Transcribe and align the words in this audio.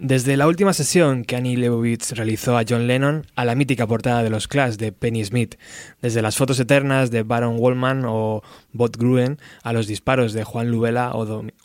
Desde 0.00 0.36
la 0.36 0.48
última 0.48 0.72
sesión 0.72 1.24
que 1.24 1.36
Annie 1.36 1.56
Leibovitz 1.56 2.10
realizó 2.12 2.58
a 2.58 2.64
John 2.68 2.88
Lennon 2.88 3.26
a 3.36 3.44
la 3.44 3.54
mítica 3.54 3.86
portada 3.86 4.24
de 4.24 4.30
los 4.30 4.48
Clash 4.48 4.74
de 4.74 4.90
Penny 4.90 5.24
Smith, 5.24 5.54
desde 6.02 6.20
las 6.20 6.36
fotos 6.36 6.58
eternas 6.58 7.12
de 7.12 7.22
Baron 7.22 7.54
Wallman 7.60 8.02
o 8.04 8.42
Bot 8.72 8.96
Gruen 8.96 9.38
a 9.62 9.72
los 9.72 9.86
disparos 9.86 10.32
de 10.32 10.42
Juan 10.42 10.68
Lubela 10.68 11.12
o, 11.14 11.24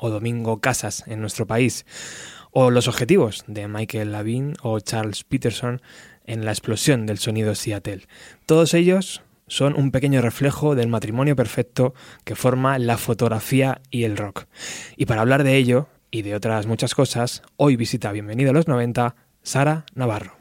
Domingo 0.10 0.62
Casas 0.62 1.04
en 1.08 1.22
nuestro 1.22 1.48
país, 1.48 1.88
o 2.52 2.70
los 2.70 2.88
objetivos 2.88 3.46
de 3.48 3.68
Michael 3.68 4.12
Lavin 4.12 4.54
o 4.62 4.80
Charles 4.80 5.24
Peterson 5.24 5.82
en 6.28 6.46
la 6.46 6.52
explosión 6.52 7.08
del 7.08 7.18
sonido 7.18 7.56
Seattle. 7.56 8.06
Todos 8.46 8.76
ellos 8.76 9.24
son 9.48 9.76
un 9.76 9.90
pequeño 9.90 10.22
reflejo 10.22 10.76
del 10.76 10.88
matrimonio 10.88 11.36
perfecto 11.36 11.96
que 12.26 12.36
forma 12.36 12.78
la 12.78 12.98
fotografía 12.98 13.82
y 13.90 14.04
el 14.04 14.18
rock. 14.18 14.46
Y 14.98 15.08
para 15.08 15.22
hablar 15.22 15.44
de 15.44 15.58
ello, 15.58 15.88
y 16.12 16.22
de 16.24 16.36
otras 16.36 16.66
muchas 16.68 16.96
cosas, 16.96 17.44
hoy 17.56 17.76
visita 17.76 18.12
Bienvenido 18.12 18.52
a 18.52 18.54
los 18.54 18.68
90 18.68 19.16
Sara 19.44 19.86
Navarro. 19.96 20.39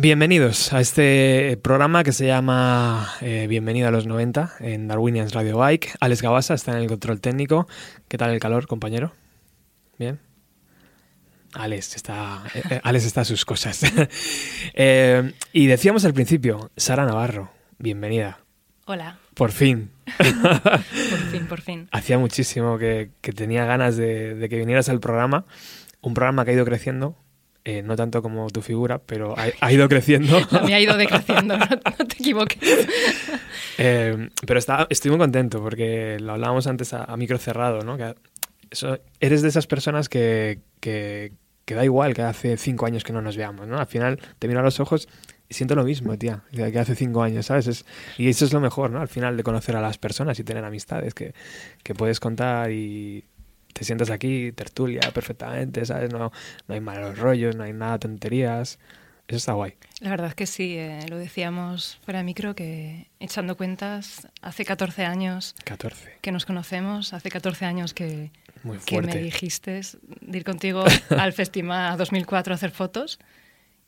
Bienvenidos 0.00 0.72
a 0.72 0.80
este 0.80 1.58
programa 1.60 2.04
que 2.04 2.12
se 2.12 2.24
llama 2.24 3.14
eh, 3.20 3.48
Bienvenido 3.48 3.88
a 3.88 3.90
los 3.90 4.06
90 4.06 4.52
en 4.60 4.86
Darwinians 4.86 5.34
Radio 5.34 5.58
Bike. 5.58 5.96
Alex 5.98 6.22
Gabasa 6.22 6.54
está 6.54 6.70
en 6.70 6.78
el 6.78 6.86
control 6.86 7.20
técnico. 7.20 7.66
¿Qué 8.06 8.16
tal 8.16 8.30
el 8.30 8.38
calor, 8.38 8.68
compañero? 8.68 9.12
¿Bien? 9.98 10.20
Alex 11.52 11.96
está, 11.96 12.44
eh, 12.54 12.62
eh, 12.70 12.80
Alex 12.84 13.06
está 13.06 13.22
a 13.22 13.24
sus 13.24 13.44
cosas. 13.44 13.82
y 15.52 15.66
decíamos 15.66 16.04
al 16.04 16.14
principio, 16.14 16.70
Sara 16.76 17.04
Navarro, 17.04 17.50
bienvenida. 17.78 18.38
Hola. 18.84 19.18
Por 19.34 19.50
fin. 19.50 19.90
por 20.16 21.30
fin, 21.32 21.46
por 21.48 21.60
fin. 21.60 21.88
Hacía 21.90 22.18
muchísimo 22.18 22.78
que, 22.78 23.10
tenía 23.34 23.64
ganas 23.64 23.96
de, 23.96 24.36
de 24.36 24.48
que 24.48 24.58
vinieras 24.58 24.88
al 24.90 25.00
programa. 25.00 25.44
Un 26.00 26.14
programa 26.14 26.44
que 26.44 26.52
ha 26.52 26.54
ido 26.54 26.64
creciendo 26.64 27.16
eh, 27.64 27.82
no 27.82 27.96
tanto 27.96 28.22
como 28.22 28.48
tu 28.50 28.62
figura, 28.62 28.98
pero 28.98 29.34
ha, 29.36 29.72
ido 29.72 29.88
creciendo. 29.88 30.38
A 30.50 30.60
mí 30.60 30.72
ha 30.72 30.80
ido 30.80 30.96
decreciendo, 30.96 31.56
no, 31.58 31.66
te 32.06 32.14
equivoques. 32.14 32.58
Eh, 33.80 34.30
pero 34.44 34.58
está, 34.58 34.88
estoy 34.90 35.12
muy 35.12 35.20
contento 35.20 35.62
porque 35.62 36.18
lo 36.18 36.32
hablábamos 36.32 36.66
antes 36.66 36.92
a, 36.94 37.16
micro 37.16 37.38
cerrado, 37.38 37.82
¿no? 37.82 37.96
Que 37.96 38.16
eso, 38.70 38.98
eres 39.20 39.40
de 39.40 39.48
esas 39.48 39.68
personas 39.68 40.08
que, 40.08 40.58
que, 40.80 41.30
da 41.68 41.84
igual 41.84 42.12
que 42.12 42.22
hace 42.22 42.56
cinco 42.56 42.86
años 42.86 43.04
que 43.04 43.12
no 43.12 43.22
nos 43.22 43.36
veamos, 43.36 43.68
¿no? 43.68 43.78
Al 43.78 43.86
final 43.86 44.18
te 44.40 44.48
miro 44.48 44.58
a 44.58 44.62
los 44.64 44.80
ojos 44.80 45.08
y 45.48 45.54
siento 45.54 45.76
lo 45.76 45.84
mismo, 45.84 46.18
tía, 46.18 46.42
que 46.50 46.76
hace 46.76 46.96
cinco 46.96 47.22
años, 47.22 47.46
¿sabes? 47.46 47.84
y 48.16 48.28
eso 48.28 48.44
es 48.44 48.52
lo 48.52 48.60
mejor, 48.60 48.90
¿no? 48.90 49.00
Al 49.00 49.08
final 49.08 49.36
de 49.36 49.44
conocer 49.44 49.76
a 49.76 49.80
las 49.80 49.96
personas 49.96 50.40
y 50.40 50.42
tener 50.42 50.64
amistades 50.64 51.14
que, 51.14 51.32
que 51.84 51.94
puedes 51.94 52.18
contar 52.18 52.72
y 52.72 53.26
te 53.78 53.84
sientas 53.84 54.10
aquí, 54.10 54.50
tertulia 54.50 55.00
perfectamente, 55.14 55.86
¿sabes? 55.86 56.12
No, 56.12 56.32
no 56.66 56.74
hay 56.74 56.80
malos 56.80 57.16
rollos, 57.16 57.54
no 57.54 57.62
hay 57.62 57.72
nada 57.72 58.00
tonterías. 58.00 58.80
Eso 59.28 59.36
está 59.36 59.52
guay. 59.52 59.74
La 60.00 60.10
verdad 60.10 60.28
es 60.28 60.34
que 60.34 60.46
sí, 60.46 60.76
eh, 60.76 61.06
lo 61.08 61.16
decíamos 61.16 61.98
fuera 62.04 62.18
de 62.18 62.24
micro, 62.24 62.56
que 62.56 63.06
echando 63.20 63.56
cuentas, 63.56 64.26
hace 64.40 64.64
14 64.64 65.04
años 65.04 65.54
14. 65.64 66.16
que 66.20 66.32
nos 66.32 66.44
conocemos, 66.44 67.12
hace 67.12 67.30
14 67.30 67.66
años 67.66 67.94
que, 67.94 68.32
que 68.86 69.02
me 69.02 69.14
dijiste 69.16 69.82
de 70.22 70.38
ir 70.38 70.44
contigo 70.44 70.82
al 71.10 71.32
Festival 71.32 71.96
2004 71.98 72.52
a 72.52 72.56
hacer 72.56 72.70
fotos 72.70 73.20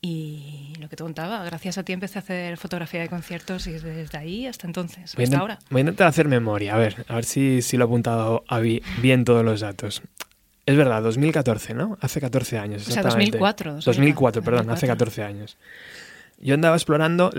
Y 0.02 0.72
lo 0.80 0.88
que 0.88 0.96
te 0.96 1.02
contaba, 1.02 1.44
gracias 1.44 1.76
a 1.76 1.82
ti 1.82 1.92
empecé 1.92 2.18
a 2.18 2.22
hacer 2.22 2.56
fotografía 2.56 3.00
de 3.00 3.08
conciertos 3.10 3.66
y 3.66 3.72
desde 3.72 4.16
ahí 4.16 4.46
hasta 4.46 4.66
entonces, 4.66 5.14
Voy 5.14 5.24
hasta 5.24 5.38
ahora. 5.38 5.58
Voy 5.68 5.80
a 5.80 5.82
intentar 5.82 6.06
hacer 6.06 6.26
memoria, 6.26 6.74
a 6.74 6.78
ver, 6.78 7.04
a 7.06 7.16
ver 7.16 7.24
si, 7.24 7.60
si 7.60 7.76
lo 7.76 7.84
he 7.84 7.86
apuntado 7.86 8.42
a 8.48 8.60
bien 8.60 9.24
todos 9.24 9.44
los 9.44 9.60
datos. 9.60 10.00
Es 10.64 10.76
verdad, 10.76 11.02
2014, 11.02 11.74
¿no? 11.74 11.98
Hace 12.00 12.20
14 12.20 12.58
años. 12.58 12.82
O 12.82 12.84
sea, 12.90 13.00
exactamente. 13.02 13.38
2004, 13.38 13.80
2004, 13.84 14.42
perdón, 14.42 14.70
hace 14.70 14.86
2004. 14.86 14.88
14 14.96 15.22
años. 15.24 15.56
Yo 16.42 16.54
andaba 16.54 16.76
explorando 16.76 17.30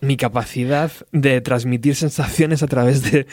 mi 0.00 0.16
capacidad 0.16 0.90
de 1.12 1.42
transmitir 1.42 1.94
sensaciones 1.96 2.62
a 2.62 2.66
través 2.68 3.02
de, 3.10 3.26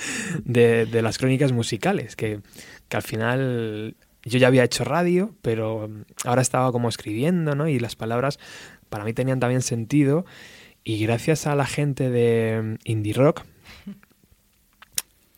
de- 0.44 0.86
de 0.86 1.01
las 1.01 1.18
crónicas 1.18 1.54
musicales, 1.54 2.18
que, 2.18 2.42
que 2.89 2.98
al 2.98 3.04
final 3.04 3.95
yo 4.25 4.38
ya 4.39 4.48
había 4.48 4.63
hecho 4.63 4.83
radio, 4.83 5.33
pero 5.42 5.89
ahora 6.25 6.42
estaba 6.42 6.72
como 6.72 6.89
escribiendo, 6.89 7.56
¿no? 7.56 7.68
Y 7.68 7.80
las 7.80 7.95
palabras 7.95 8.39
para 8.89 9.04
mí 9.06 9.13
tenían 9.13 9.39
también 9.39 9.62
sentido. 9.62 10.25
Y 10.83 11.04
gracias 11.06 11.48
a 11.48 11.56
la 11.56 11.66
gente 11.66 12.10
de 12.12 12.77
Indie 12.83 13.13
Rock, 13.13 13.42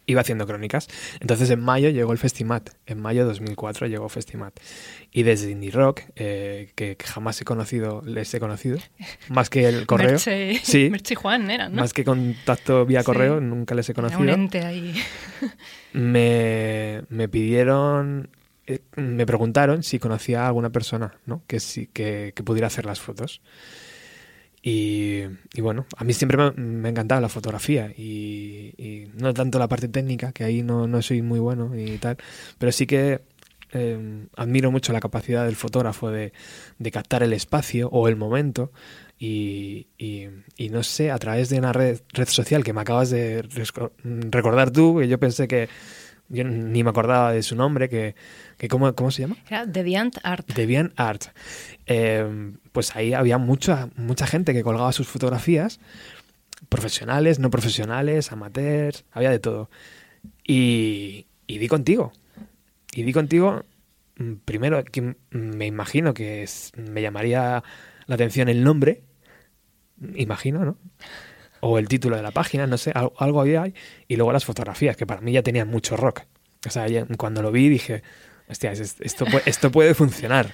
iba 0.05 0.21
haciendo 0.21 0.47
crónicas. 0.47 0.87
Entonces 1.19 1.49
en 1.49 1.59
mayo 1.61 1.89
llegó 1.89 2.13
el 2.13 2.17
Festimat. 2.17 2.69
En 2.85 2.99
mayo 3.01 3.21
de 3.21 3.27
2004 3.27 3.87
llegó 3.87 4.07
Festimat. 4.07 4.57
Y 5.11 5.23
desde 5.23 5.51
Indie 5.51 5.71
Rock, 5.71 6.01
eh, 6.15 6.71
que, 6.75 6.95
jamás 7.03 7.41
he 7.41 7.45
conocido, 7.45 8.01
les 8.05 8.33
he 8.33 8.39
conocido, 8.39 8.77
más 9.29 9.49
que 9.49 9.67
el 9.67 9.85
correo, 9.85 10.11
Merche, 10.11 10.59
Sí. 10.63 10.89
Merche 10.89 11.13
y 11.13 11.15
Juan 11.15 11.49
eran, 11.51 11.73
¿no? 11.75 11.81
más 11.81 11.91
que 11.93 12.05
contacto 12.05 12.85
vía 12.85 13.01
Sí. 13.01 13.05
correo, 13.05 13.41
nunca 13.41 13.75
les 13.75 13.89
he 13.89 13.91
Era 13.91 14.03
un 14.03 14.09
conocido. 14.09 14.33
ente 14.33 14.65
ahí. 14.65 14.93
Me, 15.93 17.01
me 17.09 17.27
pidieron, 17.27 18.29
eh, 18.67 18.81
me 18.97 19.25
preguntaron 19.25 19.81
si 19.81 19.97
conocía 19.97 20.43
a 20.43 20.47
alguna 20.47 20.69
persona 20.69 21.13
¿no? 21.25 21.41
que, 21.47 21.61
sí, 21.61 21.87
que, 21.87 22.33
pudiera 22.43 22.67
hacer 22.67 22.85
las 22.85 22.99
fotos. 22.99 23.41
Y, 24.61 25.23
bueno, 25.59 25.85
a 25.95 26.03
mí 26.03 26.11
siempre 26.11 26.37
me, 26.37 26.51
me 26.51 26.89
encantaba 26.89 27.21
la 27.21 27.29
fotografía 27.29 27.93
y, 27.97 29.07
no 29.15 29.33
tanto 29.33 29.57
la 29.59 29.69
parte 29.69 29.87
técnica, 29.87 30.33
que 30.33 30.43
ahí 30.43 30.63
no, 30.63 31.01
soy 31.01 31.21
muy 31.21 31.39
bueno 31.39 31.71
y 31.77 31.97
tal, 31.99 32.17
pero 32.57 32.73
sí 32.73 32.85
que 32.85 33.21
eh, 33.71 34.27
admiro 34.35 34.69
mucho 34.69 34.91
la 34.91 34.99
capacidad 34.99 35.45
del 35.45 35.55
fotógrafo 35.55 36.11
de, 36.11 36.33
captar 36.91 37.23
el 37.23 37.31
espacio 37.31 37.87
o 37.89 38.09
el 38.09 38.17
momento 38.17 38.73
y, 39.17 39.87
no 40.69 40.83
sé, 40.83 41.11
a 41.11 41.17
través 41.17 41.47
de 41.47 41.59
una 41.59 41.71
red, 41.71 41.99
social 42.25 42.65
que 42.65 42.73
me 42.73 42.81
acabas 42.81 43.09
de 43.09 43.47
recordar 44.03 44.71
tú, 44.71 44.97
que 44.99 45.07
yo 45.07 45.17
pensé 45.17 45.47
que 45.47 45.69
yo 46.29 46.43
ni 46.43 46.83
me 46.83 46.89
acordaba 46.89 47.31
de 47.31 47.41
su 47.43 47.55
nombre, 47.55 47.89
que, 47.89 48.15
que 48.57 48.67
¿cómo, 48.67 48.93
¿cómo 48.95 49.11
se 49.11 49.21
llama? 49.23 49.37
Era 49.49 49.65
Deviant 49.65 50.17
Art. 50.23 50.47
Deviant 50.53 50.93
Art. 50.99 51.25
Eh, 51.85 52.53
pues 52.71 52.95
ahí 52.95 53.13
había 53.13 53.37
mucha, 53.37 53.89
mucha 53.95 54.27
gente 54.27 54.53
que 54.53 54.63
colgaba 54.63 54.91
sus 54.91 55.07
fotografías, 55.07 55.79
profesionales, 56.69 57.39
no 57.39 57.49
profesionales, 57.49 58.31
amateurs, 58.31 59.05
había 59.11 59.29
de 59.29 59.39
todo. 59.39 59.69
Y, 60.45 61.27
y 61.47 61.57
di 61.59 61.67
contigo. 61.67 62.11
Y 62.93 63.03
di 63.03 63.13
contigo, 63.13 63.63
mm, 64.17 64.33
primero, 64.45 64.83
que 64.83 65.15
me 65.31 65.65
imagino 65.65 66.13
que 66.13 66.43
es- 66.43 66.71
me 66.75 67.01
llamaría 67.01 67.63
la 68.07 68.15
atención 68.15 68.49
el 68.49 68.63
nombre, 68.63 69.03
imagino, 70.15 70.63
¿no? 70.65 70.77
O 71.61 71.79
el 71.79 71.87
título 71.87 72.15
de 72.15 72.21
la 72.21 72.31
página, 72.31 72.67
no 72.67 72.77
sé, 72.77 72.91
algo, 72.93 73.41
había 73.41 73.63
ahí. 73.63 73.73
Y 74.07 74.15
luego 74.15 74.31
las 74.31 74.45
fotografías, 74.45 74.95
que 74.97 75.05
para 75.05 75.21
mí 75.21 75.31
ya 75.31 75.41
tenían 75.43 75.67
mucho 75.69 75.97
rock. 75.97 76.21
O 76.65 76.69
sea, 76.69 76.85
cuando 77.17 77.41
lo 77.41 77.51
vi 77.51 77.69
dije, 77.69 78.03
hostia, 78.49 78.71
es- 78.71 78.95
esto, 78.99 79.25
esto 79.45 79.71
puede 79.71 79.93
funcionar. 79.93 80.51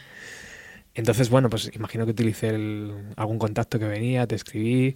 Entonces, 0.96 1.30
bueno, 1.30 1.50
pues 1.50 1.72
imagino 1.74 2.06
que 2.06 2.12
utilicé 2.12 2.50
el- 2.50 3.14
algún 3.16 3.40
contacto 3.40 3.80
que 3.80 3.86
venía, 3.86 4.28
te 4.28 4.36
escribí. 4.36 4.96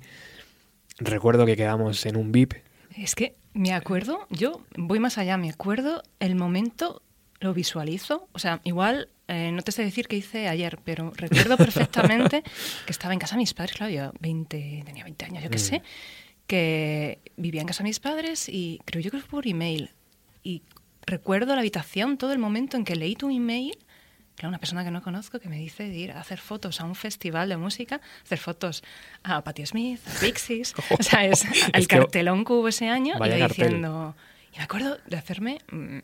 Recuerdo 1.00 1.46
que 1.46 1.56
quedamos 1.56 2.06
en 2.06 2.16
un 2.16 2.32
VIP. 2.32 2.54
Es 2.98 3.16
que 3.16 3.36
me 3.54 3.74
acuerdo, 3.74 4.28
yo 4.30 4.62
voy 4.76 5.00
más 5.00 5.18
allá, 5.18 5.38
me 5.38 5.50
acuerdo 5.50 6.04
el 6.20 6.36
momento, 6.36 7.02
lo 7.40 7.54
visualizo, 7.54 8.28
o 8.32 8.40
sea, 8.40 8.62
igual 8.64 9.10
eh, 9.28 9.52
no 9.52 9.62
te 9.62 9.72
sé 9.72 9.84
decir 9.84 10.08
qué 10.08 10.16
hice 10.18 10.48
ayer, 10.48 10.80
pero 10.84 11.12
recuerdo 11.16 11.58
perfectamente 11.58 12.44
que 12.86 12.92
estaba 12.92 13.14
en 13.14 13.20
casa 13.20 13.36
de 13.36 13.40
mis 13.40 13.54
padres, 13.54 13.76
claro, 13.76 13.92
yo 13.92 14.12
20, 14.20 14.84
tenía 14.86 15.04
20 15.04 15.26
años, 15.26 15.44
yo 15.44 15.50
qué 15.50 15.58
Mm. 15.58 15.60
sé, 15.60 15.82
que 16.48 17.20
vivía 17.36 17.62
en 17.62 17.68
casa 17.68 17.84
de 17.84 17.90
mis 17.90 18.00
padres 18.00 18.48
y 18.50 18.80
creo 18.86 19.02
yo 19.02 19.12
que 19.12 19.20
fue 19.20 19.30
por 19.30 19.48
email. 19.48 19.92
Y 20.44 20.62
recuerdo 21.06 21.54
la 21.56 21.60
habitación, 21.60 22.18
todo 22.18 22.32
el 22.32 22.40
momento 22.40 22.78
en 22.78 22.86
que 22.86 22.96
leí 22.96 23.16
tu 23.16 23.30
email, 23.30 23.78
era 24.40 24.48
una 24.50 24.60
persona 24.60 24.84
que 24.84 24.92
no 24.92 25.02
conozco 25.02 25.40
que 25.40 25.50
me 25.50 25.58
dice 25.58 25.90
de 25.90 25.96
ir 25.98 26.12
a 26.12 26.22
hacer 26.22 26.40
fotos 26.40 26.80
a 26.80 26.86
un 26.86 26.94
festival 26.96 27.50
de 27.50 27.58
música, 27.58 28.00
hacer 28.24 28.38
fotos 28.38 28.84
a 29.24 29.44
Patti 29.44 29.66
Smith, 29.66 30.00
a 30.08 30.20
Pixies, 30.20 30.74
o 31.00 31.04
sea, 31.04 31.26
es 31.26 31.44
el 31.44 31.82
Es 31.82 31.88
cartelón 31.88 32.46
que 32.46 32.54
hubo 32.54 32.68
ese 32.68 32.88
año 32.88 33.16
y 33.26 33.42
diciendo... 33.42 34.16
Y 34.54 34.58
me 34.60 34.64
acuerdo 34.64 34.98
de 35.08 35.18
hacerme 35.18 35.58
mm, 35.72 35.98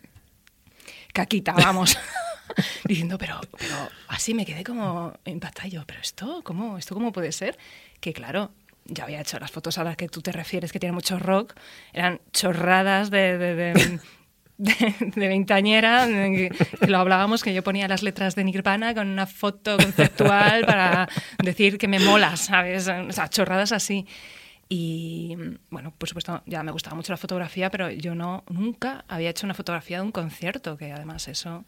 caquita, 1.14 1.54
vamos. 1.54 1.98
diciendo, 2.86 3.18
pero, 3.18 3.40
pero 3.58 3.76
así 4.10 4.34
me 4.34 4.46
quedé 4.46 4.64
como 4.64 5.14
impactada. 5.26 5.68
Yo, 5.68 5.84
pero 5.86 6.02
esto, 6.02 6.42
¿cómo, 6.44 6.78
esto 6.78 6.94
cómo 6.94 7.12
puede 7.12 7.32
ser? 7.32 7.58
Que 8.00 8.14
claro, 8.14 8.52
ya 8.86 9.06
había 9.06 9.22
hecho 9.22 9.40
las 9.40 9.52
fotos 9.52 9.78
a 9.78 9.84
las 9.84 9.96
que 9.96 10.10
tú 10.10 10.22
te 10.22 10.32
refieres, 10.32 10.72
que 10.72 10.80
tienen 10.80 10.96
mucho 10.96 11.20
rock, 11.20 11.54
eran 11.94 12.20
chorradas 12.32 13.10
de, 13.10 13.38
de, 13.38 13.56
de, 14.58 14.96
de, 15.00 15.28
veintañera, 15.28 16.06
que 16.08 16.52
lo 16.88 16.98
hablábamos, 16.98 17.44
que 17.44 17.54
yo 17.54 17.64
ponía 17.64 17.88
las 17.88 18.04
letras 18.04 18.36
de 18.36 18.44
Nirvana 18.44 18.94
con 18.94 19.08
una 19.08 19.26
foto 19.26 19.78
conceptual 19.78 20.66
para 20.66 21.08
decir 21.42 21.78
que 21.78 21.88
me 21.88 22.00
mola, 22.00 22.36
¿sabes? 22.38 22.88
O 22.88 23.12
sea, 23.12 23.30
chorradas 23.30 23.72
así. 23.72 24.06
Y 24.76 25.36
bueno, 25.70 25.94
por 25.96 26.10
supuesto, 26.10 26.42
ya 26.48 26.64
me 26.64 26.72
gustaba 26.72 26.96
mucho 26.96 27.14
la 27.14 27.18
fotografía, 27.18 27.70
pero 27.70 27.92
yo 27.92 28.16
no 28.16 28.44
nunca 28.50 29.06
había 29.08 29.30
hecho 29.30 29.46
una 29.46 29.54
fotografía 29.54 29.98
de 29.98 30.04
un 30.04 30.12
concierto, 30.12 30.78
que 30.78 30.92
además 30.92 31.28
eso 31.28 31.64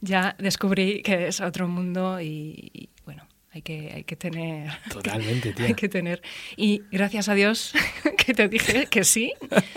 ya 0.00 0.34
descubrí 0.38 1.02
que 1.02 1.28
es 1.28 1.42
otro 1.42 1.68
mundo 1.68 2.22
y, 2.22 2.70
y, 2.72 2.88
bueno, 3.04 3.26
hay 3.52 3.60
que, 3.60 3.92
hay 3.94 4.04
que 4.04 4.16
tener... 4.16 4.70
Totalmente, 4.90 5.52
tía. 5.56 5.66
Hay 5.66 5.74
que 5.74 5.90
tener... 5.90 6.22
Y 6.56 6.84
gracias 6.90 7.28
a 7.28 7.34
Dios 7.34 7.74
que 8.16 8.32
te 8.32 8.48
dije 8.48 8.86
que 8.86 9.04
sí, 9.04 9.34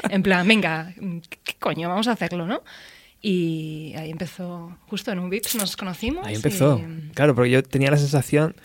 en 0.10 0.24
plan, 0.24 0.48
venga, 0.48 0.94
¿qué 1.44 1.56
coño? 1.60 1.90
Vamos 1.90 2.08
a 2.08 2.14
hacerlo, 2.14 2.46
¿no? 2.48 2.64
Y 3.24 3.94
ahí 3.98 4.10
empezó, 4.12 4.78
justo 4.88 5.12
en 5.12 5.20
un 5.20 5.30
VIPS 5.30 5.56
nos 5.56 5.76
conocimos. 5.76 6.26
Ahí 6.26 6.36
empezó. 6.36 6.80
y- 6.80 7.10
Claro, 7.14 7.36
porque 7.36 7.52
yo 7.52 7.62
tenía 7.64 7.92
la 7.92 7.98
sensación, 7.98 8.56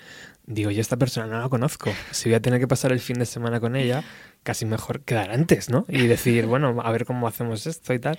digo, 0.46 0.70
yo 0.70 0.80
esta 0.80 0.96
persona 0.96 1.26
no 1.26 1.40
la 1.40 1.48
conozco. 1.48 1.92
Si 2.10 2.28
voy 2.28 2.34
a 2.36 2.40
tener 2.40 2.60
que 2.60 2.68
pasar 2.68 2.92
el 2.92 3.00
fin 3.00 3.18
de 3.18 3.26
semana 3.26 3.60
con 3.60 3.76
ella, 3.76 4.04
casi 4.42 4.64
mejor 4.64 5.00
quedar 5.02 5.30
antes, 5.30 5.70
¿no? 5.70 5.84
Y 5.88 6.06
decir, 6.06 6.46
bueno, 6.46 6.80
a 6.82 6.90
ver 6.92 7.04
cómo 7.04 7.26
hacemos 7.28 7.66
esto 7.66 7.92
y 7.94 7.98
tal. 7.98 8.18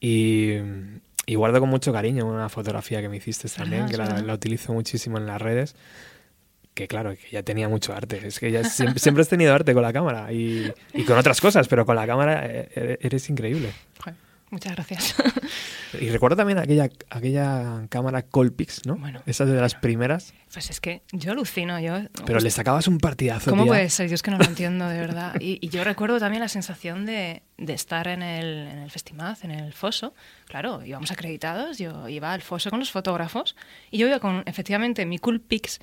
Y, 0.00 0.54
y 1.26 1.34
guardo 1.34 1.60
con 1.60 1.68
mucho 1.68 1.92
cariño 1.92 2.26
una 2.26 2.48
fotografía 2.48 3.00
que 3.00 3.08
me 3.08 3.16
hiciste 3.16 3.48
también, 3.48 3.82
Ah, 3.82 3.88
que 3.88 3.96
la, 3.96 4.20
la 4.22 4.34
utilizo 4.34 4.72
muchísimo 4.72 5.18
en 5.18 5.26
las 5.26 5.40
redes. 5.40 5.76
Que 6.74 6.88
claro, 6.88 7.10
que 7.14 7.30
ya 7.30 7.42
tenía 7.42 7.68
mucho 7.68 7.92
arte. 7.92 8.26
Es 8.26 8.38
que 8.38 8.50
ya 8.50 8.64
siempre, 8.64 8.98
siempre 8.98 9.22
has 9.22 9.28
tenido 9.28 9.54
arte 9.54 9.74
con 9.74 9.82
la 9.82 9.92
cámara 9.92 10.32
y, 10.32 10.72
y 10.94 11.04
con 11.04 11.18
otras 11.18 11.40
cosas, 11.40 11.68
pero 11.68 11.84
con 11.84 11.96
la 11.96 12.06
cámara 12.06 12.46
eh, 12.46 12.98
eres 13.02 13.28
increíble. 13.28 13.72
Muchas 14.52 14.74
gracias. 14.74 15.14
Y 15.98 16.10
recuerdo 16.10 16.36
también 16.36 16.58
aquella, 16.58 16.90
aquella 17.08 17.86
cámara 17.88 18.20
Colpix, 18.22 18.84
¿no? 18.86 18.96
Bueno, 18.96 19.22
Esa 19.24 19.46
de 19.46 19.58
las 19.58 19.74
primeras. 19.74 20.34
Pues 20.52 20.68
es 20.68 20.78
que 20.78 21.02
yo 21.10 21.32
alucino, 21.32 21.80
yo... 21.80 21.94
Pero 22.26 22.38
le 22.38 22.50
sacabas 22.50 22.86
un 22.86 22.98
partidazo, 22.98 23.48
¿Cómo 23.50 23.62
tía. 23.64 23.70
puede 23.72 23.88
ser? 23.90 24.08
Yo 24.10 24.14
es 24.14 24.22
que 24.22 24.30
no 24.30 24.36
lo 24.36 24.44
entiendo, 24.44 24.86
de 24.88 25.00
verdad. 25.00 25.34
Y, 25.40 25.58
y 25.60 25.70
yo 25.70 25.84
recuerdo 25.84 26.18
también 26.18 26.42
la 26.42 26.48
sensación 26.48 27.06
de, 27.06 27.42
de 27.56 27.72
estar 27.72 28.08
en 28.08 28.22
el, 28.22 28.68
en 28.68 28.78
el 28.80 28.90
Festimaz, 28.90 29.42
en 29.44 29.52
el 29.52 29.72
Foso. 29.72 30.14
Claro, 30.48 30.84
íbamos 30.84 31.10
acreditados, 31.10 31.78
yo 31.78 32.08
iba 32.10 32.32
al 32.34 32.42
Foso 32.42 32.68
con 32.68 32.78
los 32.78 32.90
fotógrafos 32.90 33.56
y 33.90 33.96
yo 33.96 34.06
iba 34.06 34.20
con, 34.20 34.42
efectivamente, 34.44 35.06
mi 35.06 35.18
Coolpix 35.18 35.80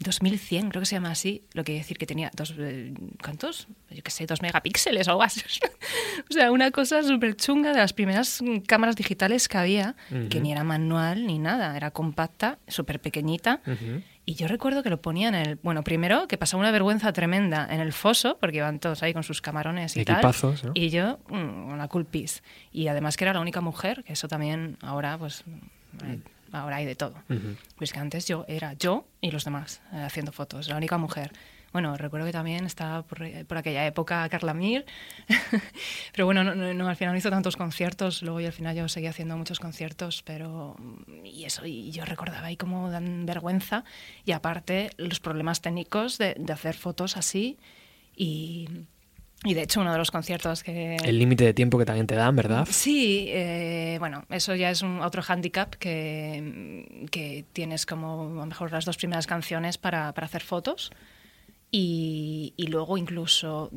2100, 0.00 0.70
creo 0.70 0.80
que 0.80 0.86
se 0.86 0.96
llama 0.96 1.10
así, 1.10 1.42
lo 1.52 1.62
que 1.62 1.74
decir 1.74 1.98
que 1.98 2.06
tenía 2.06 2.30
dos, 2.34 2.54
eh, 2.58 2.94
¿cuántos? 3.22 3.68
Yo 3.90 4.02
qué 4.02 4.10
sé, 4.10 4.26
dos 4.26 4.40
megapíxeles 4.42 5.06
o 5.08 5.10
algo 5.12 5.22
así. 5.22 5.42
o 6.30 6.32
sea, 6.32 6.50
una 6.52 6.70
cosa 6.70 7.02
súper 7.02 7.36
chunga 7.36 7.72
de 7.72 7.78
las 7.78 7.92
primeras 7.92 8.40
mm, 8.42 8.58
cámaras 8.60 8.96
digitales 8.96 9.46
que 9.48 9.58
había, 9.58 9.94
que 10.08 10.16
Ujú. 10.38 10.40
ni 10.40 10.52
era 10.52 10.64
manual 10.64 11.26
ni 11.26 11.38
nada, 11.38 11.76
era 11.76 11.90
compacta, 11.90 12.58
súper 12.66 13.00
pequeñita. 13.00 13.60
Ujú. 13.66 14.02
Y 14.26 14.34
yo 14.34 14.46
recuerdo 14.48 14.82
que 14.82 14.90
lo 14.90 15.00
ponían 15.02 15.34
en 15.34 15.46
el. 15.46 15.56
Bueno, 15.56 15.82
primero 15.82 16.28
que 16.28 16.38
pasaba 16.38 16.60
una 16.60 16.70
vergüenza 16.70 17.12
tremenda 17.12 17.66
en 17.68 17.80
el 17.80 17.92
foso, 17.92 18.38
porque 18.38 18.58
iban 18.58 18.78
todos 18.78 19.02
ahí 19.02 19.12
con 19.12 19.22
sus 19.24 19.40
camarones 19.42 19.96
y 19.96 20.00
Equipazos, 20.00 20.60
tal. 20.60 20.68
¿no? 20.68 20.72
Y 20.76 20.90
yo, 20.90 21.18
mm, 21.28 21.68
con 21.68 21.78
la 21.78 21.88
cool 21.88 22.04
piece. 22.06 22.40
Y 22.70 22.86
además 22.88 23.16
que 23.16 23.24
era 23.24 23.32
la 23.34 23.40
única 23.40 23.60
mujer, 23.60 24.04
que 24.04 24.12
eso 24.12 24.28
también 24.28 24.76
ahora, 24.82 25.18
pues. 25.18 25.42
hay- 26.04 26.22
Ahora 26.52 26.76
hay 26.76 26.86
de 26.86 26.96
todo. 26.96 27.14
Ujú. 27.28 27.56
Pues 27.76 27.92
que 27.92 27.98
antes 27.98 28.26
yo 28.26 28.44
era 28.48 28.72
yo 28.74 29.06
y 29.20 29.30
los 29.30 29.44
demás 29.44 29.80
eh, 29.92 30.02
haciendo 30.02 30.32
fotos, 30.32 30.68
la 30.68 30.76
única 30.76 30.98
mujer. 30.98 31.32
Bueno, 31.72 31.96
recuerdo 31.96 32.26
que 32.26 32.32
también 32.32 32.66
estaba 32.66 33.02
por, 33.02 33.20
por 33.46 33.58
aquella 33.58 33.86
época 33.86 34.28
Carla 34.28 34.54
Mir, 34.54 34.84
pero 36.12 36.26
bueno, 36.26 36.42
no, 36.42 36.54
no, 36.74 36.88
al 36.88 36.96
final 36.96 37.14
no 37.14 37.18
hizo 37.18 37.30
tantos 37.30 37.56
conciertos, 37.56 38.22
luego 38.22 38.40
y 38.40 38.46
al 38.46 38.52
final 38.52 38.74
yo 38.74 38.88
seguía 38.88 39.10
haciendo 39.10 39.36
muchos 39.36 39.60
conciertos, 39.60 40.24
pero 40.24 40.76
y 41.22 41.44
eso, 41.44 41.64
y 41.66 41.92
yo 41.92 42.04
recordaba 42.04 42.48
ahí 42.48 42.56
como 42.56 42.90
dan 42.90 43.24
vergüenza 43.24 43.84
y 44.24 44.32
aparte 44.32 44.90
los 44.96 45.20
problemas 45.20 45.60
técnicos 45.60 46.18
de, 46.18 46.34
de 46.36 46.52
hacer 46.52 46.74
fotos 46.74 47.16
así 47.16 47.56
y 48.16 48.68
y 49.44 49.54
de 49.54 49.62
hecho, 49.62 49.80
uno 49.80 49.92
de 49.92 49.98
los 49.98 50.10
conciertos 50.10 50.62
que... 50.62 50.96
El 50.96 51.18
límite 51.18 51.44
de 51.44 51.54
tiempo 51.54 51.78
que 51.78 51.86
también 51.86 52.06
te 52.06 52.14
dan, 52.14 52.36
¿verdad? 52.36 52.68
Sí, 52.70 53.26
eh, 53.28 53.96
bueno, 53.98 54.24
eso 54.28 54.54
ya 54.54 54.70
es 54.70 54.82
un 54.82 55.00
otro 55.00 55.22
hándicap 55.22 55.74
que, 55.76 57.06
que 57.10 57.46
tienes 57.54 57.86
como 57.86 58.22
a 58.22 58.40
lo 58.40 58.46
mejor 58.46 58.70
las 58.70 58.84
dos 58.84 58.98
primeras 58.98 59.26
canciones 59.26 59.78
para, 59.78 60.12
para 60.12 60.26
hacer 60.26 60.42
fotos. 60.42 60.90
Y, 61.72 62.52
y, 62.56 62.66
luego 62.66 62.98
incluso, 62.98 63.70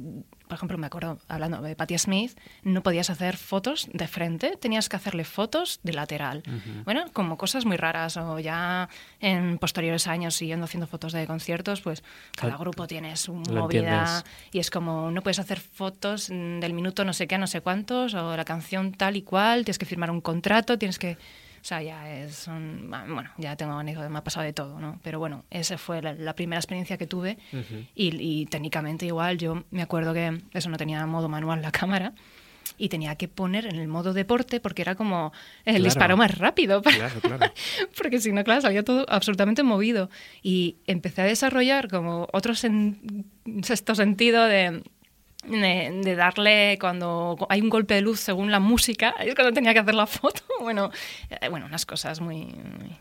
por 0.48 0.56
ejemplo, 0.56 0.80
me 0.80 0.88
acuerdo 0.88 1.20
hablando 1.28 1.62
de 1.62 1.76
Patti 1.76 1.98
Smith, 2.00 2.36
no 2.64 2.82
podías 2.82 3.12
hacer 3.12 3.38
fotos 3.38 3.88
de 3.94 4.08
frente, 4.08 4.58
tenías 4.58 4.90
que 4.90 4.96
hacerle 4.96 5.26
fotos 5.26 5.80
de 5.84 5.94
lateral. 5.94 6.42
Uh 6.48 6.52
-huh. 6.52 6.84
Bueno, 6.86 7.06
como 7.14 7.38
cosas 7.38 7.66
muy 7.66 7.78
raras. 7.78 8.18
O 8.18 8.40
ya 8.40 8.90
en 9.20 9.60
posteriores 9.60 10.08
años, 10.08 10.34
siguiendo 10.34 10.66
haciendo 10.66 10.88
fotos 10.88 11.14
de 11.14 11.28
conciertos, 11.28 11.82
pues 11.82 12.04
cada 12.36 12.58
grupo 12.58 12.88
tiene 12.88 13.16
su 13.16 13.36
movida 13.36 14.24
y 14.52 14.60
es 14.60 14.72
como, 14.72 15.12
no 15.12 15.22
puedes 15.22 15.40
hacer 15.40 15.60
fotos 15.60 16.30
del 16.30 16.74
minuto 16.74 17.06
no 17.06 17.14
sé 17.14 17.28
qué, 17.28 17.38
no 17.38 17.48
sé 17.48 17.62
cuántos, 17.62 18.14
o 18.16 18.36
la 18.36 18.46
canción 18.46 18.92
tal 18.94 19.16
y 19.18 19.22
cual, 19.22 19.66
tienes 19.66 19.78
que 19.78 19.86
firmar 19.86 20.10
un 20.10 20.22
contrato, 20.22 20.78
tienes 20.78 20.98
que... 20.98 21.18
O 21.64 21.66
sea, 21.66 21.82
ya 21.82 22.14
es 22.14 22.46
un, 22.48 22.90
bueno, 22.90 23.32
ya 23.38 23.56
tengo 23.56 23.82
me 23.82 24.18
ha 24.18 24.24
pasado 24.24 24.46
de 24.46 24.52
todo, 24.52 24.82
¿no? 24.82 25.00
Pero 25.02 25.18
bueno, 25.18 25.46
esa 25.50 25.78
fue 25.78 26.02
la, 26.02 26.12
la 26.12 26.36
primera 26.36 26.60
experiencia 26.60 26.98
que 26.98 27.08
tuve 27.08 27.38
uh 27.54 27.56
-huh. 27.56 27.88
y, 27.96 28.42
y, 28.42 28.46
técnicamente 28.48 29.06
igual 29.06 29.38
yo 29.38 29.64
me 29.72 29.82
acuerdo 29.82 30.14
que 30.14 30.42
eso 30.54 30.70
no 30.70 30.76
tenía 30.76 31.06
modo 31.06 31.30
manual 31.30 31.62
la 31.62 31.72
cámara 31.80 32.12
y 32.78 32.90
tenía 32.90 33.16
que 33.16 33.30
poner 33.30 33.66
en 33.66 33.78
el 33.78 33.88
modo 33.88 34.12
deporte 34.12 34.60
porque 34.60 34.82
era 34.82 34.96
como 34.96 35.32
el 35.64 35.76
claro. 35.76 35.84
disparo 35.86 36.18
más 36.18 36.38
rápido. 36.38 36.82
Para, 36.82 36.98
claro, 36.98 37.22
claro. 37.22 37.54
porque 37.98 38.20
si 38.20 38.34
no, 38.34 38.44
claro, 38.44 38.60
salía 38.60 38.84
todo 38.84 39.06
absolutamente 39.08 39.64
movido. 39.64 40.10
Y 40.42 40.76
empecé 40.86 41.22
a 41.22 41.26
desarrollar 41.26 41.88
como 41.88 42.28
otro 42.34 42.56
sen 42.56 43.26
sexto 43.64 43.96
sentido 43.96 44.44
de 44.44 44.84
de, 45.46 46.02
de, 46.04 46.16
darle 46.16 46.78
cuando 46.80 47.38
hay 47.50 47.62
un 47.62 47.70
golpe 47.70 47.96
de 47.96 48.02
luz 48.02 48.20
según 48.20 48.52
la 48.52 48.60
música, 48.60 49.16
es 49.20 49.36
cuando 49.36 49.54
tenía 49.54 49.74
que 49.74 49.80
hacer 49.80 49.96
la 49.96 50.08
foto. 50.08 50.42
Bueno, 50.60 50.92
eh, 51.30 51.50
bueno 51.50 51.66
unas 51.66 51.86
cosas 51.86 52.22
muy, 52.22 52.46
muy, 52.46 52.98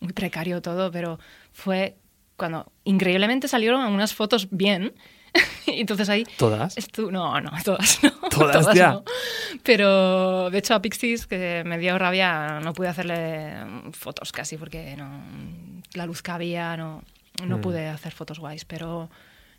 muy, 0.00 0.12
precario 0.12 0.62
todo, 0.62 0.90
pero 0.90 1.18
fue 1.52 1.96
cuando 2.36 2.70
increíblemente 2.84 3.48
salieron 3.48 3.80
unas 3.92 4.14
fotos 4.14 4.48
bien. 4.50 4.94
Entonces 5.66 6.08
ahí... 6.08 6.24
¿Todas? 6.38 6.76
No, 6.98 7.40
no, 7.40 7.50
todas 7.64 8.02
no. 8.02 8.10
¿Todas, 8.30 8.62
todas 8.62 8.74
ya? 8.74 8.92
No. 8.92 9.04
Pero 9.62 10.50
de 10.50 10.58
hecho 10.58 10.74
a 10.74 10.82
Pixies, 10.82 11.26
que 11.26 11.62
me 11.66 11.78
dio 11.78 11.98
rabia, 11.98 12.60
no 12.60 12.72
pude 12.72 12.88
hacerle 12.88 13.54
fotos 13.92 14.32
casi 14.32 14.56
porque 14.56 14.96
no, 14.96 15.22
la 15.94 16.06
luz 16.06 16.22
que 16.22 16.30
había, 16.30 16.76
no, 16.76 17.02
no 17.44 17.58
mm. 17.58 17.60
pude 17.60 17.88
hacer 17.88 18.12
fotos 18.12 18.38
guays, 18.38 18.64
pero... 18.64 19.10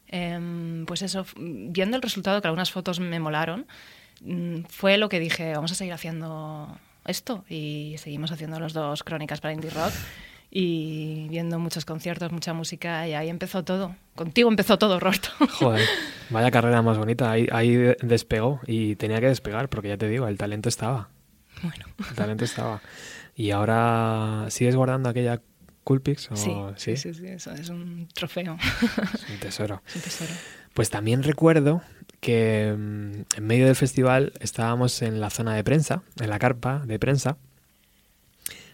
Eh, 0.10 0.84
pues 0.86 1.02
eso, 1.02 1.26
viendo 1.38 1.96
el 1.96 2.02
resultado, 2.02 2.42
que 2.42 2.48
algunas 2.48 2.72
fotos 2.72 3.00
me 3.00 3.20
molaron, 3.20 3.66
mm, 4.22 4.64
fue 4.70 4.98
lo 4.98 5.10
que 5.10 5.20
dije, 5.20 5.54
vamos 5.54 5.72
a 5.72 5.76
seguir 5.76 5.94
haciendo 5.94 6.78
esto 7.06 7.46
y 7.50 7.96
seguimos 7.98 8.32
haciendo 8.32 8.60
los 8.60 8.74
dos 8.74 9.04
crónicas 9.04 9.42
para 9.42 9.54
Indie 9.54 9.70
Rock 9.70 9.94
y 10.50 11.28
viendo 11.30 11.60
muchos 11.60 11.86
conciertos, 11.86 12.32
mucha 12.32 12.54
música 12.54 13.08
y 13.08 13.14
ahí 13.14 13.30
empezó 13.30 13.64
todo. 13.64 13.96
Contigo 14.16 14.50
empezó 14.50 14.78
todo, 14.78 15.00
Roberto. 15.00 15.30
Joder, 15.60 15.86
vaya 16.30 16.52
carrera 16.52 16.82
más 16.82 16.98
bonita. 16.98 17.32
Ahí, 17.32 17.48
ahí 17.52 17.76
despegó 18.02 18.62
y 18.66 18.96
tenía 18.96 19.20
que 19.20 19.28
despegar 19.28 19.70
porque 19.70 19.90
ya 19.90 19.98
te 19.98 20.08
digo, 20.08 20.28
el 20.28 20.38
talento 20.38 20.70
estaba. 20.70 21.10
Bueno. 21.62 21.86
El 22.10 22.16
talento 22.16 22.46
estaba. 22.46 22.82
Y 23.36 23.52
ahora 23.52 24.46
sigues 24.50 24.76
guardando 24.76 25.10
aquella 25.10 25.42
Coolpix? 25.88 26.28
Sí, 26.34 26.52
sí, 26.76 26.98
sí, 26.98 27.14
sí, 27.14 27.28
eso 27.28 27.54
es 27.54 27.70
un 27.70 28.10
trofeo. 28.14 28.58
Es 29.14 29.30
un 29.30 29.40
tesoro. 29.40 29.82
Es 29.88 29.96
un 29.96 30.02
tesoro. 30.02 30.32
Pues 30.74 30.90
también 30.90 31.24
recuerdo 31.24 31.82
que 32.20 32.76
mm, 32.78 33.38
en 33.38 33.48
medio 33.48 33.68
del 33.68 33.76
festival 33.78 34.34
estábamos 34.42 35.02
en 35.02 35.22
la 35.22 35.30
zona 35.30 35.56
de 35.56 35.64
prensa, 35.64 36.04
en 36.20 36.30
la 36.30 36.40
carpa 36.40 36.84
de 36.86 37.00
prensa, 37.00 37.38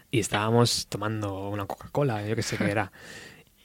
y 0.10 0.18
estábamos 0.20 0.88
tomando 0.88 1.50
una 1.50 1.68
Coca-Cola, 1.68 2.28
yo 2.28 2.36
qué 2.36 2.42
sé 2.42 2.58
qué 2.58 2.72
era. 2.72 2.92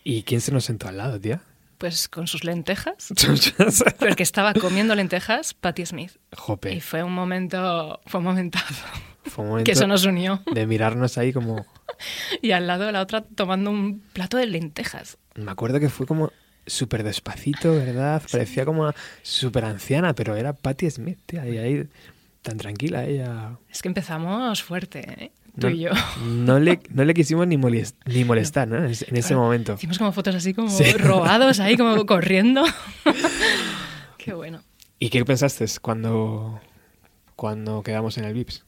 ¿Y 0.05 0.25
quién 0.25 0.43
se 0.43 0.53
nos 0.53 0.67
sentó 0.67 0.87
al 0.87 0.99
lado, 0.99 1.19
tía? 1.19 1.41
Pues 1.79 2.07
con 2.07 2.27
sus 2.27 2.45
lentejas. 2.45 3.15
porque 3.99 4.25
estaba 4.25 4.53
comiendo 4.53 4.95
lentejas 4.95 5.55
Patti 5.55 5.87
Smith. 5.87 6.13
Jope. 6.37 6.75
Y 6.75 6.81
fue 6.83 7.03
un 7.03 7.15
momento, 7.15 7.99
fue 8.05 8.19
un 8.19 8.25
momentazo. 8.25 8.85
Fue 9.29 9.45
un 9.45 9.51
momento 9.51 9.65
que 9.67 9.73
eso 9.73 9.87
nos 9.87 10.05
unió. 10.05 10.43
De 10.53 10.67
mirarnos 10.67 11.19
ahí 11.19 11.33
como... 11.33 11.67
y 12.43 12.53
al 12.53 12.67
lado 12.67 12.87
de 12.87 12.93
la 12.93 13.01
otra 13.01 13.23
tomando 13.23 13.71
un 13.71 14.01
plato 14.13 14.37
de 14.37 14.47
lentejas. 14.47 15.19
Me 15.35 15.51
acuerdo 15.51 15.81
que 15.81 15.89
fue 15.89 16.07
como 16.07 16.33
súper 16.67 17.03
despacito, 17.03 17.73
¿verdad? 17.73 18.23
Sí. 18.27 18.33
Parecía 18.33 18.65
como 18.65 18.93
súper 19.23 19.65
anciana, 19.65 20.15
pero 20.15 20.37
era 20.37 20.53
Patti 20.53 20.91
Smith, 20.91 21.19
tía, 21.27 21.49
y 21.49 21.59
ahí 21.59 21.89
tan 22.43 22.59
tranquila 22.59 23.05
ella. 23.05 23.59
Es 23.71 23.83
que 23.83 23.89
empezamos 23.89 24.63
fuerte, 24.63 25.25
¿eh? 25.25 25.33
Tú 25.59 25.69
no, 25.69 25.75
y 25.75 25.81
yo. 25.81 25.91
No 26.25 26.59
le, 26.61 26.81
no 26.91 27.05
le 27.05 27.15
quisimos 27.15 27.47
ni, 27.47 27.57
molest, 27.57 27.97
ni 28.07 28.25
molestar, 28.25 28.69
¿no? 28.69 28.85
En, 28.85 28.91
ese 28.91 29.35
momento. 29.35 29.75
Hicimos 29.75 29.99
como 29.99 30.13
fotos 30.13 30.35
así 30.35 30.55
como 30.55 30.71
sí. 30.71 30.85
robados, 30.99 31.59
ahí 31.59 31.77
como 31.77 32.07
corriendo. 32.07 32.65
Qué 34.19 34.33
bueno. 34.35 34.63
¿Y 35.01 35.11
qué 35.11 35.25
pensaste 35.25 35.65
cuando, 35.81 36.61
cuando 37.37 37.83
quedamos 37.83 38.19
en 38.19 38.25
el 38.25 38.35
VIPS? 38.35 38.65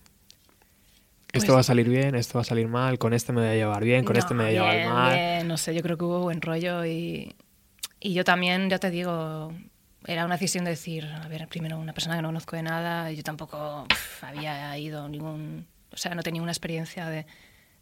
Esto 1.33 1.47
Pues- 1.47 1.57
va 1.57 1.61
a 1.61 1.65
salir 1.65 1.89
bien, 1.89 2.15
esto 2.17 2.39
va 2.39 2.43
a 2.43 2.45
salir 2.45 2.67
mal, 2.69 2.99
con 2.99 3.13
este 3.13 3.33
me 3.33 3.41
voy 3.43 3.51
a 3.51 3.55
llevar 3.55 3.85
bien, 3.85 4.05
con 4.05 4.17
este 4.17 4.35
me 4.35 4.45
voy 4.45 4.51
a 4.51 4.55
llevar 4.55 4.77
bien, 4.77 4.89
mal. 4.89 5.15
bien, 5.15 5.49
no 5.49 5.57
sé, 5.57 5.75
yo 5.75 5.83
creo 5.83 5.97
que 5.97 6.05
hubo 6.05 6.21
buen 6.23 6.41
rollo 6.43 6.85
y, 6.85 7.35
y 8.01 8.15
yo 8.15 8.25
también, 8.25 8.69
ya 8.69 8.79
te 8.79 8.91
digo, 8.91 9.53
era 10.07 10.25
una 10.25 10.35
decisión 10.35 10.65
de 10.65 10.71
decir, 10.71 11.07
a 11.07 11.29
ver, 11.29 11.47
primero 11.47 11.79
una 11.79 11.93
persona 11.93 12.17
que 12.17 12.23
no 12.23 12.29
conozco 12.29 12.57
de 12.57 12.63
nada, 12.65 13.13
y 13.13 13.17
yo 13.17 13.23
tampoco 13.23 13.87
había 14.23 14.77
ido 14.79 15.09
ningún, 15.09 15.67
o 15.93 15.97
sea, 15.97 16.15
no 16.17 16.23
tenía 16.23 16.43
una 16.43 16.51
experiencia 16.53 17.09
de, 17.09 17.27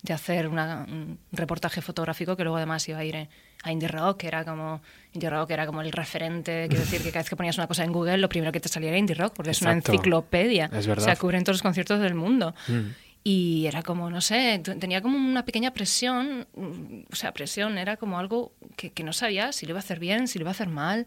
de 0.02 0.12
hacer 0.12 0.46
una- 0.46 0.84
un 0.88 1.18
reportaje 1.32 1.80
fotográfico 1.80 2.36
que 2.36 2.44
luego 2.44 2.58
además 2.58 2.86
iba 2.88 2.98
a 2.98 3.04
ir 3.04 3.16
en- 3.16 3.28
a 3.64 3.72
Indie 3.72 3.88
Rock, 3.88 4.18
que 4.18 4.28
era 4.28 4.44
como 4.44 4.80
Indie 5.14 5.30
Rock 5.30 5.50
era 5.50 5.66
como 5.66 5.80
el 5.80 5.90
referente, 5.90 6.66
quiero 6.68 6.84
decir 6.84 7.02
que 7.02 7.08
cada 7.10 7.20
vez 7.22 7.30
que 7.30 7.34
ponías 7.34 7.56
una 7.58 7.66
cosa 7.66 7.82
en 7.82 7.92
Google, 7.92 8.18
lo 8.18 8.28
primero 8.28 8.52
que 8.52 8.60
te 8.60 8.68
salía 8.68 8.90
era 8.90 8.98
Indie 8.98 9.16
Rock, 9.16 9.32
porque 9.34 9.50
es 9.52 9.62
una 9.62 9.72
Exacto. 9.72 9.92
enciclopedia. 9.92 10.66
Es 10.72 10.86
O 10.86 10.90
verdad. 10.90 11.04
sea, 11.06 11.16
cubren 11.16 11.42
todos 11.44 11.54
los 11.56 11.62
conciertos 11.62 11.98
del 12.00 12.14
mundo. 12.14 12.54
Mm. 12.68 12.90
Y 13.24 13.66
era 13.66 13.82
como, 13.82 14.08
no 14.10 14.20
sé, 14.20 14.60
tenía 14.80 15.02
como 15.02 15.18
una 15.18 15.44
pequeña 15.44 15.72
presión, 15.72 16.46
mm, 16.54 17.00
o 17.12 17.16
sea, 17.16 17.32
presión, 17.32 17.76
era 17.76 17.96
como 17.96 18.18
algo 18.18 18.52
que, 18.76 18.90
que 18.90 19.02
no 19.04 19.12
sabía 19.12 19.52
si 19.52 19.66
lo 19.66 19.70
iba 19.72 19.78
a 19.78 19.82
hacer 19.82 19.98
bien, 19.98 20.28
si 20.28 20.38
lo 20.38 20.44
iba 20.44 20.50
a 20.50 20.52
hacer 20.52 20.68
mal. 20.68 21.06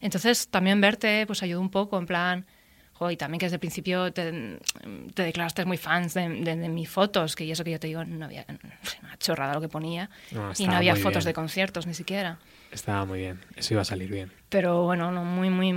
Entonces 0.00 0.48
también 0.48 0.80
verte 0.80 1.24
pues 1.26 1.42
ayudó 1.42 1.60
un 1.60 1.70
poco, 1.70 1.98
en 1.98 2.06
plan, 2.06 2.46
jo, 2.94 3.10
y 3.10 3.16
también 3.16 3.38
que 3.38 3.46
desde 3.46 3.56
el 3.56 3.60
principio 3.60 4.12
te, 4.12 4.58
te 5.14 5.22
declaraste 5.22 5.64
muy 5.64 5.76
fans 5.76 6.14
de, 6.14 6.28
de- 6.28 6.56
de 6.56 6.68
mis 6.68 6.88
fotos, 6.88 7.36
que 7.36 7.44
y 7.44 7.52
eso 7.52 7.62
que 7.62 7.70
yo 7.70 7.78
te 7.78 7.86
digo, 7.86 8.04
no 8.04 8.24
había 8.24 8.44
una 9.02 9.16
chorrada 9.18 9.54
lo 9.54 9.60
que 9.60 9.68
ponía, 9.68 10.10
No, 10.32 10.52
y 10.58 10.66
no 10.66 10.76
había 10.76 10.96
fotos 10.96 11.22
bien. 11.24 11.30
de 11.30 11.34
conciertos 11.34 11.86
ni 11.86 11.94
siquiera. 11.94 12.38
Estaba 12.72 13.04
muy 13.04 13.18
bien, 13.20 13.38
eso 13.54 13.74
iba 13.74 13.82
a 13.82 13.84
salir 13.84 14.10
bien. 14.10 14.32
Pero 14.48 14.82
bueno, 14.84 15.12
no, 15.12 15.24
muy, 15.24 15.50
muy, 15.50 15.72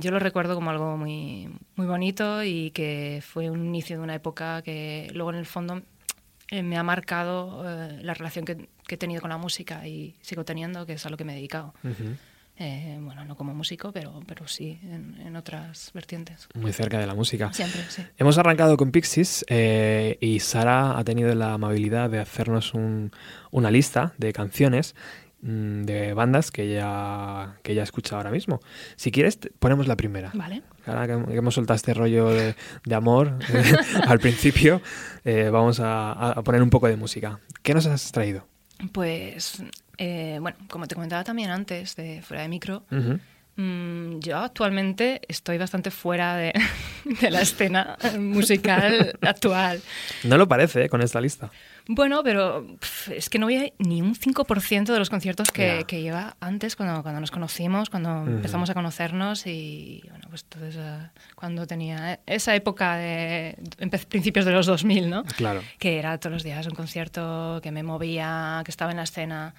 yo 0.00 0.10
lo 0.12 0.18
recuerdo 0.20 0.54
como 0.54 0.70
algo 0.70 0.96
muy, 0.96 1.48
muy 1.76 1.86
bonito 1.86 2.42
y 2.44 2.70
que 2.70 3.22
fue 3.26 3.50
un 3.50 3.66
inicio 3.66 3.96
de 3.98 4.02
una 4.04 4.14
época 4.14 4.62
que 4.62 5.10
luego 5.14 5.30
en 5.30 5.36
el 5.36 5.46
fondo 5.46 5.82
eh, 6.50 6.62
me 6.62 6.78
ha 6.78 6.82
marcado 6.82 7.64
eh, 7.68 7.98
la 8.02 8.14
relación 8.14 8.44
que, 8.44 8.68
que 8.86 8.94
he 8.94 8.98
tenido 8.98 9.20
con 9.20 9.30
la 9.30 9.36
música 9.36 9.86
y 9.86 10.14
sigo 10.22 10.44
teniendo, 10.44 10.86
que 10.86 10.94
es 10.94 11.04
a 11.06 11.10
lo 11.10 11.16
que 11.16 11.24
me 11.24 11.32
he 11.32 11.36
dedicado. 11.36 11.74
Ujú. 11.82 12.14
Eh, 12.60 12.98
bueno, 13.00 13.24
no 13.24 13.36
como 13.36 13.54
músico, 13.54 13.92
pero, 13.92 14.20
pero 14.26 14.48
sí 14.48 14.80
en, 14.82 15.16
en 15.24 15.36
otras 15.36 15.92
vertientes. 15.94 16.48
Muy 16.54 16.72
cerca 16.72 16.98
de 16.98 17.06
la 17.06 17.14
música. 17.14 17.52
Siempre, 17.52 17.82
sí. 17.88 18.02
Hemos 18.16 18.36
arrancado 18.38 18.76
con 18.76 18.90
Pixies 18.90 19.44
eh, 19.48 20.18
y 20.20 20.40
Sara 20.40 20.98
ha 20.98 21.04
tenido 21.04 21.32
la 21.36 21.52
amabilidad 21.54 22.10
de 22.10 22.18
hacernos 22.18 22.74
un- 22.74 23.12
una 23.52 23.70
lista 23.70 24.12
de 24.18 24.32
canciones 24.32 24.96
de 25.40 26.14
bandas 26.14 26.50
que 26.50 26.62
ella, 26.62 27.58
que 27.62 27.72
ella 27.72 27.82
escucha 27.82 28.16
ahora 28.16 28.30
mismo. 28.30 28.60
Si 28.96 29.10
quieres, 29.10 29.38
ponemos 29.58 29.86
la 29.86 29.96
primera. 29.96 30.30
Vale. 30.34 30.62
Ahora 30.86 31.06
que 31.06 31.36
hemos 31.36 31.54
soltado 31.54 31.76
este 31.76 31.94
rollo 31.94 32.30
de, 32.30 32.54
de 32.84 32.94
amor 32.94 33.38
eh, 33.52 33.72
al 34.06 34.18
principio, 34.18 34.80
eh, 35.24 35.50
vamos 35.50 35.80
a, 35.80 36.12
a 36.30 36.42
poner 36.42 36.62
un 36.62 36.70
poco 36.70 36.88
de 36.88 36.96
música. 36.96 37.40
¿Qué 37.62 37.74
nos 37.74 37.86
has 37.86 38.10
traído? 38.10 38.46
Pues, 38.92 39.62
eh, 39.98 40.38
bueno, 40.40 40.56
como 40.68 40.86
te 40.86 40.94
comentaba 40.94 41.24
también 41.24 41.50
antes, 41.50 41.96
de 41.96 42.22
fuera 42.22 42.42
de 42.42 42.48
micro. 42.48 42.84
Mm, 43.56 44.20
yo 44.20 44.38
actualmente 44.38 45.20
estoy 45.26 45.58
bastante 45.58 45.90
fuera 45.90 46.36
de, 46.36 46.52
de 47.20 47.30
la 47.30 47.40
escena 47.40 47.98
musical 48.18 49.18
actual. 49.20 49.82
No 50.22 50.38
lo 50.38 50.46
parece 50.46 50.84
eh, 50.84 50.88
con 50.88 51.02
esta 51.02 51.20
lista. 51.20 51.50
Bueno, 51.90 52.22
pero 52.22 52.66
es 53.10 53.30
que 53.30 53.38
no 53.38 53.46
había 53.46 53.72
ni 53.78 54.02
un 54.02 54.14
5% 54.14 54.92
de 54.92 54.98
los 54.98 55.08
conciertos 55.08 55.50
que, 55.50 55.84
lleva 55.88 56.36
antes, 56.38 56.76
cuando, 56.76 57.02
cuando 57.02 57.18
nos 57.18 57.30
conocimos, 57.30 57.88
cuando 57.88 58.26
empezamos 58.26 58.68
a 58.68 58.74
conocernos 58.74 59.46
y, 59.46 60.02
bueno, 60.10 60.26
pues 60.28 60.42
entonces 60.42 60.76
eh, 60.78 61.08
cuando 61.34 61.66
tenía 61.66 62.20
esa 62.26 62.54
época 62.54 62.96
de 62.96 63.56
principios 64.10 64.44
de 64.44 64.52
los 64.52 64.66
2000, 64.66 65.08
¿no? 65.08 65.24
Claro. 65.24 65.62
Que 65.78 65.98
era 65.98 66.18
todos 66.18 66.34
los 66.34 66.42
días 66.42 66.66
un 66.66 66.74
concierto, 66.74 67.60
que 67.62 67.72
me 67.72 67.82
movía, 67.82 68.60
que 68.66 68.70
estaba 68.70 68.90
en 68.90 68.98
la 68.98 69.04
escena. 69.04 69.54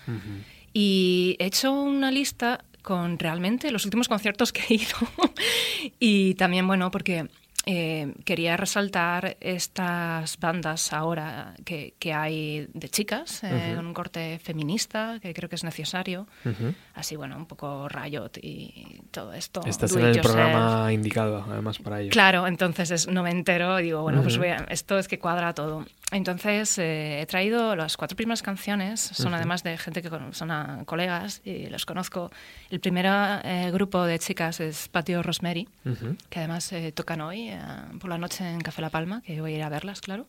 Y 0.72 1.36
he 1.40 1.46
hecho 1.48 1.74
una 1.74 2.12
lista 2.12 2.64
con 2.84 3.18
realmente 3.18 3.72
los 3.72 3.86
últimos 3.86 4.08
conciertos 4.08 4.54
que 4.54 4.62
he 4.70 4.74
ido. 4.76 4.98
y 6.00 6.36
también, 6.36 6.68
bueno, 6.68 6.92
porque 6.92 7.28
eh, 7.66 8.14
quería 8.26 8.58
resaltar 8.58 9.38
estas 9.42 10.40
bandas 10.40 10.94
ahora 10.94 11.54
que, 11.66 11.94
que 12.00 12.14
hay 12.14 12.68
de 12.74 12.90
chicas, 12.90 13.44
eh, 13.44 13.48
Ujú. 13.68 13.76
con 13.76 13.86
un 13.88 13.94
corte 13.94 14.40
feminista, 14.40 15.20
que 15.22 15.34
creo 15.34 15.50
que 15.50 15.56
es 15.56 15.64
necesario. 15.64 16.26
Ujú. 16.46 16.74
Así, 16.96 17.16
bueno, 17.16 17.36
un 17.38 17.46
poco 17.46 17.88
Riot 17.90 18.32
y 18.42 19.02
todo 19.12 19.34
esto. 19.34 19.62
Estás 19.66 19.92
do 19.92 20.00
en 20.00 20.06
el 20.06 20.16
yourself. 20.16 20.36
programa 20.36 20.94
indicado, 20.94 21.46
además, 21.50 21.78
para 21.80 22.02
ello. 22.02 22.12
Claro, 22.12 22.48
entonces 22.48 22.92
es, 22.92 23.08
no 23.08 23.24
me 23.24 23.32
entero 23.32 23.80
y 23.80 23.84
digo, 23.84 24.02
bueno, 24.02 24.22
pues 24.22 24.36
Ujú. 24.36 24.44
voy 24.46 24.52
a- 24.54 24.66
esto 24.70 24.98
es 24.98 25.08
que 25.08 25.20
cuadra 25.20 25.54
todo. 25.54 25.86
Entonces 26.12 26.78
eh, 26.80 27.22
he 27.22 27.26
traído 27.28 27.76
las 27.76 27.96
cuatro 27.98 28.16
primeras 28.16 28.42
canciones, 28.42 29.00
son 29.00 29.34
además 29.34 29.62
de 29.64 29.78
gente 29.78 30.02
que 30.02 30.10
con- 30.10 30.34
son 30.34 30.50
ah, 30.50 30.82
colegas 30.86 31.42
y 31.46 31.68
los 31.68 31.86
conozco. 31.86 32.32
El 32.72 32.80
primer 32.80 33.06
eh, 33.44 33.70
grupo 33.72 34.04
de 34.06 34.18
chicas 34.18 34.60
es 34.60 34.88
Patio 34.88 35.22
Rosemary, 35.22 35.68
que 36.30 36.40
además 36.40 36.72
eh, 36.72 36.92
tocan 36.94 37.22
hoy 37.22 37.49
eh, 37.50 37.60
por 38.00 38.10
la 38.10 38.18
noche 38.18 38.50
en 38.50 38.62
Café 38.62 38.82
La 38.82 38.90
Palma, 38.90 39.22
que 39.26 39.40
voy 39.42 39.54
a 39.54 39.58
ir 39.58 39.64
a 39.64 39.70
verlas, 39.70 40.02
claro. 40.02 40.28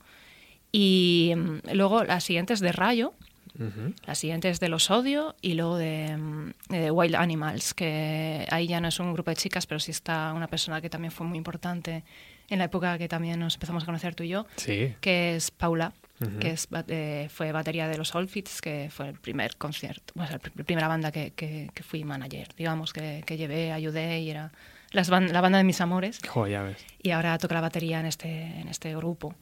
Y 0.73 1.33
mm, 1.37 1.73
luego 1.75 2.05
las 2.05 2.25
siguientes 2.25 2.61
de 2.61 2.73
Rayo, 2.73 3.15
Ujú. 3.59 3.93
la 4.07 4.15
siguiente 4.15 4.49
es 4.49 4.61
de 4.61 4.69
Los 4.69 4.91
Odio 4.91 5.35
y 5.43 5.55
luego 5.55 5.77
de, 5.77 6.17
mm, 6.17 6.53
de 6.69 6.91
Wild 6.91 7.17
Animals, 7.17 7.75
que 7.75 8.47
ahí 8.50 8.69
ya 8.69 8.81
no 8.81 8.89
es 8.89 9.00
un 9.00 9.12
grupo 9.12 9.31
de 9.31 9.37
chicas, 9.37 9.67
pero 9.67 9.81
sí 9.81 9.91
está 9.91 10.33
una 10.35 10.47
persona 10.47 10.81
que 10.81 10.89
también 10.89 11.11
fue 11.12 11.27
muy 11.27 11.37
importante 11.39 12.05
en 12.49 12.59
la 12.59 12.65
época 12.65 12.99
que 12.99 13.09
también 13.09 13.39
nos 13.41 13.55
empezamos 13.55 13.83
a 13.83 13.87
conocer 13.87 14.15
tú 14.15 14.23
y 14.25 14.29
yo, 14.29 14.47
Sí. 14.57 14.95
que 15.00 15.37
es 15.37 15.50
Paula, 15.50 15.93
Ujú. 16.21 16.39
que 16.39 16.50
es, 16.50 16.69
eh, 16.89 17.29
fue 17.31 17.53
batería 17.53 17.89
de 17.89 17.97
los 17.97 18.15
Outfits, 18.15 18.61
que 18.61 18.89
fue 18.91 19.09
el 19.11 19.15
primer 19.19 19.57
concierto, 19.57 20.12
bueno, 20.17 20.33
la 20.33 20.39
pr- 20.41 20.65
primera 20.65 20.89
banda 20.89 21.11
que, 21.12 21.33
que- 21.33 21.71
que 21.75 21.83
fui 21.83 22.03
manager, 22.05 22.49
digamos, 22.57 22.93
que, 22.93 23.23
que 23.27 23.37
llevé, 23.37 23.73
ayudé 23.73 24.21
y 24.21 24.31
era 24.31 24.50
las 24.90 25.11
ban- 25.11 25.30
la 25.32 25.40
banda 25.40 25.59
de 25.59 25.64
mis 25.64 25.80
amores 25.80 26.18
Joder, 26.28 26.52
ya 26.52 26.62
ves. 26.62 26.85
y 27.02 27.11
ahora 27.11 27.37
toca 27.38 27.54
la 27.54 27.61
batería 27.61 28.00
en 28.00 28.06
este, 28.06 28.28
en 28.61 28.68
este 28.68 28.94
grupo. 28.97 29.35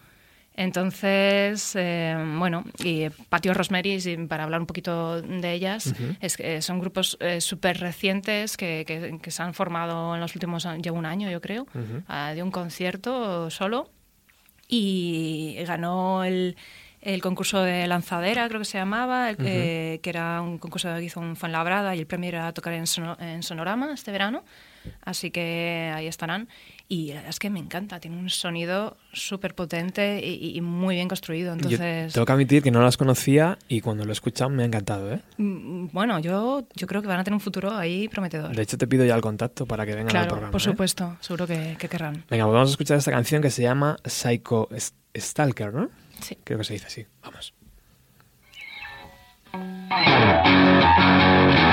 Entonces, 0.55 1.77
eh, 1.77 2.17
bueno, 2.37 2.65
y 2.83 3.09
Patio 3.29 3.55
Rosemary, 3.55 4.01
sí, 4.01 4.17
para 4.29 4.43
hablar 4.43 4.61
un 4.61 4.67
poquito 4.67 5.23
de 5.23 5.53
ellas, 5.53 5.87
Ujú. 5.87 6.17
es 6.21 6.37
que 6.37 6.61
son 6.63 6.81
grupos 6.81 7.17
eh, 7.21 7.41
súper 7.41 7.79
recientes 7.79 8.57
que, 8.57 8.83
que- 8.85 9.21
que 9.23 9.31
se 9.31 9.41
han 9.43 9.55
formado 9.55 10.15
en 10.17 10.21
los 10.21 10.35
últimos 10.35 10.67
llevo 10.83 10.99
un 10.99 11.07
año 11.07 11.31
yo 11.31 11.41
creo, 11.41 11.63
Ujú. 11.63 12.03
ah, 12.09 12.33
de 12.35 12.43
un 12.43 12.51
concierto 12.51 13.51
solo 13.51 13.89
y 14.67 15.57
ganó 15.67 16.25
el, 16.25 16.57
el 17.01 17.23
concurso 17.23 17.63
de 17.63 17.87
lanzadera, 17.87 18.49
creo 18.49 18.59
que 18.61 18.65
se 18.65 18.79
llamaba, 18.79 19.31
el- 19.31 19.37
eh, 19.41 20.01
que 20.03 20.11
era 20.11 20.41
un 20.43 20.59
concurso 20.59 20.93
que 20.97 21.05
hizo 21.05 21.23
en 21.23 21.37
Fuenlabrada 21.37 21.95
y 21.95 22.01
el 22.01 22.07
premio 22.07 22.29
era 22.31 22.53
tocar 22.53 22.73
en, 22.75 22.85
en 23.21 23.43
Sonorama 23.43 23.93
este 23.95 24.11
verano. 24.13 24.43
Así 25.03 25.31
que 25.31 25.93
ahí 25.95 26.07
estarán. 26.07 26.49
Y 26.91 27.09
la 27.09 27.17
verdad 27.17 27.31
es 27.31 27.39
que 27.39 27.51
me 27.51 27.59
encanta, 27.59 28.01
tiene 28.01 28.17
un 28.17 28.31
sonido 28.31 28.97
súper 29.13 29.55
potente 29.55 30.25
y, 30.25 30.57
y 30.57 30.61
muy 30.63 30.95
bien 30.95 31.07
construido. 31.07 31.55
Yo 31.55 31.57
Entonces, 31.57 32.15
tengo 32.15 32.25
que 32.25 32.33
admitir 32.33 32.63
que 32.63 32.71
no 32.71 32.83
las 32.83 32.97
conocía 32.97 33.59
y 33.69 33.83
cuando 33.83 34.05
lo 34.05 34.11
he 34.11 34.15
escuchado 34.15 34.49
me 34.49 34.63
ha 34.63 34.67
encantado, 34.67 35.13
¿eh? 35.13 35.21
mm, 35.37 35.89
bueno, 35.93 36.19
yo, 36.19 36.67
yo 36.75 36.87
creo 36.87 37.03
que 37.03 37.09
van 37.09 37.21
a 37.21 37.25
tener 37.25 37.35
un 37.35 37.41
futuro 37.41 37.77
ahí 37.77 38.09
prometedor. 38.09 38.57
De 38.57 38.63
hecho, 38.63 38.79
te 38.79 38.87
pido 38.87 39.05
ya 39.05 39.15
el 39.15 39.21
contacto 39.21 39.67
para 39.67 39.85
que 39.85 39.91
vengan 39.91 40.07
al 40.07 40.13
claro, 40.13 40.29
programa. 40.29 40.51
por 40.51 40.61
¿eh? 40.63 40.65
supuesto, 40.65 41.17
seguro 41.21 41.47
que, 41.47 41.77
que 41.79 41.89
querrán. 41.89 42.25
Venga, 42.31 42.45
pues 42.45 42.55
vamos 42.55 42.71
a 42.71 42.73
escuchar 42.73 42.97
esta 42.97 43.11
canción 43.11 43.43
que 43.43 43.51
se 43.51 43.63
llama 43.63 43.99
Psycho 44.05 44.69
Stalker, 45.15 45.75
¿no? 45.75 45.91
Sí. 46.23 46.39
Creo 46.43 46.59
que 46.59 46.65
se 46.65 46.73
dice 46.73 46.87
así. 46.87 47.07
Vamos. 47.23 47.53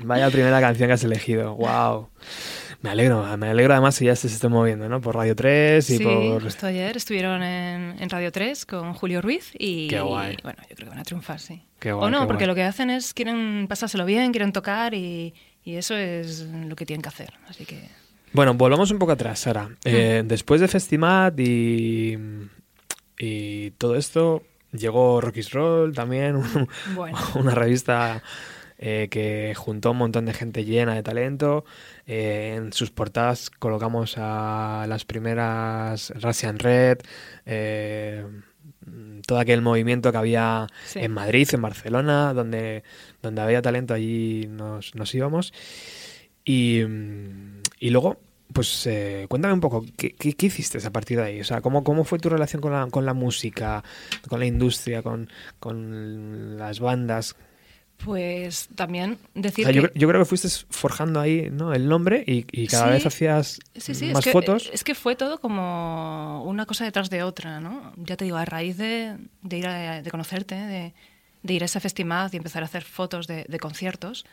Vaya 0.00 0.30
primera 0.30 0.60
canción 0.60 0.88
que 0.88 0.92
has 0.94 1.04
elegido. 1.04 1.54
Wow. 1.54 2.08
Me 2.82 2.90
alegro. 2.90 3.36
Me 3.36 3.48
alegro 3.48 3.74
además 3.74 3.98
que 3.98 4.06
ya 4.06 4.16
se 4.16 4.26
esté 4.26 4.48
moviendo, 4.48 4.88
¿no? 4.88 5.00
Por 5.00 5.14
Radio 5.14 5.36
3 5.36 5.90
y 5.90 5.98
sí, 5.98 6.02
por... 6.04 6.42
justo 6.42 6.66
ayer 6.66 6.96
estuvieron 6.96 7.42
en, 7.42 7.96
en 8.00 8.08
Radio 8.10 8.32
3 8.32 8.64
con 8.64 8.94
Julio 8.94 9.20
Ruiz 9.20 9.50
y 9.58 9.88
Qué 9.88 10.00
guay. 10.00 10.36
bueno, 10.42 10.58
yo 10.68 10.76
creo 10.76 10.86
que 10.86 10.90
van 10.90 10.98
a 10.98 11.02
triunfar, 11.04 11.40
sí. 11.40 11.62
Qué 11.78 11.92
guay, 11.92 12.06
o 12.06 12.10
no, 12.10 12.20
qué 12.20 12.26
porque 12.26 12.44
guay. 12.44 12.48
lo 12.48 12.54
que 12.54 12.62
hacen 12.62 12.88
es 12.90 13.12
quieren 13.12 13.66
pasárselo 13.68 14.06
bien, 14.06 14.32
quieren 14.32 14.52
tocar 14.52 14.94
y, 14.94 15.34
y 15.62 15.74
eso 15.76 15.94
es 15.94 16.40
lo 16.46 16.74
que 16.74 16.86
tienen 16.86 17.02
que 17.02 17.08
hacer. 17.10 17.34
Así 17.48 17.66
que 17.66 17.82
Bueno, 18.32 18.54
volvamos 18.54 18.90
un 18.90 18.98
poco 18.98 19.12
atrás, 19.12 19.40
Sara. 19.40 19.68
Eh, 19.84 20.22
después 20.24 20.62
de 20.62 20.68
Festimat 20.68 21.38
y, 21.38 22.16
y 23.18 23.72
todo 23.72 23.96
esto, 23.96 24.42
llegó 24.72 25.20
Rocky's 25.20 25.50
Roll 25.52 25.94
también, 25.94 26.36
un- 26.36 26.68
Bueno. 26.94 27.18
una 27.34 27.54
revista 27.54 28.22
eh, 28.82 29.08
que 29.10 29.52
juntó 29.54 29.90
un 29.90 29.98
montón 29.98 30.24
de 30.24 30.32
gente 30.32 30.64
llena 30.64 30.94
de 30.94 31.02
talento. 31.02 31.64
Eh, 32.06 32.54
en 32.56 32.72
sus 32.72 32.90
portadas 32.90 33.50
colocamos 33.50 34.14
a 34.16 34.86
las 34.88 35.04
primeras 35.04 36.12
Russian 36.20 36.58
Red, 36.58 36.98
eh, 37.44 38.24
todo 39.26 39.38
aquel 39.38 39.60
movimiento 39.60 40.10
que 40.10 40.18
había 40.18 40.66
Sí. 40.86 41.00
en 41.00 41.12
Madrid, 41.12 41.46
en 41.52 41.62
Barcelona, 41.62 42.32
donde, 42.32 42.82
donde 43.22 43.42
había 43.42 43.60
talento, 43.62 43.92
allí 43.94 44.46
nos, 44.48 44.94
nos 44.94 45.14
íbamos. 45.14 45.52
Y, 46.44 46.80
y 47.78 47.90
luego, 47.90 48.18
pues 48.52 48.86
eh, 48.86 49.26
cuéntame 49.28 49.54
un 49.54 49.60
poco, 49.60 49.84
¿qué, 49.96 50.14
qué, 50.14 50.32
qué 50.32 50.46
hiciste 50.46 50.78
a 50.84 50.90
partir 50.90 51.18
de 51.18 51.24
ahí? 51.24 51.40
O 51.40 51.44
sea, 51.44 51.60
¿cómo, 51.60 51.84
cómo 51.84 52.04
fue 52.04 52.18
tu 52.18 52.30
relación 52.30 52.62
con 52.62 52.72
la, 52.72 52.86
con 52.90 53.04
la 53.04 53.12
música, 53.14 53.84
con 54.28 54.40
la 54.40 54.46
industria, 54.46 55.02
con, 55.02 55.28
con 55.60 56.56
las 56.58 56.80
bandas? 56.80 57.36
Pues 58.04 58.68
también 58.74 59.18
O 59.34 59.40
decir 59.40 59.66
sea, 59.66 59.74
yo, 59.74 59.82
que... 59.82 59.88
cre- 59.92 59.98
yo 59.98 60.08
creo 60.08 60.20
que 60.20 60.24
fuiste 60.24 60.48
forjando 60.70 61.20
ahí 61.20 61.50
¿no? 61.50 61.74
el 61.74 61.86
nombre 61.88 62.24
y, 62.26 62.46
y 62.50 62.66
cada 62.66 62.86
Sí. 62.86 62.90
vez 62.92 63.06
hacías 63.06 63.60
Sí, 63.76 63.94
sí, 63.94 64.06
más 64.06 64.20
es 64.20 64.24
que, 64.24 64.32
fotos. 64.32 64.70
Es 64.72 64.84
que 64.84 64.94
fue 64.94 65.16
todo 65.16 65.38
como 65.38 66.42
una 66.44 66.64
cosa 66.66 66.84
detrás 66.84 67.10
de 67.10 67.22
otra, 67.22 67.60
¿no? 67.60 67.92
Ya 67.96 68.16
te 68.16 68.24
digo, 68.24 68.38
a 68.38 68.44
raíz 68.46 68.76
de, 68.78 69.16
de 69.42 69.58
ir 69.58 69.66
a, 69.66 70.00
de 70.02 70.10
conocerte, 70.10 70.54
de, 70.54 70.94
de 71.42 71.52
ir 71.54 71.62
a 71.62 71.66
ese 71.66 71.78
festival 71.80 72.30
y 72.32 72.36
empezar 72.38 72.62
a 72.62 72.66
hacer 72.66 72.84
fotos 72.84 73.26
de, 73.26 73.44
de 73.48 73.58
conciertos, 73.58 74.24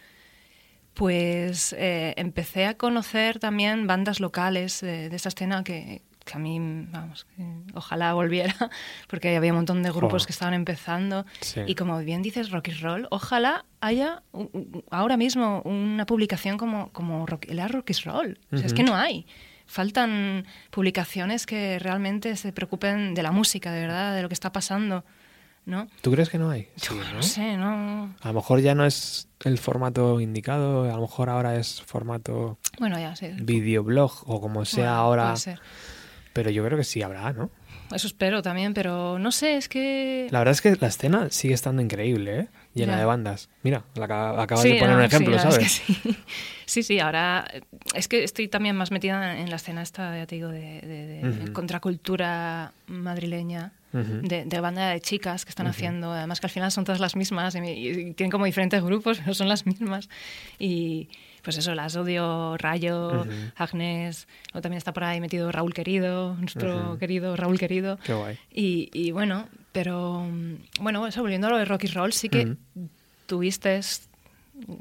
pues 0.93 1.73
eh, 1.77 2.13
empecé 2.17 2.65
a 2.65 2.75
conocer 2.75 3.39
también 3.39 3.85
bandas 3.85 4.19
locales 4.19 4.81
de, 4.81 5.09
de 5.09 5.15
esa 5.15 5.29
escena 5.29 5.63
que, 5.63 6.01
que 6.27 6.33
a 6.35 6.39
mí, 6.39 6.59
vamos, 6.91 7.25
que 7.35 7.43
ojalá 7.73 8.13
volviera, 8.13 8.53
porque 9.07 9.35
había 9.35 9.51
un 9.51 9.57
montón 9.57 9.81
de 9.81 9.89
grupos 9.91 10.23
Jo. 10.23 10.27
que 10.27 10.31
estaban 10.33 10.53
empezando. 10.53 11.25
Sí. 11.41 11.61
Y 11.65 11.73
como 11.75 11.97
bien 11.99 12.21
dices, 12.21 12.51
rock 12.51 12.67
y 12.67 12.71
roll, 12.73 13.07
ojalá 13.09 13.65
haya 13.81 14.21
u- 14.33 14.43
u- 14.53 14.83
ahora 14.91 15.17
mismo 15.17 15.61
una 15.63 16.05
publicación 16.05 16.57
como, 16.57 16.91
como 16.91 17.25
rock, 17.25 17.45
la 17.49 17.67
rock 17.67 17.89
is 17.91 18.03
roll. 18.03 18.37
O 18.51 18.57
sea, 18.57 18.67
es 18.67 18.73
que 18.73 18.83
no 18.83 18.95
hay. 18.95 19.25
Faltan 19.65 20.45
publicaciones 20.71 21.45
que 21.45 21.77
realmente 21.79 22.35
se 22.35 22.51
preocupen 22.53 23.13
de 23.13 23.23
la 23.23 23.31
música, 23.31 23.71
de 23.71 23.81
verdad, 23.81 24.15
de 24.15 24.21
lo 24.21 24.29
que 24.29 24.33
está 24.33 24.51
pasando, 24.53 25.03
¿no? 25.65 25.87
¿Tú 26.01 26.11
crees 26.11 26.29
que 26.29 26.37
no 26.37 26.49
hay? 26.49 26.69
Yo 26.77 26.91
Sí, 26.93 26.95
no 26.95 27.13
¿no? 27.15 27.21
sé, 27.23 27.57
¿no? 27.57 28.15
A 28.21 28.27
lo 28.29 28.33
mejor 28.33 28.61
ya 28.61 28.75
no 28.75 28.85
es 28.85 29.27
el 29.43 29.57
formato 29.57 30.21
indicado, 30.21 30.85
a 30.85 30.95
lo 30.95 31.01
mejor 31.01 31.29
ahora 31.29 31.55
es 31.57 31.81
formato 31.81 32.57
Bueno, 32.79 32.97
ya 32.97 33.13
sé. 33.17 33.35
videoblog 33.41 34.23
o 34.25 34.39
como 34.39 34.63
sea 34.63 34.83
Bueno, 34.85 34.95
ahora, 34.99 35.23
puede 35.25 35.37
ser. 35.37 35.59
Pero 36.37 36.51
yo 36.51 36.63
creo 36.63 36.77
que 36.77 36.83
sí 36.83 37.01
habrá, 37.01 37.33
¿no? 37.33 37.49
Eso 37.91 38.05
espero 38.05 38.43
también, 38.43 38.73
pero 38.75 39.17
no 39.17 39.31
sé, 39.31 39.57
es 39.57 39.67
que... 39.67 40.27
La 40.29 40.39
verdad 40.39 40.51
es 40.51 40.61
que 40.61 40.75
la 40.79 40.87
escena 40.87 41.29
sigue 41.31 41.53
estando 41.55 41.81
increíble, 41.81 42.39
¿eh? 42.41 42.47
Llena 42.75 42.93
Ya. 42.93 42.99
de 42.99 43.05
bandas. 43.05 43.49
Mira, 43.63 43.85
la 43.95 44.05
acaba- 44.05 44.43
acabas 44.43 44.61
Sí, 44.61 44.73
de 44.73 44.75
poner 44.79 44.91
no, 44.91 44.99
un 44.99 45.05
ejemplo, 45.05 45.39
sí, 45.39 45.51
¿sabes? 45.51 45.71
sí. 45.71 46.17
sí, 46.65 46.83
sí, 46.83 46.99
ahora 46.99 47.47
eh, 47.51 47.61
es 47.95 48.07
que 48.07 48.23
estoy 48.23 48.49
también 48.49 48.75
más 48.75 48.91
metida 48.91 49.39
en 49.39 49.49
la 49.49 49.55
escena 49.55 49.81
esta, 49.81 50.15
ya 50.15 50.27
te 50.27 50.35
digo, 50.35 50.49
de, 50.49 50.81
de- 50.81 51.31
de 51.31 51.53
contracultura 51.53 52.73
madrileña, 52.87 53.71
de, 53.93 54.45
de 54.45 54.59
banda 54.59 54.89
de 54.89 54.99
chicas 55.01 55.43
que 55.43 55.49
están 55.49 55.65
haciendo, 55.65 56.11
además 56.11 56.39
que 56.39 56.45
al 56.45 56.51
final 56.51 56.71
son 56.71 56.83
todas 56.83 56.99
las 57.01 57.15
mismas 57.15 57.55
y, 57.55 57.59
y 57.59 58.13
tienen 58.13 58.29
como 58.29 58.45
diferentes 58.45 58.83
grupos, 58.83 59.17
pero 59.23 59.33
son 59.33 59.47
las 59.47 59.65
mismas. 59.65 60.07
Y 60.59 61.07
pues 61.47 61.57
eso, 61.59 61.73
las 61.75 61.95
odio, 61.95 62.57
Rayo, 62.57 63.21
Ujú. 63.21 63.31
Agnes, 63.55 64.27
o 64.53 64.59
también 64.59 64.79
está 64.79 64.91
por 64.91 65.05
ahí 65.05 65.21
metido 65.21 65.49
Raúl 65.49 65.73
Querido, 65.73 66.35
nuestro 66.35 66.89
Ujú. 66.89 66.97
querido 66.97 67.37
Raúl 67.37 67.57
Querido. 67.57 67.97
Qué 68.03 68.11
guay. 68.13 68.37
Y, 68.51 68.89
y 68.91 69.11
bueno, 69.11 69.47
pero 69.71 70.25
mm, 70.29 70.55
bueno, 70.81 71.07
eso 71.07 71.21
volviendo 71.21 71.47
a 71.47 71.51
lo 71.51 71.57
de 71.57 71.63
rock 71.63 71.85
y 71.85 71.87
roll, 71.87 72.11
sí 72.11 72.27
que 72.27 72.57
Ujú. 72.75 72.89
tuviste, 73.27 73.79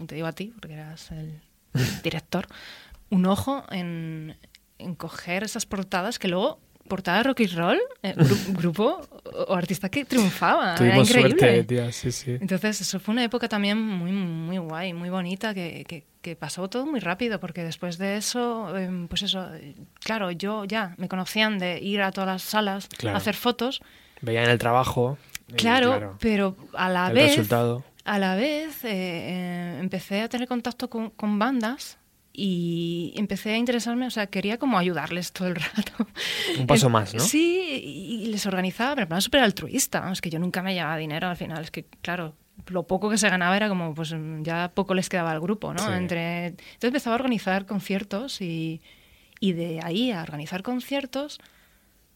te 0.09 0.15
digo 0.17 0.27
a 0.27 0.33
ti, 0.33 0.53
porque 0.61 0.75
eras 0.75 1.13
el 1.13 1.41
director, 2.03 2.49
un 3.11 3.27
ojo 3.27 3.63
en, 3.71 4.37
en 4.81 4.97
coger 4.97 5.45
esas 5.45 5.67
portadas 5.67 6.19
que 6.19 6.27
luego, 6.27 6.59
portada 6.89 7.23
rock 7.23 7.41
y 7.43 7.47
roll, 7.47 7.79
eh, 8.03 8.15
gru- 8.17 8.43
grupo 8.59 9.07
o, 9.25 9.31
o 9.45 9.55
artista 9.55 9.89
que 9.89 10.05
triunfaba. 10.05 10.75
era 10.75 10.79
Tuvimos 10.79 11.11
increíble. 11.11 11.39
suerte, 11.39 11.63
tía, 11.65 11.93
sí, 11.93 12.11
sí. 12.11 12.37
Entonces, 12.41 12.81
eso 12.81 12.99
fue 12.99 13.13
una 13.13 13.23
época 13.23 13.49
también 13.49 13.79
muy, 13.81 14.11
muy 14.11 14.59
guay, 14.59 14.93
muy 14.95 15.11
bonita, 15.11 15.55
que, 15.55 15.85
que- 15.87 16.05
que 16.27 16.35
pasó 16.35 16.69
todo 16.69 16.87
muy 16.87 16.99
rápido, 16.99 17.39
porque 17.39 17.63
después 17.63 17.99
de 17.99 18.17
eso, 18.17 18.77
em, 18.77 19.07
pues 19.07 19.23
eso, 19.23 19.55
eh, 19.55 19.77
claro, 20.01 20.33
yo 20.33 20.65
ya 20.65 20.95
me 20.99 21.07
conocían 21.09 21.59
de 21.61 21.79
ir 21.81 22.03
a 22.03 22.11
todas 22.11 22.27
las 22.29 22.43
salas 22.43 22.89
Claro. 22.99 23.15
a 23.17 23.19
hacer 23.19 23.37
fotos, 23.37 23.81
Veían 24.23 24.51
el 24.51 24.59
trabajo. 24.59 25.19
y 25.49 25.53
claro, 25.53 26.17
pero 26.19 26.57
a 26.75 26.89
la 26.89 27.11
vez, 27.13 27.37
resultado. 27.37 27.85
a 28.05 28.19
la 28.19 28.35
vez 28.35 28.83
eh, 28.85 28.89
eh, 28.91 29.79
empecé 29.81 30.23
a 30.23 30.29
tener 30.29 30.49
contacto 30.49 30.91
con, 30.91 31.11
con 31.11 31.39
bandas 31.39 31.99
y 32.33 33.15
empecé 33.17 33.53
a 33.53 33.57
interesarme, 33.57 34.05
o 34.07 34.11
sea, 34.11 34.27
quería 34.27 34.59
como 34.59 34.79
ayudarles 34.79 35.33
todo 35.33 35.47
el 35.47 35.55
rato. 35.55 35.93
Un 36.59 36.67
paso 36.67 36.91
más, 36.91 37.15
¿no? 37.15 37.21
Sí, 37.21 37.81
y 37.85 38.25
y 38.25 38.27
les 38.27 38.45
organizaba, 38.47 38.95
pero 38.97 39.05
en 39.05 39.09
plan 39.11 39.23
súper 39.23 39.41
altruista. 39.43 40.11
Es 40.13 40.21
que 40.21 40.29
yo 40.31 40.39
nunca 40.41 40.61
me 40.63 40.75
llevaba 40.75 40.97
dinero 40.97 41.29
al 41.29 41.37
final. 41.37 41.63
Es 41.63 41.71
que, 41.71 41.85
claro, 42.03 42.35
lo 42.69 42.87
poco 42.87 43.11
que 43.11 43.19
se 43.19 43.29
ganaba 43.31 43.57
era 43.57 43.69
como, 43.69 43.95
pues 43.95 44.15
ya 44.43 44.71
poco 44.75 44.95
les 44.95 45.09
quedaba 45.09 45.31
al 45.31 45.41
grupo, 45.41 45.73
¿no? 45.73 45.79
Sí. 45.87 45.93
Entre... 45.93 46.47
Entonces 46.47 46.85
empezaba 46.85 47.15
a 47.17 47.19
organizar 47.19 47.67
conciertos 47.67 48.41
y, 48.41 48.81
y 49.41 49.53
de 49.53 49.81
ahí 49.83 50.11
a 50.11 50.23
organizar 50.23 50.63
conciertos, 50.63 51.39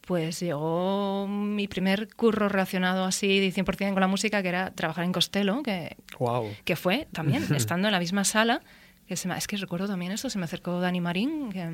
pues 0.01 0.41
llegó 0.41 1.27
mi 1.29 1.69
primer 1.69 2.09
curro 2.15 2.49
relacionado 2.49 3.05
así 3.05 3.39
de 3.39 3.53
100% 3.53 3.93
con 3.93 4.01
la 4.01 4.07
música, 4.09 4.43
que 4.43 4.49
era 4.49 4.71
trabajar 4.75 5.05
en 5.05 5.13
Costello, 5.13 5.63
que, 5.63 5.97
Wow. 6.19 6.49
que 6.65 6.75
fue 6.77 7.07
también 7.13 7.45
estando 7.55 7.89
en 7.89 7.93
la 7.93 8.01
misma 8.01 8.25
sala. 8.25 8.61
Que 9.07 9.17
se 9.17 9.27
me- 9.29 9.37
es 9.37 9.47
que 9.47 9.57
recuerdo 9.57 9.87
también 9.89 10.13
esto, 10.13 10.31
se 10.31 10.39
me 10.39 10.45
acercó 10.45 10.81
Dani 10.81 11.01
Marín, 11.01 11.51
que, 11.53 11.69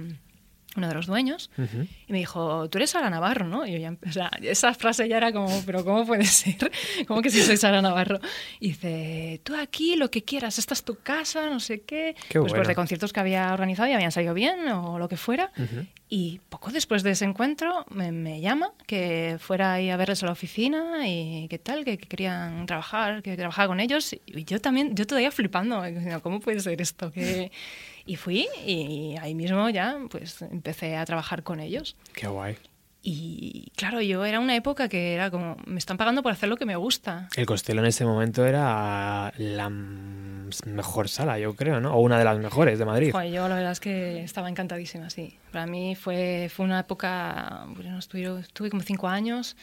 uno 0.76 0.88
de 0.88 0.94
los 0.94 1.06
dueños, 1.06 1.50
Ujú. 1.58 1.86
y 2.08 2.12
me 2.12 2.18
dijo, 2.18 2.68
tú 2.68 2.78
eres 2.78 2.90
Sara 2.90 3.10
Navarro, 3.10 3.46
¿no? 3.46 3.66
Y 3.66 3.72
yo 3.72 3.78
ya, 3.78 3.96
o 4.06 4.12
sea, 4.12 4.30
esa 4.42 4.74
frase 4.74 5.08
ya 5.08 5.16
era 5.16 5.32
como, 5.32 5.48
pero 5.64 5.84
¿cómo 5.84 6.06
puede 6.06 6.24
ser? 6.24 6.70
¿Cómo 7.08 7.22
que 7.22 7.30
si 7.30 7.42
soy 7.42 7.56
Sara 7.56 7.82
Navarro? 7.82 8.20
Y 8.60 8.68
dice, 8.68 9.40
tú 9.44 9.54
aquí 9.56 9.96
lo 9.96 10.10
que 10.10 10.22
quieras, 10.22 10.58
esta 10.58 10.74
es 10.74 10.82
tu 10.84 10.96
casa, 10.96 11.48
no 11.50 11.60
sé 11.60 11.80
qué. 11.82 12.14
Qué 12.28 12.38
pues, 12.40 12.50
pues 12.50 12.52
bueno. 12.52 12.68
de 12.68 12.74
conciertos 12.74 13.12
que 13.12 13.20
había 13.20 13.52
organizado 13.52 13.88
y 13.88 13.92
habían 13.92 14.12
salido 14.12 14.34
bien 14.34 14.68
o 14.68 14.98
lo 14.98 15.08
que 15.08 15.16
fuera. 15.16 15.50
Ujú. 15.56 15.86
Y 16.08 16.40
poco 16.48 16.70
después 16.70 17.02
de 17.02 17.10
ese 17.10 17.24
encuentro 17.24 17.84
me, 17.90 18.12
me 18.12 18.40
llama 18.40 18.70
que 18.86 19.38
fuera 19.40 19.72
ahí 19.72 19.90
a 19.90 19.96
verles 19.96 20.22
a 20.22 20.26
la 20.26 20.32
oficina 20.32 21.08
y 21.08 21.48
qué 21.48 21.58
tal, 21.58 21.84
que, 21.84 21.98
que 21.98 22.06
querían 22.06 22.64
trabajar, 22.66 23.22
que 23.22 23.36
trabajaba 23.36 23.68
con 23.68 23.80
ellos. 23.80 24.12
Y 24.26 24.44
yo 24.44 24.60
también, 24.60 24.94
yo 24.94 25.06
todavía 25.06 25.32
flipando, 25.32 25.82
¿cómo 26.22 26.40
puede 26.40 26.60
ser 26.60 26.80
esto? 26.80 27.10
Que... 27.10 27.50
Y 28.06 28.16
fui 28.16 28.46
y 28.64 29.16
ahí 29.20 29.34
mismo 29.34 29.68
ya 29.68 29.98
pues 30.08 30.40
empecé 30.42 30.96
a 30.96 31.04
trabajar 31.04 31.42
con 31.42 31.60
ellos. 31.60 31.96
Qué 32.14 32.28
guay. 32.28 32.56
Y 33.08 33.70
claro, 33.76 34.00
yo 34.00 34.24
era 34.24 34.40
una 34.40 34.56
época 34.56 34.88
que 34.88 35.14
era 35.14 35.30
como, 35.30 35.56
me 35.64 35.78
están 35.78 35.96
pagando 35.96 36.24
por 36.24 36.32
hacer 36.32 36.48
lo 36.48 36.56
que 36.56 36.66
me 36.66 36.74
gusta. 36.74 37.28
El 37.36 37.46
Costello 37.46 37.78
en 37.78 37.86
ese 37.86 38.04
momento 38.04 38.44
era 38.44 39.32
la 39.38 39.68
mejor 39.68 41.08
sala, 41.08 41.38
yo 41.38 41.54
creo, 41.54 41.80
¿no? 41.80 41.94
O 41.94 42.00
una 42.00 42.18
de 42.18 42.24
las 42.24 42.36
mejores 42.40 42.80
de 42.80 42.84
Madrid. 42.84 43.12
Joder, 43.12 43.32
yo 43.32 43.46
la 43.46 43.54
verdad 43.54 43.70
es 43.70 43.78
que 43.78 44.24
estaba 44.24 44.48
encantadísima, 44.48 45.08
sí. 45.08 45.38
Para 45.52 45.68
mí 45.68 45.94
fue, 45.94 46.50
fue 46.52 46.64
una 46.64 46.80
época, 46.80 47.66
bueno, 47.76 47.96
estuve, 47.96 48.40
estuve 48.40 48.70
como 48.70 48.82
cinco 48.82 49.06
años. 49.06 49.56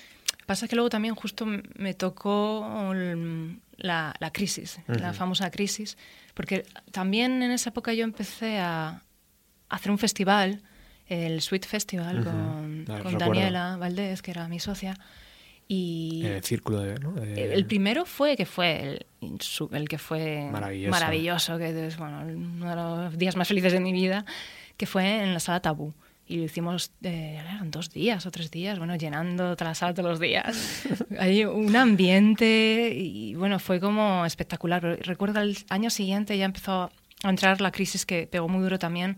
Pasa 0.45 0.69
que 0.69 0.77
luego 0.77 0.89
también 0.89 1.13
justo 1.13 1.45
me 1.45 1.93
tocó 1.93 2.93
la, 3.75 4.15
la 4.17 4.31
crisis, 4.31 4.79
la 4.87 5.11
famosa 5.11 5.51
crisis, 5.51 5.97
porque 6.33 6.63
también 6.93 7.43
en 7.43 7.51
esa 7.51 7.71
época 7.71 7.91
yo 7.93 8.05
empecé 8.05 8.59
a 8.59 9.01
hacer 9.67 9.91
un 9.91 9.97
festival, 9.97 10.61
el 11.07 11.41
Sweet 11.41 11.65
Festival, 11.65 12.19
Ujú. 12.19 12.29
con, 12.29 12.85
Ah, 12.89 12.99
con. 13.03 13.17
Daniela 13.17 13.77
Valdés, 13.77 14.21
que 14.21 14.31
era 14.31 14.47
mi 14.47 14.59
socia. 14.59 14.95
Y 15.67 16.23
El 16.25 16.43
círculo 16.43 16.79
de, 16.81 16.99
¿no? 16.99 17.13
De- 17.13 17.53
el 17.53 17.65
primero 17.65 18.05
fue 18.05 18.35
que 18.35 18.45
fue 18.45 18.81
el, 18.81 19.05
el 19.71 19.87
que 19.89 19.97
fue 19.97 20.49
Maravilloso. 20.51 20.91
maravilloso, 20.91 21.57
que 21.57 21.87
es 21.87 21.97
bueno, 21.97 22.21
uno 22.25 22.69
de 22.69 22.75
los 22.75 23.17
días 23.17 23.35
más 23.37 23.47
felices 23.47 23.71
de 23.71 23.79
mi 23.79 23.93
vida, 23.93 24.25
que 24.77 24.85
fue 24.85 25.23
en 25.23 25.33
la 25.33 25.39
sala 25.39 25.61
Tabú. 25.61 25.93
Y 26.27 26.37
lo 26.37 26.43
hicimos, 26.45 26.91
eh, 27.01 27.37
eran 27.41 27.69
dos 27.71 27.91
días 27.91 28.25
o 28.25 28.31
tres 28.31 28.49
días, 28.51 28.77
bueno, 28.77 28.95
llenando 28.95 29.55
toda 29.55 29.71
la 29.71 29.75
sala 29.75 29.93
todos 29.93 30.09
los 30.09 30.19
días. 30.19 30.83
Hay 31.19 31.43
un 31.45 31.75
ambiente 31.75 32.93
y 32.95 33.35
bueno, 33.35 33.59
fue 33.59 33.79
como 33.79 34.25
espectacular. 34.25 34.81
Pero 34.81 34.97
recuerdo 35.01 35.41
el 35.41 35.57
año 35.69 35.89
siguiente 35.89 36.37
ya 36.37 36.45
empezó 36.45 36.91
a 37.23 37.29
entrar 37.29 37.61
la 37.61 37.71
crisis 37.71 38.05
que 38.05 38.27
pegó 38.27 38.47
muy 38.49 38.63
duro 38.63 38.79
también 38.79 39.17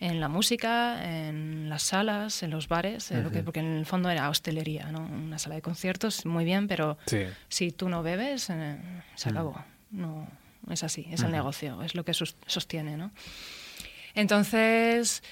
en 0.00 0.20
la 0.20 0.28
música, 0.28 1.02
en 1.28 1.68
las 1.68 1.82
salas, 1.82 2.42
en 2.42 2.50
los 2.50 2.68
bares, 2.68 3.10
lo 3.10 3.30
que- 3.30 3.38
Ujú. 3.38 3.44
porque 3.46 3.60
en 3.60 3.66
el 3.78 3.86
fondo 3.86 4.08
era 4.10 4.28
hostelería, 4.30 4.92
¿no? 4.92 5.00
Una 5.00 5.38
sala 5.38 5.56
de 5.56 5.62
conciertos, 5.62 6.24
muy 6.24 6.44
bien, 6.44 6.68
pero 6.68 6.98
Sí. 7.06 7.22
si 7.48 7.72
tú 7.72 7.88
no 7.88 8.02
bebes, 8.02 8.48
eh, 8.50 8.76
se 9.16 9.28
acabó. 9.30 9.64
No, 9.90 10.28
es 10.70 10.84
así, 10.84 11.06
es 11.10 11.22
el 11.22 11.32
negocio, 11.32 11.82
es 11.82 11.94
lo 11.94 12.04
que 12.04 12.12
sos- 12.14 12.36
sostiene, 12.46 12.96
¿no? 12.96 13.10
Entonces, 14.14 15.22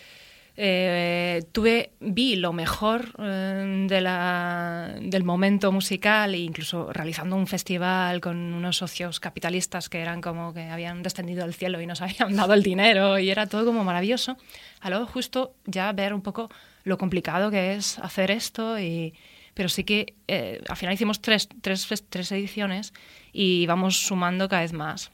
eh, 0.58 1.44
tuve, 1.52 1.92
vi 2.00 2.36
lo 2.36 2.52
mejor 2.52 3.12
eh, 3.18 3.84
de 3.88 4.00
la- 4.00 4.94
del 5.00 5.22
momento 5.24 5.70
musical 5.72 6.34
e 6.34 6.38
incluso 6.38 6.92
realizando 6.92 7.36
un 7.36 7.46
festival 7.46 8.20
con 8.20 8.36
unos 8.54 8.78
socios 8.78 9.20
capitalistas 9.20 9.88
que 9.88 10.00
eran 10.00 10.20
como 10.20 10.54
que 10.54 10.62
habían 10.62 11.02
descendido 11.02 11.44
del 11.44 11.54
cielo 11.54 11.80
y 11.80 11.86
nos 11.86 12.00
habían 12.02 12.34
dado 12.36 12.54
el 12.54 12.62
dinero 12.62 13.18
y 13.18 13.30
era 13.30 13.46
todo 13.46 13.64
como 13.66 13.84
maravilloso. 13.84 14.36
A 14.80 14.90
luego 14.90 15.06
justo 15.06 15.54
ya 15.66 15.92
ver 15.92 16.14
un 16.14 16.22
poco 16.22 16.48
lo 16.84 16.96
complicado 16.98 17.50
que 17.50 17.74
es 17.74 17.98
hacer 17.98 18.30
esto 18.30 18.78
y 18.78 19.14
pero 19.54 19.68
sí 19.70 19.84
que 19.84 20.14
eh, 20.28 20.60
al 20.68 20.76
final 20.76 20.94
hicimos 20.94 21.20
tres, 21.22 21.48
tres, 21.62 21.86
tres 22.10 22.30
ediciones 22.32 22.92
y 23.32 23.66
vamos 23.66 23.96
sumando 24.06 24.48
cada 24.50 24.60
vez 24.62 24.72
más. 24.74 25.10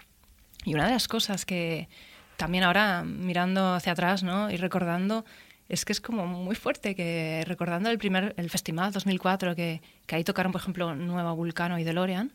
Y 0.64 0.74
una 0.74 0.86
de 0.86 0.92
las 0.92 1.06
cosas 1.08 1.44
que 1.44 1.88
también 2.36 2.64
ahora 2.64 3.04
mirando 3.04 3.74
hacia 3.74 3.92
atrás 3.92 4.22
¿no? 4.22 4.50
y 4.50 4.56
recordando 4.56 5.24
es 5.68 5.84
que 5.84 5.92
es 5.92 6.00
como 6.00 6.26
muy 6.26 6.54
fuerte 6.54 6.94
que 6.94 7.44
recordando 7.46 7.90
el 7.90 7.98
primer 7.98 8.34
el 8.36 8.50
festival 8.50 8.92
2004 8.92 9.54
que, 9.54 9.80
que 10.06 10.16
ahí 10.16 10.24
tocaron 10.24 10.52
por 10.52 10.60
ejemplo 10.60 10.94
Nueva 10.94 11.32
Vulcano 11.32 11.78
y 11.78 11.84
DeLorean 11.84 12.32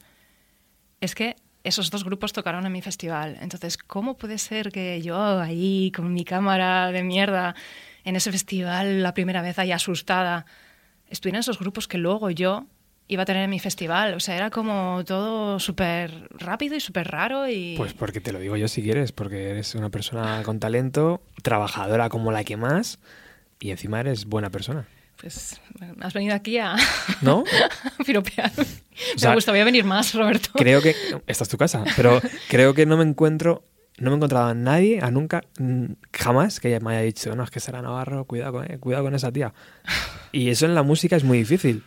es 1.02 1.14
que 1.14 1.36
esos 1.64 1.92
dos 1.92 2.04
grupos 2.06 2.32
tocaron 2.32 2.66
en 2.66 2.72
mi 2.72 2.82
festival. 2.82 3.38
Entonces, 3.42 3.78
¿cómo 3.78 4.16
puede 4.16 4.38
ser 4.38 4.72
que 4.72 5.02
yo 5.02 5.40
ahí 5.40 5.92
con 5.94 6.14
mi 6.14 6.24
cámara 6.24 6.92
de 6.92 7.04
mierda 7.04 7.56
en 8.06 8.16
ese 8.16 8.32
festival 8.32 9.04
la 9.04 9.14
primera 9.14 9.42
vez 9.42 9.60
ahí 9.60 9.74
asustada 9.74 10.46
estuviera 11.10 11.38
en 11.38 11.42
esos 11.42 11.60
grupos 11.60 11.88
que 11.88 11.98
luego 11.98 12.30
yo 12.30 12.68
iba 13.08 13.24
a 13.24 13.26
tener 13.26 13.43
en 13.43 13.50
mi 13.50 13.60
festival? 13.60 14.13
O 14.13 14.20
sea, 14.20 14.36
era 14.36 14.50
como 14.50 15.04
todo 15.06 15.60
súper 15.60 16.28
rápido 16.32 16.76
y 16.76 16.80
súper 16.80 17.08
raro 17.10 17.48
y... 17.48 17.76
Pues 17.78 17.93
porque 17.93 18.20
te 18.20 18.32
lo 18.32 18.39
digo 18.39 18.58
yo 18.58 18.67
si 18.67 18.82
quieres, 18.82 19.12
porque 19.12 19.50
eres 19.50 19.76
una 19.76 19.89
persona 19.89 20.41
con 20.43 20.60
talento, 20.60 21.22
trabajadora 21.41 22.10
como 22.10 22.32
la 22.32 22.43
que 22.43 22.58
más, 22.58 23.00
y 23.60 23.72
encima 23.72 24.00
eres 24.00 24.26
buena 24.26 24.50
persona. 24.50 24.88
Pues 25.20 25.60
bueno, 25.80 25.96
has 26.02 26.13
venido 26.13 26.36
aquí 26.36 26.58
a 26.60 26.76
¿No? 27.22 27.43
piropear. 28.06 28.52
sea, 29.15 29.30
me 29.30 29.36
gusta, 29.36 29.52
voy 29.52 29.62
a 29.62 29.65
venir 29.65 29.84
más, 29.84 30.13
Roberto. 30.13 30.52
Creo 30.54 30.82
que. 30.82 30.96
Esta 31.28 31.43
es 31.43 31.50
tu 31.50 31.58
casa, 31.58 31.84
pero 31.96 32.22
creo 32.50 32.74
que 32.74 32.86
no 32.86 32.98
me 32.98 33.04
encuentro. 33.04 33.63
No 34.00 34.12
me 34.12 34.15
he 34.15 34.17
encontrado 34.17 34.46
a 34.46 34.54
nadie, 34.54 35.00
a 35.02 35.10
nunca, 35.10 35.43
jamás, 36.13 36.60
que 36.60 36.80
me 36.80 36.91
haya 36.91 37.02
dicho, 37.02 37.36
no, 37.36 37.43
es 37.43 37.50
que 37.50 37.60
Sara 37.60 37.82
Navarro, 37.82 38.26
cuidado 38.26 38.52
con, 38.52 38.72
eh, 38.72 38.78
cuidado 38.78 39.06
con 39.06 39.15
esa 39.15 39.32
tía. 39.32 39.56
Y 40.32 40.50
eso 40.50 40.67
en 40.67 40.76
la 40.76 40.84
música 40.84 41.15
es 41.15 41.24
muy 41.24 41.39
difícil. 41.39 41.84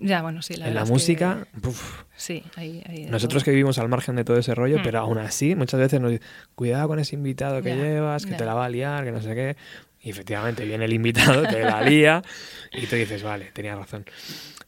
Ya, 0.00 0.22
bueno, 0.22 0.42
sí. 0.42 0.54
La 0.54 0.68
en 0.68 0.74
la 0.74 0.82
es 0.82 0.88
que- 0.88 0.92
música, 0.92 1.46
puf, 1.60 2.02
Sí, 2.16 2.42
ahí... 2.56 2.82
ahí 2.88 3.06
nosotros 3.06 3.42
todo. 3.42 3.46
que 3.46 3.50
vivimos 3.52 3.78
al 3.78 3.88
margen 3.88 4.14
de 4.16 4.24
todo 4.24 4.36
ese 4.38 4.54
rollo, 4.54 4.78
Mm. 4.78 4.82
pero 4.84 4.98
aún 5.00 5.18
así, 5.18 5.54
muchas 5.56 5.80
veces 5.80 6.00
nos 6.00 6.10
dicen, 6.12 6.26
cuidado 6.54 6.86
con 6.88 6.98
ese 7.00 7.16
invitado 7.16 7.62
que 7.62 7.74
llevas, 7.74 8.24
que 8.26 8.34
te 8.34 8.44
la 8.44 8.54
va 8.54 8.64
a 8.66 8.68
liar, 8.68 9.04
que 9.04 9.12
no 9.12 9.20
sé 9.20 9.34
qué. 9.34 9.56
Y 10.00 10.10
efectivamente 10.10 10.64
viene 10.64 10.84
el 10.84 10.92
invitado, 10.92 11.42
te 11.48 11.60
la 11.64 11.82
lía, 11.82 12.22
y 12.72 12.86
tú 12.86 12.94
dices, 12.96 13.22
vale, 13.24 13.46
tenía 13.52 13.74
razón. 13.74 14.04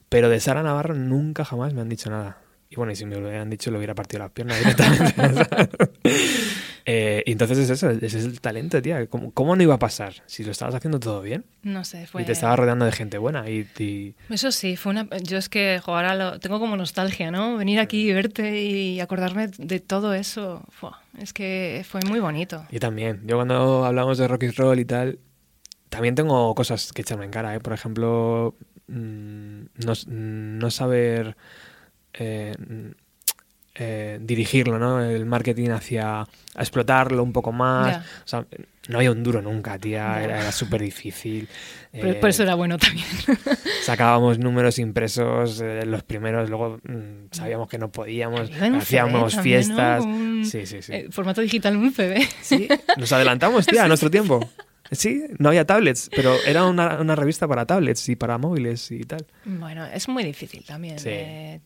Pero 0.09 0.29
de 0.29 0.41
Sara 0.41 0.63
Navarro 0.65 0.95
nunca 0.95 1.45
jamás 1.45 1.73
me 1.75 1.81
han 1.83 1.89
dicho 1.89 2.11
nada. 2.11 2.39
Y 2.69 2.77
bueno, 2.77 2.93
y 2.93 2.97
si 2.97 3.05
me 3.07 3.15
lo 3.17 3.27
hubieran 3.29 3.49
dicho, 3.51 3.71
le 3.71 3.79
hubiera 3.79 3.95
partido 3.95 4.21
las 4.25 4.33
piernas 4.33 4.59
directamente. 4.59 5.15
Eh, 6.93 7.23
y 7.25 7.33
entonces 7.33 7.57
es 7.59 7.71
eso, 7.71 7.89
ese 7.91 8.07
es 8.19 8.25
el 8.25 8.41
talento, 8.41 8.83
tía. 8.83 9.07
¿Cómo, 9.07 9.31
cómo 9.33 9.55
no 9.55 9.63
iba 9.63 9.75
a 9.75 9.79
pasar? 9.79 10.15
Si 10.27 10.43
lo 10.43 10.51
estabas 10.51 10.75
haciendo 10.75 10.99
todo 10.99 11.23
bien 11.23 11.45
No 11.63 11.85
sé, 11.85 12.07
fue... 12.09 12.23
y 12.23 12.25
te 12.25 12.33
estabas 12.33 12.59
rodeando 12.59 12.85
de 12.85 12.91
gente 12.91 13.17
buena 13.19 13.49
y, 13.49 13.69
y- 13.79 14.15
Eso 14.29 14.51
sí, 14.51 14.77
fue 14.77 14.91
una... 14.91 15.07
Yo 15.23 15.39
es 15.39 15.49
que 15.49 15.81
jugar 15.85 16.07
a 16.07 16.15
lo... 16.17 16.41
Tengo 16.41 16.59
como 16.59 16.77
nostalgia, 16.77 17.31
¿no? 17.31 17.57
Venir 17.57 17.79
aquí 17.79 18.09
y 18.09 18.13
verte 18.13 18.61
y 18.63 18.99
acordarme 18.99 19.49
de 19.57 19.79
todo 19.79 20.15
eso. 20.15 20.65
Fua, 20.71 21.01
es 21.19 21.33
que 21.33 21.85
fue 21.89 22.01
muy 22.09 22.19
bonito. 22.19 22.67
y 22.71 22.81
también. 22.81 23.21
Yo 23.27 23.37
cuando 23.37 23.85
hablamos 23.85 24.19
de 24.19 24.27
rock 24.27 24.45
and 24.45 24.55
roll 24.57 24.81
y 24.81 24.85
tal, 24.85 25.19
también 25.91 26.15
tengo 26.17 26.53
cosas 26.57 26.93
que 26.93 27.03
echarme 27.03 27.27
en 27.27 27.31
cara, 27.31 27.55
¿eh? 27.55 27.61
Por 27.61 27.73
ejemplo, 27.73 28.57
mm, 28.89 29.61
no, 29.87 29.93
no 30.09 30.71
saber 30.71 31.37
eh, 32.15 32.55
eh, 33.83 34.19
dirigirlo, 34.21 34.79
¿no? 34.79 35.03
El 35.03 35.25
marketing 35.25 35.71
hacia 35.71 36.27
explotarlo 36.59 37.23
un 37.23 37.33
poco 37.33 37.51
más. 37.51 37.97
O 38.25 38.29
sea, 38.29 38.45
no 38.89 38.99
había 38.99 39.11
un 39.11 39.23
duro 39.23 39.41
nunca, 39.41 39.79
tía. 39.79 40.23
Era, 40.23 40.41
era 40.43 40.53
súper 40.53 40.83
difícil. 40.83 41.49
Pero 41.91 42.11
Eh, 42.11 42.15
por 42.17 42.29
eso 42.29 42.43
era 42.43 42.55
bueno 42.55 42.77
también. 42.77 43.07
sacábamos 43.83 44.39
números 44.39 44.79
impresos, 44.79 45.61
eh, 45.61 45.85
los 45.87 46.03
primeros, 46.03 46.49
luego 46.51 46.79
mm, 46.85 47.29
sabíamos 47.31 47.69
que 47.69 47.79
no 47.79 47.91
podíamos, 47.91 48.51
hacíamos 48.77 49.35
también, 49.35 49.37
¿no? 49.37 49.43
fiestas. 49.75 50.05
Un- 50.05 50.45
Sí, 50.45 50.67
sí, 50.67 50.83
sí. 50.83 50.93
eh, 50.93 51.09
formato 51.11 51.41
digital 51.41 51.75
en 51.75 51.81
un 51.81 51.93
CD. 51.93 52.27
Sí, 52.43 52.69
nos 52.97 53.13
adelantamos, 53.13 53.67
tía, 53.67 53.85
a 53.85 53.89
nuestro 53.89 54.11
tiempo. 54.11 54.41
Sí, 54.93 55.23
no 55.39 55.51
había 55.51 55.65
tablets, 55.65 56.11
pero 56.15 56.35
era 56.47 56.65
una, 56.65 57.01
una 57.01 57.15
revista 57.15 57.47
para 57.47 57.65
tablets 57.67 58.09
y 58.09 58.17
para 58.17 58.39
móviles 58.39 58.91
y 58.91 59.01
tal. 59.05 59.25
Bueno, 59.45 59.87
es 59.87 60.09
muy 60.09 60.25
difícil 60.25 60.65
también. 60.65 60.99
Sí. 60.99 61.11
eh, 61.13 61.61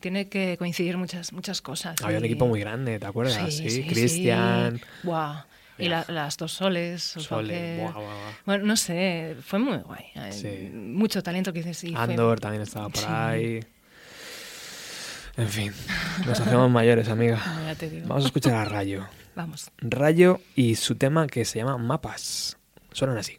tiene 0.00 0.28
que 0.28 0.56
coincidir 0.58 0.96
muchas 0.96 1.32
muchas 1.32 1.60
cosas. 1.62 1.96
Había 2.02 2.18
un 2.18 2.24
equipo 2.24 2.46
muy 2.46 2.60
grande, 2.60 2.98
¿te 2.98 3.06
acuerdas? 3.06 3.52
Sí, 3.54 3.68
sí, 3.70 3.84
Cristian. 3.86 4.80
Buah. 5.02 5.44
Y 5.78 5.88
la- 5.88 6.04
las 6.08 6.36
dos 6.36 6.52
soles. 6.52 7.02
Sole, 7.02 7.78
buah, 7.78 7.92
buah, 7.92 8.02
buah. 8.02 8.32
Bueno, 8.44 8.66
no 8.66 8.76
sé, 8.76 9.34
fue 9.42 9.58
muy 9.58 9.78
guay. 9.78 10.04
eh, 10.14 10.30
Sí. 10.32 10.70
Mucho 10.76 11.22
talento 11.22 11.52
que 11.54 11.62
dices. 11.62 11.80
fue- 11.90 11.98
Andor 11.98 12.38
también 12.38 12.62
estaba 12.62 12.88
por 12.90 13.00
Sí. 13.00 13.06
ahí. 13.08 13.60
En 15.36 15.48
fin, 15.48 15.72
nos 16.26 16.38
hacemos 16.38 16.70
mayores, 16.70 17.08
amiga. 17.08 17.36
No, 17.46 17.64
ya 17.66 17.74
te 17.74 17.88
digo. 17.88 18.06
Vamos 18.08 18.24
a 18.24 18.26
escuchar 18.26 18.54
a 18.54 18.64
Rayo. 18.66 19.06
Vamos. 19.34 19.70
Rayo 19.78 20.40
y 20.54 20.74
su 20.74 20.96
tema 20.96 21.26
que 21.28 21.46
se 21.46 21.58
llama 21.60 21.78
Mapas. 21.78 22.58
Suenan 22.92 23.16
así. 23.16 23.38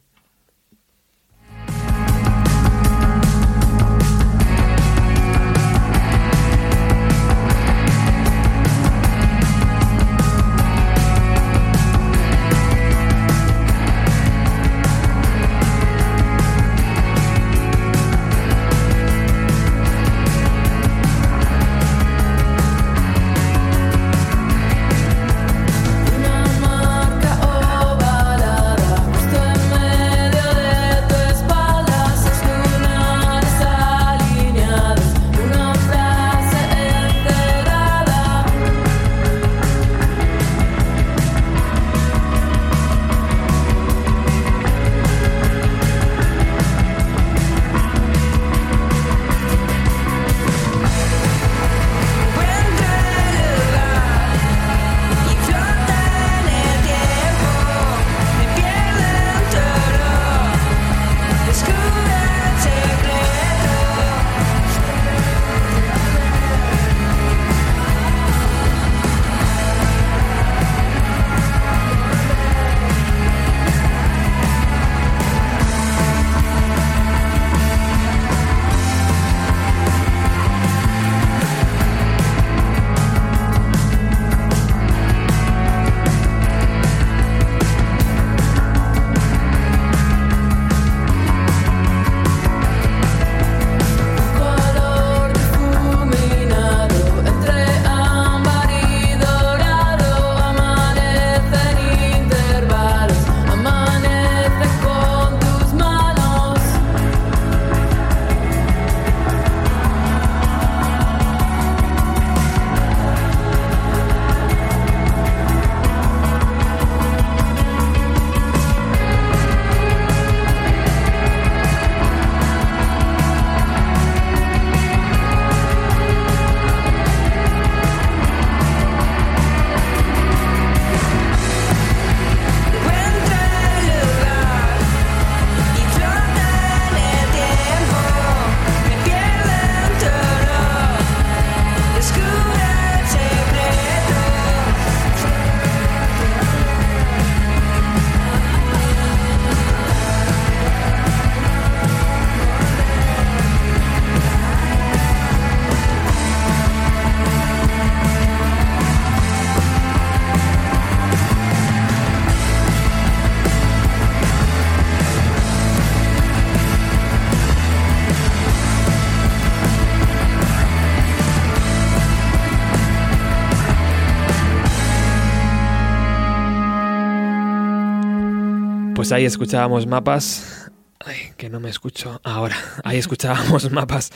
Pues 179.12 179.18
ahí 179.20 179.26
escuchábamos 179.26 179.88
mapas. 179.88 180.72
Ay, 181.00 181.34
que 181.36 181.50
no 181.50 181.60
me 181.60 181.70
escucho 181.70 182.22
ahora. 182.24 182.56
Ahí 182.86 182.98
escuchábamos 182.98 183.70
mapas 183.74 184.10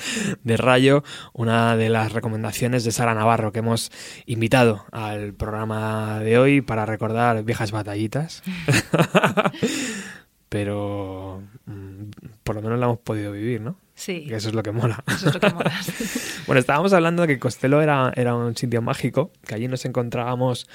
de 0.45 0.55
Rayo, 0.55 1.03
una 1.33 1.75
de 1.75 1.89
las 1.89 2.13
recomendaciones 2.13 2.85
de 2.85 2.93
Sara 2.93 3.13
Navarro 3.13 3.51
que 3.51 3.59
hemos 3.59 3.91
invitado 4.25 4.85
al 4.93 5.33
programa 5.33 6.19
de 6.19 6.37
hoy 6.37 6.61
para 6.61 6.85
recordar 6.85 7.43
viejas 7.43 7.73
batallitas. 7.73 8.41
Pero 10.47 11.43
mm, 11.65 12.11
por 12.45 12.55
lo 12.55 12.61
menos 12.61 12.79
la 12.79 12.85
hemos 12.85 12.99
podido 12.99 13.33
vivir, 13.33 13.59
¿no? 13.59 13.75
Sí, 13.95 14.27
Que 14.27 14.35
eso 14.35 14.47
es 14.47 14.55
lo 14.55 14.63
que 14.63 14.71
mola. 14.71 15.03
eso 15.07 15.27
es 15.27 15.33
lo 15.33 15.41
que 15.41 15.49
mola. 15.49 15.73
Bueno, 16.47 16.59
estábamos 16.61 16.93
hablando 16.93 17.23
de 17.23 17.27
que 17.27 17.39
Costello 17.39 17.81
era, 17.81 18.13
era 18.15 18.33
un 18.33 18.55
sitio 18.55 18.81
mágico, 18.81 19.31
que 19.45 19.55
allí 19.55 19.67
nos 19.67 19.83
encontrábamos 19.83 20.69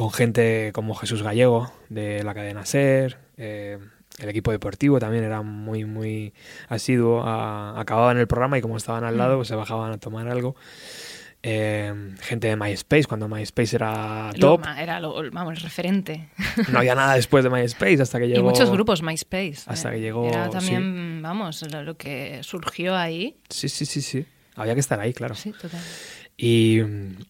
con 0.00 0.10
gente 0.12 0.70
como 0.72 0.94
Jesús 0.94 1.22
Gallego, 1.22 1.70
de 1.90 2.22
la 2.24 2.32
cadena 2.32 2.64
SER, 2.64 3.18
eh, 3.36 3.78
el 4.18 4.28
equipo 4.30 4.50
deportivo 4.50 4.98
también 4.98 5.24
era 5.24 5.42
muy, 5.42 5.84
muy 5.84 6.32
asiduo, 6.70 7.22
a- 7.22 7.78
acababan 7.78 8.16
el 8.16 8.26
programa 8.26 8.56
y 8.56 8.62
como 8.62 8.78
estaban 8.78 9.04
al 9.04 9.18
lado, 9.18 9.36
pues 9.36 9.48
se 9.48 9.54
bajaban 9.54 9.92
a 9.92 9.98
tomar 9.98 10.26
algo. 10.28 10.56
Eh, 11.42 11.92
gente 12.22 12.48
de 12.48 12.56
MySpace, 12.56 13.04
cuando 13.04 13.28
MySpace 13.28 13.76
era 13.76 14.30
Lo- 14.36 14.56
top, 14.58 14.62
Era 14.78 15.00
lo, 15.00 15.30
vamos, 15.32 15.54
el 15.58 15.60
referente. 15.60 16.30
no 16.72 16.78
había 16.78 16.94
nada 16.94 17.14
después 17.14 17.44
de 17.44 17.50
MySpace 17.50 18.00
hasta 18.00 18.18
que 18.18 18.28
llegó... 18.28 18.40
Y 18.40 18.42
muchos 18.42 18.70
grupos 18.70 19.02
MySpace. 19.02 19.64
hasta 19.66 19.90
eh. 19.90 19.96
que 19.96 20.00
llegó- 20.00 20.26
Era 20.28 20.48
también, 20.48 21.20
vamos, 21.22 21.62
lo, 21.70 21.82
lo 21.82 21.96
que 21.98 22.40
surgió 22.42 22.96
ahí. 22.96 23.36
Sí, 23.50 23.68
sí, 23.68 23.84
sí, 23.84 24.00
sí. 24.00 24.24
Había 24.56 24.74
que 24.74 24.80
estar 24.80 24.98
ahí, 25.00 25.12
claro. 25.14 25.34
Sí, 25.34 25.52
total. 25.52 25.80
Y, 26.42 26.80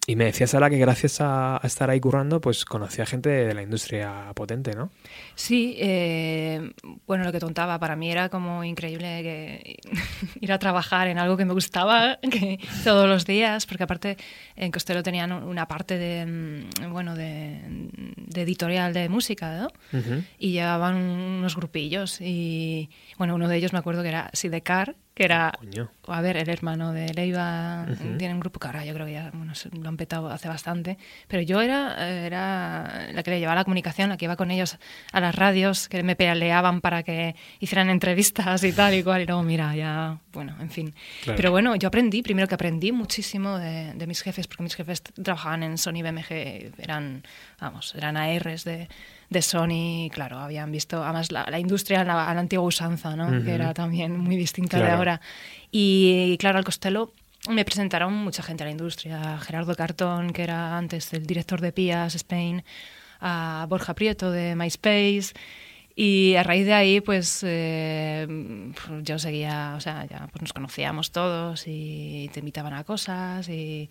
y 0.07 0.15
me 0.15 0.27
decía 0.27 0.47
Sara 0.47 0.71
que 0.71 0.79
gracias 0.79 1.21
a, 1.21 1.57
a 1.57 1.67
estar 1.67 1.91
ahí 1.91 1.99
currando, 1.99 2.41
pues 2.41 2.65
conocía 2.65 3.05
gente 3.07 3.29
de 3.29 3.55
la 3.55 3.63
industria 3.63 4.31
potente, 4.37 4.77
¿no? 4.77 4.93
Sí, 5.35 5.75
eh, 5.81 6.71
bueno, 7.09 7.25
lo 7.25 7.33
que 7.33 7.41
contaba, 7.41 7.81
para 7.81 7.97
mí 7.97 8.09
era 8.09 8.29
como 8.29 8.63
increíble 8.63 9.23
que 9.25 9.81
ir 10.41 10.53
a 10.53 10.61
trabajar 10.61 11.09
en 11.09 11.19
algo 11.19 11.37
que 11.37 11.45
me 11.45 11.55
gustaba 11.55 12.21
que 12.31 12.61
todos 12.85 13.09
los 13.09 13.27
días, 13.27 13.67
porque 13.67 13.83
aparte 13.83 14.17
en 14.55 14.71
Costello 14.71 15.03
tenían 15.03 15.33
una 15.33 15.67
parte 15.67 15.99
de, 15.99 16.27
mm, 16.27 16.93
bueno, 16.93 17.17
de, 17.17 17.63
de 18.17 18.43
editorial 18.43 18.93
de 18.93 19.09
música, 19.09 19.59
¿no? 19.59 19.69
Y 20.39 20.53
llevaban 20.53 20.95
unos 20.95 21.57
grupillos 21.57 22.21
y 22.21 22.91
bueno 23.19 23.35
uno 23.35 23.49
de 23.49 23.57
ellos 23.57 23.73
me 23.73 23.81
acuerdo 23.81 24.03
que 24.03 24.09
era 24.09 24.31
Sidecar 24.35 24.95
que 25.15 25.25
era 25.25 25.53
Coño. 25.59 25.91
a 26.07 26.21
ver 26.21 26.37
el 26.37 26.49
hermano 26.49 26.93
de 26.93 27.13
Leiva 27.13 27.85
Ujú. 27.91 28.17
tiene 28.17 28.33
un 28.33 28.41
grupo 28.41 28.61
que 28.61 28.69
ahora 28.69 28.85
yo 28.85 28.95
creo 28.95 29.07
que 29.07 29.13
ya 29.13 29.31
bueno, 29.35 29.53
lo 29.73 29.89
han 29.89 29.97
petado 29.97 30.31
hace 30.31 30.49
bastante 30.49 30.99
pero 31.29 31.43
yo 31.43 31.61
era 31.61 32.09
era 32.25 33.09
la 33.13 33.23
que 33.23 33.31
le 33.33 33.41
llevaba 33.41 33.57
la 33.57 33.65
comunicación 33.65 34.09
la 34.09 34.17
que 34.17 34.25
iba 34.27 34.37
con 34.37 34.51
ellos 34.51 34.79
a 35.13 35.21
las 35.21 35.35
radios 35.35 35.89
que 35.89 36.03
me 36.03 36.15
peleaban 36.17 36.81
para 36.81 37.03
que 37.03 37.35
hicieran 37.59 37.91
entrevistas 37.91 38.63
y 38.65 38.73
tal 38.73 38.95
y 38.95 39.03
cual 39.03 39.23
y 39.23 39.27
luego 39.27 39.43
mira 39.43 39.75
ya 39.75 40.19
bueno 40.33 40.55
en 40.61 40.71
fin 40.71 40.95
Claro. 41.23 41.37
pero 41.37 41.51
bueno 41.51 41.75
yo 41.77 41.89
aprendí 41.89 42.23
primero 42.23 42.47
que 42.49 42.55
aprendí 42.55 42.93
muchísimo 42.93 43.59
de, 43.59 43.93
de 43.95 44.07
mis 44.07 44.23
jefes 44.23 44.47
porque 44.47 44.63
mis 44.63 44.75
jefes 44.77 45.03
trabajaban 45.03 45.65
en 45.65 45.77
Sony 45.77 46.03
BMG 46.03 46.73
eran 46.79 47.25
vamos 47.61 47.95
eran 47.97 48.17
ARs 48.17 48.65
de 48.65 48.89
de 49.31 49.43
Sony, 49.43 50.11
claro, 50.11 50.39
habían 50.39 50.73
visto 50.73 51.03
además 51.03 51.31
la, 51.31 51.47
la 51.49 51.59
industria 51.61 52.01
a 52.01 52.05
la, 52.05 52.29
antigua 52.31 52.67
usanza, 52.67 53.15
¿no? 53.15 53.45
Que 53.45 53.55
era 53.55 53.73
también 53.73 54.19
muy 54.19 54.37
distinta 54.37 54.79
de 54.79 54.91
ahora. 54.91 55.21
Y 55.71 56.37
claro, 56.39 56.59
al 56.59 56.65
Costello 56.65 57.13
me 57.49 57.65
presentaron 57.65 58.13
mucha 58.13 58.43
gente 58.43 58.65
a 58.65 58.67
la 58.67 58.73
industria, 58.73 59.39
Gerardo 59.39 59.75
Cartón, 59.77 60.33
que 60.33 60.43
era 60.43 60.77
antes 60.77 61.13
el 61.13 61.27
director 61.27 61.61
de 61.61 61.73
Pías 61.73 62.15
Spain, 62.17 62.65
a 63.21 63.67
Borja 63.69 63.95
Prieto 63.95 64.33
de 64.33 64.57
MySpace. 64.57 65.33
Y 65.95 66.35
a 66.35 66.43
raíz 66.43 66.67
de 66.67 66.73
ahí, 66.73 67.01
pues 67.01 67.45
eh, 67.47 68.27
pues, 68.75 69.05
yo 69.05 69.19
seguía, 69.19 69.75
o 69.77 69.81
sea, 69.81 70.07
ya 70.07 70.29
pues 70.33 70.43
nos 70.43 70.53
conocíamos 70.53 71.13
todos 71.13 71.65
y 71.67 72.31
te 72.33 72.41
invitaban 72.41 72.73
a 72.75 72.85
cosas 72.85 73.49
y 73.49 73.89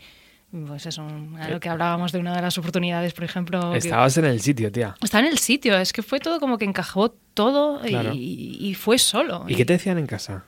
pues 0.51 0.85
eso, 0.85 1.05
a 1.39 1.47
lo 1.49 1.59
que 1.59 1.69
hablábamos 1.69 2.11
de 2.11 2.19
una 2.19 2.35
de 2.35 2.41
las 2.41 2.57
oportunidades, 2.57 3.13
por 3.13 3.23
ejemplo. 3.23 3.71
que- 3.71 3.77
Estabas 3.79 4.17
en 4.17 4.25
el 4.25 4.41
sitio, 4.41 4.71
tía. 4.71 4.95
Está 5.01 5.19
en 5.19 5.25
el 5.25 5.37
sitio, 5.37 5.77
es 5.77 5.93
que 5.93 6.01
fue 6.01 6.19
todo 6.19 6.39
como 6.39 6.57
que 6.57 6.65
encajó 6.65 7.09
todo 7.33 7.85
y, 7.85 7.89
Claro. 7.89 8.11
y 8.15 8.73
fue 8.73 8.97
solo. 8.97 9.45
¿Y 9.47 9.55
qué 9.55 9.65
te 9.65 9.73
decían 9.73 9.97
en 9.97 10.07
casa? 10.07 10.43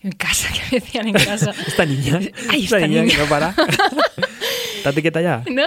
En 0.00 0.12
casa, 0.12 0.48
que 0.52 0.60
me 0.72 0.80
decían 0.80 1.06
en 1.08 1.14
casa. 1.14 1.52
Esta 1.66 1.86
niña, 1.86 2.18
Ay, 2.50 2.64
esta 2.64 2.76
esta 2.76 2.78
niña, 2.88 3.02
niña. 3.02 3.14
que 3.14 3.22
no 3.22 3.28
para. 3.28 3.54
Date 4.84 5.00
quieta 5.00 5.20
ya. 5.22 5.44
No, 5.50 5.64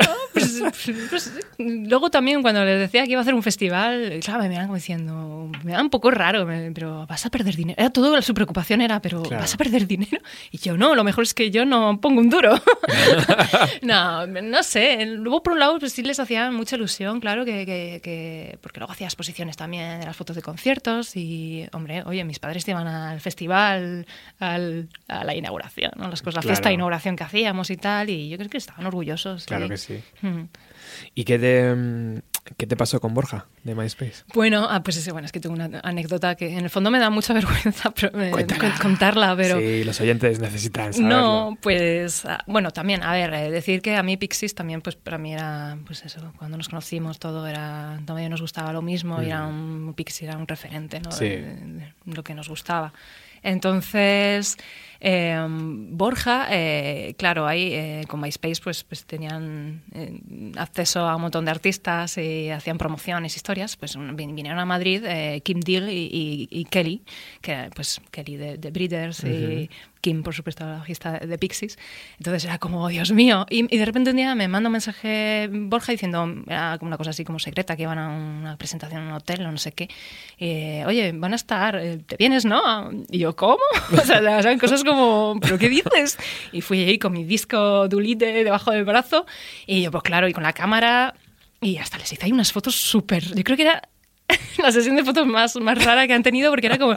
pues, 0.62 0.92
pues, 1.10 1.34
luego 1.58 2.10
también 2.10 2.42
cuando 2.42 2.64
les 2.66 2.80
decía 2.80 3.04
que 3.06 3.12
iba 3.12 3.20
a 3.20 3.24
hacer 3.24 3.34
un 3.34 3.44
festival, 3.44 4.20
claro, 4.24 4.42
me 4.44 4.50
miraban 4.50 4.68
como 4.68 4.76
diciendo, 4.76 5.50
me 5.64 5.72
da 5.74 5.82
un 5.82 5.90
poco 5.90 6.12
raro, 6.12 6.46
me- 6.46 6.72
pero 6.72 7.06
vas 7.08 7.26
a 7.26 7.30
perder 7.30 7.56
dinero. 7.56 7.80
Era 7.80 7.90
todo, 7.90 8.22
su 8.22 8.34
preocupación 8.34 8.82
era, 8.82 9.02
pero 9.02 9.24
Claro. 9.24 9.42
vas 9.42 9.54
a 9.54 9.58
perder 9.58 9.88
dinero. 9.88 10.18
Y 10.52 10.58
yo 10.60 10.78
no, 10.78 10.96
lo 10.96 11.04
mejor 11.04 11.24
es 11.24 11.34
que 11.34 11.52
yo 11.52 11.66
no 11.66 12.00
pongo 12.02 12.20
un 12.22 12.30
duro. 12.30 12.60
no, 13.82 14.26
no 14.28 14.64
sé. 14.64 15.06
Luego 15.06 15.44
por 15.44 15.54
un 15.54 15.60
lado 15.60 15.80
pues 15.80 15.94
sí 15.94 16.04
les 16.04 16.20
hacía 16.20 16.52
mucha 16.52 16.76
ilusión, 16.76 17.20
claro, 17.20 17.46
que, 17.46 17.66
que- 17.66 18.02
que- 18.04 18.58
porque 18.62 18.80
luego 18.80 18.92
hacía 18.94 19.08
exposiciones 19.08 19.58
también 19.58 20.00
de 20.00 20.06
las 20.06 20.16
fotos 20.16 20.36
de 20.36 20.42
conciertos 20.42 21.16
y, 21.16 21.66
hombre, 21.74 22.04
oye, 22.06 22.24
mis 22.24 22.40
padres 22.40 22.68
iban 22.68 22.88
al 22.88 23.20
festival, 23.22 24.06
al- 24.40 24.90
a 25.08 25.24
la 25.24 25.36
inauguración, 25.36 25.92
¿no? 25.96 26.10
Las 26.10 26.22
cosas, 26.22 26.36
la 26.36 26.42
fiesta 26.42 26.62
Claro. 26.64 26.70
de 26.72 26.74
inauguración 26.76 27.16
que 27.16 27.24
hacíamos 27.24 27.70
y 27.70 27.78
tal, 27.78 28.10
y 28.10 28.30
yo 28.30 28.38
creo 28.38 28.50
que 28.50 28.58
estaban 28.58 28.86
orgullosos. 28.86 29.46
Claro 29.46 29.70
que 29.70 29.78
sí. 29.78 30.00
Mm. 30.22 30.44
¿Y 31.14 31.24
qué 31.24 31.40
te, 31.40 31.74
mm, 31.74 32.20
qué 32.58 32.68
te 32.68 32.76
pasó 32.76 33.00
con 33.00 33.14
Borja 33.14 33.48
de 33.64 33.76
MySpace? 33.76 34.24
Bueno, 34.34 34.68
ah, 34.70 34.84
pues 34.84 34.98
ese, 34.98 35.12
bueno, 35.12 35.26
es 35.26 35.32
que 35.32 35.40
tengo 35.40 35.56
una 35.56 35.80
anécdota 35.84 36.36
que 36.36 36.58
en 36.58 36.64
el 36.64 36.70
fondo 36.70 36.92
me 36.92 37.00
da 37.00 37.10
mucha 37.10 37.34
vergüenza 37.40 37.92
pero, 37.92 38.12
eh, 38.22 38.32
contarla, 38.82 39.36
pero 39.36 39.60
Sí, 39.60 39.84
los 39.84 40.00
oyentes 40.02 40.40
necesitan 40.40 40.94
saberlo. 40.94 41.18
no, 41.18 41.58
pues 41.62 42.26
ah, 42.26 42.44
bueno, 42.48 42.72
también, 42.72 43.04
a 43.04 43.14
ver, 43.14 43.34
eh, 43.34 43.52
decir 43.52 43.82
que 43.82 43.96
a 43.96 44.04
mí 44.04 44.18
Pixies 44.18 44.56
también, 44.56 44.82
pues 44.82 44.96
para 44.96 45.18
mí 45.18 45.34
era, 45.34 45.78
pues 45.86 46.04
eso, 46.06 46.34
cuando 46.38 46.58
nos 46.58 46.70
conocimos 46.70 47.20
todo 47.20 47.48
era, 47.48 48.00
también 48.06 48.30
nos 48.30 48.42
gustaba 48.42 48.74
lo 48.74 48.82
mismo, 48.82 49.22
y 49.22 49.28
era 49.28 49.46
un, 49.46 49.94
Pixies 49.96 50.30
era 50.30 50.38
un 50.38 50.48
referente, 50.48 51.00
¿no? 51.00 51.12
Sí. 51.12 51.26
De, 51.26 51.44
de 51.44 51.94
lo 52.06 52.24
que 52.24 52.34
nos 52.34 52.50
gustaba. 52.50 52.94
Entonces, 53.46 54.58
eh, 55.08 55.46
Borja, 55.48 56.48
eh, 56.50 57.14
claro, 57.16 57.46
ahí 57.46 57.74
eh, 57.74 58.06
con 58.08 58.20
MySpace 58.20 58.60
pues, 58.64 58.84
pues 58.84 59.06
tenían 59.06 59.84
eh, 59.94 60.20
acceso 60.58 61.02
a 61.02 61.16
un 61.16 61.22
montón 61.22 61.46
de 61.46 61.52
artistas 61.52 62.18
y 62.18 62.50
hacían 62.50 62.80
promociones, 62.80 63.36
historias. 63.36 63.78
Pues 63.78 63.96
vinieron 64.16 64.58
a 64.58 64.66
Madrid 64.66 65.04
eh, 65.06 65.42
Kim 65.44 65.60
Deal 65.60 65.90
y, 65.92 66.68
Kelly, 66.72 67.04
que 67.40 67.70
pues 67.76 68.02
Kelly 68.10 68.36
de 68.36 68.72
Breeders 68.72 69.24
y 69.24 69.70
Kim, 70.06 70.22
por 70.22 70.36
supuesto, 70.36 70.64
la 70.64 70.78
bajista 70.78 71.18
de 71.18 71.38
Pixies. 71.40 71.80
Entonces 72.20 72.46
era 72.46 72.60
como, 72.60 72.84
"Oh, 72.84 72.90
Dios 72.90 73.12
mío. 73.12 73.48
Y, 73.50 73.74
y 73.74 73.78
de 73.80 73.86
repente 73.86 74.12
un 74.12 74.18
día 74.18 74.36
me 74.36 74.48
manda 74.48 74.68
un 74.70 74.74
mensaje 74.74 75.50
Borja 75.52 75.94
diciendo, 75.94 76.32
era 76.46 76.78
como 76.78 76.90
una 76.90 76.98
cosa 76.98 77.10
así 77.10 77.26
como 77.26 77.40
secreta, 77.40 77.76
que 77.76 77.82
iban 77.84 77.98
a 77.98 78.10
una 78.10 78.56
presentación 78.56 79.02
en 79.02 79.08
un 79.08 79.14
hotel 79.16 79.44
o 79.48 79.52
no 79.52 79.58
sé 79.58 79.72
qué. 79.72 79.90
Eh, 80.38 80.84
Oye, 80.86 81.12
van 81.12 81.34
a 81.34 81.38
estar, 81.38 81.76
eh, 81.78 81.98
¿te 82.06 82.18
vienes, 82.18 82.46
no? 82.46 82.92
Y 83.10 83.18
yo, 83.18 83.36
¿cómo? 83.36 83.58
O 84.00 84.06
sea, 84.06 84.20
eran 84.20 84.60
cosas 84.60 84.84
como, 84.84 85.40
¿pero 85.42 85.58
qué 85.58 85.70
dices? 85.70 86.18
Y 86.52 86.62
fui 86.62 86.84
ahí 86.84 87.00
con 87.00 87.12
mi 87.12 87.24
disco 87.24 87.88
Dulite 87.88 88.44
debajo 88.44 88.70
del 88.70 88.86
brazo 88.86 89.26
y 89.66 89.82
yo, 89.82 89.90
pues 89.90 90.04
claro, 90.04 90.28
y 90.28 90.34
con 90.34 90.44
la 90.44 90.54
cámara 90.54 91.16
y 91.62 91.78
hasta 91.78 91.98
les 91.98 92.14
hice 92.14 92.26
ahí 92.26 92.32
unas 92.32 92.52
fotos 92.52 92.76
súper, 92.76 93.24
yo 93.24 93.44
creo 93.44 93.58
que 93.58 93.64
era 93.64 93.82
la 94.58 94.72
sesión 94.72 94.96
de 94.96 95.04
fotos 95.04 95.28
más, 95.28 95.56
más 95.58 95.84
rara 95.84 96.08
que 96.08 96.14
han 96.14 96.24
tenido 96.24 96.50
porque 96.52 96.68
era 96.68 96.78
como, 96.78 96.96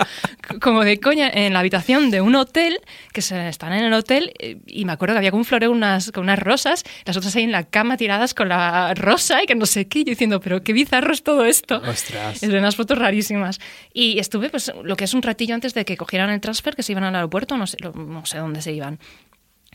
como 0.60 0.84
de 0.84 0.98
coña 0.98 1.28
en 1.28 1.52
la 1.52 1.60
habitación 1.60 2.10
de 2.10 2.20
un 2.20 2.34
hotel, 2.34 2.80
que 3.12 3.22
se, 3.22 3.48
están 3.48 3.72
en 3.72 3.84
el 3.84 3.92
hotel 3.92 4.32
y 4.66 4.84
me 4.84 4.92
acuerdo 4.92 5.14
que 5.14 5.18
había 5.18 5.30
como 5.30 5.40
un 5.40 5.44
floreo 5.44 5.70
unas, 5.70 6.10
con 6.12 6.24
unas 6.24 6.38
rosas, 6.38 6.84
las 7.04 7.16
otras 7.16 7.36
ahí 7.36 7.44
en 7.44 7.52
la 7.52 7.64
cama 7.64 7.96
tiradas 7.96 8.34
con 8.34 8.48
la 8.48 8.94
rosa 8.94 9.42
y 9.42 9.46
que 9.46 9.54
no 9.54 9.66
sé 9.66 9.88
qué, 9.88 10.00
yo 10.00 10.10
diciendo, 10.10 10.40
pero 10.40 10.62
qué 10.62 10.72
bizarro 10.72 11.12
es 11.12 11.22
todo 11.22 11.44
esto. 11.44 11.82
Ostras. 11.86 12.42
Es 12.42 12.48
de 12.48 12.58
unas 12.58 12.76
fotos 12.76 12.98
rarísimas. 12.98 13.60
Y 13.92 14.18
estuve, 14.18 14.50
pues, 14.50 14.72
lo 14.82 14.96
que 14.96 15.04
es 15.04 15.14
un 15.14 15.22
ratillo 15.22 15.54
antes 15.54 15.74
de 15.74 15.84
que 15.84 15.96
cogieran 15.96 16.30
el 16.30 16.40
transfer, 16.40 16.74
que 16.74 16.82
se 16.82 16.92
iban 16.92 17.04
al 17.04 17.14
aeropuerto, 17.14 17.56
no 17.56 17.66
sé, 17.66 17.76
no 17.94 18.24
sé 18.26 18.38
dónde 18.38 18.62
se 18.62 18.72
iban. 18.72 18.98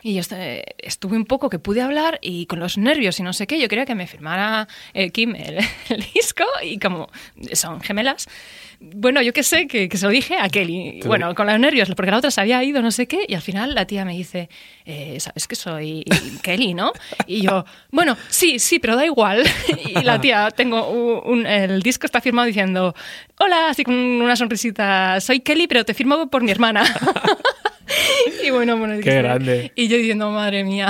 Y 0.04 0.14
yo 0.16 0.22
estuve 0.80 1.16
un 1.16 1.26
poco 1.26 1.50
que 1.50 1.60
pude 1.60 1.82
hablar 1.82 2.20
y 2.22 2.46
con 2.46 2.60
los 2.60 2.78
nervios 2.78 3.20
y 3.20 3.24
no 3.24 3.32
sé 3.34 3.48
qué, 3.48 3.60
yo 3.60 3.70
quería 3.70 3.86
que 3.86 3.96
me 3.96 4.06
firmara 4.06 4.68
eh, 4.94 5.12
Kim 5.12 5.34
el, 5.36 5.60
el 5.90 6.06
disco 6.14 6.44
y 6.62 6.78
como 6.78 7.08
son 7.54 7.80
gemelas, 7.82 8.28
bueno, 8.82 9.22
yo 9.22 9.32
qué 9.32 9.44
sé, 9.44 9.66
que, 9.66 9.88
que 9.88 9.96
se 9.98 10.06
lo 10.06 10.12
dije 10.12 10.36
a 10.38 10.50
Kelly. 10.50 11.00
Bueno, 11.06 11.34
con 11.36 11.48
los 11.48 11.58
nervios, 11.58 11.90
porque 11.96 12.12
la 12.12 12.18
otra 12.18 12.32
se 12.32 12.42
había 12.42 12.62
ido, 12.66 12.82
no 12.82 12.92
sé 12.92 13.08
qué, 13.08 13.24
y 13.30 13.34
al 13.34 13.42
final 13.42 13.74
la 13.76 13.86
tía 13.88 14.04
me 14.04 14.12
dice, 14.14 14.50
eh, 14.84 15.18
¿sabes 15.22 15.48
que 15.48 15.56
soy 15.56 16.04
Kelly, 16.44 16.74
no? 16.74 16.92
Y 17.26 17.44
yo, 17.44 17.64
bueno, 17.92 18.18
sí, 18.28 18.60
sí, 18.60 18.80
pero 18.80 18.98
da 18.98 19.06
igual. 19.06 19.44
Y 19.86 20.02
la 20.04 20.20
tía, 20.20 20.50
tengo 20.52 20.90
un, 20.90 21.40
un- 21.40 21.46
el 21.48 21.82
disco 21.82 22.06
está 22.06 22.20
firmado 22.20 22.46
diciendo, 22.46 22.94
hola, 23.40 23.70
así 23.70 23.86
con 23.86 23.94
una 23.96 24.36
sonrisita, 24.36 25.22
soy 25.22 25.40
Kelly, 25.40 25.68
pero 25.68 25.86
te 25.86 25.94
firmo 25.94 26.30
por 26.30 26.44
mi 26.44 26.52
hermana. 26.52 26.84
Y 28.46 28.50
bueno, 28.52 28.78
bueno, 28.78 29.00
Qué 29.02 29.16
grande. 29.16 29.72
Y 29.76 29.88
yo 29.88 29.98
diciendo, 29.98 30.30
madre 30.32 30.64
mía. 30.64 30.90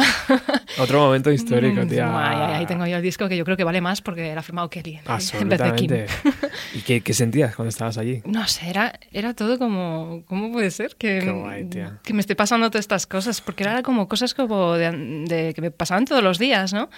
Otro 0.79 0.99
momento 0.99 1.31
histórico, 1.31 1.81
Mm, 1.83 1.87
tía. 1.87 2.07
Ay, 2.29 2.37
ay, 2.39 2.53
ahí 2.59 2.65
tengo 2.65 2.85
yo 2.87 2.97
el 2.97 3.03
disco 3.03 3.27
que 3.29 3.37
yo 3.37 3.45
creo 3.45 3.55
que 3.57 3.63
vale 3.63 3.81
más 3.81 4.01
porque 4.01 4.33
lo 4.33 4.39
ha 4.39 4.43
firmado 4.43 4.69
Kelly 4.69 4.95
en 4.95 5.03
vez 5.49 5.59
de 5.59 5.73
Kim. 5.75 5.91
Absolutamente. 5.91 6.05
¿Y 6.75 6.79
qué, 6.81 7.01
qué 7.01 7.13
sentías 7.13 7.55
cuando 7.55 7.69
estabas 7.69 7.97
allí? 7.97 8.21
No 8.25 8.47
sé, 8.47 8.69
era, 8.69 8.99
era 9.11 9.33
todo 9.33 9.57
como, 9.59 10.23
¿cómo 10.27 10.51
puede 10.51 10.71
ser? 10.71 10.95
Que, 10.97 11.19
Qué 11.23 11.31
guay, 11.31 11.65
tía. 11.65 11.99
que 12.03 12.13
me 12.13 12.21
esté 12.21 12.35
pasando 12.35 12.69
todas 12.69 12.83
estas 12.83 13.05
cosas, 13.07 13.41
porque 13.41 13.63
era 13.63 13.81
como 13.83 14.07
cosas 14.07 14.33
como 14.33 14.73
de, 14.73 14.91
de- 15.27 15.53
que 15.53 15.61
me 15.61 15.71
pasaban 15.71 16.05
todos 16.05 16.23
los 16.23 16.39
días, 16.39 16.73
¿no? 16.73 16.89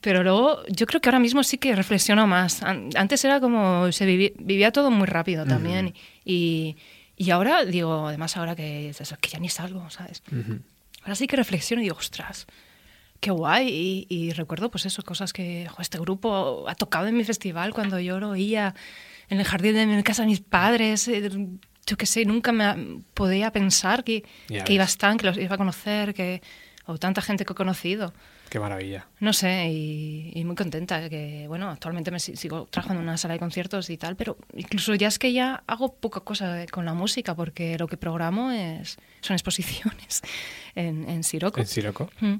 Pero 0.00 0.22
luego 0.22 0.62
yo 0.68 0.86
creo 0.86 1.00
que 1.00 1.08
ahora 1.08 1.18
mismo 1.18 1.42
sí 1.42 1.58
que 1.58 1.74
reflexiono 1.74 2.26
más. 2.28 2.62
An- 2.62 2.90
Antes 2.94 3.24
era 3.24 3.40
como, 3.40 3.90
se 3.90 4.06
vivi- 4.06 4.32
vivía 4.38 4.70
todo 4.70 4.90
muy 4.92 5.06
rápido 5.06 5.44
también. 5.44 5.92
y, 6.24 6.76
y 7.18 7.30
ahora 7.30 7.64
digo, 7.64 8.06
además 8.08 8.36
ahora 8.36 8.54
que, 8.56 8.92
que 9.20 9.28
ya 9.28 9.38
ni 9.38 9.48
salgo, 9.48 9.88
¿sabes? 9.90 10.22
Ujú. 10.32 10.60
Ahora 11.02 11.14
sí 11.14 11.26
que 11.26 11.36
reflexiono 11.36 11.80
y 11.82 11.86
digo, 11.86 11.96
ostras, 11.96 12.46
qué 13.20 13.30
guay. 13.30 13.68
Y, 13.68 14.06
y 14.08 14.32
recuerdo, 14.32 14.70
pues 14.70 14.86
eso, 14.86 15.02
cosas 15.02 15.32
que 15.32 15.66
jo, 15.68 15.82
este 15.82 15.98
grupo 15.98 16.64
ha 16.68 16.74
tocado 16.74 17.06
en 17.08 17.16
mi 17.16 17.24
festival 17.24 17.72
cuando 17.74 17.98
yo 18.00 18.20
lo 18.20 18.30
oía 18.30 18.74
en 19.28 19.38
el 19.40 19.44
jardín 19.44 19.74
de 19.74 19.86
mi 19.86 20.02
casa 20.02 20.22
de 20.22 20.28
mis 20.28 20.40
padres. 20.40 21.08
eh, 21.08 21.28
Yo 21.86 21.96
qué 21.96 22.06
sé, 22.06 22.24
nunca 22.24 22.52
me 22.52 23.02
podía 23.14 23.50
pensar 23.52 24.04
que, 24.04 24.24
Ya 24.48 24.64
que 24.64 24.72
iba 24.74 24.84
a 24.84 24.86
ves. 24.86 24.92
estar, 24.94 25.16
que 25.16 25.26
los 25.26 25.36
iba 25.38 25.54
a 25.54 25.58
conocer, 25.58 26.14
que, 26.14 26.40
o 26.86 26.98
tanta 26.98 27.20
gente 27.22 27.44
que 27.44 27.52
he 27.52 27.56
conocido. 27.56 28.12
Qué 28.48 28.58
maravilla. 28.58 29.06
No 29.20 29.32
sé, 29.32 29.68
y, 29.70 30.32
y 30.34 30.44
muy 30.44 30.56
contenta 30.56 31.08
que, 31.10 31.46
bueno, 31.48 31.68
actualmente 31.70 32.10
me 32.10 32.18
si- 32.18 32.36
sigo 32.36 32.66
trabajando 32.70 33.02
en 33.02 33.08
una 33.08 33.16
sala 33.18 33.34
de 33.34 33.40
conciertos 33.40 33.90
y 33.90 33.96
tal, 33.98 34.16
pero 34.16 34.36
incluso 34.54 34.94
ya 34.94 35.08
es 35.08 35.18
que 35.18 35.32
ya 35.32 35.62
hago 35.66 35.92
poca 35.94 36.20
cosa 36.20 36.64
con 36.70 36.84
la 36.84 36.94
música 36.94 37.34
porque 37.34 37.76
lo 37.78 37.86
que 37.88 37.96
programo 37.96 38.50
es, 38.50 38.96
son 39.20 39.34
exposiciones 39.34 40.22
en, 40.74 41.08
en 41.08 41.24
Siroco. 41.24 41.60
¿En 41.60 41.66
Siroco? 41.66 42.10
Mm. 42.20 42.36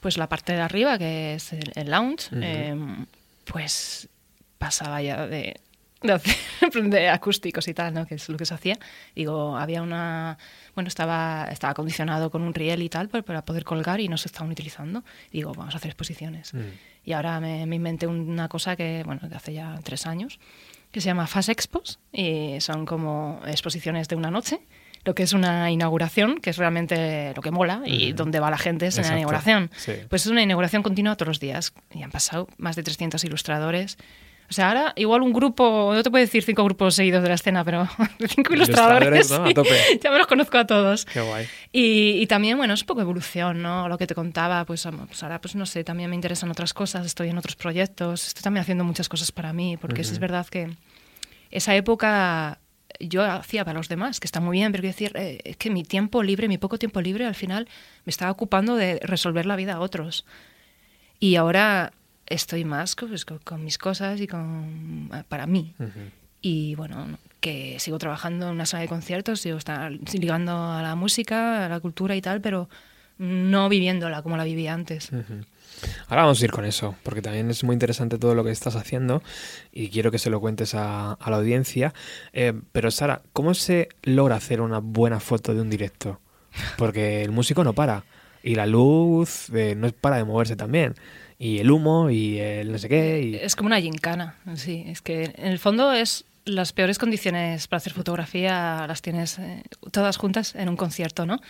Pues 0.00 0.18
la 0.18 0.28
parte 0.28 0.52
de 0.52 0.60
arriba, 0.60 0.98
que 0.98 1.34
es 1.34 1.52
el, 1.52 1.72
el 1.74 1.90
lounge, 1.90 2.28
eh, 2.34 2.76
pues 3.44 4.08
pasaba 4.58 5.00
ya 5.02 5.26
de, 5.26 5.60
de 6.06 6.12
hacer 6.14 6.34
de 6.84 7.08
acústicos 7.08 7.68
y 7.68 7.74
tal, 7.74 7.94
¿no? 7.94 8.06
Que 8.06 8.14
es 8.16 8.28
lo 8.28 8.36
que 8.36 8.46
se 8.46 8.54
hacía. 8.54 8.78
Digo, 9.14 9.56
había 9.56 9.82
una... 9.82 10.38
Bueno, 10.74 10.88
estaba, 10.88 11.48
estaba 11.50 11.72
acondicionado 11.72 12.30
con 12.30 12.42
un 12.42 12.54
riel 12.54 12.82
y 12.82 12.88
tal 12.88 13.08
para, 13.08 13.22
para 13.22 13.44
poder 13.44 13.64
colgar 13.64 14.00
y 14.00 14.08
no 14.08 14.16
se 14.16 14.28
estaban 14.28 14.50
utilizando. 14.50 15.04
Digo, 15.32 15.52
vamos 15.54 15.74
a 15.74 15.78
hacer 15.78 15.90
exposiciones. 15.90 16.54
Mm. 16.54 16.60
Y 17.04 17.12
ahora 17.12 17.40
me, 17.40 17.66
me 17.66 17.76
inventé 17.76 18.06
una 18.06 18.48
cosa 18.48 18.76
que, 18.76 19.02
bueno, 19.04 19.20
que 19.28 19.34
hace 19.34 19.52
ya 19.54 19.78
tres 19.84 20.06
años, 20.06 20.38
que 20.90 21.00
se 21.00 21.06
llama 21.06 21.26
Fast 21.26 21.48
Expos 21.48 21.98
y 22.12 22.56
son 22.60 22.86
como 22.86 23.40
exposiciones 23.46 24.08
de 24.08 24.16
una 24.16 24.30
noche. 24.30 24.60
Lo 25.04 25.14
que 25.14 25.22
es 25.22 25.32
una 25.32 25.70
inauguración, 25.70 26.40
que 26.40 26.50
es 26.50 26.56
realmente 26.56 27.32
lo 27.36 27.40
que 27.40 27.52
mola 27.52 27.82
y 27.86 28.08
Ujú. 28.08 28.16
donde 28.16 28.40
va 28.40 28.50
la 28.50 28.58
gente 28.58 28.88
es 28.88 28.96
en 28.96 29.02
Exacto, 29.02 29.14
la 29.14 29.18
inauguración. 29.20 29.70
sí. 29.76 29.92
Pues 30.10 30.26
es 30.26 30.32
una 30.32 30.42
inauguración 30.42 30.82
continua 30.82 31.14
todos 31.14 31.28
los 31.28 31.38
días 31.38 31.72
y 31.94 32.02
han 32.02 32.10
pasado 32.10 32.48
más 32.58 32.74
de 32.74 32.82
300 32.82 33.22
ilustradores. 33.22 33.98
O 34.48 34.52
sea, 34.52 34.68
ahora 34.68 34.92
igual 34.96 35.22
un 35.22 35.32
grupo, 35.32 35.92
no 35.92 36.02
te 36.02 36.10
puedo 36.10 36.24
decir 36.24 36.42
cinco 36.42 36.64
grupos 36.64 36.94
seguidos 36.94 37.22
de 37.22 37.28
la 37.28 37.34
escena, 37.34 37.64
pero 37.64 37.88
cinco 38.28 38.54
ilustradores, 38.54 39.30
¿no? 39.30 39.44
A 39.44 39.54
tope. 39.54 39.76
ya 40.02 40.10
me 40.10 40.18
los 40.18 40.26
conozco 40.26 40.58
a 40.58 40.66
todos. 40.66 41.04
Qué 41.04 41.20
guay. 41.20 41.46
Y, 41.72 42.20
y 42.22 42.26
también, 42.26 42.56
bueno, 42.56 42.74
es 42.74 42.82
un 42.82 42.86
poco 42.86 43.00
evolución, 43.00 43.62
¿no? 43.62 43.88
Lo 43.88 43.98
que 43.98 44.06
te 44.06 44.14
contaba, 44.14 44.64
pues, 44.64 44.86
pues 45.06 45.22
ahora, 45.22 45.40
pues 45.40 45.54
no 45.56 45.66
sé, 45.66 45.84
también 45.84 46.10
me 46.10 46.16
interesan 46.16 46.50
otras 46.50 46.72
cosas, 46.74 47.06
estoy 47.06 47.28
en 47.28 47.38
otros 47.38 47.56
proyectos, 47.56 48.28
estoy 48.28 48.42
también 48.42 48.62
haciendo 48.62 48.84
muchas 48.84 49.08
cosas 49.08 49.32
para 49.32 49.52
mí, 49.52 49.76
porque 49.76 50.04
sí 50.04 50.12
es 50.12 50.18
verdad 50.18 50.46
que 50.46 50.70
esa 51.50 51.74
época 51.74 52.60
yo 53.00 53.24
hacía 53.24 53.64
para 53.64 53.78
los 53.78 53.88
demás, 53.88 54.20
que 54.20 54.26
está 54.26 54.40
muy 54.40 54.58
bien, 54.58 54.72
pero 54.72 54.82
quiero 54.82 54.94
decir, 54.94 55.12
eh, 55.16 55.40
es 55.44 55.56
que 55.56 55.70
mi 55.70 55.82
tiempo 55.82 56.22
libre, 56.22 56.48
mi 56.48 56.58
poco 56.58 56.78
tiempo 56.78 57.00
libre, 57.00 57.26
al 57.26 57.34
final 57.34 57.68
me 58.04 58.10
estaba 58.10 58.30
ocupando 58.30 58.76
de 58.76 59.00
resolver 59.02 59.46
la 59.46 59.56
vida 59.56 59.74
a 59.74 59.80
otros. 59.80 60.24
Y 61.18 61.36
ahora 61.36 61.92
estoy 62.26 62.64
más 62.64 62.96
pues, 62.96 63.24
con, 63.24 63.38
con 63.38 63.64
mis 63.64 63.78
cosas 63.78 64.20
y 64.20 64.26
con 64.26 65.10
para 65.28 65.46
mí. 65.46 65.74
Y 66.40 66.74
bueno, 66.74 67.18
que 67.40 67.78
sigo 67.78 67.98
trabajando 67.98 68.48
en 68.48 68.54
una 68.54 68.66
sala 68.66 68.82
de 68.82 68.88
conciertos, 68.88 69.40
sigo 69.40 69.58
estar 69.58 69.90
ligando 69.90 70.52
a 70.52 70.82
la 70.82 70.94
música, 70.94 71.66
a 71.66 71.68
la 71.68 71.80
cultura 71.80 72.14
y 72.16 72.20
tal, 72.20 72.40
pero 72.40 72.68
no 73.18 73.68
viviéndola 73.68 74.22
como 74.22 74.36
la 74.36 74.44
vivía 74.44 74.74
antes. 74.74 75.10
Ahora 76.08 76.22
vamos 76.22 76.40
a 76.40 76.44
ir 76.44 76.50
con 76.50 76.64
eso, 76.64 76.94
porque 77.02 77.22
también 77.22 77.50
es 77.50 77.64
muy 77.64 77.74
interesante 77.74 78.18
todo 78.18 78.34
lo 78.34 78.44
que 78.44 78.50
estás 78.50 78.76
haciendo 78.76 79.22
y 79.72 79.88
quiero 79.88 80.10
que 80.10 80.18
se 80.18 80.30
lo 80.30 80.40
cuentes 80.40 80.74
a, 80.74 81.12
a 81.12 81.30
la 81.30 81.36
audiencia. 81.36 81.92
Eh, 82.32 82.52
pero 82.72 82.90
Sara, 82.90 83.22
¿cómo 83.32 83.54
se 83.54 83.88
logra 84.02 84.36
hacer 84.36 84.60
una 84.60 84.78
buena 84.78 85.20
foto 85.20 85.54
de 85.54 85.60
un 85.60 85.70
directo? 85.70 86.20
Porque 86.78 87.22
el 87.22 87.32
músico 87.32 87.64
no 87.64 87.74
para 87.74 88.04
y 88.42 88.54
la 88.54 88.66
luz 88.66 89.50
eh, 89.52 89.74
no 89.76 89.90
para 89.92 90.16
de 90.16 90.24
moverse 90.24 90.56
también 90.56 90.94
y 91.38 91.58
el 91.58 91.70
humo 91.70 92.10
y 92.10 92.38
el 92.38 92.72
no 92.72 92.78
sé 92.78 92.88
qué. 92.88 93.20
Y... 93.22 93.34
Es 93.36 93.56
como 93.56 93.66
una 93.68 93.80
gincana, 93.80 94.36
sí. 94.54 94.84
Es 94.86 95.02
que 95.02 95.32
en 95.36 95.46
el 95.48 95.58
fondo 95.58 95.92
es 95.92 96.24
las 96.44 96.72
peores 96.72 96.98
condiciones 96.98 97.66
para 97.66 97.78
hacer 97.78 97.92
fotografía 97.92 98.86
las 98.86 99.02
tienes 99.02 99.38
eh, 99.38 99.62
todas 99.90 100.16
juntas 100.16 100.54
en 100.54 100.68
un 100.68 100.76
concierto, 100.76 101.26
¿no? 101.26 101.40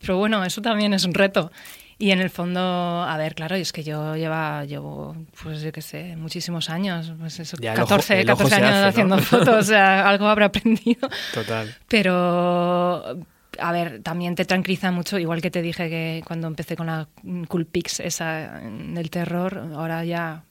Pero 0.00 0.18
bueno, 0.18 0.44
eso 0.44 0.60
también 0.60 0.92
es 0.92 1.04
un 1.04 1.14
reto. 1.14 1.50
Y 1.96 2.10
en 2.10 2.20
el 2.20 2.28
fondo, 2.28 2.60
a 2.60 3.16
ver, 3.16 3.34
claro, 3.36 3.54
es 3.54 3.72
que 3.72 3.84
yo 3.84 4.16
lleva, 4.16 4.64
llevo, 4.64 5.16
pues 5.42 5.62
yo 5.62 5.70
qué 5.72 5.80
sé, 5.80 6.16
muchísimos 6.16 6.68
años, 6.68 7.12
pues 7.18 7.38
eso, 7.38 7.56
Ya 7.60 7.72
el 7.72 7.78
ojo- 7.80 7.88
14, 7.88 8.20
el 8.20 8.30
ojo 8.30 8.42
14 8.42 8.56
se 8.56 8.62
años 8.62 8.74
hace, 8.74 8.82
¿no? 9.04 9.14
haciendo 9.14 9.18
fotos, 9.18 9.56
o 9.56 9.62
sea, 9.62 10.08
algo 10.08 10.26
habrá 10.26 10.46
aprendido. 10.46 11.08
Total. 11.32 11.72
Pero, 11.88 13.16
a 13.58 13.72
ver, 13.72 14.02
también 14.02 14.34
te 14.34 14.44
tranquiliza 14.44 14.90
mucho, 14.90 15.18
igual 15.18 15.40
que 15.40 15.50
te 15.50 15.62
dije 15.62 15.88
que 15.88 16.22
cuando 16.26 16.46
empecé 16.46 16.76
con 16.76 16.86
la 16.86 17.08
Cool 17.48 17.66
Pix 17.66 18.00
esa 18.00 18.62
en 18.62 18.96
el 18.96 19.10
terror, 19.10 19.70
ahora 19.74 20.04
ya 20.04 20.44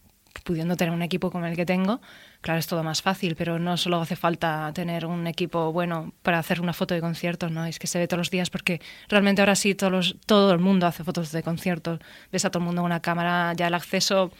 pudiendo 0.44 0.76
tener 0.76 0.94
un 0.94 1.02
equipo 1.02 1.32
como 1.32 1.46
el 1.46 1.56
que 1.56 1.66
tengo, 1.66 2.02
claro, 2.44 2.60
es 2.60 2.68
todo 2.68 2.84
más 2.84 3.02
fácil, 3.02 3.36
pero 3.36 3.58
no 3.58 3.76
solo 3.78 4.00
hace 4.00 4.16
falta 4.16 4.70
tener 4.76 5.08
un 5.08 5.26
equipo 5.26 5.72
bueno 5.72 6.14
para 6.22 6.38
hacer 6.38 6.62
una 6.62 6.74
foto 6.74 6.94
de 6.94 7.02
conciertos, 7.02 7.52
¿no? 7.52 7.66
Es 7.66 7.80
que 7.80 7.88
se 7.88 7.98
ve 7.98 8.08
todos 8.08 8.20
los 8.20 8.30
días 8.30 8.52
porque 8.52 8.80
realmente 9.10 9.42
ahora 9.42 9.56
sí 9.56 9.74
todos 9.74 9.92
los- 9.92 10.16
todo 10.28 10.52
el 10.54 10.60
mundo 10.60 10.86
hace 10.86 11.04
fotos 11.04 11.32
de 11.32 11.42
conciertos. 11.42 12.00
Ves 12.32 12.46
a 12.46 12.52
todo 12.52 12.60
el 12.60 12.66
mundo 12.66 12.82
con 12.84 12.92
una 12.92 13.00
cámara, 13.00 13.54
ya 13.56 13.68
el 13.68 13.74
acceso 13.74 14.32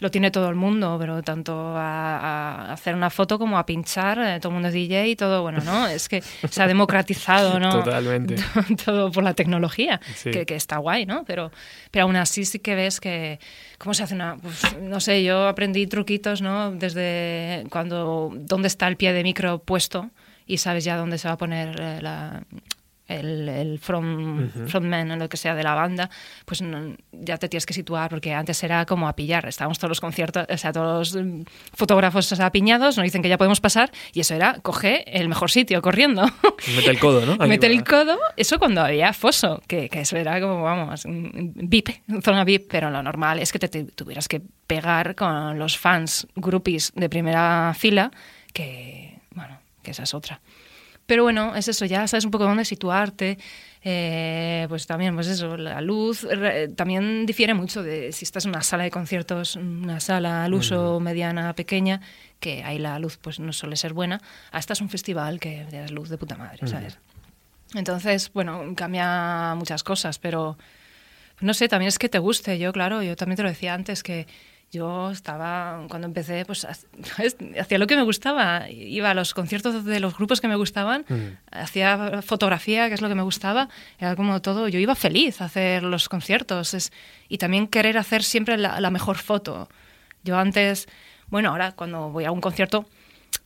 lo 0.00 0.10
tiene 0.12 0.30
todo 0.30 0.48
el 0.48 0.54
mundo, 0.54 0.96
pero 1.00 1.22
tanto 1.22 1.74
a, 1.76 2.18
a 2.68 2.72
hacer 2.72 2.94
una 2.94 3.10
foto 3.10 3.38
como 3.38 3.58
a 3.58 3.66
pinchar, 3.66 4.18
eh, 4.18 4.38
todo 4.38 4.50
el 4.50 4.54
mundo 4.54 4.68
es 4.68 4.74
DJ 4.74 5.06
y 5.08 5.16
todo, 5.16 5.42
bueno, 5.42 5.60
¿no? 5.64 5.86
Es 5.96 6.08
que 6.08 6.20
se 6.22 6.62
ha 6.62 6.66
democratizado, 6.66 7.58
¿no? 7.58 7.70
Totalmente. 7.82 8.36
todo 8.84 9.10
por 9.10 9.24
la 9.24 9.32
tecnología, 9.34 10.00
Sí. 10.14 10.30
que, 10.30 10.44
que 10.44 10.56
está 10.56 10.76
guay, 10.76 11.06
¿no? 11.06 11.24
Pero, 11.24 11.50
pero 11.90 12.04
aún 12.04 12.16
así 12.16 12.44
sí 12.44 12.58
que 12.58 12.74
ves 12.74 13.00
que, 13.00 13.40
¿cómo 13.78 13.94
se 13.94 14.02
hace 14.02 14.14
una? 14.14 14.36
Pues, 14.36 14.76
no 14.80 15.00
sé, 15.00 15.24
yo 15.24 15.48
aprendí 15.48 15.86
truquitos, 15.86 16.42
¿no? 16.42 16.70
Desde 16.72 17.45
cuando, 17.70 18.32
dónde 18.34 18.68
está 18.68 18.88
el 18.88 18.96
pie 18.96 19.12
de 19.12 19.22
micro 19.22 19.58
puesto 19.58 20.10
y 20.46 20.58
sabes 20.58 20.84
ya 20.84 20.96
dónde 20.96 21.18
se 21.18 21.28
va 21.28 21.34
a 21.34 21.38
poner 21.38 21.80
eh, 21.80 22.02
la, 22.02 22.44
el, 23.08 23.48
el 23.48 23.78
front, 23.78 24.54
Ujú. 24.56 24.66
frontman 24.68 25.10
o 25.12 25.16
lo 25.16 25.28
que 25.28 25.36
sea 25.36 25.54
de 25.54 25.62
la 25.62 25.74
banda, 25.74 26.10
pues 26.44 26.62
no- 26.62 26.96
ya 27.12 27.36
te 27.38 27.48
tienes 27.48 27.66
que 27.66 27.72
situar, 27.74 28.10
porque 28.10 28.34
antes 28.34 28.62
era 28.64 28.84
como 28.86 29.08
a 29.08 29.14
pillar, 29.14 29.46
estábamos 29.46 29.78
todos 29.78 29.90
los 29.90 30.00
conciertos, 30.00 30.46
o 30.48 30.56
sea, 30.58 30.72
todos 30.72 31.14
los 31.14 31.24
mm, 31.24 31.42
fotógrafos 31.74 32.32
apiñados, 32.40 32.96
nos 32.96 33.04
dicen 33.04 33.22
que 33.22 33.28
ya 33.28 33.38
podemos 33.38 33.60
pasar, 33.60 33.90
y 34.12 34.20
eso 34.20 34.34
era, 34.34 34.58
coge 34.62 35.04
el 35.18 35.28
mejor 35.28 35.50
sitio, 35.50 35.80
corriendo. 35.82 36.22
Mete 36.76 36.90
el 36.90 36.98
codo, 36.98 37.24
¿no? 37.24 37.36
Mete 37.46 37.66
el 37.66 37.84
codo, 37.84 38.18
eso 38.36 38.58
cuando 38.58 38.80
había 38.82 39.12
foso, 39.12 39.62
que, 39.66 39.88
que 39.88 40.00
eso 40.00 40.16
era 40.16 40.40
como, 40.40 40.62
vamos, 40.62 41.04
un 41.04 41.52
VIP, 41.54 41.90
zona 42.22 42.44
VIP, 42.44 42.68
pero 42.70 42.90
lo 42.90 43.02
normal 43.02 43.38
es 43.38 43.52
que 43.52 43.58
te, 43.58 43.68
te 43.68 43.84
tuvieras 43.84 44.28
que 44.28 44.42
pegar 44.66 45.14
con 45.14 45.58
los 45.58 45.78
fans, 45.78 46.26
groupies 46.34 46.92
de 46.96 47.08
primera 47.08 47.72
fila, 47.78 48.10
que, 48.52 49.18
bueno, 49.30 49.58
que 49.82 49.92
esa 49.92 50.02
es 50.02 50.12
otra. 50.14 50.40
Pero 51.06 51.22
bueno, 51.22 51.54
es 51.54 51.68
eso, 51.68 51.84
ya 51.84 52.06
sabes 52.08 52.24
un 52.24 52.30
poco 52.30 52.44
dónde 52.44 52.64
situarte. 52.64 53.38
eh, 53.88 54.66
pues 54.68 54.86
también, 54.88 55.14
pues 55.14 55.28
eso, 55.28 55.56
la 55.56 55.80
luz 55.80 56.24
re- 56.24 56.66
también 56.68 57.24
difiere 57.24 57.54
mucho 57.54 57.84
de 57.84 58.10
si 58.10 58.24
estás 58.24 58.44
en 58.44 58.50
una 58.50 58.62
sala 58.62 58.82
de 58.82 58.90
conciertos, 58.90 59.54
una 59.54 60.00
sala 60.00 60.44
al 60.44 60.54
uso 60.54 60.98
mediana, 60.98 61.52
pequeña, 61.54 62.00
que 62.40 62.64
ahí 62.64 62.80
la 62.80 62.98
luz 62.98 63.16
pues 63.16 63.38
no 63.38 63.52
suele 63.52 63.76
ser 63.76 63.92
buena. 63.92 64.20
Hasta 64.50 64.72
es 64.72 64.80
un 64.80 64.88
festival 64.88 65.38
que 65.38 65.66
tienes 65.70 65.92
luz 65.92 66.08
de 66.08 66.18
puta 66.18 66.36
madre, 66.36 66.66
¿sabes? 66.66 66.98
Entonces, 67.74 68.32
bueno, 68.32 68.64
cambia 68.74 69.54
muchas 69.56 69.84
cosas, 69.84 70.18
pero 70.18 70.56
no 71.40 71.54
sé, 71.54 71.68
también 71.68 71.88
es 71.88 71.98
que 71.98 72.08
te 72.08 72.18
guste. 72.18 72.58
Yo, 72.58 72.72
claro, 72.72 73.02
yo 73.02 73.14
también 73.14 73.36
te 73.36 73.42
lo 73.44 73.48
decía 73.50 73.74
antes 73.74 74.02
que 74.02 74.26
yo 74.72 75.10
estaba, 75.10 75.86
cuando 75.88 76.06
empecé, 76.08 76.44
pues 76.44 76.66
hacía 76.66 77.78
lo 77.78 77.86
que 77.86 77.96
me 77.96 78.02
gustaba. 78.02 78.68
Iba 78.68 79.10
a 79.10 79.14
los 79.14 79.32
conciertos 79.32 79.84
de 79.84 80.00
los 80.00 80.16
grupos 80.16 80.40
que 80.40 80.48
me 80.48 80.56
gustaban, 80.56 81.04
Mm. 81.08 81.38
hacía 81.52 82.20
fotografía, 82.22 82.88
que 82.88 82.94
es 82.94 83.00
lo 83.00 83.08
que 83.08 83.14
me 83.14 83.22
gustaba. 83.22 83.68
Era 83.98 84.16
como 84.16 84.42
todo, 84.42 84.68
yo 84.68 84.78
iba 84.78 84.94
feliz 84.94 85.40
a 85.40 85.46
hacer 85.46 85.82
los 85.82 86.08
conciertos 86.08 86.74
es- 86.74 86.92
y 87.28 87.38
también 87.38 87.68
querer 87.68 87.96
hacer 87.96 88.22
siempre 88.22 88.56
la, 88.58 88.80
la 88.80 88.90
mejor 88.90 89.16
foto. 89.18 89.68
Yo 90.24 90.36
antes, 90.38 90.88
bueno, 91.28 91.50
ahora 91.50 91.72
cuando 91.72 92.10
voy 92.10 92.24
a 92.24 92.32
un 92.32 92.40
concierto, 92.40 92.86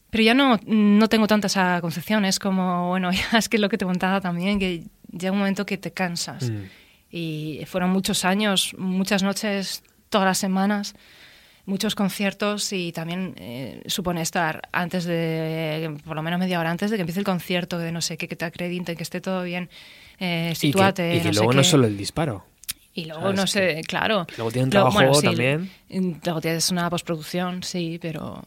pero 0.08 0.24
ya 0.24 0.34
no, 0.34 0.58
no 0.66 1.08
tengo 1.08 1.26
tanta 1.28 1.46
esa 1.46 1.80
concepción. 1.80 2.24
Es 2.24 2.38
como, 2.38 2.88
bueno, 2.88 3.10
ya 3.32 3.38
es 3.38 3.48
que 3.48 3.58
es 3.58 3.60
lo 3.60 3.68
que 3.68 3.78
te 3.78 3.84
contaba 3.84 4.20
también, 4.20 4.58
que 4.58 4.84
llega 5.12 5.32
un 5.32 5.38
momento 5.38 5.66
que 5.66 5.76
te 5.76 5.92
cansas. 5.92 6.50
Mm. 6.50 6.64
Y 7.12 7.60
fueron 7.66 7.90
muchos 7.90 8.24
años, 8.24 8.74
muchas 8.78 9.22
noches, 9.22 9.82
todas 10.10 10.26
las 10.26 10.38
semanas, 10.38 10.94
muchos 11.66 11.94
conciertos 11.94 12.72
y 12.72 12.92
también 12.92 13.34
eh, 13.38 13.82
supone 13.86 14.20
estar 14.22 14.68
antes 14.72 15.04
de, 15.04 15.96
por 16.04 16.16
lo 16.16 16.22
menos 16.22 16.38
media 16.40 16.60
hora 16.60 16.70
antes 16.70 16.90
de 16.90 16.96
que 16.96 17.02
empiece 17.02 17.20
el 17.20 17.24
concierto, 17.26 17.78
de 17.78 17.92
no 17.92 18.00
sé 18.02 18.16
qué, 18.18 18.28
que 18.28 18.36
te 18.36 18.44
acrediten, 18.44 18.96
que 18.96 19.02
esté 19.02 19.20
todo 19.20 19.42
bien, 19.44 19.70
eh, 20.18 20.50
Y 20.52 20.54
situate, 20.56 21.10
que, 21.10 21.16
y 21.16 21.20
que 21.20 21.26
no 21.28 21.32
sé 21.32 21.38
luego 21.38 21.52
no 21.54 21.62
qué. 21.62 21.68
solo 21.68 21.86
el 21.86 21.96
disparo. 21.96 22.44
Y 22.92 23.04
luego, 23.04 23.22
¿sabes? 23.22 23.36
no 23.36 23.46
sé, 23.46 23.82
claro. 23.86 24.26
luego 24.36 24.50
tienen 24.50 24.70
Luego, 24.70 24.90
trabajo 24.90 25.22
también. 25.22 25.70
mm, 25.88 26.12
Luego 26.24 26.40
tienes 26.40 26.70
una 26.70 26.90
postproducción, 26.90 27.62
sí, 27.62 27.98
pero... 28.02 28.44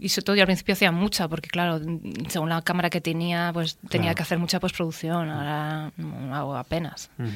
Y 0.00 0.10
sobre 0.10 0.24
todo 0.26 0.36
yo 0.36 0.42
al 0.42 0.46
principio 0.46 0.74
hacía 0.74 0.92
mucha, 0.92 1.26
porque 1.26 1.48
claro, 1.48 1.80
mm, 1.84 2.26
según 2.28 2.50
la 2.50 2.60
cámara 2.62 2.90
que 2.90 3.00
tenía, 3.00 3.50
pues 3.54 3.78
tenía 3.88 4.08
Claro. 4.08 4.16
que 4.16 4.22
hacer 4.22 4.38
mucha 4.38 4.60
postproducción, 4.60 5.30
ahora 5.30 5.90
no 5.96 6.34
hago 6.36 6.54
apenas. 6.56 7.10
Ujú. 7.18 7.30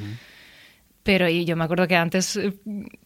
Pero 1.03 1.29
y 1.29 1.45
yo 1.45 1.57
me 1.57 1.65
acuerdo 1.65 1.87
que 1.89 1.97
antes, 1.97 2.37
eh, 2.37 2.53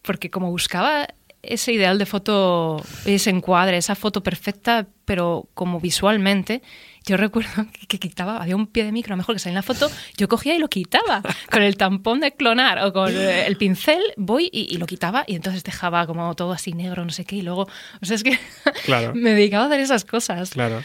porque 0.02 0.30
como 0.30 0.50
buscaba 0.50 1.06
ese 1.42 1.72
ideal 1.72 1.96
de 1.98 2.06
foto, 2.06 2.82
ese 3.04 3.30
encuadre, 3.30 3.76
esa 3.76 3.94
foto 3.94 4.22
perfecta, 4.22 4.88
pero 5.04 5.48
como 5.54 5.78
visualmente, 5.80 6.60
yo 7.06 7.16
recuerdo 7.16 7.66
que, 7.72 7.86
que 7.86 7.98
quitaba, 8.00 8.38
había 8.42 8.56
un 8.56 8.66
pie 8.66 8.84
de 8.84 8.90
micro, 8.90 9.12
a 9.12 9.16
lo 9.16 9.18
mejor 9.18 9.36
que 9.36 9.38
salía 9.38 9.52
en 9.52 9.56
la 9.56 9.62
foto, 9.62 9.88
yo 10.16 10.26
cogía 10.28 10.56
y 10.56 10.58
lo 10.58 10.68
quitaba 10.68 11.22
con 11.50 11.62
el 11.62 11.76
tampón 11.76 12.18
de 12.18 12.32
clonar 12.32 12.84
o 12.84 12.92
con 12.92 13.12
eh, 13.14 13.46
el 13.46 13.56
pincel, 13.56 14.02
voy 14.16 14.48
y, 14.52 14.74
y 14.74 14.78
lo 14.78 14.86
quitaba 14.86 15.22
y 15.28 15.36
entonces 15.36 15.62
dejaba 15.62 16.04
como 16.08 16.34
todo 16.34 16.52
así 16.52 16.72
negro, 16.72 17.04
no 17.04 17.10
sé 17.12 17.24
qué, 17.24 17.36
y 17.36 17.42
luego, 17.42 17.68
o 18.02 18.04
sea, 18.04 18.16
es 18.16 18.24
que 18.24 18.38
Claro. 18.84 19.12
me 19.14 19.30
dedicaba 19.30 19.64
a 19.64 19.66
hacer 19.68 19.80
esas 19.80 20.04
cosas. 20.04 20.50
Claro. 20.50 20.82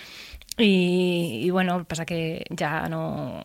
Y, 0.61 1.41
y 1.43 1.49
bueno, 1.49 1.83
pasa 1.85 2.05
que 2.05 2.45
ya 2.49 2.87
no 2.87 3.43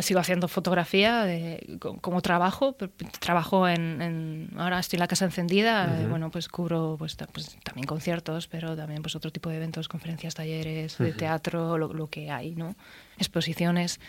sigo 0.00 0.20
haciendo 0.20 0.48
fotografía 0.48 1.24
de- 1.24 1.76
co- 1.80 1.96
como 2.00 2.20
trabajo. 2.22 2.74
Trabajo 3.20 3.68
en, 3.68 4.02
en- 4.02 4.50
ahora 4.58 4.78
estoy 4.78 4.96
en 4.96 5.00
la 5.00 5.08
casa 5.08 5.24
encendida. 5.24 5.86
y 6.02 6.06
bueno, 6.06 6.30
pues 6.30 6.48
cubro 6.48 6.96
pues, 6.98 7.16
pues, 7.32 7.56
también 7.64 7.86
conciertos, 7.86 8.48
pero 8.48 8.76
también 8.76 9.02
pues 9.02 9.14
otro 9.16 9.30
tipo 9.30 9.50
de 9.50 9.56
eventos, 9.56 9.88
conferencias, 9.88 10.34
talleres, 10.34 10.98
de 10.98 11.12
teatro, 11.16 11.78
lo, 11.78 11.92
lo 11.92 12.08
que 12.08 12.30
hay, 12.30 12.54
¿no? 12.54 12.74
Exposiciones. 13.18 14.00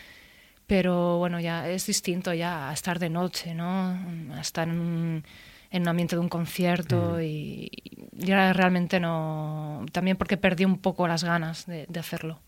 Pero 0.66 1.18
bueno, 1.18 1.40
ya 1.40 1.68
es 1.68 1.86
distinto 1.86 2.32
ya 2.32 2.70
a 2.70 2.72
estar 2.72 2.98
de 2.98 3.10
noche, 3.10 3.54
¿no? 3.54 3.98
A 4.34 4.40
estar 4.40 4.66
en 4.68 5.24
en 5.74 5.82
un 5.82 5.88
ambiente 5.88 6.14
de 6.14 6.20
un 6.20 6.28
concierto 6.28 7.20
y, 7.20 7.68
y 8.16 8.30
ahora 8.30 8.52
realmente 8.52 9.00
no... 9.00 9.84
También 9.90 10.16
porque 10.16 10.36
perdí 10.36 10.64
un 10.64 10.78
poco 10.78 11.08
las 11.08 11.24
ganas 11.24 11.66
de, 11.66 11.86
de 11.88 11.98
hacerlo. 12.00 12.38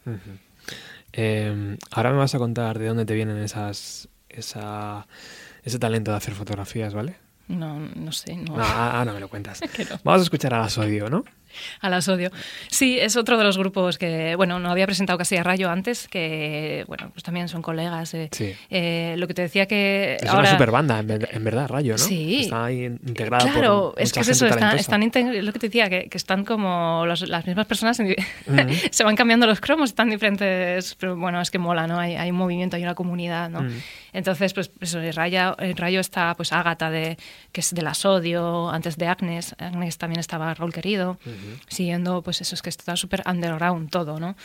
Eh, 1.12 1.76
ahora 1.90 2.12
me 2.12 2.18
vas 2.18 2.36
a 2.36 2.38
contar 2.38 2.78
de 2.78 2.86
dónde 2.86 3.04
te 3.04 3.14
vienen 3.14 3.38
esas, 3.38 4.08
esa, 4.28 5.08
ese 5.64 5.80
talento 5.80 6.12
de 6.12 6.18
hacer 6.18 6.34
fotografías, 6.34 6.94
¿vale? 6.94 7.16
No, 7.48 7.80
no 7.80 8.12
sé, 8.12 8.36
no. 8.36 8.56
No, 8.56 8.62
ah, 8.62 9.00
ah, 9.00 9.04
no 9.04 9.12
me 9.12 9.18
lo 9.18 9.28
cuentas. 9.28 9.60
No. 9.90 9.98
Vamos 10.04 10.20
a 10.20 10.22
escuchar 10.22 10.54
a 10.54 10.60
la 10.60 10.68
Sodio, 10.68 11.10
¿no? 11.10 11.24
A 11.80 11.88
las 11.88 12.08
odio. 12.08 12.30
Sí, 12.68 12.98
es 12.98 13.16
otro 13.16 13.38
de 13.38 13.44
los 13.44 13.58
grupos 13.58 13.98
que, 13.98 14.34
bueno, 14.36 14.58
no 14.58 14.70
había 14.70 14.86
presentado 14.86 15.18
casi 15.18 15.36
a 15.36 15.42
Rayo 15.42 15.70
antes, 15.70 16.08
que, 16.08 16.84
bueno, 16.88 17.10
pues 17.12 17.22
también 17.22 17.48
son 17.48 17.62
colegas. 17.62 18.14
eh. 18.14 18.28
Sí. 18.32 18.54
Eh, 18.70 19.14
lo 19.18 19.26
que 19.26 19.34
te 19.34 19.42
decía 19.42 19.66
que 19.66 20.16
Es 20.20 20.28
ahora... 20.28 20.40
una 20.40 20.50
super 20.50 20.70
banda, 20.70 20.98
en, 20.98 21.06
ver- 21.06 21.28
en 21.32 21.44
verdad, 21.44 21.68
Rayo, 21.68 21.92
¿no? 21.92 21.98
Sí. 21.98 22.42
Está 22.42 22.64
ahí 22.66 22.84
integrada 22.84 23.50
Claro, 23.50 23.92
por 23.94 24.02
es 24.02 24.12
que 24.12 24.20
es 24.20 24.28
eso, 24.28 24.46
están, 24.46 24.78
están 24.78 25.00
lo 25.44 25.52
que 25.52 25.58
te 25.58 25.66
decía, 25.68 25.88
que, 25.88 26.08
que 26.08 26.16
están 26.18 26.44
como 26.44 27.04
los- 27.06 27.28
las 27.28 27.46
mismas 27.46 27.66
personas, 27.66 27.98
en- 28.00 28.16
se 28.90 29.04
van 29.04 29.16
cambiando 29.16 29.46
los 29.46 29.60
cromos, 29.60 29.90
están 29.90 30.10
diferentes, 30.10 30.94
pero 30.96 31.16
bueno, 31.16 31.40
es 31.40 31.50
que 31.50 31.58
mola, 31.58 31.86
¿no? 31.86 31.98
Hay, 31.98 32.14
hay 32.16 32.30
un 32.30 32.36
movimiento, 32.36 32.76
hay 32.76 32.82
una 32.82 32.94
comunidad, 32.94 33.50
¿no? 33.50 33.66
Entonces, 34.12 34.54
pues 34.54 34.70
eso, 34.80 35.00
en 35.00 35.12
Rayo, 35.12 35.56
en 35.60 35.76
Rayo 35.76 36.00
está 36.00 36.34
pues 36.34 36.52
Ágata, 36.52 36.90
de, 36.90 37.18
que 37.52 37.60
es 37.60 37.74
de 37.74 37.82
la 37.82 37.92
Sodio, 37.94 38.70
antes 38.70 38.96
de 38.96 39.06
Agnes, 39.06 39.54
Agnes 39.58 39.98
también 39.98 40.20
estaba 40.20 40.54
Raúl 40.54 40.72
Querido, 40.72 41.18
siguiendo, 41.68 42.22
pues 42.22 42.40
eso, 42.40 42.54
es 42.54 42.62
que 42.62 42.70
está 42.70 42.96
súper 42.96 43.22
underground 43.26 43.90
todo, 43.90 44.18
¿no? 44.20 44.36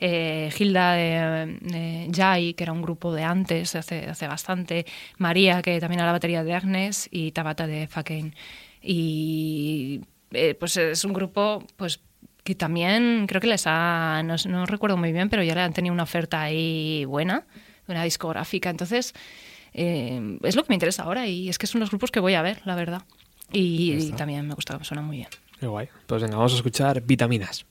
Eh, 0.00 0.50
Gilda 0.52 0.92
de, 0.92 1.58
de 1.60 2.10
Jai, 2.14 2.54
que 2.54 2.64
era 2.64 2.72
un 2.72 2.82
grupo 2.82 3.12
de 3.12 3.24
antes, 3.24 3.74
hace, 3.74 4.06
hace 4.06 4.26
bastante, 4.26 4.86
María, 5.16 5.62
que 5.62 5.80
también 5.80 6.00
era 6.00 6.06
la 6.06 6.12
batería 6.12 6.44
de 6.44 6.54
Agnes, 6.54 7.08
y 7.10 7.32
Tabata 7.32 7.66
de 7.66 7.86
Fakein. 7.86 8.34
Y 8.82 10.00
eh, 10.32 10.54
pues 10.54 10.76
es 10.76 11.04
un 11.04 11.12
grupo, 11.12 11.64
pues 11.76 12.00
que 12.44 12.54
también 12.54 13.26
creo 13.26 13.40
que 13.40 13.46
les 13.46 13.64
ha, 13.66 14.22
no, 14.24 14.36
no 14.48 14.66
recuerdo 14.66 14.96
muy 14.96 15.12
bien, 15.12 15.28
pero 15.28 15.42
ya 15.42 15.54
le 15.54 15.60
han 15.60 15.72
tenido 15.72 15.92
una 15.92 16.04
oferta 16.04 16.40
ahí 16.40 17.04
buena, 17.04 17.46
una 17.86 18.04
discográfica. 18.04 18.70
Entonces, 18.70 19.14
eh, 19.74 20.38
es 20.42 20.56
lo 20.56 20.62
que 20.62 20.70
me 20.70 20.74
interesa 20.74 21.02
ahora 21.02 21.26
y 21.26 21.48
es 21.48 21.58
que 21.58 21.66
son 21.66 21.80
los 21.80 21.90
grupos 21.90 22.10
que 22.10 22.20
voy 22.20 22.34
a 22.34 22.42
ver, 22.42 22.62
la 22.64 22.74
verdad. 22.74 23.02
Y, 23.52 23.92
y 23.92 24.12
también 24.12 24.46
me 24.46 24.54
gusta, 24.54 24.82
suena 24.82 25.02
muy 25.02 25.18
bien. 25.18 25.28
Qué 25.60 25.66
guay. 25.66 25.88
Pues 26.06 26.22
venga, 26.22 26.36
vamos 26.36 26.52
a 26.52 26.56
escuchar 26.56 27.02
Vitaminas. 27.02 27.66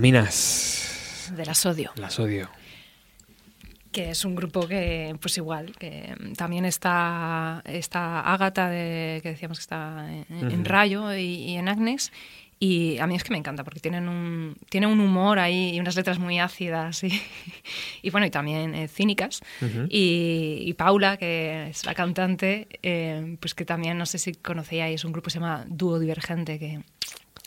Vitaminas. 0.00 1.30
de 1.36 1.44
la 1.44 1.54
Sodio. 1.54 1.92
Las 1.96 2.18
odio. 2.18 2.48
que 3.92 4.10
es 4.10 4.24
un 4.24 4.34
grupo 4.34 4.66
que, 4.66 5.14
pues 5.20 5.36
igual, 5.36 5.76
que 5.76 6.14
también 6.36 6.64
está, 6.64 7.62
está 7.66 8.20
Ágata, 8.20 8.70
de, 8.70 9.20
que 9.22 9.30
decíamos 9.30 9.58
que 9.58 9.62
está 9.62 10.06
en. 10.30 10.64
Rayo 10.64 11.14
y, 11.14 11.50
y 11.50 11.56
en 11.56 11.68
Agnes. 11.68 12.12
Y 12.62 12.98
a 12.98 13.06
mí 13.06 13.14
es 13.14 13.24
que 13.24 13.30
me 13.30 13.38
encanta 13.38 13.64
porque 13.64 13.80
tienen 13.80 14.06
un, 14.06 14.54
tienen 14.68 14.90
un 14.90 15.00
humor 15.00 15.38
ahí 15.38 15.74
y 15.74 15.80
unas 15.80 15.96
letras 15.96 16.18
muy 16.18 16.38
ácidas 16.38 17.02
y, 17.04 17.22
y 18.02 18.10
bueno, 18.10 18.26
y 18.26 18.30
también 18.30 18.74
eh, 18.74 18.88
cínicas. 18.88 19.40
Y 19.88 20.74
Paula, 20.74 21.16
que 21.16 21.70
es 21.70 21.84
la 21.84 21.94
cantante, 21.94 22.68
eh, 22.82 23.36
pues 23.40 23.54
que 23.54 23.64
también, 23.64 23.96
no 23.96 24.04
sé 24.04 24.18
si 24.18 24.32
conocíais, 24.34 25.04
un 25.04 25.12
grupo 25.12 25.26
que 25.26 25.30
se 25.30 25.40
llama 25.40 25.64
Dúo 25.68 25.98
Divergente, 25.98 26.58
que 26.58 26.80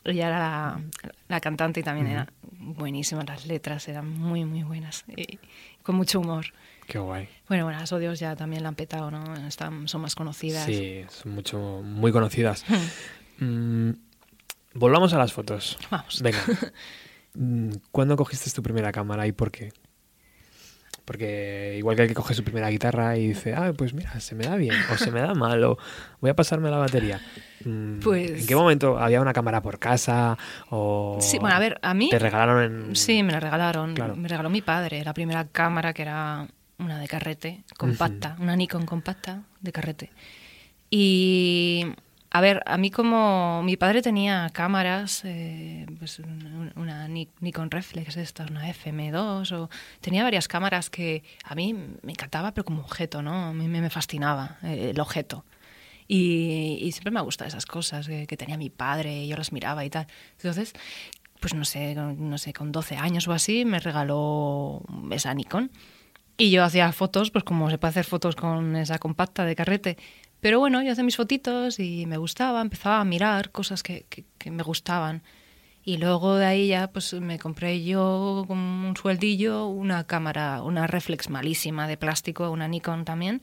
ella 0.06 0.28
era 0.28 0.40
la, 0.40 0.82
la 1.28 1.40
cantante 1.40 1.80
y 1.80 1.84
también 1.84 2.08
era 2.08 2.28
buenísima, 2.60 3.24
las 3.24 3.46
letras 3.46 3.88
eran 3.88 4.10
muy, 4.10 4.46
muy 4.46 4.64
buenas 4.64 5.06
y 5.16 5.40
con 5.82 5.96
mucho 5.96 6.20
humor. 6.20 6.46
Qué 6.88 7.00
guay. 7.00 7.30
Bueno, 7.48 7.66
bueno, 7.66 7.80
las 7.80 7.92
odios 7.92 8.20
ya 8.20 8.36
también 8.36 8.64
la 8.64 8.70
han 8.70 8.76
petado, 8.76 9.10
¿no? 9.10 9.36
Están, 9.48 9.88
son 9.88 10.02
más 10.02 10.16
conocidas. 10.16 10.66
Sí, 10.66 11.06
son 11.10 11.34
mucho, 11.34 11.82
muy 11.84 12.12
conocidas. 12.12 12.66
Mm, 13.40 13.92
volvamos 14.74 15.14
a 15.14 15.18
las 15.18 15.34
fotos. 15.34 15.78
Vamos. 15.90 16.22
Venga. 16.22 16.40
Mm, 17.36 17.72
¿Cuándo 17.92 18.16
cogiste 18.16 18.52
tu 18.52 18.62
primera 18.62 18.92
cámara 18.92 19.26
y 19.26 19.32
por 19.32 19.50
qué? 19.50 19.74
Porque 21.06 21.76
igual 21.78 21.96
que 21.98 22.04
el 22.04 22.08
que 22.08 22.14
coge 22.14 22.34
su 22.34 22.44
primera 22.46 22.70
guitarra 22.70 23.18
y 23.18 23.28
dice, 23.28 23.54
ah, 23.54 23.74
pues 23.76 23.94
mira, 23.94 24.18
se 24.22 24.36
me 24.36 24.46
da 24.46 24.56
bien, 24.56 24.74
o 24.92 24.98
se 24.98 25.12
me 25.12 25.20
da 25.20 25.34
mal, 25.34 25.62
o 25.66 25.78
voy 26.22 26.30
a 26.30 26.34
pasarme 26.34 26.70
la 26.70 26.78
batería. 26.78 27.20
Mm, 27.66 28.00
Pues- 28.00 28.42
¿En 28.42 28.48
qué 28.48 28.56
momento 28.56 28.98
había 28.98 29.20
una 29.20 29.34
cámara 29.34 29.62
por 29.62 29.80
casa? 29.80 30.38
O 30.70 31.18
Sí, 31.20 31.40
bueno, 31.40 31.56
a 31.56 31.60
ver, 31.60 31.78
a 31.82 31.94
mí... 31.94 32.10
¿Te 32.10 32.20
regalaron 32.20 32.64
en...? 32.64 32.96
Sí, 32.96 33.22
me 33.22 33.34
la 33.34 33.42
regalaron. 33.42 33.94
Claro. 33.96 34.16
Me 34.16 34.30
regaló 34.30 34.50
mi 34.50 34.62
padre 34.62 35.04
la 35.04 35.14
primera 35.14 35.46
cámara 35.46 35.92
que 35.94 36.04
era 36.04 36.48
una 36.80 36.98
de 37.00 37.08
carrete, 37.08 37.64
compacta, 37.78 38.38
una 38.40 38.56
Nikon 38.56 38.86
compacta 38.86 39.42
de 39.62 39.72
carrete. 39.74 40.10
Y 40.90 41.86
a 42.36 42.42
ver, 42.42 42.64
a 42.66 42.78
mí 42.78 42.90
como 42.90 43.62
mi 43.62 43.78
padre 43.78 44.02
tenía 44.02 44.50
cámaras, 44.52 45.22
eh, 45.24 45.86
pues 46.00 46.18
un- 46.18 46.72
una 46.76 47.08
Ni- 47.08 47.30
Nikon 47.42 47.70
Reflex, 47.70 48.18
esta, 48.18 48.46
una 48.50 48.68
FM2, 48.70 49.52
o 49.52 49.70
tenía 50.02 50.24
varias 50.24 50.48
cámaras 50.48 50.90
que 50.90 51.24
a 51.44 51.54
mí 51.54 51.74
me 51.74 52.12
encantaba, 52.12 52.52
pero 52.52 52.66
como 52.66 52.82
objeto, 52.82 53.22
¿no? 53.22 53.34
A 53.50 53.54
mí 53.54 53.68
me, 53.68 53.88
fascinaba 53.92 54.58
eh, 54.64 54.90
el 54.92 55.00
objeto. 55.00 55.46
Y, 56.08 56.90
siempre 56.92 57.12
me 57.12 57.20
ha 57.20 57.24
gustado 57.24 57.48
esas 57.48 57.66
cosas 57.68 58.08
que, 58.08 58.26
que 58.28 58.36
tenía 58.38 58.58
mi 58.58 58.70
padre 58.72 59.28
yo 59.28 59.38
las 59.38 59.52
miraba 59.52 59.86
y 59.86 59.90
tal. 59.92 60.08
Entonces, 60.38 60.74
pues 61.40 61.54
no 61.54 61.66
sé, 61.66 61.94
no 61.96 62.38
sé, 62.40 62.52
con 62.54 62.72
12 62.72 62.98
años 62.98 63.28
o 63.28 63.32
así 63.34 63.64
me 63.64 63.80
regaló 63.80 64.82
esa 65.12 65.34
Nikon. 65.36 65.70
Y 66.38 66.50
yo 66.50 66.64
hacía 66.64 66.92
fotos, 66.94 67.30
pues 67.30 67.44
como 67.44 67.70
se 67.70 67.78
puede 67.78 67.92
hacer 67.92 68.06
fotos 68.06 68.36
con 68.36 68.76
esa 68.76 68.98
compacta 68.98 69.46
de 69.46 69.56
carrete. 69.56 69.98
Pero 70.44 70.60
bueno, 70.60 70.84
yo 70.84 70.92
hacía 70.92 71.04
mis 71.06 71.16
fotitos 71.16 71.80
y 71.80 72.06
me 72.06 72.18
gustaba, 72.18 72.60
empezaba 72.62 73.00
a 73.00 73.06
mirar 73.06 73.50
cosas 73.52 73.82
que, 73.82 74.06
que- 74.10 74.26
que 74.38 74.52
me 74.52 74.62
gustaban. 74.62 75.24
Y 75.86 75.98
luego 75.98 76.36
de 76.36 76.46
ahí 76.46 76.68
ya 76.68 76.88
pues 76.92 77.14
me 77.14 77.40
compré 77.40 77.84
yo 77.84 78.44
con 78.48 78.58
un 78.58 78.96
sueldillo 78.98 79.68
una 79.68 80.04
cámara, 80.06 80.62
una 80.62 80.86
reflex 80.86 81.30
malísima 81.30 81.88
de 81.88 81.96
plástico, 81.98 82.50
una 82.52 82.68
Nikon 82.68 83.06
también, 83.06 83.42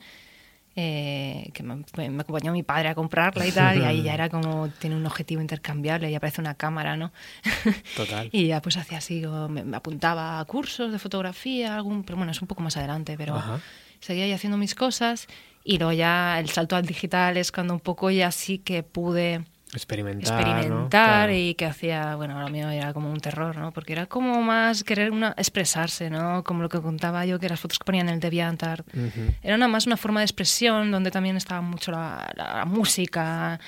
eh, 0.75 1.49
que 1.53 1.63
me, 1.63 1.83
me 2.09 2.21
acompañó 2.21 2.51
mi 2.53 2.63
padre 2.63 2.89
a 2.89 2.95
comprarla 2.95 3.45
y 3.47 3.51
tal, 3.51 3.77
y 3.77 3.83
ahí 3.83 4.03
ya 4.03 4.13
era 4.13 4.29
como, 4.29 4.69
tiene 4.69 4.95
un 4.95 5.05
objetivo 5.05 5.41
intercambiable, 5.41 6.09
ya 6.11 6.19
parece 6.19 6.39
una 6.39 6.53
cámara, 6.55 6.95
¿no? 6.97 7.11
Total. 7.95 8.29
y 8.31 8.47
ya 8.47 8.61
pues 8.61 8.77
hacía 8.77 8.99
así, 8.99 9.23
me, 9.49 9.63
me 9.63 9.75
apuntaba 9.77 10.39
a 10.39 10.45
cursos 10.45 10.91
de 10.91 10.99
fotografía, 10.99 11.75
algún, 11.75 12.03
pero 12.03 12.17
bueno, 12.17 12.31
es 12.31 12.41
un 12.41 12.47
poco 12.47 12.61
más 12.63 12.77
adelante, 12.77 13.15
pero 13.17 13.35
Ajá. 13.35 13.59
seguía 13.99 14.23
ahí 14.25 14.31
haciendo 14.33 14.57
mis 14.57 14.73
cosas 14.75 15.27
y 15.63 15.77
luego 15.77 15.93
ya 15.93 16.39
el 16.39 16.49
salto 16.49 16.75
al 16.75 16.85
digital 16.85 17.37
es 17.37 17.51
cuando 17.51 17.73
un 17.73 17.79
poco 17.79 18.09
ya 18.11 18.31
sí 18.31 18.57
que 18.59 18.83
pude 18.83 19.45
Experimentar, 19.73 20.37
experimentar 20.37 20.69
¿no? 20.69 20.89
Claro. 20.89 21.33
y 21.33 21.53
que 21.55 21.65
hacía, 21.65 22.15
bueno, 22.17 22.37
lo 22.41 22.49
mío 22.49 22.69
era 22.69 22.91
como 22.93 23.09
un 23.09 23.21
terror, 23.21 23.55
¿no? 23.55 23.71
Porque 23.71 23.93
era 23.93 24.05
como 24.05 24.41
más 24.41 24.83
querer 24.83 25.11
una, 25.11 25.33
expresarse, 25.37 26.09
¿no? 26.09 26.43
Como 26.43 26.61
lo 26.61 26.67
que 26.67 26.81
contaba 26.81 27.25
yo, 27.25 27.39
que 27.39 27.47
las 27.47 27.59
fotos 27.59 27.79
que 27.79 27.85
ponían 27.85 28.09
en 28.09 28.15
el 28.15 28.19
DeviantArt. 28.19 28.85
Ujú. 28.93 29.33
Era 29.41 29.55
nada 29.57 29.69
más 29.71 29.85
una 29.87 29.95
forma 29.95 30.19
de 30.19 30.25
expresión 30.25 30.91
donde 30.91 31.09
también 31.09 31.37
estaba 31.37 31.61
mucho 31.61 31.91
la, 31.91 32.29
la- 32.35 32.55
la 32.57 32.65
música 32.65 33.61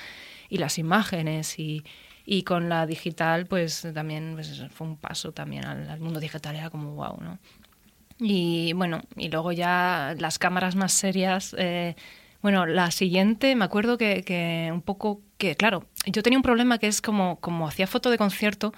y 0.49 0.57
las 0.57 0.77
imágenes 0.77 1.57
y, 1.57 1.85
y 2.25 2.43
con 2.43 2.67
la 2.67 2.85
digital 2.85 3.45
pues 3.45 3.87
también 3.93 4.31
pues, 4.33 4.61
fue 4.73 4.87
un 4.87 4.97
paso 4.97 5.31
también 5.31 5.63
al, 5.63 5.89
al 5.89 5.99
mundo 6.01 6.19
digital, 6.19 6.55
era 6.57 6.69
como 6.69 6.95
wow, 6.95 7.17
¿no? 7.21 7.39
Y 8.25 8.71
bueno, 8.73 9.01
y 9.17 9.27
luego 9.29 9.51
ya 9.51 10.15
las 10.17 10.39
cámaras 10.39 10.75
más 10.75 10.93
serias. 10.93 11.53
eh, 11.57 11.95
bueno, 12.41 12.65
la 12.65 12.89
siguiente, 12.91 13.55
me 13.55 13.65
acuerdo 13.65 13.97
que, 13.97 14.23
que 14.23 14.69
un 14.71 14.81
poco 14.81 15.21
que, 15.37 15.55
claro, 15.55 15.85
yo 16.05 16.23
tenía 16.23 16.39
un 16.39 16.43
problema 16.43 16.77
que 16.77 16.87
es 16.87 17.01
como, 17.01 17.37
como 17.41 17.67
hacía 17.67 17.85
foto 17.87 18.09
de 18.09 18.17
concierto, 18.17 18.73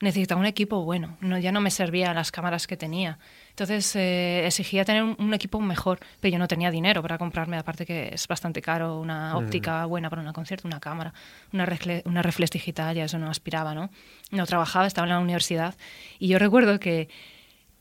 necesitaba 0.00 0.40
un 0.40 0.46
equipo 0.46 0.82
bueno, 0.84 1.16
no, 1.20 1.38
ya 1.38 1.52
no 1.52 1.60
me 1.60 1.70
servían 1.70 2.14
las 2.14 2.30
cámaras 2.32 2.66
que 2.66 2.76
tenía. 2.78 3.18
Entonces 3.50 3.94
eh, 3.96 4.46
exigía 4.46 4.84
tener 4.86 5.02
un, 5.02 5.16
un 5.18 5.34
equipo 5.34 5.60
mejor, 5.60 5.98
pero 6.20 6.32
yo 6.32 6.38
no 6.38 6.48
tenía 6.48 6.70
dinero 6.70 7.02
para 7.02 7.18
comprarme, 7.18 7.58
aparte 7.58 7.84
que 7.84 8.08
es 8.12 8.26
bastante 8.26 8.62
caro 8.62 8.98
una 9.00 9.36
óptica 9.36 9.84
buena 9.84 10.08
para 10.08 10.22
un 10.22 10.32
concierto, 10.32 10.66
una 10.68 10.80
cámara, 10.80 11.12
una, 11.52 11.66
refle- 11.66 12.02
una 12.06 12.22
reflex 12.22 12.50
digital, 12.52 12.96
ya 12.96 13.04
eso 13.04 13.18
no 13.18 13.30
aspiraba, 13.30 13.74
¿no? 13.74 13.90
No 14.30 14.46
trabajaba, 14.46 14.86
estaba 14.86 15.06
en 15.06 15.12
la 15.12 15.20
universidad 15.20 15.74
y 16.18 16.28
yo 16.28 16.38
recuerdo 16.38 16.80
que, 16.80 17.10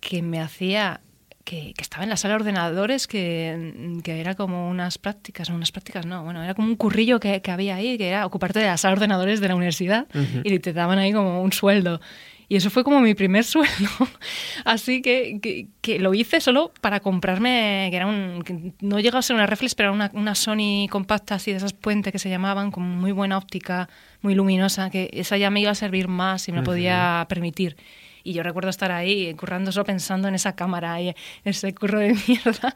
que 0.01 0.21
me 0.21 0.41
hacía 0.41 0.99
que, 1.49 1.73
que 1.73 1.81
estaba 1.81 2.03
en 2.03 2.11
la 2.11 2.15
sala 2.15 2.35
de 2.35 2.41
ordenadores, 2.41 3.07
que, 3.07 3.99
que 4.03 4.21
era 4.21 4.35
como 4.35 4.69
unas 4.69 4.99
prácticas, 4.99 5.49
unas 5.49 5.71
prácticas 5.71 6.05
no, 6.05 6.23
bueno, 6.23 6.43
era 6.43 6.53
como 6.53 6.67
un 6.67 6.75
currillo 6.75 7.19
que, 7.19 7.41
que 7.41 7.49
había 7.49 7.75
ahí, 7.75 7.97
que 7.97 8.09
era 8.09 8.27
ocuparte 8.27 8.59
de 8.59 8.67
la 8.67 8.77
sala 8.77 8.91
de 8.91 8.97
ordenadores 8.99 9.39
de 9.39 9.47
la 9.47 9.55
universidad 9.55 10.05
y 10.43 10.59
te 10.59 10.73
daban 10.73 10.99
ahí 10.99 11.11
como 11.11 11.41
un 11.41 11.51
sueldo. 11.51 12.01
Y 12.49 12.55
eso 12.55 12.69
fue 12.69 12.83
como 12.83 12.99
mi 12.99 13.15
primer 13.15 13.43
sueldo. 13.55 13.89
Así 14.63 15.01
que, 15.01 15.39
que, 15.41 15.69
que 15.81 15.97
lo 15.97 16.13
hice 16.13 16.39
solo 16.39 16.71
para 16.81 16.99
comprarme, 16.99 17.87
que 17.89 17.95
era 17.95 18.05
un, 18.05 18.43
que 18.43 18.73
no 18.81 18.99
llegaba 18.99 19.19
a 19.19 19.23
ser 19.23 19.35
una 19.35 19.47
reflex, 19.47 19.73
pero 19.73 19.89
era 19.89 19.95
una, 19.95 20.11
una 20.13 20.35
Sony 20.35 20.87
compacta 20.87 21.33
así 21.33 21.49
de 21.49 21.57
esas 21.57 21.73
puentes 21.73 22.11
que 22.11 22.19
se 22.19 22.29
llamaban, 22.29 22.69
con 22.69 22.83
muy 22.83 23.11
buena 23.11 23.39
óptica, 23.39 23.89
muy 24.21 24.35
luminosa, 24.35 24.91
que 24.91 25.09
esa 25.13 25.35
ya 25.37 25.49
me 25.49 25.61
iba 25.61 25.71
a 25.71 25.75
servir 25.75 26.07
más 26.07 26.47
y 26.47 26.51
me 26.51 26.59
lo 26.59 26.63
podía 26.63 27.25
permitir. 27.27 27.75
Y 28.23 28.33
yo 28.33 28.43
recuerdo 28.43 28.69
estar 28.69 28.91
ahí 28.91 29.33
currando 29.35 29.71
solo 29.71 29.85
pensando 29.85 30.27
en 30.27 30.35
esa 30.35 30.55
cámara 30.55 31.01
y 31.01 31.15
ese 31.43 31.73
curro 31.73 31.99
de 31.99 32.13
mierda. 32.27 32.73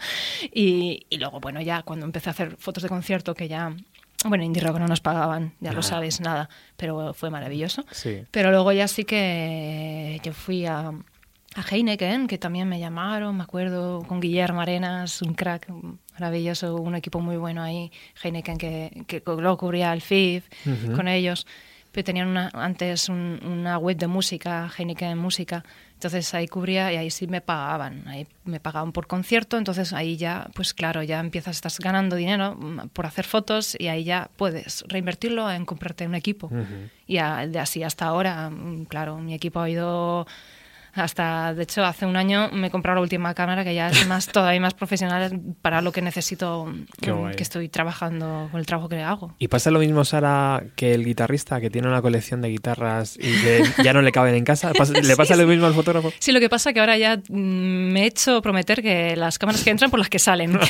Y, 0.53 1.05
y 1.09 1.17
luego, 1.17 1.39
bueno, 1.39 1.61
ya 1.61 1.83
cuando 1.83 2.05
empecé 2.05 2.29
a 2.29 2.31
hacer 2.31 2.55
fotos 2.57 2.83
de 2.83 2.89
concierto, 2.89 3.33
que 3.33 3.47
ya, 3.47 3.75
bueno, 4.25 4.43
Indie 4.43 4.61
Rock 4.63 4.79
no 4.79 4.87
nos 4.87 5.01
pagaban, 5.01 5.53
ya 5.59 5.73
lo 5.73 5.81
sabes, 5.83 6.21
nada, 6.21 6.49
pero 6.77 7.13
fue 7.13 7.29
maravilloso. 7.29 7.83
Sí. 7.91 8.23
Pero 8.31 8.51
luego 8.51 8.71
ya 8.71 8.87
sí 8.87 9.03
que 9.03 10.19
yo 10.23 10.33
fui 10.33 10.65
a, 10.65 10.89
a 11.55 11.61
Heineken, 11.69 12.27
que 12.27 12.37
también 12.37 12.67
me 12.69 12.79
llamaron, 12.79 13.35
me 13.37 13.43
acuerdo, 13.43 14.01
con 14.07 14.19
Guillermo 14.19 14.61
Arenas, 14.61 15.21
un 15.21 15.33
crack 15.33 15.67
maravilloso, 16.13 16.75
un 16.75 16.95
equipo 16.95 17.19
muy 17.19 17.37
bueno 17.37 17.61
ahí, 17.63 17.91
Heineken, 18.23 18.57
que, 18.57 19.03
que 19.07 19.21
luego 19.25 19.57
cubría 19.57 19.91
el 19.93 20.01
FIF 20.01 20.47
Ujú. 20.65 20.95
con 20.95 21.07
ellos. 21.07 21.45
Pero 21.93 22.03
tenían 22.03 22.27
una, 22.27 22.49
antes 22.53 23.07
un- 23.07 23.39
una 23.45 23.77
web 23.77 23.95
de 23.95 24.07
música, 24.07 24.69
Heineken 24.77 25.17
Música, 25.17 25.63
entonces 25.93 26.33
ahí 26.33 26.47
cubría 26.47 26.91
y 26.91 26.97
ahí 26.97 27.09
sí 27.11 27.27
me 27.27 27.39
pagaban, 27.39 28.05
ahí 28.07 28.27
me 28.43 28.59
pagaban 28.59 28.91
por 28.91 29.05
concierto, 29.07 29.57
entonces 29.57 29.93
ahí 29.93 30.17
ya, 30.17 30.49
pues 30.55 30.73
claro, 30.73 31.03
ya 31.03 31.19
empiezas, 31.19 31.55
estás 31.55 31.79
ganando 31.79 32.15
dinero 32.15 32.57
por 32.93 33.05
hacer 33.05 33.25
fotos 33.25 33.77
y 33.79 33.87
ahí 33.87 34.03
ya 34.03 34.29
puedes 34.35 34.83
reinvertirlo 34.89 35.49
en 35.51 35.65
comprarte 35.65 36.05
un 36.07 36.15
equipo. 36.15 36.49
Y 37.07 37.19
a- 37.19 37.47
de 37.47 37.59
así 37.59 37.83
hasta 37.83 38.05
ahora, 38.07 38.49
mm, 38.49 38.85
claro, 38.85 39.19
mi 39.19 39.33
equipo 39.35 39.59
ha 39.61 39.69
ido 39.69 40.25
hasta, 40.95 41.53
de 41.53 41.63
hecho, 41.63 41.83
hace 41.83 42.05
un 42.05 42.15
año 42.15 42.49
me 42.51 42.67
he 42.67 42.69
comprado 42.71 42.95
la 42.97 43.01
última 43.01 43.33
cámara 43.33 43.63
que 43.63 43.73
ya 43.73 43.89
es 43.89 44.07
más 44.07 44.27
todavía 44.27 44.59
más 44.61 44.73
profesional 44.73 45.39
para 45.61 45.81
lo 45.81 45.91
que 45.91 46.01
necesito, 46.01 46.65
mm, 46.65 47.31
que 47.35 47.43
estoy 47.43 47.69
trabajando 47.69 48.47
con 48.51 48.59
el 48.59 48.65
trabajo 48.65 48.89
que 48.89 49.01
hago. 49.01 49.35
¿Y 49.39 49.47
pasa 49.47 49.71
lo 49.71 49.79
mismo, 49.79 50.05
Sara, 50.05 50.63
que 50.75 50.93
el 50.93 51.03
guitarrista 51.05 51.59
que 51.59 51.69
tiene 51.69 51.87
una 51.87 52.01
colección 52.01 52.41
de 52.41 52.49
guitarras 52.49 53.17
y 53.17 53.41
que 53.41 53.63
ya 53.83 53.93
no 53.93 54.01
le 54.01 54.11
caben 54.11 54.35
en 54.35 54.43
casa? 54.45 54.71
¿Pasa- 54.73 54.93
¿Le 54.93 55.15
pasa 55.17 55.35
lo 55.35 55.47
mismo 55.47 55.65
al 55.65 55.73
fotógrafo? 55.73 56.11
Sí, 56.19 56.31
lo 56.31 56.39
que 56.39 56.49
pasa 56.49 56.73
que 56.73 56.79
ahora 56.79 56.97
ya 56.97 57.17
mm, 57.17 57.33
me 57.91 58.03
he 58.03 58.05
hecho 58.05 58.41
prometer 58.41 58.81
que 58.81 59.15
las 59.15 59.39
cámaras 59.39 59.63
que 59.63 59.71
entran 59.71 59.89
por 59.89 59.99
las 59.99 60.09
que 60.09 60.19
salen. 60.19 60.59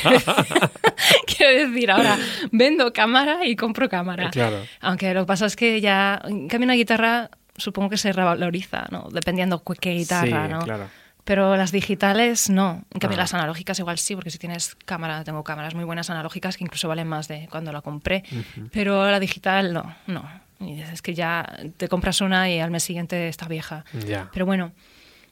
Quiero 1.26 1.70
decir, 1.70 1.90
ahora 1.90 2.16
vendo 2.50 2.92
cámara 2.92 3.46
y 3.46 3.56
compro 3.56 3.88
cámara. 3.88 4.30
Claro. 4.30 4.58
Aunque 4.80 5.12
lo 5.14 5.20
que 5.22 5.26
pasa 5.26 5.46
es 5.46 5.56
que 5.56 5.80
ya, 5.80 6.20
en 6.24 6.48
cambio, 6.48 6.66
una 6.66 6.74
guitarra 6.74 7.30
supongo 7.56 7.90
que 7.90 7.96
se 7.96 8.12
revaloriza, 8.12 8.86
¿no? 8.90 9.08
Dependiendo 9.10 9.62
qué 9.80 9.92
guitarra, 9.92 10.46
sí, 10.46 10.52
¿no? 10.52 10.60
claro. 10.60 10.88
Pero 11.24 11.56
las 11.56 11.72
digitales 11.72 12.50
no. 12.50 12.84
En 12.92 13.00
cambio, 13.00 13.16
Ah. 13.18 13.22
las 13.22 13.32
analógicas 13.32 13.78
igual 13.78 13.96
sí, 13.98 14.14
porque 14.14 14.30
si 14.30 14.36
tienes 14.38 14.74
cámara, 14.84 15.24
tengo 15.24 15.42
cámaras 15.42 15.74
muy 15.74 15.84
buenas 15.84 16.10
analógicas 16.10 16.56
que 16.58 16.64
incluso 16.64 16.86
valen 16.86 17.08
más 17.08 17.28
de 17.28 17.48
cuando 17.50 17.72
la 17.72 17.80
compré. 17.80 18.24
Pero 18.72 19.10
la 19.10 19.18
digital 19.18 19.72
no, 19.72 19.94
no. 20.06 20.22
Y 20.60 20.80
es 20.82 21.00
que 21.00 21.14
ya 21.14 21.46
te 21.78 21.88
compras 21.88 22.20
una 22.20 22.50
y 22.50 22.60
al 22.60 22.70
mes 22.70 22.82
siguiente 22.82 23.28
está 23.28 23.48
vieja. 23.48 23.84
Pero 24.32 24.44
bueno, 24.44 24.72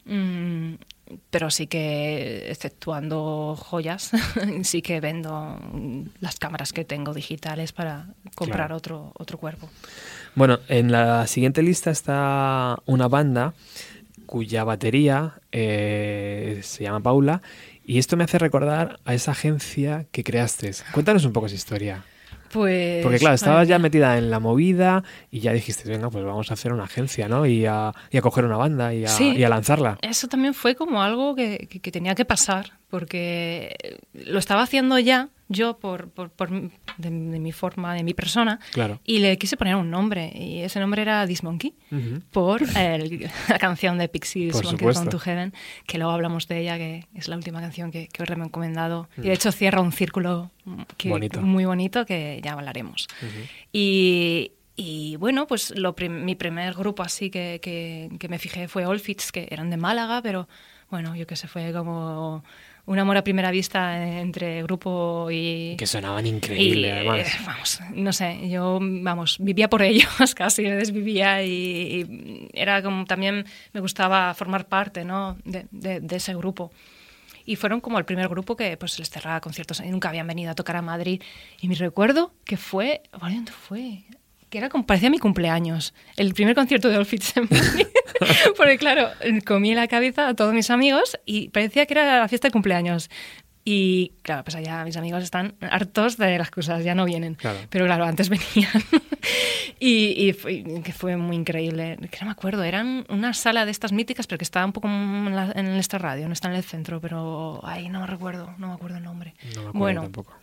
Mm, 0.05 0.75
pero 1.31 1.49
sí 1.51 1.69
que, 1.69 2.51
exceptuando 2.51 3.55
joyas, 3.57 4.11
sí 4.65 4.83
que 4.83 5.01
vendo 5.01 5.61
las 6.19 6.41
cámaras 6.41 6.73
que 6.73 6.85
tengo 6.85 7.15
digitales 7.15 7.73
para 7.73 8.07
comprar 8.35 8.67
Claro. 8.67 8.77
otro, 8.77 9.13
otro 9.17 9.39
cuerpo. 9.39 9.71
Bueno, 10.35 10.59
en 10.69 10.91
la 10.93 11.27
siguiente 11.27 11.63
lista 11.63 11.91
está 11.91 12.77
una 12.87 13.09
banda 13.09 13.55
cuya 14.27 14.65
batería 14.65 15.35
eh, 15.53 16.61
se 16.63 16.85
llama 16.85 17.01
Paula 17.01 17.43
y 17.85 17.99
esto 17.99 18.17
me 18.17 18.25
hace 18.25 18.39
recordar 18.39 18.99
a 19.05 19.13
esa 19.15 19.33
agencia 19.33 20.07
que 20.11 20.25
creaste. 20.25 20.71
Cuéntanos 20.93 21.25
un 21.25 21.33
poco 21.33 21.47
esa 21.47 21.57
historia. 21.57 22.05
Pues. 22.51 23.03
Porque 23.03 23.19
claro, 23.19 23.35
estabas 23.35 23.67
ya 23.67 23.79
metida 23.79 24.19
en 24.19 24.31
la 24.31 24.39
movida 24.39 25.03
y 25.31 25.41
ya 25.41 25.53
dijiste, 25.55 25.89
venga, 25.89 26.11
pues 26.11 26.23
vamos 26.25 26.51
a 26.51 26.55
hacer 26.55 26.73
una 26.73 26.85
agencia, 26.85 27.27
¿no? 27.27 27.47
Y 27.47 27.65
a, 27.65 27.93
y 28.11 28.19
a 28.19 28.23
coger 28.23 28.45
una 28.45 28.59
banda 28.59 28.93
y 28.95 29.05
a, 29.07 29.09
Sí. 29.09 29.35
y 29.37 29.43
a 29.43 29.49
lanzarla. 29.49 29.99
Eso 30.03 30.29
también 30.29 30.53
fue 30.53 30.75
como 30.75 31.03
algo 31.03 31.35
que, 31.35 31.67
que- 31.71 31.81
que 31.81 31.91
tenía 31.91 32.15
que 32.15 32.27
pasar, 32.27 32.73
porque 32.91 33.99
lo 34.13 34.39
estaba 34.39 34.63
haciendo 34.63 34.99
ya 34.99 35.31
yo 35.53 35.79
por, 35.79 36.11
por, 36.11 36.31
de, 36.51 36.71
de 36.99 37.11
mi 37.39 37.53
forma, 37.53 37.95
de 37.95 38.03
mi 38.03 38.15
persona, 38.15 38.59
Claro. 38.73 39.01
y 39.05 39.19
le 39.21 39.39
quise 39.39 39.57
poner 39.57 39.77
un 39.77 39.91
nombre, 39.91 40.33
y 40.35 40.61
ese 40.61 40.81
nombre 40.81 41.03
era 41.03 41.27
This 41.27 41.43
Monkey, 41.43 41.75
por 42.31 42.63
el- 42.77 43.31
la 43.49 43.59
canción 43.59 43.99
de 43.99 44.09
Pixies, 44.09 44.53
Por 44.53 44.65
Monkey. 44.65 44.89
Gone 44.93 45.11
to 45.11 45.19
Heaven, 45.19 45.53
que 45.87 45.99
luego 45.99 46.13
hablamos 46.13 46.49
de 46.49 46.61
ella, 46.61 46.77
que 46.79 47.07
es 47.15 47.29
la 47.29 47.37
última 47.37 47.61
canción 47.61 47.91
que, 47.91 48.09
que 48.09 48.23
os 48.23 48.29
he 48.31 48.35
recomendado, 48.35 49.09
y 49.19 49.23
de 49.23 49.33
hecho 49.35 49.53
cierra 49.53 49.81
un 49.81 49.93
círculo 49.93 50.51
mm, 50.65 50.83
que- 50.97 51.09
Bonito. 51.11 51.41
muy 51.43 51.65
bonito 51.65 52.05
que 52.07 52.41
ya 52.43 52.53
hablaremos. 52.53 53.07
Y, 53.73 54.53
y, 54.77 55.17
bueno, 55.17 55.47
pues 55.47 55.73
lo 55.77 55.95
prim- 55.95 56.25
mi 56.25 56.35
primer 56.35 56.75
grupo 56.75 57.03
así 57.03 57.31
que, 57.31 57.61
que, 57.63 58.11
que 58.19 58.29
me 58.29 58.39
fijé 58.39 58.69
fue 58.69 58.87
Olfits, 58.87 59.33
que 59.33 59.47
eran 59.51 59.71
de 59.71 59.77
Málaga, 59.77 60.23
pero 60.23 60.49
bueno, 60.91 61.15
yo 61.17 61.27
que 61.27 61.37
sé, 61.37 61.49
fue 61.49 61.73
como 61.73 62.45
un 62.87 62.99
amor 62.99 63.17
a 63.17 63.23
primera 63.25 63.51
vista 63.51 64.19
entre 64.21 64.63
grupo 64.65 65.29
y... 65.31 65.77
Que 65.77 65.87
sonaban 65.87 66.27
y, 66.27 66.31
increíble, 66.31 66.89
eh, 66.89 66.93
además. 66.93 67.39
vamos, 67.47 67.81
no 67.95 68.13
sé, 68.13 68.49
yo, 68.49 68.79
vamos, 68.81 69.37
vivía 69.39 69.69
por 69.71 69.83
ellos, 69.83 70.09
casi 70.35 70.63
me 70.63 70.73
desvivía 70.77 71.43
y, 71.45 71.51
y 71.51 72.49
era 72.53 72.83
como 72.83 73.05
también 73.05 73.45
me 73.73 73.81
gustaba 73.81 74.35
formar 74.35 74.67
parte, 74.67 75.05
¿no? 75.05 75.37
de, 75.45 75.67
de- 75.71 76.01
de 76.01 76.17
ese 76.17 76.35
grupo. 76.35 76.73
Y 77.45 77.57
fueron 77.57 77.81
como 77.81 77.99
el 77.99 78.05
primer 78.05 78.29
grupo 78.29 78.57
que 78.57 78.77
pues 78.77 78.99
les 79.01 79.11
cerraba 79.11 79.41
conciertos. 79.41 79.81
Y 79.81 79.89
nunca 79.91 80.09
habían 80.09 80.29
venido 80.29 80.53
a 80.53 80.55
tocar 80.55 80.77
a 80.77 80.83
Madrid. 80.83 81.21
Y 81.61 81.67
me 81.67 81.75
recuerdo 81.75 82.33
que 82.45 82.57
fue... 82.57 83.03
¿Dónde 83.21 83.51
fue? 83.51 84.05
Que 84.53 84.59
era 84.59 84.69
como, 84.69 84.85
parecía 84.85 85.09
mi 85.09 85.19
cumpleaños. 85.19 85.95
El 86.15 86.35
primer 86.35 86.55
concierto 86.55 86.91
de 86.91 86.99
Madrid. 86.99 87.23
Porque 88.59 88.77
claro, 88.77 89.09
comí 89.47 89.71
en 89.71 89.77
la 89.77 89.89
cabeza 89.89 90.29
a 90.29 90.35
todos 90.35 90.53
mis 90.53 90.69
amigos 90.69 91.19
y 91.25 91.49
parecía 91.49 91.87
que 91.87 91.95
era 91.95 92.19
la 92.21 92.29
fiesta 92.29 92.49
de 92.49 92.53
cumpleaños. 92.53 93.09
Y 93.65 94.13
claro, 94.23 94.45
pues 94.45 94.55
allá 94.57 94.85
mis 94.85 94.99
amigos 94.99 95.23
están 95.23 95.55
hartos 95.61 96.19
de 96.19 96.37
las 96.37 96.51
cosas, 96.51 96.85
ya 96.85 96.95
no 96.95 97.07
vienen. 97.07 97.35
Claro. 97.35 97.61
Pero 97.71 97.87
claro, 97.87 98.05
antes 98.05 98.29
venían. 98.29 98.73
y 99.81 100.29
y 100.29 100.33
fue, 100.35 100.63
que 100.85 100.93
fue 100.93 101.17
muy 101.17 101.37
increíble. 101.37 101.97
Que 102.11 102.19
no 102.21 102.27
me 102.27 102.33
acuerdo, 102.33 102.63
eran 102.63 103.07
una 103.09 103.33
sala 103.33 103.65
de 103.65 103.71
estas 103.71 103.93
míticas, 103.93 104.27
pero 104.27 104.37
que 104.37 104.45
estaba 104.45 104.67
un 104.67 104.73
poco 104.73 104.89
en, 104.89 105.35
la- 105.35 105.53
en 105.55 105.67
Extra 105.77 105.99
Radio, 105.99 106.27
no 106.27 106.35
está 106.35 106.49
en 106.49 106.57
el 106.57 106.63
centro, 106.65 107.01
pero 107.01 107.61
ahí 107.65 107.89
no 107.89 108.07
recuerdo, 108.07 108.53
no 108.59 108.69
me 108.69 108.75
acuerdo 108.75 108.99
el 108.99 109.05
nombre. 109.05 109.35
No 109.43 109.49
me 109.49 109.69
acuerdo 109.69 109.79
bueno, 109.79 110.03
tampoco. 110.03 110.35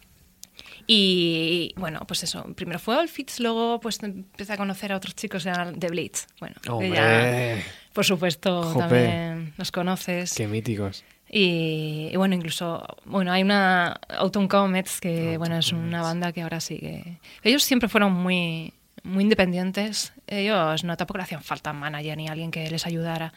Y 0.92 1.72
bueno, 1.78 2.00
pues 2.08 2.24
eso, 2.24 2.44
primero 2.56 2.80
fue 2.80 2.98
Olfits, 2.98 3.40
luego 3.40 3.80
pues 3.80 4.02
empecé 4.02 4.54
a 4.54 4.58
conocer 4.58 4.92
a 4.92 4.98
otros 4.98 5.14
chicos 5.14 5.44
de 5.44 5.52
de 5.76 5.88
Blitz. 5.88 6.26
Bueno, 6.40 6.56
ya, 6.82 7.58
por 7.94 8.06
supuesto, 8.06 8.64
Jope. 8.64 8.80
también 8.80 9.54
los 9.56 9.72
conoces. 9.72 10.34
qué 10.34 10.48
míticos. 10.48 11.04
Y, 11.30 12.10
y 12.12 12.16
bueno, 12.16 12.34
incluso, 12.34 12.84
bueno, 13.06 13.32
hay 13.32 13.44
una 13.44 14.00
Autumn 14.18 14.48
Comets 14.48 15.00
que, 15.00 15.20
Autumn 15.20 15.38
bueno, 15.38 15.58
es 15.60 15.72
una 15.72 16.02
banda 16.02 16.32
que 16.32 16.42
ahora 16.42 16.60
sigue. 16.60 17.20
Ellos 17.44 17.62
siempre 17.62 17.88
fueron 17.88 18.12
muy, 18.14 18.74
muy 19.04 19.26
independientes. 19.26 20.14
Ellos 20.26 20.84
no 20.84 20.98
tampoco 20.98 21.20
le 21.20 21.26
hacían 21.26 21.44
falta 21.44 21.72
manager 21.72 22.18
ni 22.18 22.30
alguien 22.30 22.50
que 22.50 22.68
les 22.72 22.88
ayudara. 22.88 23.32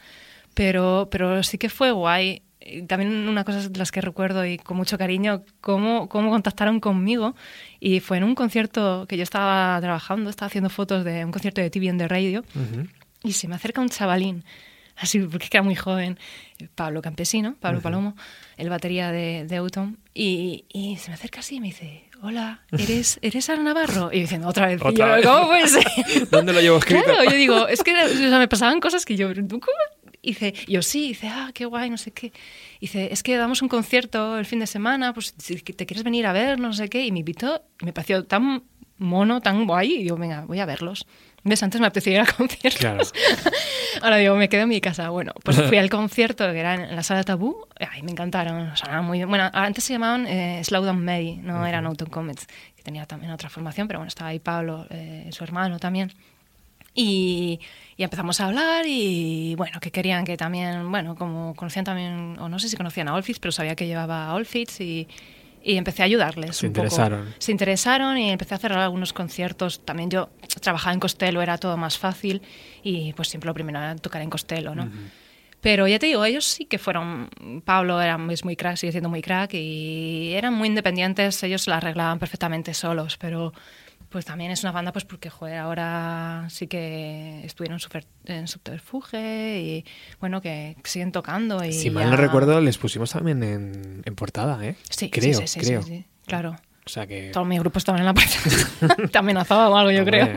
Pero, 0.54 1.08
pero 1.10 1.42
sí 1.42 1.58
que 1.58 1.68
fue 1.68 1.90
guay. 1.90 2.40
Y 2.64 2.82
también 2.82 3.28
una 3.28 3.44
cosa 3.44 3.68
de 3.68 3.78
las 3.78 3.90
que 3.90 4.00
recuerdo 4.00 4.44
y 4.46 4.56
con 4.58 4.76
mucho 4.76 4.98
cariño, 4.98 5.44
cómo, 5.60 6.08
cómo 6.08 6.30
contactaron 6.30 6.80
conmigo. 6.80 7.34
Y 7.80 8.00
fue 8.00 8.18
en 8.18 8.24
un 8.24 8.34
concierto 8.34 9.06
que 9.08 9.16
yo 9.16 9.22
estaba 9.22 9.80
trabajando, 9.80 10.30
estaba 10.30 10.46
haciendo 10.48 10.70
fotos 10.70 11.04
de 11.04 11.24
un 11.24 11.32
concierto 11.32 11.60
de 11.60 11.70
TV 11.70 11.88
en 11.88 11.98
the 11.98 12.08
Radio. 12.08 12.44
Y 13.24 13.32
se 13.32 13.48
me 13.48 13.54
acerca 13.54 13.80
un 13.80 13.88
chavalín, 13.88 14.44
así 14.96 15.18
porque 15.20 15.48
era 15.50 15.62
muy 15.62 15.74
joven, 15.76 16.18
Pablo 16.74 17.02
Campesino, 17.02 17.54
Pablo 17.60 17.80
Palomo, 17.80 18.16
el 18.56 18.68
batería 18.68 19.12
de, 19.12 19.44
de 19.48 19.56
Autumn, 19.56 19.98
y, 20.14 20.64
y 20.68 20.96
se 20.96 21.10
me 21.10 21.14
acerca 21.14 21.40
así 21.40 21.56
y 21.56 21.60
me 21.60 21.68
dice, 21.68 22.04
hola, 22.22 22.62
¿eres, 22.72 23.18
¿eres 23.22 23.48
Ana 23.48 23.62
Navarro? 23.62 24.10
Y 24.12 24.20
diciendo, 24.20 24.48
otra 24.48 24.66
vez, 24.66 24.80
y 24.82 24.86
Otra 24.88 25.06
yo, 25.08 25.14
vez. 25.14 25.26
¿cómo 25.26 25.46
puede 25.48 25.68
ser? 25.68 26.28
¿Dónde 26.30 26.52
lo 26.52 26.60
llevo 26.60 26.78
escrito? 26.78 27.04
Claro, 27.04 27.24
yo 27.24 27.36
digo, 27.36 27.68
es 27.68 27.82
que 27.84 27.92
o 27.92 28.08
sea, 28.08 28.38
me 28.38 28.48
pasaban 28.48 28.80
cosas 28.80 29.04
que 29.04 29.16
yo, 29.16 29.28
¿pero 29.28 29.46
¿tú 29.46 29.60
cómo? 29.60 30.01
Y 30.24 30.30
dice, 30.30 30.54
yo 30.68 30.82
sí, 30.82 31.06
y 31.06 31.08
dice, 31.08 31.28
ah, 31.28 31.50
qué 31.52 31.64
guay, 31.64 31.90
no 31.90 31.98
sé 31.98 32.12
qué. 32.12 32.28
Y 32.78 32.86
dice, 32.86 33.12
es 33.12 33.24
que 33.24 33.36
damos 33.36 33.60
un 33.60 33.68
concierto 33.68 34.38
el 34.38 34.46
fin 34.46 34.60
de 34.60 34.68
semana, 34.68 35.12
pues 35.12 35.34
si 35.36 35.56
te 35.56 35.84
quieres 35.84 36.04
venir 36.04 36.26
a 36.26 36.32
ver, 36.32 36.60
no 36.60 36.72
sé 36.72 36.88
qué. 36.88 37.04
Y 37.04 37.10
me 37.10 37.18
invitó, 37.18 37.64
y 37.80 37.86
me 37.86 37.92
pareció 37.92 38.24
tan 38.24 38.62
mono, 38.98 39.40
tan 39.40 39.66
guay, 39.66 39.94
y 39.94 40.04
yo, 40.04 40.16
venga, 40.16 40.44
voy 40.46 40.60
a 40.60 40.66
verlos. 40.66 41.06
¿Ves? 41.44 41.60
Antes 41.64 41.80
me 41.80 41.88
apetecía 41.88 42.12
ir 42.14 42.20
a 42.20 42.26
conciertos. 42.36 42.80
Claro. 42.80 43.02
Ahora 44.02 44.16
digo, 44.16 44.36
me 44.36 44.48
quedo 44.48 44.62
en 44.62 44.68
mi 44.68 44.80
casa. 44.80 45.10
Bueno, 45.10 45.32
pues 45.42 45.60
fui 45.60 45.76
al 45.76 45.90
concierto 45.90 46.44
que 46.52 46.60
era 46.60 46.74
en 46.74 46.94
la 46.94 47.02
sala 47.02 47.24
Tabú. 47.24 47.66
Ay, 47.80 48.02
me 48.02 48.12
encantaron. 48.12 48.76
Sonaban 48.76 49.04
muy 49.04 49.18
bien. 49.18 49.28
Bueno, 49.28 49.50
antes 49.52 49.82
se 49.82 49.94
llamaban 49.94 50.26
eh, 50.26 50.62
Slow 50.62 50.84
Down 50.84 51.04
May, 51.04 51.38
no 51.38 51.66
eran 51.66 51.84
Autumn 51.86 52.10
Comets, 52.10 52.46
que 52.76 52.82
tenía 52.82 53.06
también 53.06 53.32
otra 53.32 53.48
formación, 53.48 53.88
pero 53.88 53.98
bueno, 53.98 54.08
estaba 54.08 54.30
ahí 54.30 54.38
Pablo, 54.38 54.86
eh, 54.90 55.28
su 55.32 55.42
hermano 55.42 55.80
también. 55.80 56.12
Y, 56.94 57.60
y 57.96 58.02
empezamos 58.02 58.40
a 58.40 58.46
hablar 58.46 58.84
y 58.86 59.54
bueno, 59.56 59.80
que 59.80 59.90
querían 59.90 60.24
que 60.24 60.36
también, 60.36 60.90
bueno, 60.90 61.14
como 61.14 61.54
conocían 61.54 61.84
también, 61.84 62.38
o 62.38 62.48
no 62.48 62.58
sé 62.58 62.68
si 62.68 62.76
conocían 62.76 63.08
a 63.08 63.14
Olfits, 63.14 63.38
pero 63.38 63.52
sabía 63.52 63.74
que 63.74 63.86
llevaba 63.86 64.26
a 64.26 64.34
Olfits 64.34 64.80
y, 64.80 65.08
y 65.64 65.76
empecé 65.76 66.02
a 66.02 66.04
ayudarles. 66.06 66.56
Se 66.56 66.66
un 66.66 66.72
poco. 66.72 66.84
interesaron. 66.84 67.34
Se 67.38 67.52
interesaron 67.52 68.18
y 68.18 68.30
empecé 68.30 68.54
a 68.54 68.56
hacer 68.56 68.72
algunos 68.72 69.12
conciertos. 69.12 69.84
También 69.84 70.10
yo 70.10 70.30
trabajaba 70.60 70.92
en 70.92 71.00
Costello, 71.00 71.40
era 71.40 71.58
todo 71.58 71.76
más 71.76 71.98
fácil 71.98 72.42
y 72.82 73.12
pues 73.14 73.28
siempre 73.28 73.48
lo 73.48 73.54
primero 73.54 73.78
era 73.78 73.96
tocar 73.96 74.22
en 74.22 74.30
Costello, 74.30 74.74
¿no? 74.74 74.90
Pero 75.60 75.86
ya 75.86 76.00
te 76.00 76.06
digo, 76.06 76.24
ellos 76.24 76.44
sí 76.44 76.64
que 76.64 76.78
fueron. 76.78 77.30
Pablo 77.64 78.02
era, 78.02 78.18
muy 78.18 78.56
crack, 78.56 78.76
sigue 78.76 78.90
siendo 78.90 79.08
muy 79.08 79.22
crack 79.22 79.54
y 79.54 80.32
eran 80.34 80.54
muy 80.54 80.66
independientes, 80.66 81.40
ellos 81.44 81.68
la 81.68 81.76
arreglaban 81.76 82.18
perfectamente 82.18 82.74
solos, 82.74 83.16
pero 83.16 83.52
pues 84.12 84.24
también 84.24 84.50
es 84.52 84.62
una 84.62 84.70
banda 84.72 84.92
pues 84.92 85.04
porque 85.04 85.30
joder, 85.30 85.58
ahora 85.58 86.46
sí 86.50 86.66
que 86.68 87.40
estuvieron 87.44 87.80
super- 87.80 88.06
en 88.26 88.46
subterfuge 88.46 89.58
y 89.58 89.84
bueno, 90.20 90.40
que 90.40 90.76
siguen 90.84 91.10
tocando 91.10 91.64
y 91.64 91.72
Si 91.72 91.90
mal 91.90 92.10
no 92.10 92.16
recuerdo, 92.16 92.60
les 92.60 92.78
pusimos 92.78 93.10
también 93.10 93.42
en, 93.42 94.02
en 94.04 94.14
portada, 94.14 94.64
¿eh? 94.64 94.76
Sí, 94.90 95.10
creo, 95.10 95.40
sí, 95.40 95.46
sí, 95.48 95.60
sí, 95.60 95.66
creo. 95.66 95.82
claro. 96.26 96.56
O 96.84 96.88
sea 96.88 97.06
que... 97.06 97.30
Todos 97.32 97.46
mis 97.46 97.60
grupos 97.60 97.80
estaban 97.82 98.00
en 98.00 98.06
la 98.06 98.12
parte. 98.14 98.34
Te 99.12 99.18
amenazaba 99.18 99.68
o 99.70 99.76
algo, 99.76 99.90
yo 99.90 100.04
creo. 100.04 100.28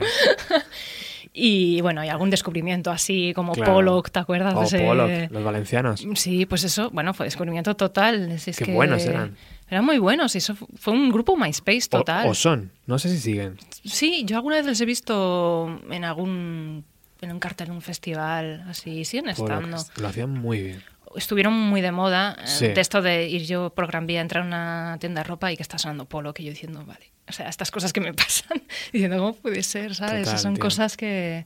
Y 1.37 1.81
bueno, 1.81 1.99
hay 1.99 2.07
algún 2.07 2.29
descubrimiento 2.29 2.91
así 2.91 3.33
como 3.35 3.51
Claro. 3.51 3.73
Pollock, 3.73 4.09
¿te 4.09 4.19
acuerdas? 4.19 4.53
O 4.55 4.61
de 4.61 4.65
ese- 4.67 4.79
Pollock, 4.79 5.31
los 5.31 5.43
valencianos. 5.43 6.05
Sí, 6.15 6.45
pues 6.45 6.63
eso, 6.63 6.89
bueno, 6.91 7.13
fue 7.13 7.25
descubrimiento 7.25 7.75
total. 7.75 8.39
Si 8.39 8.51
es 8.51 8.57
Qué 8.57 8.63
que 8.65 8.71
buenos 8.73 9.03
eran. 9.05 9.35
Eran 9.69 9.83
muy 9.85 9.97
buenos, 9.97 10.35
y 10.35 10.37
eso 10.37 10.55
fu- 10.55 10.67
fue 10.77 10.93
un 10.93 11.09
grupo 11.11 11.35
MySpace 11.35 11.87
total. 11.89 12.27
O, 12.27 12.33
son, 12.35 12.71
no 12.85 12.99
sé 12.99 13.09
si 13.09 13.19
siguen. 13.19 13.57
Sí, 13.83 14.23
yo 14.25 14.35
alguna 14.37 14.57
vez 14.57 14.65
les 14.65 14.79
he 14.81 14.85
visto 14.85 15.81
en 15.89 16.03
algún 16.03 16.85
en 17.21 17.31
un 17.31 17.39
cartel, 17.39 17.69
en 17.69 17.73
un 17.75 17.81
festival, 17.81 18.63
así, 18.69 19.05
siguen 19.05 19.29
estando. 19.29 19.61
Pollock, 19.77 19.97
Lo 19.97 20.07
hacían 20.09 20.29
muy 20.31 20.61
bien. 20.61 20.83
Estuvieron 21.15 21.53
muy 21.53 21.81
de 21.81 21.91
moda, 21.91 22.35
eh, 22.43 22.47
Sí. 22.47 22.67
de 22.67 22.81
esto 22.81 23.01
de 23.01 23.27
ir 23.27 23.43
yo 23.45 23.69
por 23.73 23.87
Gran 23.87 24.05
Vía, 24.05 24.19
entrar 24.21 24.43
a 24.43 24.47
una 24.47 24.97
tienda 24.99 25.21
de 25.21 25.27
ropa 25.27 25.51
y 25.51 25.55
que 25.55 25.63
está 25.63 25.77
sonando 25.79 26.05
polo, 26.05 26.33
que 26.33 26.43
yo 26.43 26.49
diciendo, 26.51 26.83
vale, 26.85 27.11
o 27.27 27.31
sea, 27.31 27.47
estas 27.47 27.71
cosas 27.71 27.93
que 27.93 28.01
me 28.01 28.13
pasan, 28.13 28.61
diciendo, 28.91 29.17
¿cómo 29.17 29.33
puede 29.33 29.63
ser? 29.63 29.95
¿Sabes? 29.95 30.25
Total, 30.25 30.39
Son 30.39 30.53
tío. 30.55 30.61
cosas 30.61 30.97
que, 30.97 31.45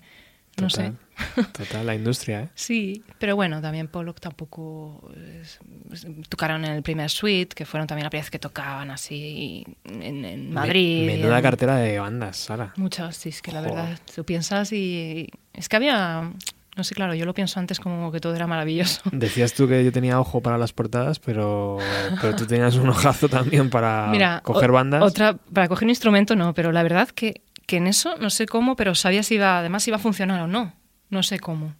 no 0.57 0.69
sé. 0.69 0.93
Total, 1.57 1.85
la 1.85 1.95
industria, 1.95 2.41
¿eh? 2.43 2.49
Sí, 2.55 3.03
pero 3.17 3.35
bueno, 3.35 3.61
también 3.61 3.87
Pollock 3.89 4.19
tampoco 4.21 5.11
es- 5.41 5.59
es- 5.91 6.07
tocaron 6.29 6.63
en 6.65 6.71
el 6.71 6.81
primer 6.83 7.09
suite, 7.09 7.53
que 7.55 7.65
fueron 7.65 7.87
también 7.87 8.05
la 8.05 8.09
primera 8.09 8.23
vez 8.23 8.31
que 8.31 8.39
tocaban 8.39 8.89
así 8.91 9.65
en, 9.83 10.23
en 10.25 10.53
Madrid. 10.53 11.05
Me- 11.05 11.17
menuda 11.17 11.37
en- 11.37 11.43
cartera 11.43 11.75
de 11.77 11.99
bandas, 11.99 12.37
Sara. 12.37 12.73
Muchas, 12.77 13.15
sí, 13.17 13.29
es 13.29 13.41
que 13.41 13.51
la 13.51 13.61
verdad, 13.61 13.97
tú 14.15 14.23
piensas 14.23 14.71
y 14.71 15.27
es 15.53 15.67
que 15.67 15.75
había, 15.75 16.31
no 16.77 16.83
sé, 16.85 16.95
claro, 16.95 17.13
yo 17.15 17.25
lo 17.25 17.33
pienso 17.33 17.59
antes 17.59 17.79
como 17.81 18.11
que 18.13 18.21
todo 18.21 18.33
era 18.33 18.47
maravilloso. 18.47 19.01
Decías 19.11 19.53
tú 19.53 19.67
que 19.67 19.83
yo 19.83 19.91
tenía 19.91 20.19
ojo 20.21 20.41
para 20.41 20.57
las 20.57 20.71
portadas, 20.71 21.19
pero, 21.19 21.79
pero 22.21 22.33
tú 22.35 22.45
tenías 22.45 22.75
un 22.75 22.87
ojazo 22.89 23.27
también 23.27 23.69
para 23.69 24.07
Mira, 24.09 24.39
coger 24.41 24.71
bandas. 24.71 25.03
Otra, 25.03 25.35
para 25.53 25.67
coger 25.67 25.85
un 25.85 25.89
instrumento 25.89 26.35
no, 26.37 26.53
pero 26.53 26.71
la 26.71 26.81
verdad 26.83 27.09
que, 27.09 27.41
que 27.69 27.77
en 27.77 27.85
eso 27.85 28.15
no 28.17 28.31
sé 28.31 28.47
cómo, 28.47 28.75
pero 28.75 28.95
sabía 28.95 29.21
si 29.21 29.35
iba, 29.35 29.59
además 29.59 29.83
si 29.83 29.91
iba 29.91 29.97
a 29.97 29.99
funcionar 30.01 30.41
o 30.41 30.47
no. 30.47 30.73
No 31.11 31.21
sé 31.21 31.39
cómo. 31.39 31.75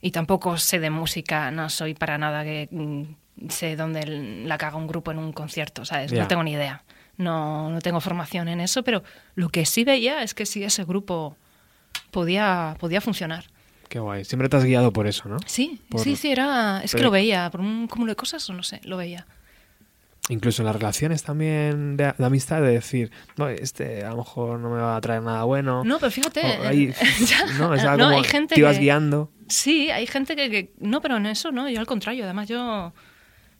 Y 0.00 0.10
tampoco 0.10 0.56
sé 0.58 0.80
de 0.80 0.90
música, 0.90 1.50
no 1.52 1.70
soy 1.70 1.94
para 1.94 2.18
nada 2.18 2.42
que 2.42 2.68
mm, 2.72 3.48
sé 3.48 3.76
dónde 3.76 4.04
la 4.44 4.58
caga 4.58 4.76
un 4.76 4.88
grupo 4.88 5.12
en 5.12 5.18
un 5.18 5.32
concierto, 5.32 5.84
¿sabes? 5.84 6.12
No 6.12 6.26
tengo 6.26 6.42
ni 6.42 6.52
idea. 6.52 6.82
No, 7.18 7.70
no 7.70 7.80
tengo 7.80 8.00
formación 8.00 8.48
en 8.48 8.60
eso, 8.60 8.82
pero 8.82 9.04
lo 9.36 9.48
que 9.48 9.64
sí 9.64 9.84
veía 9.84 10.22
es 10.24 10.34
que 10.34 10.44
sí 10.44 10.64
ese 10.64 10.82
grupo 10.84 11.36
podía, 12.10 12.76
podía 12.80 13.00
funcionar. 13.00 13.44
Qué 13.88 13.98
guay. 14.00 14.24
Siempre 14.24 14.48
te 14.48 14.56
has 14.56 14.64
guiado 14.64 14.92
por 14.92 15.06
eso, 15.06 15.28
¿no? 15.28 15.36
Sí, 15.46 15.80
Por- 15.88 16.00
sí, 16.00 16.16
sí, 16.16 16.32
era. 16.32 16.80
Es 16.82 16.94
que 16.94 17.02
lo 17.02 17.10
veía, 17.10 17.48
por 17.50 17.60
un 17.60 17.86
cúmulo 17.86 18.10
de 18.12 18.16
cosas, 18.16 18.48
o 18.50 18.54
no 18.54 18.62
sé, 18.62 18.80
lo 18.84 18.96
veía. 18.96 19.26
Incluso 20.28 20.62
en 20.62 20.66
las 20.66 20.76
relaciones 20.76 21.24
también 21.24 21.96
de, 21.96 22.14
de 22.16 22.24
amistad, 22.24 22.62
de 22.62 22.68
decir, 22.72 23.10
no, 23.36 23.48
este 23.48 24.04
a 24.04 24.10
lo 24.10 24.18
mejor 24.18 24.60
no 24.60 24.70
me 24.70 24.80
va 24.80 24.96
a 24.96 25.00
traer 25.00 25.20
nada 25.22 25.42
bueno. 25.44 25.82
No, 25.84 25.98
pero 25.98 26.12
fíjate. 26.12 26.40
O 26.60 26.68
ahí, 26.68 26.92
ya, 27.26 27.44
no, 27.58 27.70
o 27.70 27.76
sea, 27.76 27.96
no, 27.96 28.04
como 28.04 28.16
hay 28.18 28.24
gente 28.24 28.54
te 28.54 28.60
ibas 28.60 28.76
que- 28.76 28.82
guiando. 28.82 29.30
Sí, 29.48 29.90
hay 29.90 30.06
gente 30.06 30.36
que, 30.36 30.48
que- 30.50 30.72
No, 30.78 31.00
pero 31.02 31.16
en 31.16 31.26
eso 31.26 31.50
no, 31.50 31.68
yo 31.68 31.80
al 31.80 31.86
contrario. 31.86 32.24
Además, 32.24 32.48
yo. 32.48 32.92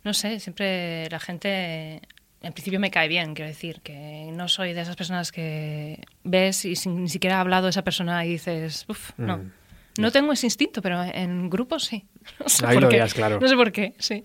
No 0.04 0.14
sé, 0.14 0.38
siempre 0.40 1.08
la 1.10 1.18
gente. 1.20 2.00
En 2.42 2.52
principio 2.52 2.80
me 2.80 2.90
cae 2.90 3.06
bien, 3.08 3.34
quiero 3.34 3.48
decir, 3.48 3.80
que 3.82 4.30
no 4.32 4.48
soy 4.48 4.72
de 4.72 4.80
esas 4.80 4.96
personas 4.96 5.30
que 5.30 6.00
ves 6.24 6.64
y 6.64 6.74
sin, 6.74 7.02
ni 7.04 7.08
siquiera 7.08 7.36
ha 7.36 7.40
hablado 7.40 7.68
esa 7.68 7.82
persona 7.82 8.24
y 8.24 8.30
dices, 8.30 8.84
uff, 8.88 9.10
no. 9.16 9.38
Mm. 9.38 9.52
No 9.98 10.10
tengo 10.10 10.32
ese 10.32 10.46
instinto, 10.46 10.80
pero 10.82 11.02
en 11.02 11.50
grupos 11.50 11.84
sí. 11.84 12.04
No 12.40 12.48
sé 12.48 12.66
Ahí 12.66 12.78
lo 12.80 12.88
qué. 12.88 12.96
veías 12.96 13.14
claro. 13.14 13.38
No 13.40 13.46
sé 13.48 13.54
por 13.56 13.70
qué, 13.72 13.94
sí. 13.98 14.22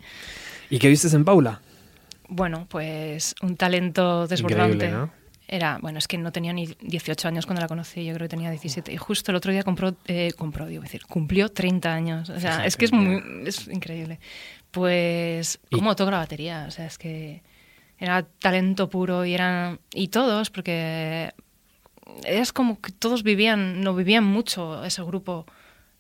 ¿Y 0.70 0.80
qué 0.80 0.88
vistes 0.90 1.14
en 1.14 1.26
Paula? 1.26 1.62
Bueno, 2.28 2.68
pues 2.70 3.36
un 3.42 3.56
talento 3.56 4.28
desbordante. 4.28 4.94
Era, 5.50 5.78
bueno, 5.82 5.98
es 5.98 6.10
que 6.10 6.18
no 6.18 6.34
tenía 6.34 6.52
ni 6.52 6.68
18 6.82 7.30
años 7.30 7.46
cuando 7.46 7.62
la 7.62 7.70
conocí, 7.70 8.04
yo 8.04 8.14
creo 8.14 8.26
que 8.26 8.36
tenía 8.36 8.50
17. 8.50 8.92
Y 8.92 8.98
justo 8.98 9.32
el 9.32 9.38
otro 9.38 9.54
día 9.54 9.64
compró, 9.64 9.96
eh, 10.06 10.34
compró, 10.38 10.66
digo, 10.66 10.84
decir, 10.84 11.06
cumplió 11.06 11.48
30 11.48 11.94
años. 11.94 12.30
O 12.30 12.40
sea, 12.40 12.52
Fíjate, 12.52 12.68
es 12.68 12.76
que 12.76 12.86
es 12.86 12.92
muy, 12.92 13.24
es 13.46 13.68
increíble. 13.70 14.20
Pues, 14.72 15.60
¿cómo 15.72 15.96
toca 15.96 16.12
la 16.12 16.18
batería? 16.18 16.66
O 16.68 16.72
sea, 16.72 16.86
es 16.86 16.98
que 16.98 17.44
era 17.98 18.24
talento 18.24 18.90
puro 18.90 19.26
y 19.26 19.34
eran, 19.34 19.80
y 19.94 20.10
todos, 20.10 20.50
porque 20.50 21.32
es 22.26 22.52
como 22.52 22.82
que 22.82 22.92
todos 22.92 23.24
vivían, 23.24 23.82
no 23.82 23.96
vivían 23.96 24.26
mucho 24.26 24.84
ese 24.84 25.02
grupo, 25.04 25.46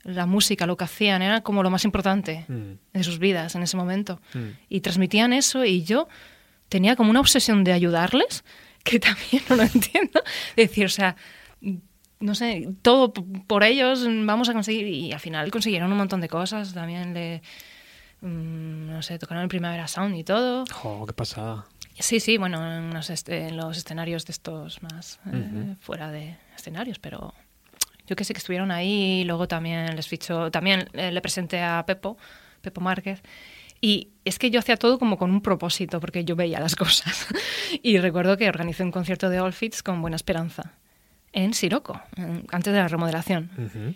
la 0.08 0.26
música, 0.26 0.66
lo 0.66 0.76
que 0.78 0.86
hacían, 0.86 1.22
era 1.22 1.41
como 1.41 1.62
lo 1.64 1.70
más 1.70 1.86
importante 1.86 2.45
Mm. 2.47 2.74
de 2.93 3.03
sus 3.03 3.20
vidas 3.20 3.53
en 3.55 3.62
ese 3.64 3.78
momento. 3.78 4.20
Mm. 4.34 4.45
Y 4.70 4.82
transmitían 4.82 5.34
eso 5.34 5.64
y 5.66 5.84
yo 5.84 6.08
tenía 6.70 6.95
como 6.95 7.10
una 7.12 7.20
obsesión 7.20 7.64
de 7.64 7.74
ayudarles, 7.74 8.43
que 8.84 8.99
también 8.99 9.43
no 9.49 9.55
lo 9.58 9.64
entiendo. 9.64 10.24
Es 10.55 10.70
decir, 10.70 10.86
o 10.86 10.89
sea, 10.89 11.16
no 12.20 12.34
sé, 12.34 12.70
todo 12.82 13.14
por 13.14 13.64
ellos 13.64 14.05
vamos 14.26 14.49
a 14.49 14.53
conseguir. 14.53 14.88
Y 14.88 15.12
al 15.12 15.20
final 15.20 15.51
consiguieron 15.51 15.91
un 15.91 15.97
montón 15.97 16.20
de 16.22 16.30
cosas. 16.30 16.74
También 16.74 17.14
le. 17.14 17.41
mm, 18.22 18.89
No 18.89 19.01
sé, 19.01 19.20
tocaron 19.20 19.43
el 19.43 19.49
Primavera 19.49 19.88
Sound 19.88 20.16
y 20.16 20.24
todo. 20.24 20.64
Jo, 20.72 21.05
qué 21.05 21.14
pasada. 21.14 21.66
Sí, 21.99 22.20
sí, 22.20 22.38
bueno, 22.38 22.58
en 22.78 22.93
los, 22.93 23.10
en 23.28 23.58
los 23.58 23.78
escenarios 23.78 24.26
de 24.26 24.32
estos 24.32 24.82
más 24.84 25.20
eh, 25.34 25.76
fuera 25.80 26.12
de 26.12 26.38
escenarios, 26.55 26.99
pero 26.99 27.34
yo 28.08 28.16
que 28.16 28.24
sé 28.24 28.34
que 28.34 28.39
estuvieron 28.39 28.72
ahí 28.72 29.22
y 29.22 29.24
luego 29.26 29.47
también 29.47 29.95
les 29.95 30.08
fichó, 30.08 30.49
también 30.51 30.89
eh, 30.93 31.12
le 31.12 31.22
presenté 31.22 31.62
a 31.62 31.84
Pepo, 31.86 32.18
Pepo 32.62 32.82
Márquez. 32.82 33.22
Y 33.80 34.10
es 34.26 34.39
que 34.39 34.49
yo 34.49 34.60
hacía 34.60 34.76
todo 34.78 34.97
como 34.97 35.18
con 35.18 35.30
un 35.30 35.41
propósito, 35.41 35.99
porque 35.99 36.26
yo 36.26 36.36
veía 36.36 36.60
las 36.60 36.76
cosas. 36.84 37.28
y 37.84 37.97
recuerdo 37.99 38.36
que 38.38 38.49
organicé 38.49 38.84
un 38.84 38.91
concierto 38.91 39.30
de 39.30 39.39
All 39.39 39.53
Fits 39.53 39.84
con 39.84 40.01
Buena 40.01 40.16
Esperanza, 40.16 40.74
en 41.34 41.53
Siroco, 41.53 42.01
antes 42.51 42.74
de 42.74 42.80
la 42.80 42.88
remodelación 42.88 43.51
Ujú. 43.58 43.93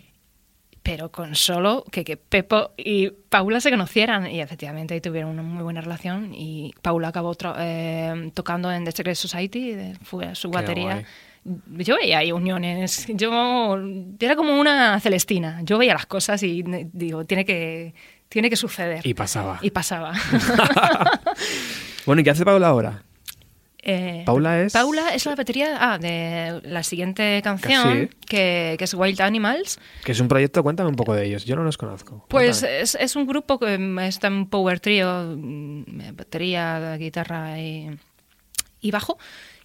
pero 0.82 1.10
con 1.10 1.34
solo 1.34 1.84
que, 1.90 2.04
que 2.04 2.16
Pepo 2.16 2.72
y 2.76 3.08
Paula 3.10 3.60
se 3.60 3.70
conocieran 3.70 4.30
y 4.30 4.40
efectivamente 4.40 4.94
ahí 4.94 5.00
tuvieron 5.00 5.30
una 5.30 5.42
muy 5.42 5.62
buena 5.62 5.80
relación 5.80 6.34
y 6.34 6.72
Paula 6.82 7.08
acabó 7.08 7.34
eh, 7.58 8.30
tocando 8.34 8.70
en 8.70 8.84
The 8.84 8.92
Secret 8.92 9.16
Society, 9.16 9.94
fue 10.02 10.34
su 10.34 10.50
Qué 10.50 10.58
batería. 10.58 11.04
Yo 11.44 11.96
veía 11.96 12.18
ahí 12.18 12.30
uniones, 12.30 13.06
yo 13.08 13.76
era 14.20 14.36
como 14.36 14.60
una 14.60 15.00
Celestina, 15.00 15.60
yo 15.64 15.76
veía 15.78 15.94
las 15.94 16.06
cosas 16.06 16.42
y 16.44 16.62
digo, 16.92 17.24
tiene 17.24 17.44
que, 17.44 17.94
tiene 18.28 18.48
que 18.48 18.54
suceder. 18.56 19.04
Y 19.06 19.14
pasaba. 19.14 19.58
Y 19.62 19.70
pasaba. 19.70 20.12
Bueno, 22.06 22.20
¿y 22.20 22.24
qué 22.24 22.30
hace 22.30 22.44
Paula 22.44 22.66
ahora? 22.68 23.04
Eh, 23.84 24.22
Paula 24.26 24.60
es- 24.62 24.72
Paula 24.72 25.08
es 25.14 25.24
la 25.26 25.34
batería 25.34 25.76
ah, 25.80 25.98
de 25.98 26.60
la 26.64 26.82
siguiente 26.82 27.40
canción, 27.42 28.08
Sí. 28.10 28.16
que, 28.28 28.74
que 28.78 28.84
es 28.84 28.94
Wild 28.94 29.20
Animals. 29.20 29.78
Que 30.04 30.12
es 30.12 30.20
un 30.20 30.28
proyecto, 30.28 30.62
cuéntame 30.62 30.88
un 30.88 30.96
poco 30.96 31.14
de 31.14 31.26
ellos. 31.26 31.44
Yo 31.44 31.56
no 31.56 31.64
los 31.64 31.76
conozco. 31.78 32.24
Pues 32.28 32.62
es, 32.62 32.96
es 32.96 33.16
un 33.16 33.26
grupo 33.26 33.58
que 33.58 33.78
mm, 33.78 33.98
está 34.00 34.28
en 34.28 34.46
power 34.46 34.78
trio, 34.80 35.34
mm, 35.36 35.82
batería, 36.16 36.96
guitarra 36.96 37.58
y, 37.60 37.90
y 38.80 38.90
bajo, 38.92 39.18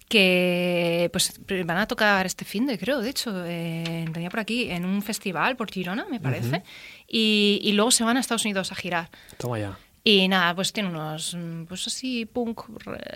que 0.08 1.08
pues 1.12 1.38
van 1.48 1.78
a 1.78 1.86
tocar 1.86 2.26
este 2.26 2.44
fin 2.44 2.66
de, 2.66 2.78
creo, 2.78 3.00
de 3.00 3.10
hecho, 3.10 3.44
eh, 3.46 4.06
tenía 4.12 4.30
por 4.30 4.40
aquí, 4.40 4.70
en 4.70 4.84
un 4.84 5.02
festival 5.02 5.56
por 5.56 5.70
Girona, 5.70 6.06
me 6.10 6.18
parece, 6.20 6.62
y, 7.06 7.60
y 7.62 7.72
luego 7.72 7.90
se 7.90 8.04
van 8.04 8.16
a 8.16 8.20
Estados 8.20 8.44
Unidos 8.44 8.72
a 8.72 8.74
girar. 8.74 9.10
Toma 9.36 9.58
ya. 9.58 9.78
Y 10.04 10.26
nada, 10.28 10.54
pues 10.54 10.72
tiene 10.72 10.88
unos, 10.88 11.36
pues 11.68 11.86
así, 11.86 12.24
punk, 12.24 12.62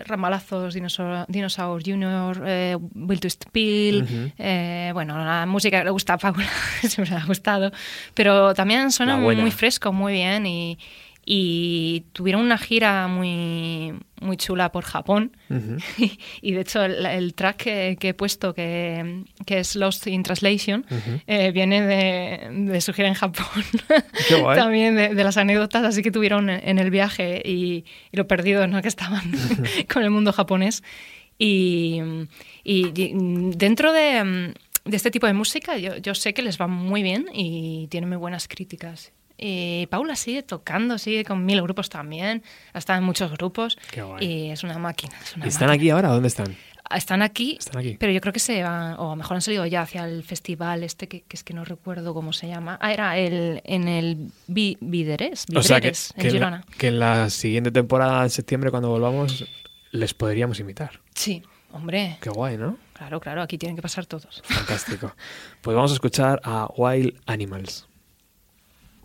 ramalazos, 0.05 0.75
Dinosaur, 0.75 1.25
Dinosaur 1.27 1.81
Junior, 1.83 2.43
eh, 2.45 2.77
Will 2.93 3.19
to 3.19 3.27
Spill, 3.29 4.03
Ujú. 4.03 4.31
eh, 4.37 4.91
bueno, 4.93 5.17
la 5.23 5.47
música 5.47 5.79
que 5.79 5.85
le 5.85 5.89
gusta 5.89 6.13
a 6.13 6.17
Paula, 6.19 6.47
siempre 6.81 7.15
me 7.15 7.21
ha 7.21 7.25
gustado, 7.25 7.71
pero 8.13 8.53
también 8.53 8.91
suena 8.91 9.17
muy 9.17 9.49
fresco, 9.49 9.91
muy 9.91 10.13
bien 10.13 10.45
y, 10.45 10.77
y 11.25 12.05
tuvieron 12.11 12.41
una 12.41 12.57
gira 12.57 13.07
muy, 13.07 13.93
muy 14.19 14.37
chula 14.37 14.71
por 14.71 14.83
Japón. 14.83 15.35
Y 16.41 16.53
de 16.53 16.61
hecho 16.61 16.83
el, 16.83 17.05
el 17.05 17.33
track 17.33 17.57
que, 17.57 17.97
que 17.99 18.09
he 18.09 18.13
puesto 18.13 18.53
que, 18.53 19.23
que 19.45 19.59
es 19.59 19.75
Lost 19.75 20.07
in 20.07 20.23
Translation 20.23 20.85
eh, 21.27 21.51
viene 21.51 21.81
de, 21.81 22.71
de 22.71 22.81
su 22.81 22.93
gira 22.93 23.07
en 23.07 23.13
Japón. 23.13 23.63
Qué 24.27 24.35
guay. 24.35 24.57
también 24.57 24.95
de, 24.95 25.15
de 25.15 25.23
las 25.23 25.37
anécdotas 25.37 25.83
así 25.83 26.01
que 26.01 26.11
tuvieron 26.11 26.49
en, 26.49 26.79
el 26.79 26.89
viaje 26.89 27.41
y, 27.45 27.85
y 28.11 28.17
lo 28.17 28.27
perdido 28.27 28.67
¿no? 28.67 28.81
que 28.81 28.87
estaban 28.87 29.31
con 29.93 30.03
el 30.03 30.09
mundo 30.09 30.33
japonés. 30.33 30.83
Y, 31.39 32.01
dentro 32.63 33.91
de, 33.91 34.53
de 34.85 34.95
este 34.95 35.11
tipo 35.11 35.27
de 35.27 35.33
música 35.33 35.77
yo, 35.77 35.97
yo 35.97 36.15
sé 36.15 36.33
que 36.33 36.41
les 36.41 36.59
va 36.59 36.67
muy 36.67 37.03
bien 37.03 37.27
y 37.33 37.87
tienen 37.89 38.09
muy 38.09 38.17
buenas 38.17 38.47
críticas 38.47 39.11
y 39.37 39.87
Paula 39.87 40.15
sigue 40.15 40.43
tocando, 40.43 40.97
sigue 40.97 41.23
con 41.25 41.45
mil 41.45 41.61
grupos 41.61 41.89
también, 41.89 42.43
está 42.73 42.95
en 42.97 43.03
muchos 43.03 43.31
grupos 43.31 43.77
Qué 43.91 44.01
guay. 44.03 44.25
y 44.25 44.49
es 44.51 44.63
una 44.63 44.77
máquina. 44.77 45.13
es 45.23 45.35
una 45.35 45.45
¿Y 45.45 45.49
están 45.49 45.67
máquina. 45.67 45.81
aquí 45.83 45.89
ahora? 45.89 46.09
¿Dónde 46.09 46.27
están? 46.27 46.55
Están 46.93 47.21
aquí, 47.21 47.55
Están 47.57 47.79
aquí. 47.79 47.95
pero 47.99 48.11
yo 48.11 48.19
creo 48.21 48.33
que 48.33 48.39
se 48.39 48.61
van, 48.61 48.93
o 48.99 49.07
a 49.07 49.09
lo 49.11 49.15
mejor 49.15 49.35
han 49.35 49.41
salido 49.41 49.65
ya 49.65 49.81
hacia 49.81 50.05
el 50.05 50.21
festival 50.23 50.83
este 50.83 51.07
que, 51.07 51.21
que 51.21 51.35
es 51.37 51.43
que 51.43 51.53
no 51.53 51.63
recuerdo 51.65 52.13
cómo 52.13 52.33
se 52.33 52.47
llama. 52.47 52.77
Ah, 52.81 52.91
era 52.93 53.17
el, 53.17 53.61
en 53.63 53.87
el 53.87 54.31
Vi- 54.47 54.77
Videres, 54.81 55.45
O 55.55 55.63
sea, 55.63 55.79
que, 55.81 55.91
que 55.91 55.97
en 56.21 56.25
en 56.27 56.31
Girona. 56.33 56.57
la, 56.69 56.77
que 56.77 56.87
en 56.89 56.99
la 56.99 57.29
siguiente 57.29 57.71
temporada, 57.71 58.21
en 58.23 58.29
septiembre, 58.29 58.69
cuando 58.69 58.89
volvamos, 58.89 59.45
les 59.91 60.13
podríamos 60.13 60.59
invitar. 60.59 60.99
Sí, 61.15 61.41
hombre, 61.71 62.17
Qué 62.21 62.29
guay, 62.29 62.57
¿no? 62.57 62.77
claro, 62.93 63.19
claro, 63.21 63.41
aquí 63.41 63.57
tienen 63.57 63.75
que 63.77 63.81
pasar 63.81 64.05
todos. 64.05 64.43
Fantástico. 64.45 65.15
Pues 65.61 65.75
vamos 65.75 65.91
a 65.91 65.95
escuchar 65.95 66.41
a 66.43 66.67
Wild 66.75 67.19
Animals. 67.25 67.87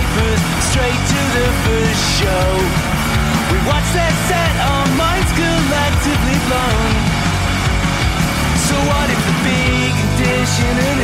skyscrapers, 0.00 0.40
straight 0.70 1.02
to 1.12 1.20
the 1.36 1.48
first 1.64 2.02
show. 2.20 2.48
We 3.52 3.58
watched 3.66 3.94
that 3.94 4.14
set, 4.28 4.52
our 4.64 4.86
minds 4.96 5.30
collectively 5.34 6.38
blown. 6.48 6.92
So 8.66 8.74
what 8.86 9.10
if 9.10 9.20
the 9.26 9.36
big 9.44 9.90
condition 9.92 10.72
and 10.78 11.00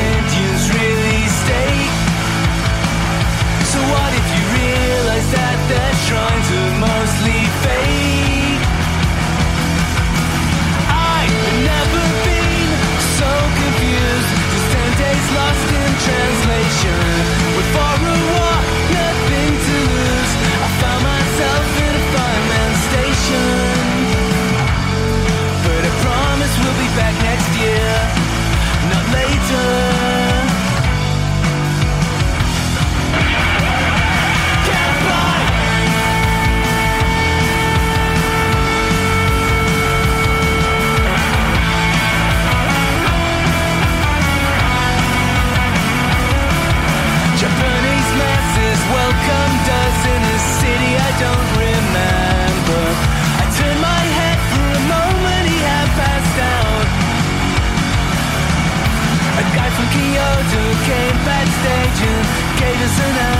listen 62.96 63.16
out. 63.18 63.35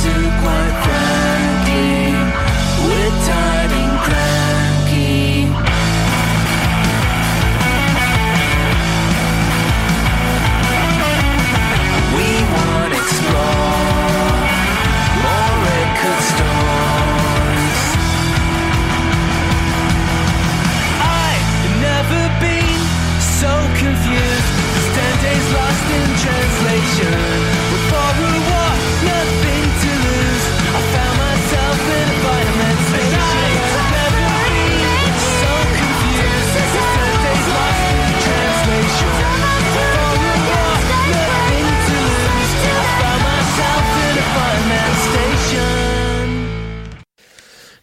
Too 0.00 0.08
climb 0.08 0.69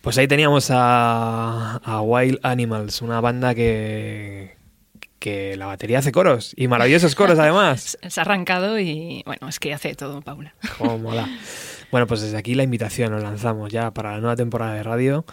Pues 0.08 0.18
ahí 0.20 0.28
teníamos 0.30 0.72
a, 0.72 1.82
a 1.84 2.02
Wild 2.02 2.40
Animals, 2.42 3.02
una 3.02 3.20
banda 3.20 3.54
que, 3.54 4.56
que 5.20 5.58
la 5.58 5.66
batería 5.66 6.00
hace 6.00 6.14
coros 6.14 6.54
y 6.56 6.70
maravillosos 6.70 7.14
coros 7.14 7.38
además. 7.38 7.98
Se 8.08 8.22
ha 8.22 8.24
arrancado 8.24 8.80
y 8.80 9.22
bueno, 9.26 9.50
es 9.50 9.60
que 9.60 9.74
hace 9.74 9.96
todo, 9.96 10.22
Paula. 10.22 10.56
Cómo 10.78 10.98
mola. 10.98 11.28
Bueno, 11.92 12.08
pues 12.08 12.22
desde 12.22 12.38
aquí 12.38 12.56
la 12.56 12.64
invitación 12.64 13.12
nos 13.12 13.22
lanzamos 13.22 13.70
ya 13.70 13.92
para 13.92 14.14
la 14.14 14.20
nueva 14.20 14.38
temporada 14.38 14.76
de 14.76 14.84
radio. 14.84 15.26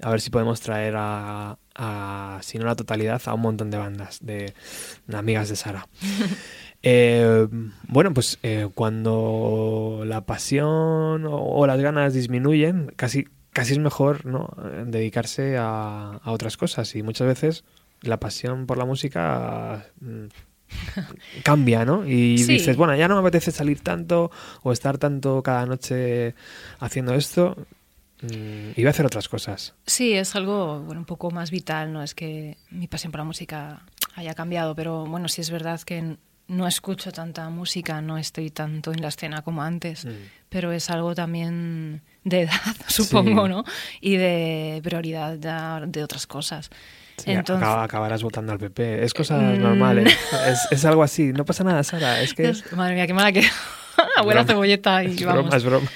A 0.00 0.10
ver 0.10 0.20
si 0.20 0.30
podemos 0.30 0.60
traer 0.60 0.94
a, 0.96 1.58
a, 1.74 2.38
si 2.42 2.56
no 2.56 2.66
la 2.66 2.76
totalidad, 2.76 3.20
a 3.24 3.34
un 3.34 3.40
montón 3.40 3.72
de 3.72 3.78
bandas 3.78 4.20
de, 4.24 4.54
de 5.08 5.16
amigas 5.16 5.48
de 5.48 5.56
Sara. 5.56 5.88
Eh, 6.82 7.46
bueno, 7.88 8.14
pues 8.14 8.38
eh, 8.42 8.66
cuando 8.74 10.02
la 10.06 10.24
pasión 10.24 11.26
o, 11.26 11.36
o 11.36 11.66
las 11.66 11.78
ganas 11.78 12.14
disminuyen, 12.14 12.90
casi, 12.96 13.26
casi 13.52 13.72
es 13.72 13.78
mejor 13.78 14.26
¿no? 14.26 14.54
Dedicarse 14.86 15.56
a, 15.58 16.20
a 16.22 16.30
otras 16.32 16.56
cosas. 16.56 16.94
Y 16.96 17.02
muchas 17.02 17.26
veces 17.26 17.64
la 18.02 18.18
pasión 18.18 18.66
por 18.66 18.78
la 18.78 18.84
música 18.84 19.86
mm, 20.00 20.26
cambia, 21.42 21.84
¿no? 21.84 22.06
Y 22.06 22.38
Sí. 22.44 22.52
dices, 22.54 22.76
bueno, 22.76 22.94
ya 22.96 23.08
no 23.08 23.14
me 23.14 23.20
apetece 23.20 23.50
salir 23.50 23.80
tanto 23.80 24.30
o 24.62 24.72
estar 24.72 24.98
tanto 24.98 25.42
cada 25.42 25.66
noche 25.66 26.34
haciendo 26.78 27.14
esto. 27.14 27.56
mm, 28.22 28.70
y 28.76 28.82
voy 28.82 28.86
a 28.86 28.90
hacer 28.90 29.06
otras 29.06 29.28
cosas. 29.28 29.74
Sí, 29.86 30.12
es 30.12 30.34
algo 30.36 30.80
bueno, 30.80 31.00
un 31.00 31.06
poco 31.06 31.30
más 31.30 31.50
vital, 31.50 31.92
no 31.92 32.02
es 32.02 32.14
que 32.14 32.56
mi 32.70 32.86
pasión 32.86 33.12
por 33.12 33.18
la 33.20 33.24
música 33.24 33.82
haya 34.14 34.34
cambiado, 34.34 34.74
pero 34.74 35.06
bueno, 35.06 35.28
sí 35.28 35.40
es 35.40 35.50
verdad 35.50 35.80
que 35.80 36.16
no 36.48 36.66
escucho 36.66 37.12
tanta 37.12 37.48
música, 37.48 38.02
no 38.02 38.18
estoy 38.18 38.50
tanto 38.50 38.92
en 38.92 39.00
la 39.02 39.08
escena 39.08 39.42
como 39.42 39.62
antes, 39.62 40.04
Mm. 40.04 40.10
pero 40.48 40.72
es 40.72 40.90
algo 40.90 41.14
también 41.14 42.02
de 42.24 42.42
edad, 42.42 42.60
supongo, 42.88 43.44
Sí. 43.46 43.50
¿no? 43.52 43.64
Y 44.00 44.16
de 44.16 44.80
prioridad 44.82 45.34
de, 45.36 45.86
de 45.86 46.04
otras 46.04 46.26
cosas. 46.26 46.70
Sí, 47.16 47.32
Entonces, 47.32 47.62
acaba- 47.66 47.84
acabarás 47.84 48.22
votando 48.22 48.52
al 48.52 48.58
PP. 48.58 49.04
Es 49.04 49.12
cosas 49.12 49.42
Mm. 49.58 49.60
normales. 49.62 50.16
Es, 50.46 50.68
es 50.70 50.84
algo 50.86 51.02
así. 51.02 51.32
No 51.34 51.44
pasa 51.44 51.64
nada, 51.64 51.82
Sara. 51.84 52.20
Es 52.22 52.32
que 52.34 52.48
es- 52.48 52.72
madre 52.72 52.94
mía, 52.94 53.06
qué 53.06 53.12
mala 53.14 53.30
que 53.32 53.42
abuela 54.16 54.44
cebolleta 54.44 55.04
y 55.04 55.08
es 55.08 55.24
vamos. 55.24 55.42
broma, 55.42 55.56
es 55.56 55.64
broma. 55.64 55.88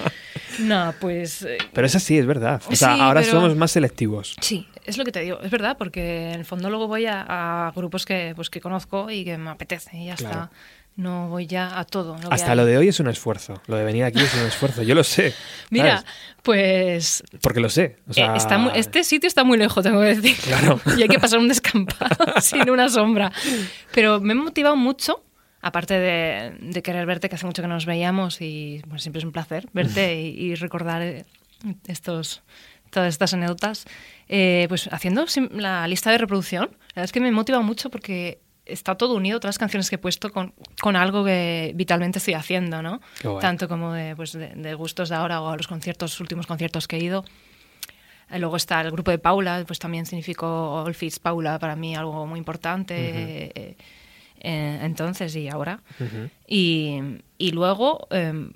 No, 0.61 0.95
pues 1.01 1.43
eh, 1.43 1.59
Pero 1.73 1.87
es 1.87 1.97
así, 1.97 2.17
es 2.19 2.27
verdad. 2.27 2.63
O 2.69 2.77
sea, 2.77 2.95
Sí, 2.95 3.01
ahora 3.01 3.21
pero- 3.23 3.33
somos 3.33 3.57
más 3.57 3.71
selectivos. 3.73 4.37
Sí, 4.41 4.69
es 4.85 4.99
lo 4.99 5.05
que 5.05 5.13
te 5.13 5.21
digo, 5.21 5.41
es 5.41 5.51
verdad, 5.51 5.77
porque 5.79 6.29
en 6.33 6.41
el 6.41 6.45
fondo 6.45 6.69
luego 6.71 6.87
voy 6.89 7.07
a, 7.07 7.25
a 7.69 7.73
grupos 7.75 8.05
que, 8.05 8.35
pues, 8.37 8.51
que 8.51 8.61
conozco 8.61 9.11
y 9.11 9.25
que 9.25 9.37
me 9.39 9.51
apetece 9.51 9.97
y 9.97 10.07
ya 10.07 10.15
Claro. 10.17 10.35
está. 10.45 10.51
No 10.97 11.29
voy 11.29 11.47
ya 11.49 11.79
a 11.79 11.85
todo. 11.85 12.17
lo 12.23 12.33
Hasta 12.33 12.55
lo 12.55 12.65
de 12.65 12.79
hoy 12.79 12.89
es 12.89 13.01
un 13.01 13.09
esfuerzo. 13.09 13.61
Lo 13.67 13.77
de 13.77 13.85
venir 13.85 14.05
aquí 14.05 14.21
es 14.21 14.33
un 14.35 14.47
esfuerzo. 14.47 14.83
Yo 14.83 14.95
lo 14.95 15.03
sé. 15.03 15.35
Mira, 15.71 15.97
¿sabes? 15.99 16.13
pues 16.43 17.23
Porque 17.41 17.59
lo 17.61 17.69
sé. 17.69 17.97
O 18.09 18.13
sea, 18.13 18.35
eh, 18.35 18.37
está 18.37 18.59
muy- 18.59 18.73
este 18.77 19.03
sitio 19.03 19.27
está 19.27 19.43
muy 19.43 19.59
lejos, 19.59 19.83
tengo 19.83 20.01
que 20.01 20.15
decir. 20.15 20.37
Claro. 20.37 20.81
y 20.97 21.03
hay 21.03 21.09
que 21.09 21.19
pasar 21.19 21.41
un 21.41 21.49
descampado 21.49 22.17
sin 22.41 22.71
una 22.71 22.89
sombra. 22.89 23.33
Pero 23.93 24.21
me 24.21 24.35
he 24.35 24.37
motivado 24.37 24.77
mucho, 24.77 25.25
aparte 25.63 25.99
de, 25.99 26.57
de 26.61 26.83
querer 26.83 27.07
verte, 27.07 27.29
que 27.29 27.35
hace 27.35 27.47
mucho 27.47 27.61
que 27.63 27.67
no 27.69 27.75
nos 27.75 27.87
veíamos 27.87 28.41
y 28.41 28.81
bueno, 28.87 28.99
siempre 29.01 29.19
es 29.19 29.25
un 29.25 29.33
placer 29.33 29.69
verte 29.73 30.21
y, 30.21 30.29
y 30.29 30.55
recordar 30.55 31.03
eh, 31.03 31.25
estos, 31.89 32.43
todas 32.91 33.09
estas 33.09 33.35
anécdotas. 33.35 33.85
Eh, 34.29 34.67
pues 34.69 34.89
haciendo 34.93 35.25
la 35.51 35.89
lista 35.89 36.11
de 36.13 36.19
reproducción, 36.19 36.67
la 36.71 36.77
verdad 36.95 37.05
es 37.07 37.13
que 37.13 37.21
me 37.21 37.33
motiva 37.33 37.61
mucho 37.63 37.91
porque 37.91 38.39
está 38.67 38.95
todo 38.97 39.15
unido, 39.15 39.41
todas 39.41 39.55
las 39.55 39.59
canciones 39.59 39.89
que 39.91 39.97
he 39.97 39.99
puesto 39.99 40.31
con, 40.33 40.55
con 40.81 40.97
algo 40.97 41.25
que 41.25 41.73
vitalmente 41.75 42.19
estoy 42.19 42.35
haciendo, 42.35 42.83
¿no? 42.83 43.01
Guay. 43.23 43.41
Tanto 43.41 43.69
como 43.69 43.93
de, 43.93 44.17
pues, 44.17 44.33
de, 44.33 44.49
de 44.49 44.75
gustos 44.75 45.09
de 45.11 45.17
ahora 45.17 45.41
o 45.41 45.51
a 45.51 45.57
los 45.57 45.67
conciertos, 45.67 46.19
últimos 46.21 46.47
conciertos 46.47 46.89
que 46.89 46.97
he 46.97 47.01
ido. 47.05 47.25
Eh, 48.31 48.39
Luego 48.39 48.57
está 48.57 48.81
el 48.81 48.91
grupo 48.91 49.11
de 49.11 49.19
Paula, 49.19 49.63
pues 49.67 49.79
también 49.79 50.07
significó 50.07 50.83
All 50.83 50.95
Fits 50.95 51.19
Paula 51.19 51.59
para 51.59 51.77
mí 51.77 51.95
algo 51.95 52.27
muy 52.27 52.39
importante. 52.39 52.95
eh, 53.55 53.77
eh, 54.41 54.79
entonces 54.83 55.35
y 55.37 55.49
ahora. 55.49 55.81
Ujú. 56.01 56.29
Y, 56.47 56.99
y 57.39 57.51
luego, 57.53 58.07
eh, 58.11 58.51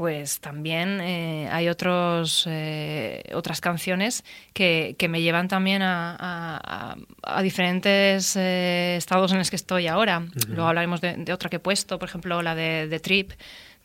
pues 0.00 0.40
también 0.40 0.98
eh, 1.02 1.46
hay 1.52 1.68
otros, 1.68 2.46
eh, 2.48 3.22
otras 3.34 3.60
canciones 3.60 4.24
que, 4.54 4.96
que 4.98 5.08
me 5.08 5.20
llevan 5.20 5.46
también 5.46 5.82
a, 5.82 6.96
a- 7.22 7.42
diferentes 7.42 8.34
eh, 8.34 8.94
estados 8.96 9.30
en 9.32 9.36
los 9.38 9.50
que 9.50 9.56
estoy 9.56 9.88
ahora. 9.88 10.24
Luego 10.48 10.68
hablaremos 10.68 11.02
de, 11.02 11.18
de 11.18 11.32
otra 11.34 11.50
que 11.50 11.56
he 11.56 11.60
puesto, 11.60 11.98
por 11.98 12.08
ejemplo, 12.08 12.40
la 12.40 12.54
de, 12.54 12.88
de 12.88 12.98
Trip, 12.98 13.32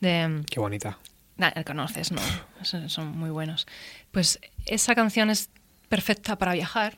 de... 0.00 0.42
Qué 0.50 0.58
bonita. 0.58 0.96
Nah, 1.36 1.50
la 1.54 1.64
conoces, 1.64 2.10
¿no? 2.12 2.22
Son, 2.62 2.88
son 2.88 3.08
muy 3.18 3.28
buenos. 3.28 3.66
Pues 4.10 4.40
esa 4.64 4.94
canción 4.94 5.28
es 5.28 5.50
perfecta 5.90 6.38
para 6.38 6.54
viajar, 6.54 6.96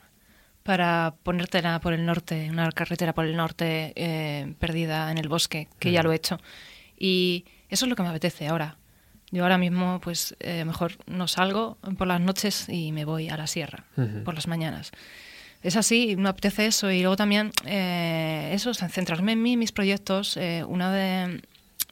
para 0.62 1.14
ponértela 1.24 1.80
por 1.80 1.92
el 1.92 2.06
norte, 2.06 2.48
una 2.52 2.70
carretera 2.70 3.14
por 3.14 3.24
el 3.24 3.34
norte 3.34 3.92
eh, 3.96 4.54
perdida 4.60 5.10
en 5.10 5.18
el 5.18 5.28
bosque, 5.28 5.66
que 5.80 5.90
ya 5.90 6.04
lo 6.04 6.12
he 6.12 6.14
hecho. 6.14 6.38
Y 6.96 7.46
eso 7.68 7.84
es 7.84 7.88
lo 7.88 7.96
que 7.96 8.04
me 8.04 8.10
apetece 8.10 8.46
ahora. 8.46 8.76
Yo 9.30 9.42
ahora 9.42 9.58
mismo, 9.58 10.00
pues 10.00 10.34
eh, 10.40 10.64
mejor 10.64 10.92
no 11.06 11.28
salgo 11.28 11.76
por 11.98 12.06
las 12.06 12.20
noches 12.20 12.68
y 12.68 12.92
me 12.92 13.04
voy 13.04 13.28
a 13.28 13.36
la 13.36 13.46
sierra 13.46 13.84
Ujú. 13.96 14.24
por 14.24 14.34
las 14.34 14.46
mañanas. 14.46 14.90
Es 15.62 15.76
así, 15.76 16.16
me 16.16 16.28
apetece 16.28 16.66
eso. 16.66 16.90
Y 16.90 17.00
luego 17.00 17.16
también 17.16 17.50
eh, 17.66 18.50
eso, 18.54 18.72
centrarme 18.74 19.32
en 19.32 19.42
mí, 19.42 19.56
mis 19.56 19.72
proyectos. 19.72 20.36
eh, 20.36 20.64
una 20.66 20.92
de, 20.92 21.42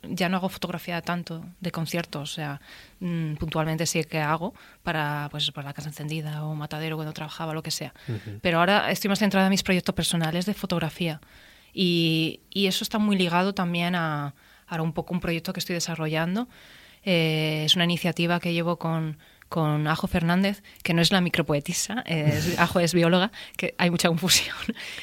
ya 0.09 0.29
no 0.29 0.37
hago 0.37 0.49
fotografía 0.49 1.03
tanto 1.03 1.45
de 1.61 1.73
conciertos, 1.73 2.31
o 2.33 2.35
sea, 2.35 2.61
mm, 3.01 3.35
puntualmente 3.35 3.87
sí 3.87 4.05
que 4.05 4.21
hago 4.21 4.55
para 4.83 5.29
pues 5.31 5.51
para 5.51 5.69
la 5.69 5.75
casa 5.75 5.89
encendida 5.89 6.45
o 6.45 6.55
matadero 6.55 6.97
cuando 6.97 7.13
trabajaba, 7.13 7.53
lo 7.55 7.63
que 7.63 7.71
sea. 7.73 7.93
Pero 8.41 8.61
ahora 8.61 8.91
estoy 8.91 9.09
más 9.09 9.19
centrada 9.19 9.47
en 9.47 9.51
mis 9.51 9.63
proyectos 9.65 9.95
personales 9.95 10.47
de 10.47 10.55
fotografía. 10.55 11.21
Y, 11.75 12.41
y 12.51 12.67
eso 12.69 12.85
está 12.85 12.99
muy 12.99 13.17
ligado 13.19 13.53
también 13.53 13.95
a, 13.97 14.35
a 14.67 14.81
un 14.83 14.93
poco 14.93 15.13
un 15.13 15.21
proyecto 15.21 15.53
que 15.53 15.61
estoy 15.61 15.75
desarrollando. 15.75 16.49
Eh, 17.07 17.63
es 17.65 17.75
una 17.77 17.85
iniciativa 17.85 18.39
que 18.41 18.53
llevo 18.53 18.77
con, 18.79 19.17
con 19.49 19.87
Ajo 19.87 20.07
Fernández, 20.09 20.63
que 20.83 20.93
no 20.93 21.01
es 21.01 21.13
la 21.13 21.21
micropoetisa, 21.23 22.03
es- 22.05 22.59
Ajo 22.59 22.81
es 22.81 22.93
bióloga, 22.93 23.31
que 23.57 23.75
hay 23.79 23.91
mucha 23.91 24.09
confusión. 24.09 24.55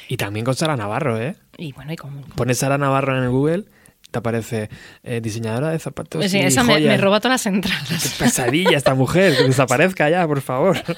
Y 0.08 0.16
también 0.16 0.44
con 0.44 0.54
Sara 0.54 0.76
Navarro, 0.76 1.18
¿eh? 1.20 1.34
Y 1.58 1.72
bueno, 1.72 1.92
y 1.92 1.96
con, 1.96 2.22
Pones 2.36 2.58
Sara 2.58 2.78
Navarro 2.78 3.16
en 3.16 3.24
el 3.24 3.30
Google, 3.30 3.64
te 4.10 4.18
aparece 4.18 4.68
eh, 5.02 5.20
diseñadora 5.20 5.70
de 5.70 5.78
zapatos. 5.80 6.20
Pues 6.20 6.30
sí, 6.30 6.38
y 6.38 6.42
esa 6.42 6.62
me, 6.62 6.74
joyas. 6.74 6.88
me 6.88 6.96
roba 6.98 7.18
todas 7.18 7.32
las 7.34 7.42
Qué 7.42 7.48
entradas. 7.48 8.14
pesadilla 8.18 8.76
esta 8.76 8.94
mujer, 8.94 9.36
que 9.36 9.42
desaparezca 9.44 10.08
ya, 10.10 10.26
por 10.28 10.40
favor. 10.40 10.76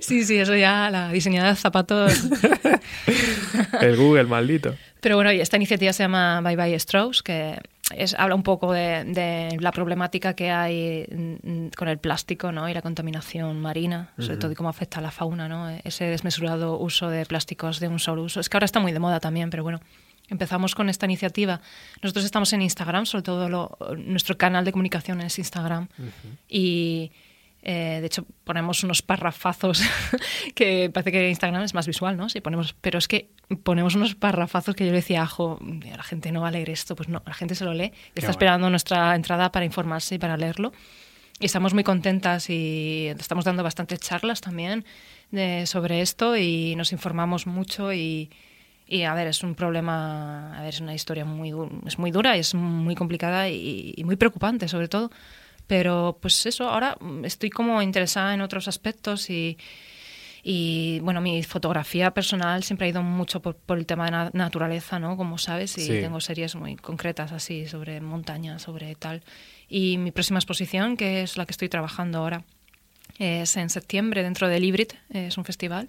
Sí, 0.00 0.24
sí, 0.24 0.38
eso 0.38 0.54
ya, 0.54 0.88
la 0.90 1.10
diseñadora 1.10 1.50
de 1.50 1.56
zapatos. 1.56 2.12
El 3.80 3.96
Google, 3.96 4.24
maldito. 4.24 4.74
Pero 5.00 5.16
bueno, 5.16 5.30
esta 5.30 5.56
iniciativa 5.56 5.92
se 5.92 6.04
llama 6.04 6.40
Bye 6.42 6.56
Bye 6.56 6.74
Strauss, 6.76 7.22
que 7.22 7.58
es, 7.96 8.14
habla 8.18 8.34
un 8.34 8.42
poco 8.42 8.72
de, 8.72 9.04
de 9.04 9.56
la 9.60 9.72
problemática 9.72 10.34
que 10.34 10.50
hay 10.50 11.06
mm, 11.42 11.68
con 11.76 11.88
el 11.88 11.98
plástico 11.98 12.52
¿no? 12.52 12.68
y 12.68 12.74
la 12.74 12.82
contaminación 12.82 13.60
marina, 13.60 14.10
sobre 14.18 14.36
todo 14.38 14.52
y 14.52 14.54
cómo 14.54 14.68
afecta 14.68 14.98
a 14.98 15.02
la 15.02 15.10
fauna, 15.10 15.48
¿no? 15.48 15.68
ese 15.84 16.04
desmesurado 16.04 16.78
uso 16.78 17.08
de 17.08 17.24
plásticos 17.26 17.80
de 17.80 17.88
un 17.88 17.98
solo 17.98 18.22
uso. 18.22 18.40
Es 18.40 18.48
que 18.48 18.56
ahora 18.56 18.64
está 18.66 18.80
muy 18.80 18.92
de 18.92 18.98
moda 19.00 19.20
también, 19.20 19.50
pero 19.50 19.62
bueno. 19.62 19.80
Empezamos 20.28 20.76
con 20.76 20.88
esta 20.88 21.06
iniciativa. 21.06 21.60
Nosotros 22.02 22.24
estamos 22.24 22.52
en 22.52 22.62
Instagram, 22.62 23.04
sobre 23.04 23.22
todo 23.24 23.48
lo- 23.48 23.76
nuestro 23.98 24.38
canal 24.38 24.64
de 24.64 24.70
comunicación 24.70 25.20
es 25.22 25.36
Instagram. 25.40 25.88
Y 26.48 27.10
eh, 27.62 27.98
de 28.00 28.06
hecho 28.06 28.24
ponemos 28.44 28.82
unos 28.84 29.02
parrafazos 29.02 29.82
que 30.54 30.90
parece 30.92 31.12
que 31.12 31.28
Instagram 31.28 31.62
es 31.62 31.74
más 31.74 31.86
visual, 31.86 32.16
¿no? 32.16 32.28
Sí, 32.28 32.40
ponemos, 32.40 32.74
pero 32.80 32.98
es 32.98 33.06
que 33.08 33.30
ponemos 33.62 33.94
unos 33.94 34.14
parrafazos 34.14 34.74
que 34.74 34.84
yo 34.86 34.90
le 34.90 34.96
decía 34.98 35.22
Ajo, 35.22 35.58
la 35.84 36.02
gente 36.02 36.32
no 36.32 36.40
va 36.42 36.48
a 36.48 36.50
leer 36.52 36.70
esto. 36.70 36.96
Pues 36.96 37.08
no, 37.08 37.22
la 37.26 37.34
gente 37.34 37.54
se 37.54 37.64
lo 37.64 37.74
lee. 37.74 37.92
Está 38.14 38.28
guay. 38.28 38.30
esperando 38.30 38.70
nuestra 38.70 39.14
entrada 39.14 39.52
para 39.52 39.64
informarse 39.64 40.14
y 40.14 40.18
para 40.18 40.36
leerlo. 40.36 40.72
Y 41.38 41.46
estamos 41.46 41.72
muy 41.74 41.84
contentas 41.84 42.50
y 42.50 43.08
estamos 43.18 43.44
dando 43.44 43.62
bastantes 43.62 43.98
charlas 44.00 44.40
también 44.40 44.84
de- 45.30 45.64
sobre 45.66 46.00
esto 46.02 46.36
y 46.36 46.74
nos 46.76 46.92
informamos 46.92 47.46
mucho 47.46 47.92
y, 47.94 48.30
y, 48.86 49.02
a 49.04 49.14
ver, 49.14 49.26
es 49.28 49.42
un 49.42 49.54
problema, 49.54 50.56
a 50.58 50.60
ver, 50.60 50.68
es 50.74 50.80
una 50.80 50.94
historia 50.94 51.24
muy, 51.24 51.52
es 51.86 51.98
muy 51.98 52.10
dura 52.10 52.36
y 52.36 52.40
es 52.40 52.54
muy 52.54 52.94
complicada 52.94 53.48
y, 53.48 53.94
y 53.96 54.04
muy 54.04 54.16
preocupante 54.16 54.68
sobre 54.68 54.88
todo. 54.88 55.10
Pero 55.70 56.18
pues 56.20 56.46
eso, 56.46 56.68
ahora 56.68 56.96
mm, 56.98 57.24
estoy 57.24 57.48
como 57.48 57.80
interesada 57.80 58.34
en 58.34 58.40
otros 58.40 58.66
aspectos 58.66 59.30
y, 59.30 59.56
y 60.42 60.98
bueno, 60.98 61.20
mi 61.20 61.44
fotografía 61.44 62.10
personal 62.10 62.64
siempre 62.64 62.88
ha 62.88 62.90
ido 62.90 63.04
mucho 63.04 63.40
por, 63.40 63.54
por 63.54 63.78
el 63.78 63.86
tema 63.86 64.06
de 64.06 64.10
la 64.10 64.30
naturaleza, 64.32 64.98
¿no? 64.98 65.16
Como 65.16 65.38
sabes, 65.38 65.78
y 65.78 65.82
Sí. 65.82 65.92
tengo 66.00 66.20
series 66.20 66.56
muy 66.56 66.74
concretas 66.74 67.30
así 67.30 67.68
sobre 67.68 68.00
montaña, 68.00 68.58
sobre 68.58 68.96
tal. 68.96 69.22
Y 69.68 69.96
mi 69.98 70.10
próxima 70.10 70.40
exposición, 70.40 70.96
que 70.96 71.22
es 71.22 71.36
la 71.36 71.46
que 71.46 71.52
estoy 71.52 71.68
trabajando 71.68 72.18
ahora, 72.18 72.42
es 73.20 73.56
en 73.56 73.70
septiembre 73.70 74.24
dentro 74.24 74.48
del 74.48 74.64
Hybrid, 74.64 74.88
es 75.10 75.38
un 75.38 75.44
festival 75.44 75.88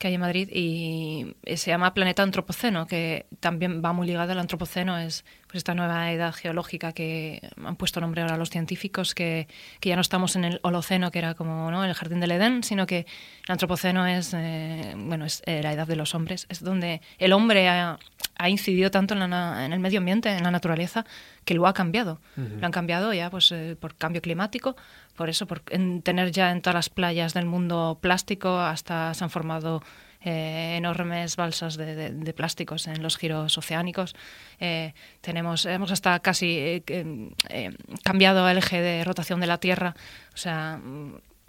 que 0.00 0.08
hay 0.08 0.14
en 0.14 0.20
Madrid 0.22 0.48
y 0.50 1.36
se 1.44 1.70
llama 1.70 1.92
Planeta 1.92 2.22
Antropoceno, 2.22 2.86
que 2.86 3.26
también 3.38 3.82
va 3.84 3.92
muy 3.92 4.06
ligado 4.06 4.32
al 4.32 4.38
antropoceno, 4.38 4.98
es 4.98 5.26
pues 5.46 5.58
esta 5.58 5.74
nueva 5.74 6.10
edad 6.10 6.32
geológica 6.32 6.92
que 6.92 7.42
han 7.62 7.76
puesto 7.76 8.00
nombre 8.00 8.22
ahora 8.22 8.38
los 8.38 8.48
científicos, 8.48 9.14
que, 9.14 9.46
que 9.78 9.90
ya 9.90 9.96
no 9.96 10.00
estamos 10.00 10.36
en 10.36 10.44
el 10.44 10.58
Holoceno, 10.62 11.10
que 11.10 11.18
era 11.18 11.34
como 11.34 11.70
¿no? 11.70 11.84
el 11.84 11.92
jardín 11.92 12.20
del 12.20 12.30
Edén, 12.30 12.62
sino 12.62 12.86
que 12.86 13.00
el 13.00 13.52
antropoceno 13.52 14.06
es, 14.06 14.32
eh, 14.32 14.94
bueno, 14.96 15.26
es 15.26 15.42
eh, 15.44 15.60
la 15.62 15.74
edad 15.74 15.86
de 15.86 15.96
los 15.96 16.14
hombres, 16.14 16.46
es 16.48 16.64
donde 16.64 17.02
el 17.18 17.34
hombre 17.34 17.68
ha, 17.68 17.98
ha 18.36 18.48
incidido 18.48 18.90
tanto 18.90 19.12
en, 19.12 19.28
la 19.28 19.66
en 19.66 19.74
el 19.74 19.80
medio 19.80 19.98
ambiente, 19.98 20.30
en 20.30 20.42
la 20.42 20.50
naturaleza, 20.50 21.04
que 21.44 21.54
lo 21.54 21.66
ha 21.66 21.72
cambiado. 21.74 22.20
Lo 22.36 22.66
han 22.66 22.72
cambiado 22.72 23.12
ya 23.12 23.30
pues, 23.30 23.50
eh, 23.52 23.76
por 23.80 23.94
cambio 23.96 24.20
climático, 24.22 24.76
por 25.16 25.28
eso, 25.28 25.46
por 25.46 25.62
en 25.70 26.02
tener 26.02 26.30
ya 26.32 26.50
en 26.52 26.62
todas 26.62 26.74
las 26.74 26.88
playas 26.90 27.34
del 27.34 27.46
mundo 27.46 27.98
plástico, 28.00 28.58
hasta 28.60 29.12
se 29.14 29.24
han 29.24 29.30
formado 29.30 29.82
eh, 30.22 30.74
enormes 30.76 31.36
balsas 31.36 31.76
de, 31.78 31.94
de- 31.94 32.10
de 32.12 32.32
plásticos 32.34 32.86
en 32.86 33.02
los 33.02 33.16
giros 33.16 33.56
oceánicos. 33.56 34.14
Eh, 34.60 34.92
tenemos, 35.22 35.64
hemos 35.64 35.90
hasta 35.92 36.18
casi 36.20 36.82
eh, 36.86 37.72
cambiado 38.04 38.46
el 38.48 38.58
eje 38.58 38.80
de 38.82 39.02
rotación 39.04 39.40
de 39.40 39.46
la 39.46 39.58
Tierra. 39.58 39.94
O 40.34 40.36
sea, 40.36 40.78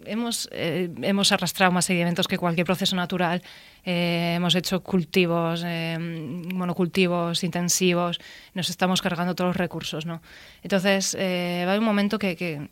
hemos, 0.06 0.50
eh, 0.52 0.90
hemos 1.02 1.32
arrastrado 1.32 1.72
más 1.72 1.86
sedimentos 1.86 2.28
que 2.28 2.38
cualquier 2.38 2.66
proceso 2.66 2.96
natural. 2.96 3.42
Eh, 3.84 4.34
hemos 4.36 4.56
hecho 4.56 4.82
cultivos, 4.82 5.64
eh, 5.66 5.98
monocultivos 6.00 7.44
intensivos. 7.44 8.20
Nos 8.54 8.70
estamos 8.70 9.02
cargando 9.02 9.36
todos 9.36 9.50
los 9.50 9.58
recursos, 9.58 10.06
¿no? 10.06 10.22
Entonces, 10.64 11.16
eh, 11.20 11.64
va 11.66 11.72
a 11.72 11.74
haber 11.74 11.80
un 11.80 11.86
momento 11.86 12.20
que, 12.20 12.36
que, 12.36 12.70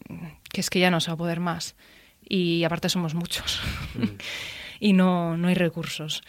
que 0.52 0.62
es 0.62 0.70
que 0.70 0.80
ya 0.80 0.92
no 0.92 1.00
se 1.00 1.10
va 1.12 1.16
a 1.16 1.18
poder 1.18 1.40
más. 1.40 1.76
Y 2.28 2.64
aparte 2.64 2.90
somos 2.90 3.16
muchos. 3.16 3.62
y 4.80 4.94
no, 4.94 5.38
no 5.38 5.48
hay 5.48 5.56
recursos. 5.56 6.22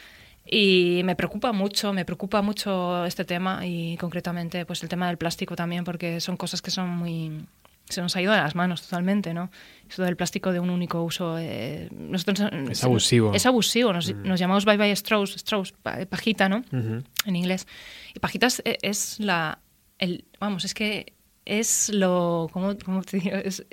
Y 0.53 1.03
me 1.05 1.15
preocupa 1.15 1.53
mucho, 1.53 1.93
me 1.93 2.05
preocupa 2.05 2.43
mucho 2.43 3.05
este 3.05 3.25
tema 3.25 3.65
y 3.65 3.97
concretamente 3.99 4.67
pues 4.67 4.83
el 4.83 4.89
tema 4.89 5.07
del 5.07 5.17
plástico 5.17 5.55
también 5.55 5.85
porque 5.85 6.21
son 6.21 6.37
cosas 6.37 6.61
que 6.61 6.73
son 6.73 6.89
muy 6.89 7.47
se 7.91 8.01
nos 8.03 8.15
ha 8.17 8.23
ido 8.23 8.33
de 8.33 8.39
las 8.39 8.55
manos 8.55 8.83
totalmente, 8.83 9.35
¿no? 9.35 9.51
Eso 9.89 10.03
del 10.03 10.17
plástico 10.17 10.53
de 10.53 10.61
un 10.61 10.71
único 10.71 11.03
uso 11.03 11.37
eh, 11.39 11.89
nosotros, 11.93 12.41
Es 12.71 12.85
abusivo. 12.85 13.35
Es 13.35 13.47
abusivo, 13.47 13.93
nos, 13.93 14.15
nos 14.15 14.39
llamamos 14.41 14.65
bye 14.65 14.77
bye 14.77 14.95
straws, 14.97 15.73
pa- 15.83 16.07
pajita, 16.07 16.49
¿no? 16.49 16.59
Ujú. 16.73 17.03
en 17.27 17.37
inglés. 17.37 17.67
Y 18.15 18.19
pajitas 18.21 18.63
e- 18.65 18.79
es 18.83 19.19
la. 19.21 19.59
El, 19.99 20.25
vamos, 20.39 20.65
es 20.65 20.75
que 20.75 21.15
es 21.45 21.91
lo. 21.93 22.49
¿Cómo, 22.53 22.77
cómo 22.85 23.03
te 23.03 23.19
digo? 23.19 23.37
Es, 23.37 23.65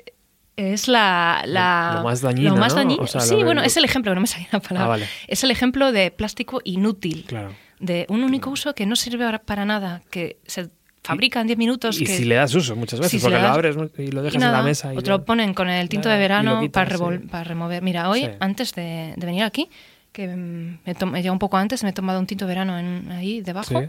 es 0.56 0.88
la, 0.88 1.44
la- 1.46 1.92
Lo- 1.94 1.98
lo 2.00 2.04
más 2.06 2.22
dañino, 2.22 2.50
lo 2.50 2.58
más 2.58 2.74
¿no? 2.74 2.80
dañino. 2.82 3.04
O 3.04 3.08
sea, 3.08 3.22
lo 3.22 3.28
sí, 3.28 3.44
bueno, 3.44 3.62
es 3.62 3.78
el 3.78 3.86
ejemplo, 3.86 4.14
no 4.16 4.22
me 4.22 4.28
salía 4.28 4.48
la 4.52 4.60
palabra. 4.60 4.86
Ah, 4.86 4.90
vale. 4.90 5.08
Es 5.28 5.44
el 5.44 5.52
ejemplo 5.52 5.92
de 5.92 6.10
plástico 6.12 6.62
inútil. 6.64 7.26
Claro. 7.28 7.54
De 7.80 8.08
un 8.10 8.24
único 8.24 8.50
uso 8.50 8.74
que 8.74 8.88
no 8.88 8.96
sirve 8.96 9.38
para 9.40 9.64
nada, 9.66 10.02
que 10.10 10.40
se 10.48 10.72
fabrica 11.08 11.42
en 11.42 11.48
10 11.48 11.58
minutos. 11.58 12.00
Y 12.00 12.06
que, 12.06 12.16
si 12.18 12.26
le 12.26 12.36
das 12.36 12.54
uso 12.56 12.76
muchas 12.76 13.00
veces, 13.00 13.20
si 13.20 13.20
porque 13.26 13.40
lo 13.42 13.48
abres 13.48 13.76
y 13.98 14.12
lo 14.12 14.22
dejas 14.22 14.36
y 14.36 14.38
nada, 14.38 14.58
en 14.60 14.64
la 14.64 14.64
mesa. 14.70 14.94
Y 14.94 14.98
o 14.98 15.02
te 15.02 15.10
lo 15.10 15.26
ponen 15.26 15.54
con 15.54 15.70
el 15.70 15.90
tinto 15.90 16.10
de 16.10 16.18
verano 16.18 16.60
quitas, 16.62 16.86
para, 16.86 16.98
revol- 16.98 17.22
sí. 17.22 17.28
para 17.28 17.44
remover. 17.44 17.82
Mira, 17.82 18.10
hoy, 18.10 18.22
Sí. 18.26 18.30
antes 18.40 18.74
de, 18.76 19.14
de 19.18 19.26
venir 19.26 19.44
aquí, 19.44 19.70
que 20.12 20.28
me, 20.28 20.80
he 20.86 20.94
llegado 20.94 21.34
un 21.34 21.40
poco 21.40 21.58
antes, 21.58 21.84
me 21.84 21.90
he 21.90 21.94
tomado 21.94 22.20
un 22.20 22.26
tinto 22.28 22.46
de 22.46 22.50
verano 22.50 22.78
en- 22.78 23.12
ahí 23.12 23.42
debajo. 23.42 23.80
Sí. 23.82 23.88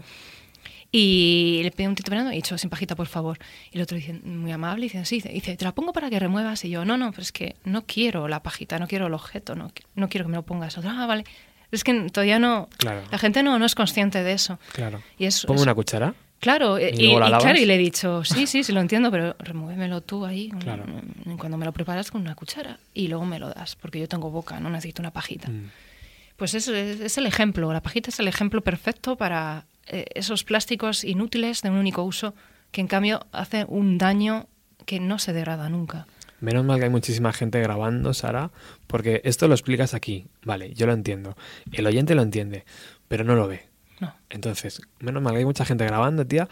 Y 0.91 1.59
le 1.63 1.69
pedí 1.71 1.85
un 1.85 1.93
tinto 1.93 2.09
de 2.09 2.15
verano 2.17 2.31
y 2.31 2.33
he 2.33 2.35
dicho, 2.37 2.57
sin 2.57 2.69
pajita, 2.69 2.95
por 2.95 3.05
favor. 3.05 3.37
Y 3.71 3.77
el 3.77 3.83
otro 3.83 3.95
dice, 3.95 4.13
muy 4.23 4.51
amable, 4.51 4.83
dice, 4.83 5.05
sí, 5.05 5.21
dice, 5.21 5.55
te 5.55 5.63
la 5.65 5.71
pongo 5.73 5.93
para 5.93 6.09
que 6.09 6.17
remuevas. 6.19 6.65
Y 6.65 6.69
yo, 6.71 6.83
no, 6.83 6.97
no, 6.97 7.11
pero 7.11 7.21
es 7.21 7.31
que 7.31 7.55
no 7.63 7.83
quiero 7.85 8.27
la 8.27 8.41
pajita, 8.41 8.79
no 8.79 8.87
quiero 8.87 9.05
el 9.07 9.13
objeto, 9.13 9.55
no, 9.55 9.71
no 9.95 10.09
quiero 10.09 10.25
que 10.25 10.31
me 10.31 10.37
lo 10.37 10.43
pongas. 10.43 10.77
Otro, 10.79 10.89
ah, 10.91 11.05
vale. 11.05 11.25
Es 11.71 11.83
que 11.83 11.93
todavía 12.09 12.39
no, 12.39 12.67
Claro. 12.77 13.03
la 13.11 13.19
gente 13.19 13.43
no, 13.43 13.59
no 13.59 13.65
es 13.67 13.75
consciente 13.75 14.23
de 14.23 14.33
eso. 14.33 14.57
Claro. 14.73 15.03
Y 15.19 15.25
es, 15.25 15.45
Pongo 15.45 15.59
es- 15.59 15.63
una 15.63 15.75
cuchara. 15.75 16.15
Claro, 16.39 16.77
eh, 16.77 16.91
¿Y 16.97 17.07
y, 17.11 17.15
claro, 17.15 17.59
y 17.59 17.65
le 17.65 17.75
he 17.75 17.77
dicho, 17.77 18.23
sí, 18.23 18.47
sí, 18.47 18.63
sí 18.63 18.71
lo 18.71 18.79
entiendo, 18.79 19.11
pero 19.11 19.35
remuévemelo 19.39 20.01
tú 20.01 20.25
ahí, 20.25 20.49
un- 20.53 20.59
Claro. 20.61 20.85
un- 21.25 21.37
cuando 21.37 21.57
me 21.57 21.65
lo 21.65 21.73
preparas 21.73 22.11
con 22.11 22.21
una 22.21 22.35
cuchara 22.35 22.79
y 22.93 23.07
luego 23.09 23.25
me 23.25 23.39
lo 23.39 23.49
das, 23.49 23.75
porque 23.75 23.99
yo 23.99 24.07
tengo 24.07 24.29
boca, 24.31 24.59
no 24.59 24.69
necesito 24.69 25.01
una 25.01 25.11
pajita. 25.11 25.49
Mm. 25.49 25.69
Pues 26.37 26.53
es, 26.53 26.67
es, 26.69 27.01
es 27.01 27.17
el 27.17 27.25
ejemplo, 27.25 27.71
la 27.73 27.81
pajita 27.81 28.09
es 28.09 28.19
el 28.19 28.27
ejemplo 28.29 28.61
perfecto 28.61 29.17
para 29.17 29.65
eh, 29.87 30.05
esos 30.15 30.43
plásticos 30.45 31.03
inútiles 31.03 31.61
de 31.61 31.69
un 31.69 31.75
único 31.77 32.03
uso 32.03 32.33
que 32.71 32.79
en 32.81 32.87
cambio 32.87 33.25
hace 33.33 33.65
un 33.67 33.97
daño 33.97 34.47
que 34.85 34.99
no 35.01 35.19
se 35.19 35.33
degrada 35.33 35.67
nunca. 35.69 36.07
Menos 36.39 36.63
mal 36.63 36.77
que 36.79 36.85
hay 36.85 36.89
muchísima 36.89 37.33
gente 37.33 37.59
grabando, 37.59 38.13
Sara, 38.13 38.51
porque 38.87 39.19
esto 39.25 39.47
lo 39.49 39.55
explicas 39.55 39.93
aquí. 39.93 40.27
Vale, 40.43 40.73
yo 40.73 40.85
lo 40.87 40.93
entiendo. 40.93 41.35
El 41.73 41.85
oyente 41.85 42.15
lo 42.15 42.21
entiende, 42.21 42.63
pero 43.09 43.25
no 43.25 43.35
lo 43.35 43.47
ve. 43.49 43.67
No. 43.99 44.13
Entonces, 44.29 44.81
menos 44.99 45.21
mal 45.21 45.33
que 45.33 45.39
hay 45.39 45.45
mucha 45.45 45.65
gente 45.65 45.85
grabando, 45.85 46.25
tía, 46.25 46.47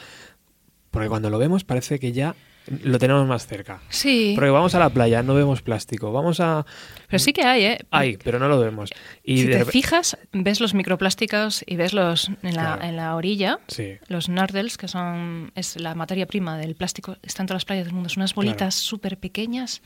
porque 0.91 1.09
cuando 1.09 1.29
lo 1.29 1.37
vemos 1.37 1.63
parece 1.63 1.99
que 1.99 2.11
ya 2.11 2.35
lo 2.83 2.99
tenemos 2.99 3.25
más 3.25 3.47
cerca. 3.47 3.79
Sí, 3.87 4.33
Porque 4.35 4.49
vamos 4.49 4.75
a 4.75 4.79
la 4.79 4.89
playa, 4.89 5.23
no 5.23 5.33
vemos 5.33 5.61
plástico. 5.61 6.11
Vamos 6.11 6.41
a... 6.41 6.65
pero 7.07 7.19
sí 7.19 7.31
que 7.31 7.43
hay, 7.43 7.63
¿eh? 7.63 7.77
Hay, 7.91 8.17
pero 8.17 8.39
no 8.39 8.49
lo 8.49 8.59
vemos. 8.59 8.89
Y 9.23 9.37
si 9.43 9.47
de 9.47 9.59
te 9.59 9.65
fijas, 9.71 10.17
ves 10.33 10.59
los 10.59 10.73
microplásticos 10.73 11.63
y 11.65 11.77
ves 11.77 11.93
los 11.93 12.27
en 12.27 12.55
la, 12.57 12.63
Claro. 12.75 12.83
en 12.83 12.95
la 12.97 13.15
orilla, 13.15 13.59
Sí. 13.69 13.93
los 14.09 14.27
nardels, 14.27 14.77
que 14.77 14.89
son 14.89 15.53
es 15.55 15.79
la 15.79 15.95
materia 15.95 16.25
prima 16.25 16.57
del 16.57 16.75
plástico, 16.75 17.15
están 17.23 17.45
en 17.45 17.47
todas 17.47 17.61
las 17.61 17.65
playas 17.65 17.85
del 17.85 17.93
mundo. 17.93 18.09
Son 18.09 18.19
unas 18.19 18.35
bolitas 18.35 18.75
súper 18.75 19.17
pequeñas 19.17 19.81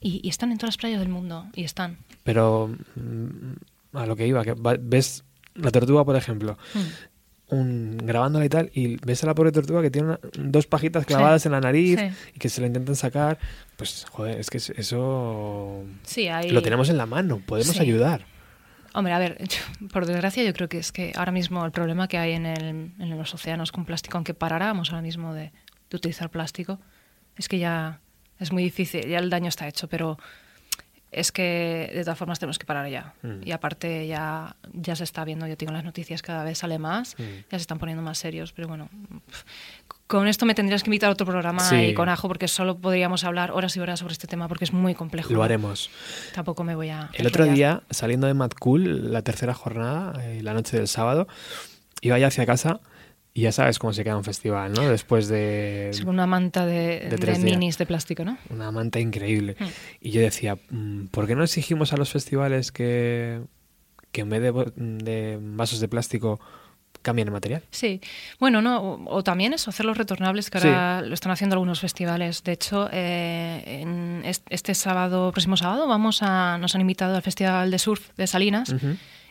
y, 0.00 0.20
y 0.22 0.30
están 0.30 0.50
en 0.50 0.56
todas 0.56 0.68
las 0.68 0.78
playas 0.78 1.00
del 1.00 1.10
mundo. 1.10 1.46
Y 1.54 1.64
están. 1.64 1.98
Pero 2.22 2.74
mm, 2.94 3.96
a 3.98 4.06
lo 4.06 4.16
que 4.16 4.26
iba, 4.26 4.42
que 4.44 4.54
ves 4.80 5.24
la 5.54 5.70
tortuga, 5.70 6.04
por 6.04 6.16
ejemplo, 6.16 6.58
un, 7.48 7.98
grabándola 7.98 8.44
y 8.44 8.48
tal, 8.48 8.70
y 8.74 8.96
ves 9.04 9.22
a 9.22 9.26
la 9.26 9.34
pobre 9.34 9.52
tortuga 9.52 9.82
que 9.82 9.90
tiene 9.90 10.08
una- 10.08 10.20
dos 10.38 10.66
pajitas 10.66 11.04
clavadas 11.06 11.42
Sí, 11.42 11.48
en 11.48 11.52
la 11.52 11.60
nariz 11.60 11.98
sí. 12.00 12.06
y 12.34 12.38
que 12.38 12.48
se 12.48 12.60
la 12.60 12.66
intentan 12.68 12.96
sacar. 12.96 13.38
Pues, 13.76 14.06
joder, 14.10 14.40
es 14.40 14.50
que 14.50 14.56
es- 14.58 14.70
eso 14.70 15.84
Sí, 16.04 16.28
hay. 16.28 16.50
lo 16.50 16.62
tenemos 16.62 16.88
en 16.88 16.96
la 16.96 17.06
mano, 17.06 17.40
podemos 17.44 17.78
ayudar. 17.78 18.24
Hombre, 18.94 19.12
a 19.12 19.18
ver, 19.18 19.38
yo- 19.46 19.88
por 19.88 20.06
desgracia 20.06 20.42
yo 20.42 20.52
creo 20.54 20.68
que 20.68 20.78
es 20.78 20.90
que 20.92 21.12
ahora 21.16 21.32
mismo 21.32 21.64
el 21.64 21.72
problema 21.72 22.08
que 22.08 22.16
hay 22.18 22.32
en, 22.32 22.46
el- 22.46 22.92
en 22.98 23.10
los 23.18 23.34
océanos 23.34 23.72
con 23.72 23.84
plástico, 23.84 24.16
aunque 24.16 24.34
paráramos 24.34 24.90
ahora 24.90 25.02
mismo 25.02 25.34
de, 25.34 25.52
de 25.90 25.96
utilizar 25.96 26.30
plástico, 26.30 26.80
es 27.36 27.48
que 27.48 27.58
ya 27.58 28.00
es 28.40 28.52
muy 28.52 28.62
difícil, 28.62 29.06
ya 29.06 29.18
el 29.18 29.30
daño 29.30 29.48
está 29.48 29.68
hecho, 29.68 29.88
pero 29.88 30.18
es 31.14 31.32
que 31.32 31.90
de 31.94 32.02
todas 32.02 32.18
formas 32.18 32.38
tenemos 32.38 32.58
que 32.58 32.66
parar 32.66 32.88
ya. 32.88 33.14
Mm. 33.22 33.46
Y 33.46 33.52
aparte 33.52 34.06
ya, 34.06 34.56
ya 34.72 34.96
se 34.96 35.04
está 35.04 35.24
viendo, 35.24 35.46
yo 35.46 35.56
tengo 35.56 35.72
las 35.72 35.84
noticias, 35.84 36.22
cada 36.22 36.44
vez 36.44 36.58
sale 36.58 36.78
más, 36.78 37.14
Mm. 37.18 37.22
ya 37.22 37.50
se 37.52 37.56
están 37.58 37.78
poniendo 37.78 38.02
más 38.02 38.18
serios, 38.18 38.52
pero 38.52 38.68
bueno, 38.68 38.88
con 40.06 40.28
esto 40.28 40.44
me 40.46 40.54
tendrías 40.54 40.82
que 40.82 40.90
invitar 40.90 41.08
a 41.08 41.12
otro 41.12 41.26
programa 41.26 41.60
Sí. 41.68 41.76
y 41.76 41.94
con 41.94 42.08
Ajo, 42.08 42.28
porque 42.28 42.48
solo 42.48 42.76
podríamos 42.78 43.24
hablar 43.24 43.50
horas 43.52 43.76
y 43.76 43.80
horas 43.80 44.00
sobre 44.00 44.12
este 44.12 44.26
tema, 44.26 44.48
porque 44.48 44.64
es 44.64 44.72
muy 44.72 44.94
complejo. 44.94 45.32
Lo 45.32 45.42
haremos. 45.42 45.90
Tampoco 46.34 46.62
me 46.64 46.74
voy 46.74 46.90
a... 46.90 47.10
El 47.14 47.26
otro 47.26 47.44
día, 47.46 47.82
saliendo 47.90 48.26
de 48.26 48.34
Mad 48.34 48.50
Cool, 48.58 49.12
la 49.12 49.22
tercera 49.22 49.54
jornada, 49.54 50.22
eh, 50.24 50.42
la 50.42 50.52
noche 50.52 50.76
del 50.76 50.88
sábado, 50.88 51.26
iba 52.02 52.18
ya 52.18 52.26
hacia 52.26 52.44
casa 52.44 52.80
y 53.36 53.42
ya 53.42 53.52
sabes 53.52 53.80
cómo 53.80 53.92
se 53.92 54.04
queda 54.04 54.16
un 54.16 54.22
festival, 54.24 54.72
¿no? 54.72 54.82
Después 54.88 55.26
de, 55.26 55.90
Es 55.90 56.00
una 56.04 56.24
manta 56.26 56.64
de, 56.66 57.00
De 57.00 57.08
de 57.10 57.18
tres 57.18 57.42
días. 57.42 57.50
minis 57.58 57.78
de 57.78 57.84
plástico, 57.86 58.24
¿no? 58.24 58.38
una 58.48 58.70
manta 58.70 59.00
increíble. 59.00 59.56
Mm. 59.58 59.64
Y 60.00 60.10
yo 60.12 60.20
decía, 60.20 60.56
mm, 60.70 61.06
¿por 61.06 61.26
qué 61.26 61.34
no 61.34 61.42
exigimos 61.42 61.92
a 61.92 61.96
los 61.96 62.10
festivales 62.12 62.70
que, 62.70 63.40
que 64.12 64.20
en 64.20 64.30
vez 64.30 64.40
de, 64.76 65.38
vasos 65.42 65.80
de 65.80 65.88
plástico 65.88 66.38
cambien 67.02 67.26
el 67.28 67.32
material? 67.32 67.62
Sí. 67.72 68.00
Bueno, 68.38 68.62
no, 68.62 68.78
o, 68.78 69.16
o 69.16 69.24
también 69.24 69.52
eso, 69.52 69.68
hacerlos 69.70 69.98
retornables, 69.98 70.48
que 70.48 70.58
ahora 70.58 71.02
lo 71.02 71.12
están 71.12 71.32
haciendo 71.32 71.54
algunos 71.54 71.80
festivales. 71.80 72.44
De 72.44 72.52
hecho, 72.52 72.88
eh, 72.92 73.80
en 73.82 74.22
est- 74.24 74.46
este 74.48 74.74
sábado, 74.76 75.32
próximo 75.32 75.56
sábado, 75.56 75.88
vamos 75.88 76.22
a, 76.22 76.56
nos 76.58 76.74
han 76.76 76.80
invitado 76.82 77.16
al 77.16 77.22
Festival 77.22 77.70
de 77.72 77.78
Surf 77.80 78.10
de 78.16 78.26
Salinas 78.28 78.72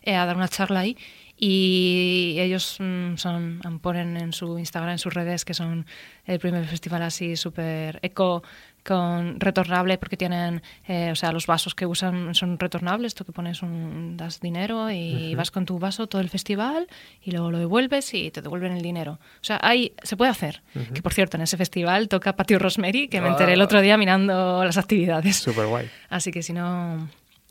eh, 0.03 0.15
a 0.15 0.25
dar 0.25 0.35
una 0.35 0.49
charla 0.49 0.81
ahí. 0.81 0.97
Y 1.45 2.37
ellos 2.39 2.77
mm, 2.79 3.17
son, 3.17 3.59
ponen 3.81 4.15
en 4.15 4.31
su 4.31 4.57
Instagram, 4.57 4.91
en 4.91 4.97
sus 4.97 5.13
redes, 5.13 5.43
que 5.43 5.53
son 5.53 5.85
el 6.23 6.39
primer 6.39 6.65
festival 6.65 7.01
así 7.01 7.35
súper 7.35 7.99
eco, 8.01 8.43
con 8.81 9.41
retornable, 9.41 9.97
porque 9.97 10.15
tienen, 10.15 10.61
eh, 10.87 11.11
o 11.11 11.15
sea, 11.15 11.33
los 11.33 11.45
vasos 11.45 11.75
que 11.75 11.85
usan 11.85 12.33
son 12.33 12.57
retornables, 12.57 13.13
tú 13.13 13.25
que 13.25 13.33
pones 13.33 13.61
un, 13.61 14.15
das 14.15 14.39
dinero 14.39 14.89
y 14.89 15.35
vas 15.35 15.51
con 15.51 15.65
tu 15.65 15.79
vaso 15.79 16.07
todo 16.07 16.21
el 16.21 16.29
festival 16.29 16.87
y 17.21 17.31
luego 17.31 17.51
lo 17.51 17.59
devuelves 17.59 18.13
y 18.13 18.31
te 18.31 18.41
devuelven 18.41 18.71
el 18.71 18.81
dinero. 18.81 19.19
O 19.41 19.43
sea, 19.43 19.59
hay, 19.61 19.95
se 20.01 20.15
puede 20.15 20.31
hacer. 20.31 20.63
Que 20.93 21.01
por 21.01 21.13
cierto, 21.13 21.35
en 21.35 21.43
ese 21.43 21.57
festival 21.57 22.07
toca 22.07 22.37
Patio 22.37 22.57
Rosemary, 22.57 23.09
que 23.09 23.19
me 23.19 23.27
enteré 23.27 23.51
el 23.51 23.61
otro 23.61 23.81
día 23.81 23.97
mirando 23.97 24.63
las 24.63 24.77
actividades. 24.77 25.35
Súper 25.35 25.67
guay. 25.67 25.89
Así 26.07 26.31
que 26.31 26.41
si 26.41 26.53
no, 26.53 27.09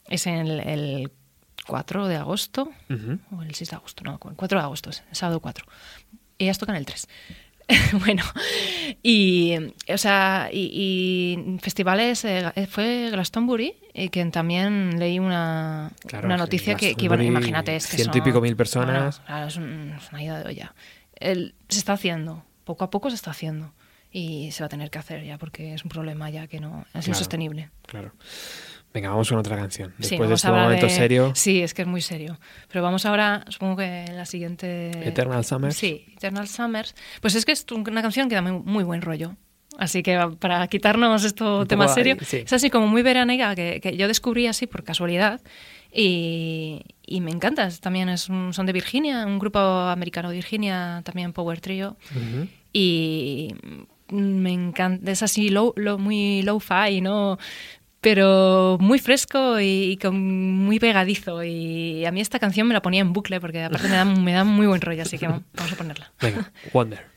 es 0.08 0.26
en 0.26 0.36
el, 0.36 0.60
el 0.60 1.10
4 1.66 2.06
de 2.08 2.16
agosto 2.16 2.70
o 3.30 3.42
el 3.42 3.54
6 3.54 3.70
de 3.70 3.76
agosto, 3.76 4.04
no, 4.04 4.12
el 4.30 4.36
4 4.36 4.58
de 4.58 4.64
agosto, 4.64 4.90
es 4.90 5.02
el 5.10 5.16
sábado 5.16 5.40
4. 5.40 5.64
Y 6.38 6.44
ellas 6.44 6.58
tocan 6.58 6.76
el 6.76 6.84
3. 6.86 7.08
bueno, 8.00 8.24
y, 9.02 9.54
o 9.88 9.96
sea, 9.96 10.50
y, 10.52 11.36
y 11.46 11.58
festivales, 11.60 12.24
eh, 12.24 12.66
fue 12.68 13.08
Glastonbury, 13.12 13.74
y 13.94 14.08
que 14.08 14.24
también 14.26 14.98
leí 14.98 15.18
una, 15.20 15.92
Claro, 16.06 16.26
una 16.26 16.36
noticia 16.36 16.74
que, 16.74 16.94
que, 16.96 17.08
bueno, 17.08 17.22
imagínate, 17.22 17.76
es 17.76 17.86
que 17.86 17.96
ciento 17.96 18.18
y 18.18 18.20
pico 18.20 18.40
mil 18.40 18.56
personas. 18.56 19.18
bueno, 19.18 19.26
claro, 19.26 19.46
es, 19.46 19.56
un- 19.56 19.94
es 19.96 20.10
una 20.10 20.22
ida 20.22 20.38
de 20.42 20.48
olla. 20.50 20.74
El- 21.14 21.54
se 21.68 21.78
está 21.78 21.92
haciendo, 21.92 22.44
poco 22.64 22.84
a 22.84 22.90
poco 22.90 23.08
se 23.10 23.16
está 23.16 23.30
haciendo, 23.30 23.72
y 24.10 24.50
se 24.50 24.62
va 24.62 24.66
a 24.66 24.68
tener 24.68 24.90
que 24.90 24.98
hacer 24.98 25.24
ya, 25.24 25.38
porque 25.38 25.72
es 25.72 25.84
un 25.84 25.88
problema 25.88 26.28
ya 26.30 26.48
que 26.48 26.60
no, 26.60 26.80
es 26.80 26.90
Claro. 26.92 27.08
insostenible. 27.08 27.70
Claro. 27.86 28.12
Venga, 28.94 29.08
vamos 29.10 29.28
con 29.30 29.38
otra 29.38 29.56
canción. 29.56 29.94
Sí, 30.00 30.10
Después 30.10 30.28
de 30.28 30.34
este 30.34 30.48
a 30.48 30.52
momento 30.52 30.86
de- 30.86 30.92
serio, 30.92 31.32
Sí, 31.34 31.62
es 31.62 31.72
que 31.74 31.82
es 31.82 31.88
muy 31.88 32.00
serio. 32.02 32.38
Pero 32.68 32.82
vamos 32.84 33.06
ahora, 33.06 33.44
supongo 33.48 33.76
que 33.76 34.04
la 34.12 34.26
siguiente... 34.26 34.90
Eternal 35.08 35.44
Summers. 35.44 35.76
Sí, 35.76 36.04
Eternal 36.16 36.46
Summers. 36.46 36.94
Pues 37.22 37.34
es 37.34 37.44
que 37.46 37.52
es 37.52 37.64
una 37.70 38.02
canción 38.02 38.28
que 38.28 38.34
da 38.34 38.42
muy, 38.42 38.52
muy 38.52 38.84
buen 38.84 39.00
rollo. 39.00 39.36
Así 39.78 40.02
que 40.02 40.18
para 40.38 40.66
quitarnos 40.68 41.24
esto 41.24 41.64
tema 41.66 41.88
serio, 41.88 42.16
sí. 42.20 42.42
es 42.44 42.52
así 42.52 42.68
como 42.68 42.86
muy 42.86 43.00
veranega 43.00 43.54
que, 43.54 43.80
que 43.80 43.96
yo 43.96 44.06
descubrí 44.06 44.46
así 44.46 44.66
por 44.66 44.84
casualidad 44.84 45.40
y, 45.90 46.82
y 47.06 47.22
me 47.22 47.30
encanta. 47.30 47.70
También 47.80 48.10
es 48.10 48.28
un, 48.28 48.52
son 48.52 48.66
de 48.66 48.74
Virginia, 48.74 49.24
un 49.24 49.38
grupo 49.38 49.58
americano 49.58 50.28
de 50.28 50.34
Virginia, 50.36 51.00
también 51.06 51.32
Power 51.32 51.62
Trio. 51.62 51.96
Y 52.72 53.54
me 54.10 54.52
encanta, 54.52 55.10
es 55.10 55.22
así 55.22 55.48
low, 55.48 55.72
low- 55.76 55.98
muy 55.98 56.42
low-fi, 56.42 57.00
¿no? 57.00 57.38
Pero 58.02 58.78
muy 58.80 58.98
fresco 58.98 59.60
y, 59.60 59.96
con 60.02 60.20
muy 60.20 60.80
pegadizo. 60.80 61.44
Y 61.44 62.04
a 62.04 62.10
mí 62.10 62.20
esta 62.20 62.40
canción 62.40 62.66
me 62.66 62.74
la 62.74 62.82
ponía 62.82 63.00
en 63.00 63.12
bucle 63.12 63.40
porque 63.40 63.62
aparte 63.62 63.88
me 63.88 63.94
da, 63.94 64.04
me 64.04 64.32
da 64.32 64.42
muy 64.42 64.66
buen 64.66 64.80
rollo, 64.80 65.02
así 65.02 65.18
que 65.18 65.28
vamos 65.28 65.44
vamos 65.54 65.72
a 65.72 65.76
ponerla. 65.76 66.12
Venga, 66.20 66.52
Wonder. 66.72 67.12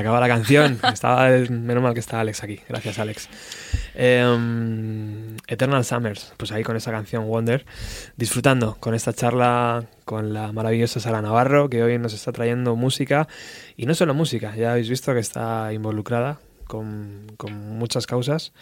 Se 0.00 0.08
acaba 0.08 0.20
la 0.20 0.28
canción. 0.28 0.80
Estaba, 0.92 1.28
menos 1.28 1.82
mal 1.82 1.92
que 1.92 2.00
está 2.00 2.20
Alex 2.20 2.42
aquí. 2.42 2.60
Gracias, 2.68 2.98
Alex. 2.98 3.28
Em, 3.94 5.36
Eternal 5.46 5.84
Summers, 5.84 6.32
pues 6.38 6.52
ahí 6.52 6.62
con 6.62 6.76
esa 6.76 6.90
canción 6.90 7.26
Wonder, 7.28 7.66
disfrutando 8.16 8.76
con 8.80 8.94
esta 8.94 9.12
charla 9.12 9.84
con 10.06 10.32
la 10.32 10.52
maravillosa 10.52 11.00
Sara 11.00 11.20
Navarro, 11.20 11.68
que 11.68 11.82
hoy 11.82 11.98
nos 11.98 12.14
está 12.14 12.32
trayendo 12.32 12.76
música, 12.76 13.28
y 13.76 13.84
no 13.86 13.94
solo 13.94 14.14
música, 14.14 14.56
ya 14.56 14.72
habéis 14.72 14.88
visto 14.88 15.12
que 15.12 15.20
está 15.20 15.72
involucrada 15.72 16.40
con, 16.66 17.26
con 17.36 17.52
muchas 17.78 18.06
causas, 18.06 18.52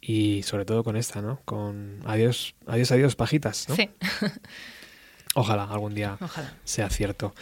y 0.00 0.44
sobre 0.44 0.64
todo 0.64 0.84
con 0.84 0.96
esta, 0.96 1.20
¿no? 1.22 1.40
Con 1.44 2.00
Adiós, 2.06 2.54
adiós, 2.66 2.92
adiós, 2.92 3.16
pajitas, 3.16 3.68
¿no? 3.68 3.74
Sí, 3.74 3.90
Ojalá 5.34 5.64
algún 5.64 5.94
día 5.94 6.16
ojalá. 6.20 6.54
sea 6.64 6.88
cierto. 6.88 7.34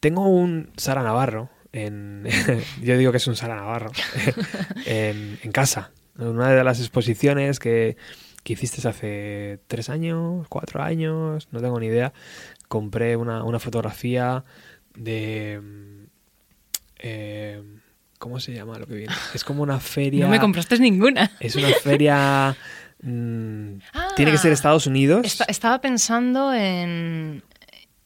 Tengo 0.00 0.28
un 0.28 0.70
Sara 0.76 1.02
Navarro, 1.02 1.48
en, 1.74 2.24
yo 2.82 2.96
digo 2.96 3.10
que 3.10 3.18
es 3.18 3.26
un 3.26 3.36
Sara 3.36 3.56
Navarro, 3.56 3.90
en, 4.86 5.38
en 5.42 5.52
casa. 5.52 5.90
En 6.18 6.28
una 6.28 6.50
de 6.50 6.62
las 6.62 6.78
exposiciones 6.78 7.58
que, 7.58 7.96
que 8.44 8.52
hiciste 8.52 8.86
hace 8.88 9.58
tres 9.66 9.90
años, 9.90 10.46
cuatro 10.48 10.82
años, 10.82 11.48
no 11.50 11.60
tengo 11.60 11.80
ni 11.80 11.86
idea, 11.86 12.12
compré 12.68 13.16
una, 13.16 13.42
una 13.44 13.58
fotografía 13.58 14.44
de... 14.94 15.60
mm, 15.62 16.04
eh, 17.00 17.62
¿Cómo 18.18 18.38
se 18.40 18.52
llama 18.54 18.78
lo 18.78 18.86
que 18.86 18.94
viene? 18.94 19.12
Es 19.34 19.44
como 19.44 19.62
una 19.62 19.80
feria... 19.80 20.24
No 20.24 20.30
me 20.30 20.38
compraste 20.40 20.78
ninguna. 20.78 21.30
Es 21.40 21.56
una 21.56 21.68
feria... 21.82 22.56
mm, 23.02 23.78
Ah. 23.92 24.08
tiene 24.16 24.30
que 24.30 24.38
ser 24.38 24.52
Estados 24.52 24.86
Unidos. 24.86 25.26
Esta- 25.26 25.44
estaba 25.48 25.80
pensando 25.80 26.54
en, 26.54 27.42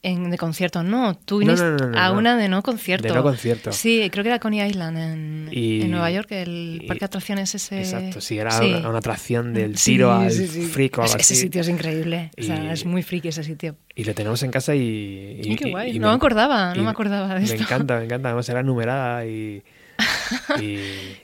en 0.02 0.30
de 0.30 0.38
concierto. 0.38 0.82
No, 0.84 1.16
tú 1.16 1.38
viniste 1.38 1.64
no, 1.64 1.76
no, 1.76 1.86
no, 1.88 1.98
a 1.98 2.12
una 2.12 2.36
de 2.36 2.48
no 2.48 2.62
concierto. 2.62 3.08
De 3.08 3.14
no 3.14 3.22
concierto. 3.22 3.72
Sí, 3.72 4.08
creo 4.12 4.22
que 4.22 4.28
era 4.30 4.38
Coney 4.38 4.60
Island 4.68 4.96
en, 4.98 5.48
Y- 5.50 5.82
en 5.82 5.90
Nueva 5.90 6.10
York, 6.10 6.30
el 6.32 6.80
y- 6.82 6.86
parque 6.86 7.00
de 7.00 7.06
atracciones 7.06 7.54
ese. 7.54 7.78
Exacto, 7.80 8.20
sí, 8.20 8.38
era 8.38 8.52
Sí. 8.52 8.66
Una, 8.74 8.88
una 8.90 8.98
atracción 8.98 9.52
del 9.54 9.76
Sí, 9.76 9.92
tiro 9.92 10.12
al 10.12 10.30
sí, 10.30 10.46
sí. 10.46 10.62
freak 10.66 10.98
o 10.98 11.02
algo 11.02 11.16
Es- 11.16 11.20
Ese 11.22 11.34
así. 11.34 11.42
sitio 11.42 11.60
es 11.62 11.68
increíble. 11.68 12.30
O 12.38 12.42
sea, 12.42 12.62
Y- 12.64 12.68
es 12.68 12.84
muy 12.84 13.02
friki 13.02 13.28
ese 13.28 13.42
sitio. 13.42 13.76
Y 13.96 14.04
lo 14.04 14.14
tenemos 14.14 14.42
en 14.44 14.50
casa 14.52 14.74
y... 14.76 15.38
y- 15.40 15.44
Sí, 15.44 15.56
qué 15.56 15.68
y- 15.68 15.70
guay. 15.72 15.96
y 15.96 15.98
No 15.98 16.08
me 16.10 16.14
acordaba, 16.14 16.74
no 16.74 16.80
y 16.80 16.84
me 16.84 16.90
acordaba 16.90 17.34
de 17.34 17.40
Me 17.40 17.44
esto. 17.46 17.62
encanta, 17.62 17.98
me 17.98 18.04
encanta. 18.04 18.28
Además 18.28 18.48
era 18.48 18.62
numerada 18.62 19.26
y... 19.26 19.62
y 20.62 20.78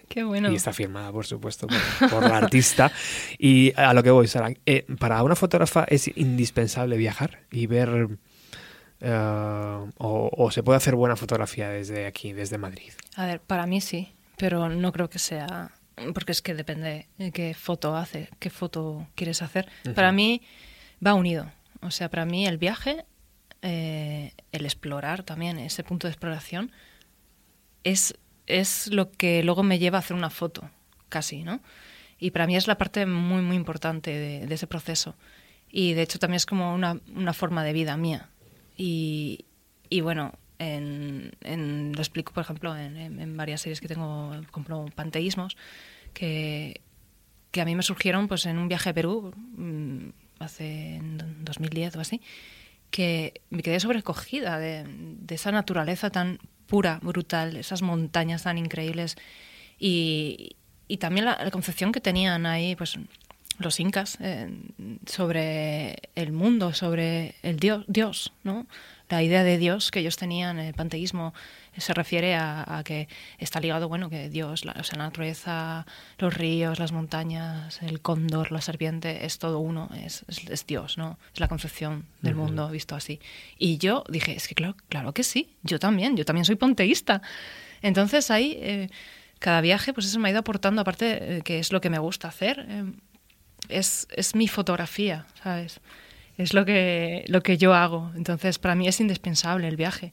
Qué 0.08 0.24
bueno. 0.24 0.50
Y 0.50 0.56
está 0.56 0.72
firmada, 0.72 1.12
por 1.12 1.26
supuesto, 1.26 1.68
por, 1.68 2.10
por 2.10 2.22
la 2.28 2.38
artista. 2.38 2.90
Y 3.38 3.72
a 3.76 3.94
lo 3.94 4.02
que 4.02 4.10
voy, 4.10 4.26
Sara, 4.26 4.52
eh, 4.66 4.84
para 4.98 5.22
una 5.22 5.36
fotógrafa 5.36 5.84
es 5.88 6.10
indispensable 6.16 6.96
viajar 6.96 7.40
y 7.52 7.66
ver... 7.68 8.08
eh, 9.04 9.90
o, 9.98 10.30
o 10.32 10.50
se 10.50 10.62
puede 10.62 10.78
hacer 10.78 10.94
buena 10.94 11.16
fotografía 11.16 11.68
desde 11.68 12.06
aquí, 12.06 12.32
desde 12.32 12.58
Madrid. 12.58 12.92
A 13.16 13.26
ver, 13.26 13.40
para 13.40 13.66
mí 13.66 13.80
sí, 13.80 14.14
pero 14.36 14.68
no 14.68 14.92
creo 14.92 15.10
que 15.10 15.18
sea. 15.18 15.72
Porque 16.12 16.32
es 16.32 16.42
que 16.42 16.54
depende 16.54 17.06
de 17.18 17.30
qué 17.30 17.54
foto 17.54 17.96
hace, 17.96 18.28
qué 18.40 18.50
foto 18.50 19.06
quieres 19.14 19.42
hacer. 19.42 19.68
Para 19.94 20.10
mí 20.10 20.42
va 21.04 21.14
unido. 21.14 21.52
O 21.82 21.92
sea, 21.92 22.08
para 22.08 22.24
mí 22.24 22.46
el 22.46 22.58
viaje, 22.58 23.04
eh, 23.62 24.32
el 24.50 24.64
explorar 24.64 25.22
también, 25.22 25.58
ese 25.58 25.84
punto 25.84 26.08
de 26.08 26.12
exploración, 26.12 26.72
es 27.84 28.14
es 28.46 28.88
lo 28.88 29.10
que 29.10 29.42
luego 29.42 29.62
me 29.62 29.78
lleva 29.78 29.98
a 29.98 30.00
hacer 30.00 30.16
una 30.16 30.30
foto, 30.30 30.68
casi, 31.08 31.44
¿no? 31.44 31.60
Y 32.18 32.30
para 32.30 32.46
mí 32.46 32.56
es 32.56 32.66
la 32.66 32.76
parte 32.78 33.06
muy, 33.06 33.42
muy 33.42 33.56
importante 33.56 34.10
de, 34.10 34.46
de 34.46 34.54
ese 34.54 34.66
proceso. 34.66 35.14
Y 35.70 35.94
de 35.94 36.02
hecho 36.02 36.18
también 36.18 36.36
es 36.36 36.46
como 36.46 36.74
una, 36.74 37.00
una 37.14 37.32
forma 37.32 37.64
de 37.64 37.72
vida 37.72 37.96
mía. 37.96 38.28
Y, 38.76 39.44
bueno, 40.02 40.32
en, 40.58 41.32
en- 41.42 41.92
lo 41.94 42.00
explico, 42.00 42.32
por 42.32 42.42
ejemplo, 42.42 42.76
en, 42.76 43.36
varias 43.36 43.60
series 43.60 43.80
que 43.80 43.88
tengo, 43.88 44.34
ejemplo, 44.34 44.86
panteísmos, 44.94 45.56
que, 46.12 46.80
que 47.50 47.60
a 47.60 47.64
mí 47.64 47.74
me 47.74 47.82
surgieron 47.82 48.28
pues 48.28 48.46
en 48.46 48.58
un 48.58 48.68
viaje 48.68 48.90
a 48.90 48.94
Perú 48.94 49.32
mm, 49.56 50.08
hace 50.40 50.96
en 50.96 51.44
2010 51.44 51.96
o 51.96 52.00
así, 52.00 52.20
que 52.90 53.40
me 53.50 53.62
quedé 53.62 53.80
sobrecogida 53.80 54.58
de, 54.58 54.84
de 54.86 55.34
esa 55.34 55.52
naturaleza 55.52 56.10
tan 56.10 56.38
pura, 56.66 56.98
brutal, 57.02 57.56
esas 57.56 57.82
montañas 57.82 58.44
tan 58.44 58.58
increíbles 58.58 59.16
y, 59.78 60.56
y 60.88 60.96
también 60.98 61.26
la, 61.26 61.42
la 61.42 61.50
concepción 61.50 61.92
que 61.92 62.00
tenían 62.00 62.46
ahí 62.46 62.74
pues 62.76 62.98
los 63.58 63.80
incas 63.80 64.18
eh, 64.20 64.50
sobre 65.06 65.96
el 66.14 66.32
mundo, 66.32 66.72
sobre 66.72 67.34
el 67.42 67.58
dios, 67.58 67.84
dios, 67.86 68.32
¿no? 68.42 68.66
La 69.10 69.22
idea 69.22 69.44
de 69.44 69.58
Dios 69.58 69.90
que 69.90 70.00
ellos 70.00 70.16
tenían, 70.16 70.58
el 70.58 70.74
panteísmo, 70.74 71.34
se 71.76 71.92
refiere 71.92 72.34
a, 72.34 72.78
a 72.78 72.82
que 72.84 73.06
está 73.38 73.60
ligado, 73.60 73.88
bueno, 73.88 74.08
que 74.08 74.28
Dios, 74.28 74.64
la, 74.64 74.72
o 74.72 74.82
sea, 74.82 74.98
la 74.98 75.04
naturaleza, 75.04 75.86
los 76.18 76.32
ríos, 76.34 76.78
las 76.78 76.90
montañas, 76.92 77.80
el 77.82 78.00
cóndor, 78.00 78.50
la 78.50 78.60
serpiente, 78.60 79.26
es 79.26 79.38
todo 79.38 79.58
uno, 79.58 79.90
es, 79.94 80.24
es, 80.26 80.48
es 80.48 80.66
Dios, 80.66 80.96
¿no? 80.96 81.18
Es 81.32 81.40
la 81.40 81.48
concepción 81.48 82.06
del 82.22 82.34
mundo 82.34 82.68
visto 82.70 82.96
así. 82.96 83.20
Y 83.58 83.76
yo 83.78 84.04
dije, 84.08 84.34
es 84.34 84.48
que 84.48 84.54
claro, 84.54 84.74
claro 84.88 85.12
que 85.12 85.22
sí, 85.22 85.54
yo 85.62 85.78
también, 85.78 86.16
yo 86.16 86.24
también 86.24 86.46
soy 86.46 86.56
panteísta. 86.56 87.20
Entonces 87.82 88.30
ahí, 88.30 88.56
eh, 88.60 88.88
cada 89.38 89.60
viaje, 89.60 89.92
pues 89.92 90.06
eso 90.06 90.18
me 90.18 90.28
ha 90.28 90.30
ido 90.30 90.40
aportando, 90.40 90.80
aparte, 90.80 91.36
eh, 91.36 91.42
que 91.42 91.58
es 91.58 91.70
lo 91.70 91.80
que 91.82 91.90
me 91.90 91.98
gusta 91.98 92.28
hacer, 92.28 92.64
eh, 92.68 92.84
es, 93.68 94.06
es 94.14 94.34
mi 94.34 94.48
fotografía, 94.48 95.26
¿sabes? 95.42 95.80
Es 96.36 96.52
lo 96.52 96.64
que, 96.64 97.24
lo 97.28 97.42
que 97.42 97.56
yo 97.56 97.74
hago. 97.74 98.10
Entonces, 98.16 98.58
para 98.58 98.74
mí 98.74 98.88
es 98.88 99.00
indispensable 99.00 99.68
el 99.68 99.76
viaje. 99.76 100.12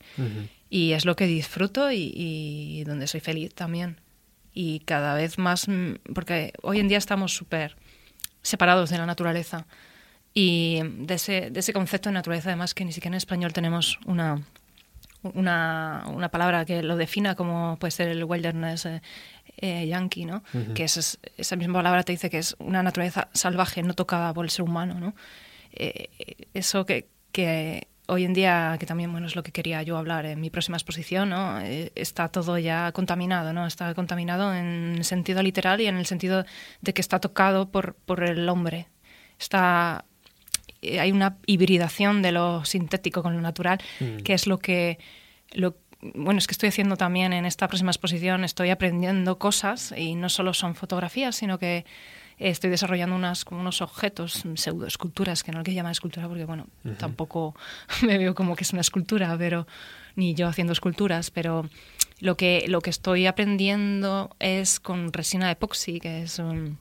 Y 0.69 0.93
es 0.93 1.05
lo 1.05 1.15
que 1.15 1.25
disfruto 1.25 1.91
y, 1.91 2.13
y 2.15 2.83
donde 2.83 3.07
soy 3.07 3.19
feliz 3.19 3.53
también. 3.53 3.99
Y 4.53 4.79
cada 4.81 5.15
vez 5.15 5.37
más, 5.37 5.67
mm, 5.67 5.95
porque 6.13 6.53
hoy 6.61 6.79
en 6.79 6.87
día 6.87 6.97
estamos 6.97 7.33
súper 7.33 7.75
separados 8.41 8.89
de 8.89 8.97
la 8.97 9.05
naturaleza. 9.05 9.65
Y 10.33 10.79
de 10.83 11.15
ese, 11.15 11.49
de 11.49 11.59
ese 11.59 11.73
concepto 11.73 12.09
de 12.09 12.13
naturaleza, 12.13 12.49
además, 12.49 12.73
que 12.73 12.85
ni 12.85 12.93
siquiera 12.93 13.15
en 13.15 13.17
español 13.17 13.51
tenemos 13.51 13.99
una, 14.05 14.41
una, 15.23 16.05
una 16.07 16.29
palabra 16.29 16.65
que 16.65 16.83
lo 16.83 16.95
defina 16.95 17.35
como 17.35 17.77
puede 17.79 17.91
ser 17.91 18.07
el 18.09 18.23
wilderness 18.23 18.85
eh, 18.85 19.01
eh, 19.57 19.85
yankee, 19.87 20.25
¿no? 20.25 20.43
Que 20.73 20.83
es, 20.85 20.97
es- 20.97 21.19
esa 21.37 21.55
misma 21.55 21.75
palabra 21.79 22.03
te 22.03 22.11
dice 22.11 22.29
que 22.29 22.37
es 22.39 22.55
una 22.59 22.81
naturaleza 22.83 23.29
salvaje, 23.33 23.83
no 23.83 23.93
tocada 23.93 24.33
por 24.33 24.45
el 24.45 24.51
ser 24.51 24.63
humano, 24.63 24.99
¿no? 24.99 25.13
Eh, 25.73 26.09
eso 26.53 26.85
que, 26.85 27.07
que 27.31 27.87
hoy 28.07 28.25
en 28.25 28.33
día, 28.33 28.75
que 28.79 28.85
también 28.85 29.11
bueno, 29.11 29.27
es 29.27 29.35
lo 29.37 29.43
que 29.43 29.51
quería 29.53 29.81
yo 29.83 29.97
hablar 29.97 30.25
en 30.25 30.41
mi 30.41 30.49
próxima 30.49 30.75
exposición, 30.77 31.29
¿no? 31.29 31.61
Eh, 31.61 31.91
está 31.95 32.27
todo 32.27 32.57
ya 32.57 32.91
contaminado, 32.91 33.53
¿no? 33.53 33.65
Está 33.67 33.93
contaminado 33.93 34.53
en 34.53 34.95
el 34.97 35.03
sentido 35.05 35.41
literal 35.41 35.79
y 35.79 35.87
en 35.87 35.95
el 35.97 36.05
sentido 36.05 36.43
de 36.81 36.93
que 36.93 37.01
está 37.01 37.19
tocado 37.19 37.69
por, 37.69 37.93
por 37.95 38.23
el 38.23 38.49
hombre. 38.49 38.87
Está 39.39 40.03
eh, 40.81 40.99
hay 40.99 41.11
una 41.11 41.37
hibridación 41.45 42.21
de 42.21 42.31
lo 42.31 42.65
sintético 42.65 43.21
con 43.23 43.33
lo 43.35 43.41
natural, 43.41 43.79
que 44.23 44.33
es 44.33 44.45
lo 44.47 44.57
que 44.59 44.97
lo 45.53 45.75
bueno, 46.01 46.39
es 46.39 46.47
que 46.47 46.53
estoy 46.53 46.69
haciendo 46.69 46.97
también 46.97 47.33
en 47.33 47.45
esta 47.45 47.67
próxima 47.67 47.91
exposición, 47.91 48.43
estoy 48.43 48.69
aprendiendo 48.69 49.37
cosas 49.37 49.93
y 49.95 50.15
no 50.15 50.29
solo 50.29 50.53
son 50.53 50.75
fotografías, 50.75 51.35
sino 51.35 51.59
que 51.59 51.85
estoy 52.39 52.69
desarrollando 52.69 53.15
unas, 53.15 53.45
como 53.45 53.61
unos 53.61 53.81
objetos, 53.81 54.43
pseudoesculturas, 54.55 55.43
que 55.43 55.51
no 55.51 55.59
hay 55.59 55.63
que 55.63 55.73
llamar 55.73 55.91
escultura 55.91 56.27
porque, 56.27 56.45
bueno, 56.45 56.67
tampoco 56.97 57.55
me 58.01 58.17
veo 58.17 58.33
como 58.33 58.55
que 58.55 58.63
es 58.63 58.71
una 58.71 58.81
escultura, 58.81 59.35
pero 59.37 59.67
ni 60.15 60.33
yo 60.33 60.47
haciendo 60.47 60.73
esculturas, 60.73 61.29
pero 61.29 61.69
lo 62.19 62.35
que, 62.35 62.65
lo 62.67 62.81
que 62.81 62.89
estoy 62.89 63.27
aprendiendo 63.27 64.35
es 64.39 64.79
con 64.79 65.13
resina 65.13 65.51
epoxi, 65.51 65.99
que 65.99 66.23
es 66.23 66.39
un, 66.39 66.79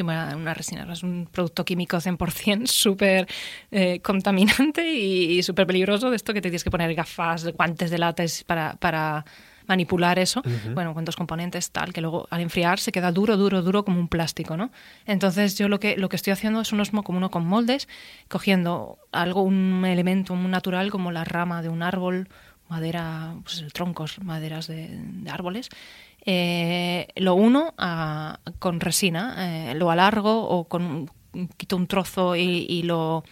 una, 0.00 0.54
resina, 0.54 0.90
es 0.92 1.02
un 1.02 1.28
producto 1.30 1.64
químico 1.64 1.98
100% 2.00 2.66
súper 2.66 3.26
eh, 3.70 4.00
contaminante 4.00 4.92
y, 4.94 5.38
y 5.38 5.42
súper 5.42 5.66
peligroso 5.66 6.10
de 6.10 6.16
esto 6.16 6.32
que 6.32 6.40
te 6.40 6.48
tienes 6.48 6.64
que 6.64 6.70
poner 6.70 6.94
gafas, 6.94 7.46
guantes 7.52 7.90
de 7.90 7.98
látex 7.98 8.44
para, 8.44 8.74
para 8.76 9.24
manipular 9.66 10.18
eso, 10.18 10.42
bueno, 10.74 10.94
con 10.94 11.04
dos 11.04 11.14
componentes 11.14 11.70
tal, 11.70 11.92
que 11.92 12.00
luego 12.00 12.26
al 12.30 12.40
enfriar 12.40 12.80
se 12.80 12.90
queda 12.90 13.12
duro, 13.12 13.36
duro, 13.36 13.62
duro 13.62 13.84
como 13.84 14.00
un 14.00 14.08
plástico, 14.08 14.56
¿no? 14.56 14.72
Entonces 15.06 15.56
yo 15.56 15.68
lo 15.68 15.78
que, 15.78 15.96
lo 15.96 16.08
que 16.08 16.16
estoy 16.16 16.32
haciendo 16.32 16.60
es 16.60 16.72
unos 16.72 16.92
mo- 16.92 17.04
como 17.04 17.18
uno 17.18 17.30
con 17.30 17.46
moldes, 17.46 17.86
cogiendo 18.28 18.98
algo, 19.12 19.42
un 19.42 19.84
elemento 19.84 20.34
natural 20.34 20.90
como 20.90 21.12
la 21.12 21.22
rama 21.24 21.62
de 21.62 21.68
un 21.68 21.82
árbol, 21.84 22.28
madera, 22.68 23.34
pues 23.44 23.64
troncos, 23.72 24.20
maderas 24.22 24.66
de, 24.66 24.88
de 24.90 25.30
árboles, 25.30 25.68
eh, 26.26 27.08
lo 27.16 27.34
uno 27.34 27.74
a- 27.78 28.38
con 28.58 28.80
resina, 28.80 29.70
eh, 29.70 29.74
lo 29.74 29.90
alargo 29.90 30.48
o 30.48 30.68
con 30.68 31.10
quito 31.56 31.76
un 31.76 31.86
trozo 31.86 32.34
y, 32.36 32.66
y 32.68 32.82
lo, 32.82 33.22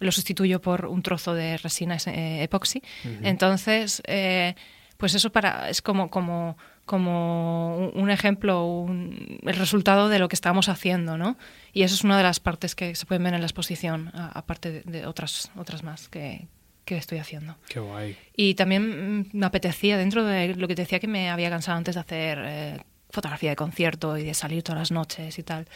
lo 0.00 0.12
sustituyo 0.12 0.60
por 0.60 0.86
un 0.86 1.02
trozo 1.02 1.34
de 1.34 1.56
resina 1.58 1.96
eh, 2.06 2.42
epoxi. 2.44 2.82
Entonces, 3.22 4.00
eh, 4.06 4.54
pues 4.96 5.14
eso 5.14 5.30
para 5.30 5.68
es 5.68 5.82
como 5.82 6.08
como 6.10 6.56
como 6.84 7.76
un- 7.94 8.10
ejemplo, 8.10 8.64
un- 8.64 9.38
el 9.42 9.56
resultado 9.56 10.08
de 10.08 10.18
lo 10.18 10.28
que 10.28 10.34
estamos 10.36 10.70
haciendo, 10.70 11.18
¿no? 11.18 11.36
Y 11.74 11.82
eso 11.82 11.94
es 11.94 12.02
una 12.02 12.16
de 12.16 12.22
las 12.22 12.40
partes 12.40 12.74
que 12.74 12.94
se 12.94 13.04
pueden 13.04 13.24
ver 13.24 13.34
en 13.34 13.40
la 13.40 13.46
exposición, 13.46 14.10
aparte 14.14 14.70
de, 14.72 14.80
de 14.84 15.06
otras 15.06 15.50
otras 15.56 15.82
más 15.82 16.08
que, 16.08 16.48
que 16.88 16.96
estoy 16.96 17.18
haciendo. 17.18 17.56
Qué 17.68 17.80
guay. 17.80 18.16
Y 18.34 18.54
también 18.54 19.28
me 19.32 19.46
apetecía, 19.46 19.98
dentro 19.98 20.24
de 20.24 20.54
lo 20.54 20.66
que 20.66 20.74
te 20.74 20.82
decía 20.82 20.98
que 20.98 21.06
me 21.06 21.28
había 21.30 21.50
cansado 21.50 21.76
antes 21.76 21.94
de 21.94 22.00
hacer 22.00 22.38
eh, 22.42 22.78
fotografía 23.10 23.50
de 23.50 23.56
concierto 23.56 24.16
y 24.16 24.24
de 24.24 24.32
salir 24.32 24.62
todas 24.62 24.78
las 24.80 24.90
noches 24.90 25.38
y 25.38 25.42
tal. 25.42 25.66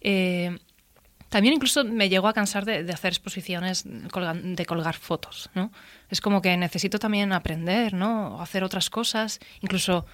eh, 0.00 0.56
también 1.28 1.52
incluso 1.54 1.84
me 1.84 2.08
llegó 2.08 2.26
a 2.28 2.32
cansar 2.32 2.64
de, 2.64 2.84
de 2.84 2.92
hacer 2.92 3.12
exposiciones 3.12 3.84
de 3.84 4.64
colgar 4.66 4.94
fotos, 4.94 5.50
¿no? 5.54 5.70
Es 6.08 6.22
como 6.22 6.40
que 6.40 6.56
necesito 6.56 6.98
también 6.98 7.34
aprender, 7.34 7.92
¿no? 7.92 8.36
O 8.36 8.40
hacer 8.40 8.64
otras 8.64 8.88
cosas, 8.88 9.38
incluso 9.60 10.06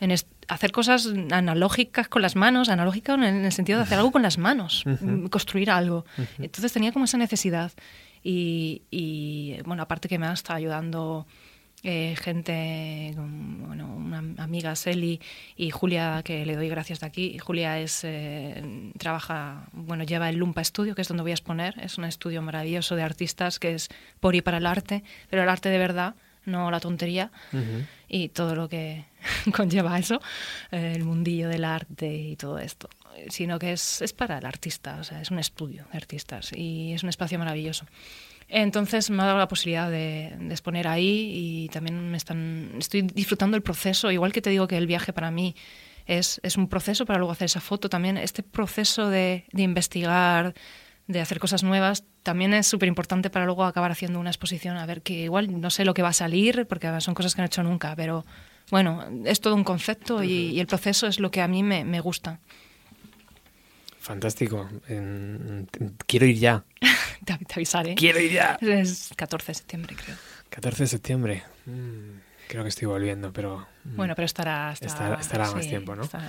en 0.00 0.10
hacer 0.48 0.72
cosas 0.72 1.08
analógicas 1.30 2.08
con 2.08 2.22
las 2.22 2.36
manos, 2.36 2.68
analógica 2.70 3.14
en 3.14 3.22
el, 3.22 3.34
en 3.36 3.44
el 3.44 3.52
sentido 3.52 3.78
de 3.78 3.84
hacer 3.84 3.98
algo 3.98 4.10
con 4.12 4.22
las 4.22 4.36
manos, 4.38 4.84
construir 5.30 5.70
algo. 5.70 6.04
Entonces 6.38 6.72
tenía 6.72 6.90
como 6.90 7.04
esa 7.04 7.18
necesidad. 7.18 7.70
Y, 8.24 8.82
y, 8.90 9.31
bueno, 9.64 9.82
aparte 9.82 10.08
que 10.08 10.18
me 10.18 10.26
ha 10.26 10.32
estado 10.32 10.56
ayudando 10.56 11.26
eh, 11.84 12.14
gente, 12.16 13.12
bueno, 13.16 13.92
una 13.92 14.18
amiga, 14.38 14.76
Celi 14.76 15.20
y 15.56 15.70
Julia, 15.70 16.22
que 16.24 16.46
le 16.46 16.54
doy 16.54 16.68
gracias 16.68 17.00
de 17.00 17.06
aquí. 17.06 17.38
Julia 17.38 17.80
es 17.80 18.02
eh, 18.04 18.92
trabaja, 18.98 19.68
bueno, 19.72 20.04
lleva 20.04 20.28
el 20.28 20.36
Lumpa 20.36 20.62
Studio, 20.62 20.94
que 20.94 21.02
es 21.02 21.08
donde 21.08 21.22
voy 21.22 21.32
a 21.32 21.34
exponer. 21.34 21.74
Es 21.80 21.98
un 21.98 22.04
estudio 22.04 22.40
maravilloso 22.40 22.94
de 22.94 23.02
artistas 23.02 23.58
que 23.58 23.74
es 23.74 23.88
por 24.20 24.36
y 24.36 24.42
para 24.42 24.58
el 24.58 24.66
arte, 24.66 25.02
pero 25.28 25.42
el 25.42 25.48
arte 25.48 25.70
de 25.70 25.78
verdad, 25.78 26.14
no 26.44 26.70
la 26.70 26.80
tontería 26.80 27.30
y 28.08 28.28
todo 28.28 28.54
lo 28.54 28.68
que 28.68 29.04
conlleva 29.54 29.98
eso, 29.98 30.20
eh, 30.70 30.92
el 30.96 31.04
mundillo 31.04 31.48
del 31.48 31.64
arte 31.64 32.14
y 32.14 32.36
todo 32.36 32.58
esto, 32.58 32.88
sino 33.28 33.58
que 33.58 33.72
es, 33.72 34.02
es 34.02 34.12
para 34.12 34.38
el 34.38 34.46
artista, 34.46 34.98
o 35.00 35.04
sea, 35.04 35.20
es 35.20 35.30
un 35.30 35.38
estudio 35.38 35.86
de 35.92 35.98
artistas 35.98 36.52
y 36.52 36.92
es 36.92 37.02
un 37.02 37.08
espacio 37.08 37.38
maravilloso. 37.38 37.86
Entonces 38.54 39.08
me 39.08 39.22
ha 39.22 39.26
dado 39.26 39.38
la 39.38 39.48
posibilidad 39.48 39.90
de, 39.90 40.34
de 40.38 40.50
exponer 40.50 40.86
ahí 40.86 41.32
y 41.34 41.68
también 41.70 42.10
me 42.10 42.18
están, 42.18 42.72
estoy 42.78 43.00
disfrutando 43.00 43.56
el 43.56 43.62
proceso, 43.62 44.10
igual 44.10 44.30
que 44.30 44.42
te 44.42 44.50
digo 44.50 44.68
que 44.68 44.76
el 44.76 44.86
viaje 44.86 45.14
para 45.14 45.30
mí 45.30 45.56
es, 46.04 46.38
es 46.42 46.58
un 46.58 46.68
proceso 46.68 47.06
para 47.06 47.18
luego 47.18 47.32
hacer 47.32 47.46
esa 47.46 47.60
foto, 47.60 47.88
también 47.88 48.18
este 48.18 48.42
proceso 48.42 49.08
de, 49.08 49.46
de 49.52 49.62
investigar, 49.62 50.52
de 51.06 51.20
hacer 51.22 51.38
cosas 51.38 51.62
nuevas, 51.62 52.04
también 52.22 52.52
es 52.52 52.66
súper 52.66 52.88
importante 52.88 53.30
para 53.30 53.46
luego 53.46 53.64
acabar 53.64 53.90
haciendo 53.90 54.20
una 54.20 54.28
exposición, 54.28 54.76
a 54.76 54.84
ver 54.84 55.00
que 55.00 55.14
igual 55.14 55.58
no 55.58 55.70
sé 55.70 55.86
lo 55.86 55.94
que 55.94 56.02
va 56.02 56.10
a 56.10 56.12
salir, 56.12 56.66
porque 56.66 56.88
son 57.00 57.14
cosas 57.14 57.34
que 57.34 57.40
no 57.40 57.44
he 57.44 57.46
hecho 57.46 57.62
nunca, 57.62 57.96
pero 57.96 58.26
bueno, 58.70 59.02
es 59.24 59.40
todo 59.40 59.54
un 59.54 59.64
concepto 59.64 60.22
y, 60.22 60.50
y 60.50 60.60
el 60.60 60.66
proceso 60.66 61.06
es 61.06 61.20
lo 61.20 61.30
que 61.30 61.40
a 61.40 61.48
mí 61.48 61.62
me, 61.62 61.86
me 61.86 62.00
gusta. 62.00 62.40
Fantástico. 64.02 64.68
En- 64.88 65.68
en- 65.80 65.96
quiero 66.06 66.26
ir 66.26 66.38
ya. 66.38 66.64
Te, 67.24 67.38
te 67.38 67.54
avisaré. 67.54 67.94
Quiero 67.94 68.18
ir 68.20 68.32
ya. 68.32 68.58
Es 68.60 69.10
14 69.16 69.46
de 69.52 69.54
septiembre, 69.54 69.94
creo. 69.94 70.16
14 70.50 70.82
de 70.82 70.86
septiembre. 70.88 71.42
Mm, 71.66 72.18
creo 72.48 72.64
que 72.64 72.68
estoy 72.68 72.86
volviendo, 72.88 73.32
pero... 73.32 73.66
mm. 73.84 73.96
Bueno, 73.96 74.14
pero 74.16 74.26
estará... 74.26 74.72
Estará- 74.72 75.20
estará 75.20 75.50
más 75.52 75.66
tiempo, 75.68 75.94
¿no? 75.94 76.02
estará- 76.02 76.26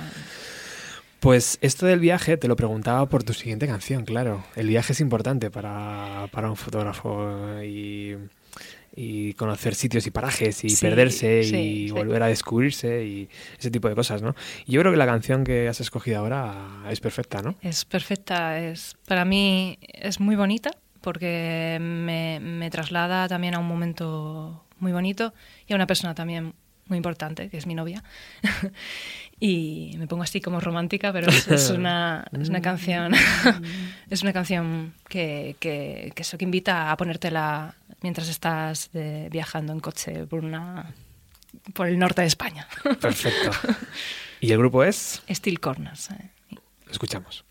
Pues 1.19 1.57
esto 1.61 1.87
del 1.87 1.99
viaje 1.99 2.37
te 2.37 2.47
lo 2.47 2.55
preguntaba 2.55 3.07
por 3.09 3.23
tu 3.23 3.33
siguiente 3.33 3.65
canción, 3.65 4.05
claro. 4.05 4.45
El 4.55 4.67
viaje 4.67 4.93
es 4.93 4.99
importante 4.99 5.49
para, 5.49 6.27
para 6.31 6.49
un 6.49 6.57
fotógrafo 6.57 7.61
y 7.63 8.15
y 8.95 9.33
conocer 9.33 9.75
sitios 9.75 10.05
y 10.07 10.11
parajes 10.11 10.63
y 10.63 10.69
Sí, 10.69 10.85
perderse 10.85 11.41
y 11.41 11.43
sí, 11.87 11.91
volver 11.91 12.23
a 12.23 12.27
descubrirse 12.27 13.05
y 13.05 13.29
ese 13.57 13.71
tipo 13.71 13.89
de 13.89 13.95
cosas, 13.95 14.21
¿no? 14.21 14.35
Y 14.65 14.73
yo 14.73 14.81
creo 14.81 14.91
que 14.91 14.97
la 14.97 15.05
canción 15.05 15.43
que 15.43 15.67
has 15.67 15.81
escogido 15.81 16.19
ahora 16.19 16.83
es 16.89 16.99
perfecta, 16.99 17.41
¿no? 17.41 17.55
Es 17.61 17.85
perfecta, 17.85 18.59
es 18.59 18.95
para 19.07 19.25
mí 19.25 19.79
es 19.93 20.19
muy 20.19 20.35
bonita 20.35 20.71
porque 21.01 21.77
me, 21.81 22.39
me 22.39 22.69
traslada 22.69 23.27
también 23.27 23.55
a 23.55 23.59
un 23.59 23.67
momento 23.67 24.63
muy 24.79 24.91
bonito 24.91 25.33
y 25.67 25.73
a 25.73 25.75
una 25.75 25.87
persona 25.87 26.13
también 26.13 26.53
muy 26.87 26.97
importante, 26.97 27.49
que 27.49 27.57
es 27.57 27.65
mi 27.65 27.75
novia. 27.75 28.03
y 29.39 29.95
me 29.97 30.07
pongo 30.07 30.23
así 30.23 30.41
como 30.41 30.59
romántica, 30.59 31.11
pero 31.11 31.29
es, 31.29 31.47
es 31.47 31.69
una, 31.69 32.25
es 32.39 32.49
una 32.49 32.61
canción 32.61 33.13
es 34.09 34.21
una 34.21 34.33
canción 34.33 34.93
que, 35.09 35.55
que, 35.59 36.11
que 36.15 36.21
eso 36.21 36.37
que 36.37 36.45
invita 36.45 36.91
a 36.91 36.97
ponértela 36.97 37.75
mientras 38.03 38.29
estás 38.29 38.91
de- 38.91 39.27
viajando 39.31 39.73
en 39.73 39.79
coche 39.79 40.27
por 40.27 40.43
una 40.45 40.93
por 41.73 41.87
el 41.87 41.97
norte 41.97 42.21
de 42.21 42.27
España. 42.27 42.67
Perfecto. 43.01 43.51
¿Y 44.41 44.51
el 44.51 44.57
grupo 44.59 44.83
es? 44.83 45.23
Steel 45.29 45.59
Corners. 45.59 46.11
eh. 46.11 46.29
Lo 46.85 46.91
escuchamos. 46.91 47.43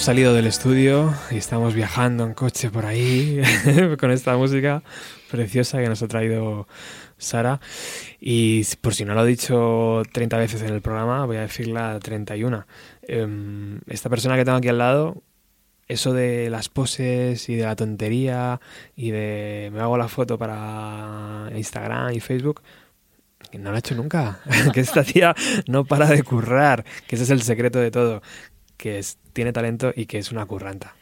Salido 0.00 0.32
del 0.32 0.46
estudio 0.46 1.14
y 1.30 1.36
estamos 1.36 1.74
viajando 1.74 2.24
en 2.24 2.32
coche 2.32 2.70
por 2.70 2.86
ahí 2.86 3.42
con 4.00 4.10
esta 4.10 4.34
música 4.34 4.82
preciosa 5.30 5.78
que 5.78 5.90
nos 5.90 6.02
ha 6.02 6.08
traído 6.08 6.66
Sara. 7.18 7.60
Y 8.18 8.64
por 8.80 8.94
si 8.94 9.04
no 9.04 9.12
lo 9.12 9.26
he 9.26 9.28
dicho 9.28 10.02
30 10.10 10.38
veces 10.38 10.62
en 10.62 10.70
el 10.70 10.80
programa, 10.80 11.26
voy 11.26 11.36
a 11.36 11.42
decirla 11.42 12.00
31. 12.00 12.66
Em, 13.02 13.80
esta 13.88 14.08
persona 14.08 14.36
que 14.36 14.46
tengo 14.46 14.56
aquí 14.56 14.68
al 14.68 14.78
lado, 14.78 15.22
eso 15.86 16.14
de 16.14 16.48
las 16.48 16.70
poses 16.70 17.46
y 17.50 17.56
de 17.56 17.64
la 17.64 17.76
tontería 17.76 18.58
y 18.96 19.10
de 19.10 19.68
me 19.70 19.80
hago 19.80 19.98
la 19.98 20.08
foto 20.08 20.38
para 20.38 21.50
Instagram 21.54 22.14
y 22.14 22.20
Facebook, 22.20 22.62
no 23.58 23.70
lo 23.70 23.76
ha 23.76 23.78
hecho 23.80 23.94
nunca. 23.94 24.40
que 24.72 24.80
esta 24.80 25.04
tía 25.04 25.34
no 25.66 25.84
para 25.84 26.06
de 26.06 26.22
currar, 26.22 26.84
que 27.06 27.16
ese 27.16 27.24
es 27.24 27.30
el 27.30 27.42
secreto 27.42 27.78
de 27.78 27.90
todo, 27.90 28.22
que 28.80 28.98
es, 28.98 29.18
tiene 29.34 29.52
talento 29.52 29.92
y 29.94 30.06
que 30.06 30.18
es 30.18 30.32
una 30.32 30.46
curranta. 30.46 30.96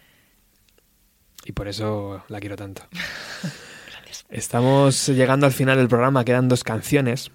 Y 1.45 1.53
por 1.53 1.69
eso 1.69 2.25
la 2.29 2.41
quiero 2.41 2.57
tanto. 2.57 2.83
Estamos 4.29 5.07
llegando 5.07 5.47
al 5.47 5.53
final 5.53 5.79
del 5.79 5.89
programa, 5.89 6.25
quedan 6.25 6.49
dos 6.49 6.65
canciones. 6.65 7.31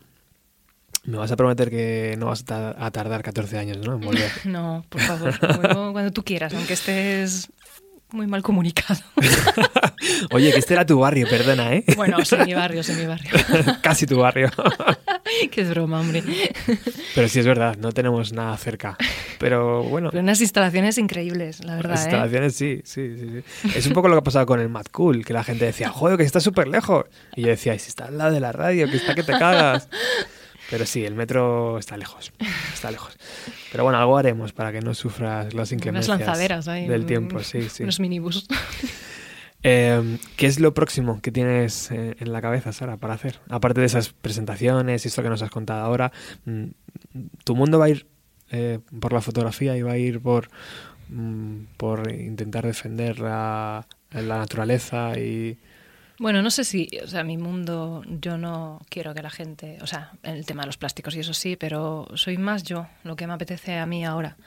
Me 1.05 1.17
vas 1.17 1.31
a 1.31 1.37
prometer 1.37 1.69
que 1.69 2.15
no 2.17 2.27
vas 2.27 2.43
a 2.49 2.91
tardar 2.91 3.23
14 3.23 3.57
años, 3.57 3.77
¿no? 3.77 3.95
En 3.95 4.01
volver. 4.01 4.31
No, 4.45 4.85
por 4.89 5.01
favor, 5.01 5.33
vuelvo 5.61 5.93
cuando 5.93 6.11
tú 6.11 6.23
quieras, 6.23 6.53
aunque 6.53 6.73
estés 6.73 7.49
muy 8.13 8.27
mal 8.27 8.41
comunicado. 8.43 8.99
Oye, 10.31 10.51
que 10.51 10.59
este 10.59 10.73
era 10.73 10.85
tu 10.85 10.99
barrio, 10.99 11.27
perdona, 11.27 11.73
¿eh? 11.73 11.83
Bueno, 11.95 12.23
sí, 12.23 12.35
mi 12.45 12.53
barrio, 12.53 12.83
sí, 12.83 12.93
mi 12.93 13.05
barrio. 13.05 13.29
Casi 13.81 14.05
tu 14.05 14.19
barrio. 14.19 14.49
Qué 15.51 15.61
es 15.61 15.69
broma, 15.69 15.99
hombre. 15.99 16.23
Pero 17.15 17.27
sí 17.27 17.39
es 17.39 17.45
verdad, 17.45 17.75
no 17.77 17.91
tenemos 17.91 18.31
nada 18.33 18.55
cerca. 18.57 18.97
Pero 19.39 19.83
bueno, 19.83 20.09
Pero 20.11 20.21
unas 20.21 20.39
instalaciones 20.41 20.97
increíbles, 20.97 21.63
la 21.63 21.75
verdad, 21.75 21.91
las 21.91 22.01
¿eh? 22.01 22.03
instalaciones 22.09 22.55
sí, 22.55 22.81
sí, 22.85 23.15
sí, 23.17 23.43
sí. 23.61 23.71
Es 23.75 23.87
un 23.87 23.93
poco 23.93 24.07
lo 24.07 24.15
que 24.15 24.19
ha 24.19 24.23
pasado 24.23 24.45
con 24.45 24.59
el 24.59 24.69
Mad 24.69 24.85
Cool, 24.91 25.25
que 25.25 25.33
la 25.33 25.43
gente 25.43 25.65
decía, 25.65 25.89
joder, 25.89 26.17
que 26.17 26.23
está 26.23 26.39
súper 26.39 26.67
lejos. 26.67 27.05
Y 27.35 27.41
yo 27.41 27.47
decía, 27.47 27.73
"Y 27.73 27.79
si 27.79 27.89
está 27.89 28.05
al 28.05 28.17
lado 28.17 28.31
de 28.33 28.39
la 28.39 28.51
radio, 28.51 28.87
que 28.89 28.97
está 28.97 29.15
que 29.15 29.23
te 29.23 29.31
cagas. 29.31 29.89
Pero 30.69 30.85
sí, 30.85 31.05
el 31.05 31.13
metro 31.15 31.77
está 31.77 31.97
lejos, 31.97 32.31
está 32.73 32.89
lejos. 32.89 33.17
Pero 33.71 33.83
bueno, 33.83 33.99
algo 33.99 34.17
haremos 34.17 34.53
para 34.53 34.71
que 34.71 34.81
no 34.81 34.93
sufras 34.93 35.45
las 35.45 35.53
Unas 35.53 35.71
inclemencias 35.71 36.19
lanzaderas 36.19 36.67
ahí. 36.67 36.87
del 36.87 37.05
tiempo, 37.05 37.39
sí, 37.43 37.69
sí. 37.69 37.83
Unos 37.83 37.99
minibús. 37.99 38.47
Eh, 39.65 40.17
¿Qué 40.35 40.45
es 40.47 40.59
lo 40.59 40.73
próximo 40.73 41.21
que 41.21 41.31
tienes 41.31 41.89
eh, 41.89 42.17
en 42.19 42.33
la 42.33 42.41
cabeza, 42.41 42.73
Sara, 42.73 42.97
para 42.97 43.13
hacer? 43.13 43.39
Aparte 43.47 43.79
de 43.79 43.85
esas 43.85 44.09
presentaciones 44.09 45.05
y 45.05 45.07
esto 45.07 45.23
que 45.23 45.29
nos 45.29 45.41
has 45.41 45.51
contado 45.51 45.85
ahora, 45.85 46.11
mm, 46.43 46.65
¿tu 47.45 47.55
mundo 47.55 47.79
va 47.79 47.85
a 47.85 47.89
ir 47.89 48.05
eh, 48.51 48.79
por 48.99 49.13
la 49.13 49.21
fotografía 49.21 49.77
y 49.77 49.81
va 49.81 49.93
a 49.93 49.97
ir 49.97 50.19
por, 50.19 50.49
mm, 51.07 51.59
por 51.77 52.11
intentar 52.11 52.65
defender 52.65 53.19
la, 53.19 53.87
la 54.11 54.37
naturaleza 54.37 55.17
y... 55.17 55.57
Bueno, 56.19 56.41
no 56.43 56.51
sé 56.51 56.63
si, 56.63 56.87
o 57.03 57.07
sea, 57.07 57.23
mi 57.23 57.37
mundo, 57.37 58.03
yo 58.21 58.37
no 58.37 58.79
quiero 58.89 59.13
que 59.15 59.21
la 59.23 59.31
gente, 59.31 59.79
o 59.81 59.87
sea, 59.87 60.11
el 60.21 60.45
tema 60.45 60.61
de 60.61 60.67
los 60.67 60.77
plásticos 60.77 61.15
y 61.15 61.19
eso 61.21 61.33
sí, 61.33 61.55
pero 61.55 62.07
soy 62.15 62.37
más 62.37 62.63
yo, 62.63 62.87
lo 63.03 63.15
que 63.15 63.25
me 63.25 63.33
apetece 63.33 63.77
a 63.79 63.85
mí 63.85 64.05
ahora. 64.05 64.37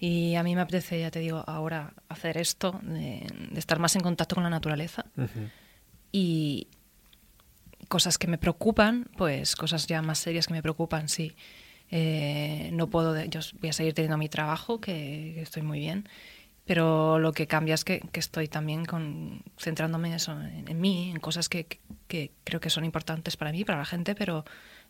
Y 0.00 0.34
a 0.34 0.42
mí 0.42 0.54
me 0.56 0.62
apetece, 0.62 1.00
ya 1.00 1.10
te 1.12 1.20
digo, 1.20 1.44
ahora 1.46 1.92
hacer 2.08 2.38
esto, 2.38 2.80
de, 2.82 3.24
de 3.50 3.58
estar 3.58 3.78
más 3.78 3.94
en 3.96 4.02
contacto 4.02 4.34
con 4.34 4.42
la 4.44 4.50
naturaleza 4.50 5.06
y 6.10 6.66
cosas 7.88 8.18
que 8.18 8.26
me 8.26 8.38
preocupan, 8.38 9.08
pues 9.16 9.54
cosas 9.54 9.86
ya 9.86 10.02
más 10.02 10.18
serias 10.18 10.46
que 10.48 10.54
me 10.54 10.62
preocupan, 10.62 11.08
sí. 11.08 11.34
Eh, 11.90 12.70
no 12.72 12.88
puedo, 12.88 13.12
de- 13.12 13.28
yo 13.28 13.40
voy 13.60 13.68
a 13.68 13.72
seguir 13.74 13.92
teniendo 13.92 14.16
mi 14.16 14.28
trabajo, 14.28 14.80
que, 14.80 15.32
que 15.34 15.42
estoy 15.42 15.62
muy 15.62 15.78
bien, 15.78 16.08
pero 16.72 17.18
lo 17.18 17.32
que 17.34 17.46
cambia 17.46 17.74
es 17.74 17.84
que, 17.84 18.00
que 18.12 18.18
estoy 18.20 18.48
también 18.48 18.86
con, 18.86 19.42
centrándome 19.58 20.14
eso, 20.14 20.32
en, 20.40 20.66
en 20.68 20.80
mí, 20.80 21.10
en 21.10 21.20
cosas 21.20 21.50
que, 21.50 21.66
que- 21.66 21.80
que 22.08 22.30
creo 22.44 22.60
que 22.60 22.70
son 22.70 22.84
importantes 22.86 23.36
para 23.36 23.52
mí, 23.52 23.62
para 23.64 23.78
la 23.78 23.84
gente, 23.84 24.14
pero 24.14 24.44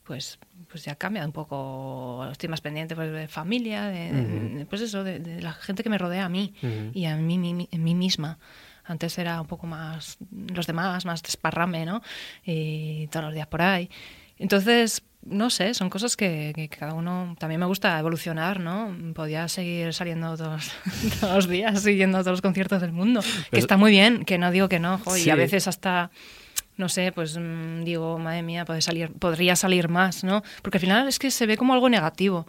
pues 0.05 0.39
pues 0.71 0.85
ya 0.85 0.95
cambia 0.95 1.25
un 1.27 1.33
poco, 1.33 2.27
estoy 2.31 2.49
más 2.49 2.61
pendiente 2.61 2.95
pues, 2.95 3.11
de 3.13 3.27
familia, 3.29 3.87
de, 3.89 4.65
pues 4.71 4.81
eso, 4.83 5.03
de, 5.05 5.19
de 5.19 5.43
la 5.43 5.53
gente 5.53 5.83
que 5.83 5.91
me 5.91 5.99
rodea 5.99 6.25
a 6.27 6.29
mí 6.29 6.55
y 6.95 7.05
a 7.07 7.17
mí, 7.17 7.67
en 7.71 7.83
mí 7.85 7.95
misma. 7.97 8.39
Antes 8.85 9.19
era 9.19 9.41
un 9.41 9.47
poco 9.49 9.67
más 9.67 10.19
los 10.55 10.67
demás, 10.67 11.05
más 11.05 11.23
desparrame, 11.23 11.85
¿no? 11.85 12.01
Y 12.45 13.07
todos 13.09 13.27
los 13.27 13.35
días 13.35 13.47
por 13.49 13.63
ahí. 13.63 13.89
Entonces, 14.39 15.03
no 15.25 15.51
sé, 15.51 15.75
son 15.75 15.89
cosas 15.89 16.17
que, 16.17 16.53
que 16.55 16.69
cada 16.69 16.95
uno... 16.95 17.37
También 17.39 17.61
me 17.61 17.67
gusta 17.67 17.99
evolucionar, 17.99 18.59
¿no? 18.61 18.97
Podía 19.15 19.47
seguir 19.49 19.95
saliendo 19.95 20.37
todos, 20.37 20.73
todos 21.21 21.35
los 21.37 21.49
días, 21.51 21.83
siguiendo 21.83 22.19
todos 22.19 22.33
los 22.33 22.43
conciertos 22.43 22.81
del 22.81 22.93
mundo. 22.93 23.21
Que 23.51 23.59
está 23.59 23.77
muy 23.77 23.93
bien, 23.93 24.25
que 24.25 24.39
no 24.39 24.51
digo 24.51 24.69
que 24.69 24.81
no. 24.81 24.99
jo, 24.99 25.17
Y 25.17 25.31
a 25.31 25.37
veces 25.37 25.69
hasta... 25.69 26.11
No 26.77 26.89
sé, 26.89 27.13
pues 27.13 27.37
mm, 27.39 27.85
digo, 27.85 28.19
madre 28.19 28.43
mía, 28.43 28.65
puede 28.65 28.81
salir, 28.81 29.11
podría 29.13 29.57
salir 29.57 29.89
más, 29.89 30.25
¿no? 30.25 30.43
Porque 30.63 30.79
al 30.79 30.81
final 30.81 31.07
es 31.09 31.19
que 31.19 31.31
se 31.31 31.45
ve 31.47 31.57
como 31.59 31.75
algo 31.75 31.89
negativo. 31.91 32.47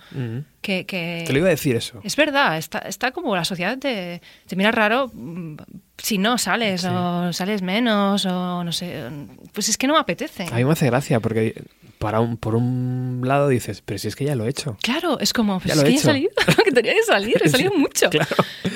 Que, 0.61 0.85
que, 0.85 1.23
Te 1.27 1.33
lo 1.33 1.39
iba 1.39 1.47
a 1.47 1.51
decir 1.51 1.75
eso. 1.75 1.99
es 2.03 2.15
verdad, 2.15 2.57
está, 2.57 2.79
está 2.79 3.11
como 3.11 3.35
la 3.35 3.43
sociedad 3.43 3.77
te, 3.77 4.21
te 4.47 4.55
mira 4.55 4.71
raro 4.71 5.11
mm, 5.13 5.57
si 5.97 6.17
no 6.17 6.37
sales 6.37 6.81
Sí. 6.81 6.87
o 6.89 7.33
sales 7.33 7.61
menos 7.61 8.25
o 8.25 8.63
no 8.63 8.71
sé. 8.71 9.03
Pues 9.51 9.67
es 9.69 9.77
que 9.77 9.87
no 9.87 9.93
me 9.93 9.99
apetece. 9.99 10.43
A 10.51 10.55
mí 10.55 10.63
me 10.63 10.71
hace 10.71 10.85
gracia 10.85 11.19
porque 11.19 11.61
para 12.03 12.19
un, 12.19 12.37
por 12.37 12.55
un 12.55 13.21
lado 13.23 13.47
dices, 13.47 13.81
pero 13.85 13.97
si 13.97 14.07
es 14.09 14.15
que 14.15 14.25
ya 14.25 14.35
lo 14.35 14.45
he 14.45 14.49
hecho. 14.49 14.77
Claro, 14.81 15.19
es 15.19 15.31
como, 15.33 15.59
pues 15.59 15.67
Ya 15.67 15.73
es 15.73 15.77
lo 15.77 15.83
he 15.83 15.85
que 15.85 15.91
ya 15.91 15.95
he 15.95 15.99
hecho. 15.99 16.07
salido, 16.07 16.31
que 16.65 16.71
tenía 16.71 16.93
que 16.93 17.03
salir, 17.03 17.41
he 17.43 17.49
salido 17.49 17.71
mucho. 17.77 18.09
Claro. 18.09 18.35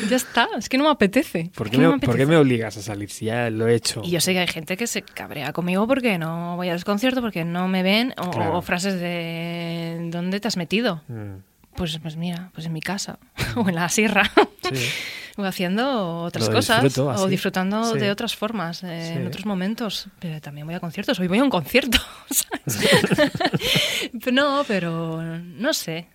Ya 0.09 0.15
está, 0.15 0.47
es 0.57 0.69
que 0.69 0.77
no 0.77 0.85
me 0.85 0.89
apetece. 0.91 1.51
¿Por 1.53 1.69
qué, 1.69 1.77
no 1.77 1.91
me, 1.93 1.99
por 1.99 2.15
qué 2.15 2.25
me 2.25 2.37
obligas 2.37 2.77
a 2.77 2.81
salir 2.81 3.09
si 3.09 3.25
ya 3.25 3.49
lo 3.49 3.67
he 3.67 3.75
hecho? 3.75 4.01
Y 4.03 4.11
yo 4.11 4.21
sé 4.21 4.31
que 4.33 4.39
hay 4.39 4.47
gente 4.47 4.77
que 4.77 4.87
se 4.87 5.01
cabrea 5.01 5.51
conmigo 5.53 5.85
porque 5.87 6.17
no 6.17 6.55
voy 6.55 6.69
al 6.69 6.83
concierto, 6.85 7.21
porque 7.21 7.43
no 7.43 7.67
me 7.67 7.83
ven, 7.83 8.13
o, 8.17 8.31
Claro. 8.31 8.57
o 8.57 8.61
frases 8.61 8.99
de 8.99 10.07
¿dónde 10.09 10.39
te 10.39 10.47
has 10.47 10.55
metido? 10.57 11.01
Mm, 11.09 11.35
Pues, 11.77 11.97
pues 12.01 12.17
mira, 12.17 12.49
pues 12.53 12.65
en 12.67 12.73
mi 12.73 12.81
casa 12.81 13.17
o 13.55 13.69
en 13.69 13.75
la 13.75 13.87
sierra. 13.87 14.29
sí. 14.69 14.89
o 15.39 15.43
haciendo 15.45 16.23
otras 16.23 16.49
cosas 16.49 16.97
o 16.97 17.27
disfrutando 17.27 17.93
Sí. 17.93 17.99
de 17.99 18.09
otras 18.09 18.35
formas 18.35 18.83
eh, 18.83 19.11
Sí. 19.13 19.19
en 19.19 19.27
otros 19.27 19.45
momentos 19.45 20.07
pero 20.17 20.41
también 20.41 20.65
voy 20.65 20.73
a 20.75 20.79
conciertos 20.79 21.19
hoy 21.19 21.27
voy 21.27 21.37
a 21.37 21.43
un 21.43 21.51
concierto 21.51 21.99
¿sabes? 22.31 23.31
No 24.31 24.63
pero 24.67 25.21
no 25.21 25.73
sé 25.73 26.07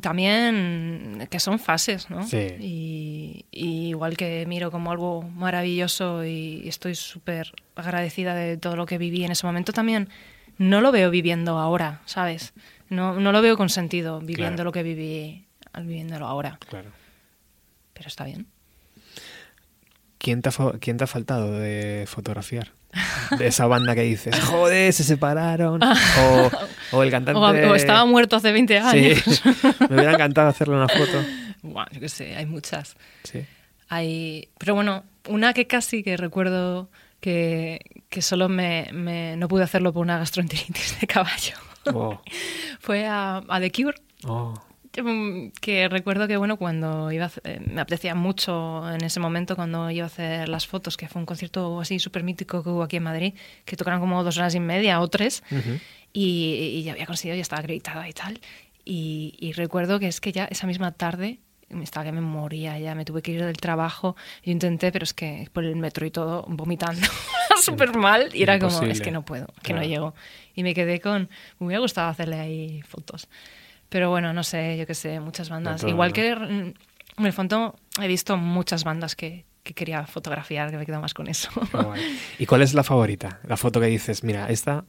también 0.00 1.26
que 1.30 1.38
son 1.40 1.58
fases 1.60 2.10
no 2.10 2.26
Sí. 2.26 2.46
y, 2.58 3.46
y 3.52 3.88
igual 3.90 4.16
que 4.16 4.44
miro 4.46 4.72
como 4.72 4.90
algo 4.90 5.22
maravilloso 5.22 6.24
y 6.24 6.66
estoy 6.68 6.96
súper 6.96 7.52
agradecida 7.76 8.34
de 8.34 8.56
todo 8.56 8.74
lo 8.74 8.86
que 8.86 8.98
viví 8.98 9.24
en 9.24 9.30
ese 9.30 9.46
momento 9.46 9.72
también 9.72 10.08
no 10.58 10.80
lo 10.80 10.90
veo 10.90 11.10
viviendo 11.10 11.58
ahora 11.58 12.00
sabes 12.06 12.52
no, 12.90 13.14
no 13.20 13.32
lo 13.32 13.42
veo 13.42 13.56
con 13.56 13.68
sentido 13.68 14.20
viviendo 14.20 14.56
Claro. 14.56 14.64
lo 14.64 14.72
que 14.72 14.82
viví 14.82 15.46
al 15.72 15.84
viviéndolo 15.86 16.26
ahora 16.26 16.58
Claro. 16.68 16.90
pero 17.94 18.08
está 18.08 18.24
bien 18.24 18.46
¿Quién 20.18 20.42
te, 20.42 20.48
ha, 20.48 20.52
¿Quién 20.80 20.96
te 20.96 21.04
ha 21.04 21.06
faltado 21.06 21.52
de 21.52 22.04
fotografiar? 22.08 22.72
De 23.38 23.46
esa 23.46 23.66
banda 23.66 23.94
que 23.94 24.00
dices, 24.02 24.34
joder, 24.46 24.92
se 24.92 25.04
separaron. 25.04 25.80
O, 26.20 26.96
o 26.96 27.02
el 27.04 27.10
cantante. 27.10 27.38
O, 27.38 27.70
o 27.70 27.74
estaba 27.76 28.04
muerto 28.04 28.34
hace 28.36 28.50
20 28.50 28.78
años. 28.78 29.18
Sí, 29.24 29.40
me 29.88 29.94
hubiera 29.96 30.12
encantado 30.14 30.48
hacerle 30.48 30.74
una 30.74 30.88
foto. 30.88 31.24
Buah, 31.62 31.86
yo 31.92 32.00
qué 32.00 32.08
sé, 32.08 32.34
hay 32.34 32.46
muchas. 32.46 32.96
Sí. 33.22 33.44
Hay, 33.90 34.48
pero 34.58 34.74
bueno, 34.74 35.04
una 35.28 35.52
que 35.54 35.66
casi 35.68 36.02
que 36.02 36.16
recuerdo 36.16 36.90
que, 37.20 37.78
que 38.08 38.20
solo 38.22 38.48
me, 38.48 38.88
me- 38.92 39.36
no 39.36 39.46
pude 39.48 39.62
hacerlo 39.62 39.92
por 39.92 40.02
una 40.02 40.18
gastroenteritis 40.18 40.98
de 41.00 41.06
caballo. 41.06 41.54
Oh, 41.94 42.20
Fue 42.80 43.06
a, 43.06 43.42
a 43.48 43.60
The 43.60 43.70
Cure. 43.72 43.96
oh. 44.26 44.54
Mm, 45.00 45.50
que 45.60 45.88
recuerdo 45.88 46.26
que 46.26 46.36
bueno 46.38 46.56
cuando 46.56 47.12
iba 47.12 47.26
a 47.26 47.30
eh, 47.44 47.60
me 47.64 47.80
apetecía 47.80 48.16
mucho 48.16 48.82
en 48.90 49.04
ese 49.04 49.20
momento 49.20 49.54
cuando 49.54 49.88
iba 49.92 50.04
a 50.04 50.06
hacer 50.06 50.48
las 50.48 50.66
fotos 50.66 50.96
que 50.96 51.06
fue 51.06 51.20
un 51.20 51.26
concierto 51.26 51.78
así 51.80 52.00
súper 52.00 52.24
mítico 52.24 52.64
que 52.64 52.70
hubo 52.70 52.82
aquí 52.82 52.96
en 52.96 53.04
Madrid 53.04 53.34
que 53.64 53.76
tocaron 53.76 54.00
como 54.00 54.24
dos 54.24 54.38
horas 54.38 54.56
y 54.56 54.60
media 54.60 55.00
o 55.00 55.06
tres 55.06 55.44
y, 56.12 56.78
y 56.78 56.82
ya 56.82 56.92
había 56.92 57.06
conseguido 57.06 57.36
ya 57.36 57.42
estaba 57.42 57.60
acreditada 57.60 58.08
y 58.08 58.12
tal 58.12 58.40
y, 58.84 59.34
y 59.38 59.52
recuerdo 59.52 60.00
que 60.00 60.08
es 60.08 60.20
que 60.20 60.32
ya 60.32 60.46
esa 60.46 60.66
misma 60.66 60.90
tarde 60.90 61.38
estaba 61.82 62.04
que 62.04 62.12
me 62.12 62.20
moría 62.20 62.78
ya 62.78 62.94
me 62.94 63.04
tuve 63.04 63.20
que 63.22 63.32
ir 63.32 63.44
del 63.44 63.56
trabajo 63.58 64.16
yo 64.42 64.52
intenté 64.52 64.90
pero 64.92 65.04
es 65.04 65.12
que 65.14 65.48
por 65.52 65.64
el 65.64 65.76
metro 65.76 66.06
y 66.06 66.10
todo 66.10 66.44
vomitando 66.48 67.06
súper 67.62 67.94
mal 67.96 68.30
y 68.34 68.42
era 68.42 68.58
como 68.58 68.70
Imposible. 68.70 68.92
es 68.92 69.00
que 69.00 69.10
no 69.10 69.24
puedo 69.24 69.46
que 69.62 69.72
Claro. 69.72 69.82
no 69.82 69.86
llego 69.88 70.14
y 70.54 70.62
me 70.62 70.74
quedé 70.74 71.00
con 71.00 71.28
me 71.58 71.66
hubiera 71.66 71.80
gustado 71.80 72.08
hacerle 72.08 72.40
ahí 72.40 72.82
fotos 72.82 73.28
pero 73.90 74.10
bueno, 74.10 74.34
no 74.34 74.42
sé, 74.44 74.76
yo 74.76 74.86
qué 74.86 74.94
sé, 74.94 75.18
muchas 75.18 75.48
bandas. 75.48 75.80
todo, 75.80 75.90
Igual 75.90 76.10
¿no? 76.10 76.14
que 76.14 76.28
en 76.28 76.74
el 77.24 77.32
fondo 77.32 77.74
he 78.02 78.06
visto 78.06 78.36
muchas 78.36 78.84
bandas 78.84 79.16
que, 79.16 79.46
que 79.62 79.72
quería 79.72 80.06
fotografiar, 80.06 80.70
que 80.70 80.76
me 80.76 80.84
quedo 80.84 81.00
más 81.00 81.14
con 81.14 81.26
eso. 81.26 81.48
¿Y 82.38 82.44
cuál 82.44 82.60
es 82.60 82.74
la 82.74 82.82
favorita? 82.84 83.40
La 83.44 83.56
foto 83.56 83.80
que 83.80 83.86
dices, 83.86 84.24
mira, 84.24 84.50
esta, 84.50 84.84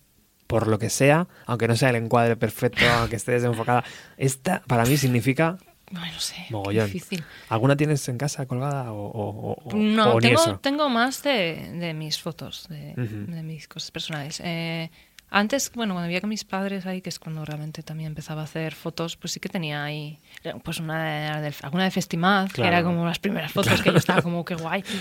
por 0.48 0.68
lo 0.68 0.80
que 0.80 0.90
sea, 0.90 1.30
aunque 1.46 1.70
no 1.70 1.78
sea 1.78 1.92
el 1.92 1.96
encuadre 1.96 2.36
perfecto, 2.36 2.84
aunque 2.98 3.16
esté 3.16 3.32
desenfocada, 3.32 3.86
esta 4.18 4.64
para 4.68 4.84
mí 4.86 4.98
significa 4.98 5.58
Ay, 5.96 6.12
no 6.14 6.20
sé, 6.20 6.36
Mogollón. 6.50 6.86
difícil. 6.86 7.24
¿Alguna 7.50 7.76
tienes 7.76 8.08
en 8.10 8.18
casa 8.18 8.46
colgada 8.46 8.92
o, 8.92 9.08
o- 9.08 9.54
o- 9.64 9.76
No, 9.76 10.14
o 10.14 10.20
ni 10.22 10.28
tengo, 10.28 10.42
eso? 10.42 10.60
tengo 10.60 10.90
más 10.90 11.24
de, 11.24 11.72
de 11.80 11.94
mis 11.94 12.20
fotos, 12.22 12.68
de, 12.70 12.94
Ujú. 12.98 13.32
de 13.32 13.44
mis 13.44 13.68
cosas 13.68 13.90
personales. 13.92 14.40
Eh, 14.44 14.90
antes, 15.32 15.72
bueno, 15.76 15.94
cuando 15.94 16.08
vivía 16.08 16.22
con 16.22 16.30
mis 16.32 16.44
padres 16.44 16.86
ahí, 16.88 17.02
que 17.02 17.10
es 17.10 17.20
cuando 17.20 17.46
realmente 17.46 17.84
también 17.84 18.08
empezaba 18.08 18.42
a 18.42 18.46
hacer 18.46 18.74
fotos, 18.74 19.16
pues 19.16 19.32
sí 19.34 19.40
que 19.40 19.48
tenía 19.50 19.84
ahí, 19.84 20.20
eh, 20.44 20.54
pues 20.64 20.80
una 20.80 21.40
del- 21.42 21.54
alguna 21.62 21.84
de 21.84 21.92
Festimaz, 21.92 22.50
que 22.50 22.62
Claro. 22.62 22.78
era 22.78 22.84
como 22.84 23.06
las 23.06 23.20
primeras 23.20 23.52
fotos 23.52 23.82
que 23.82 23.92
yo 23.92 23.98
estaba 23.98 24.22
como, 24.24 24.44
qué 24.46 24.56
guay. 24.56 24.84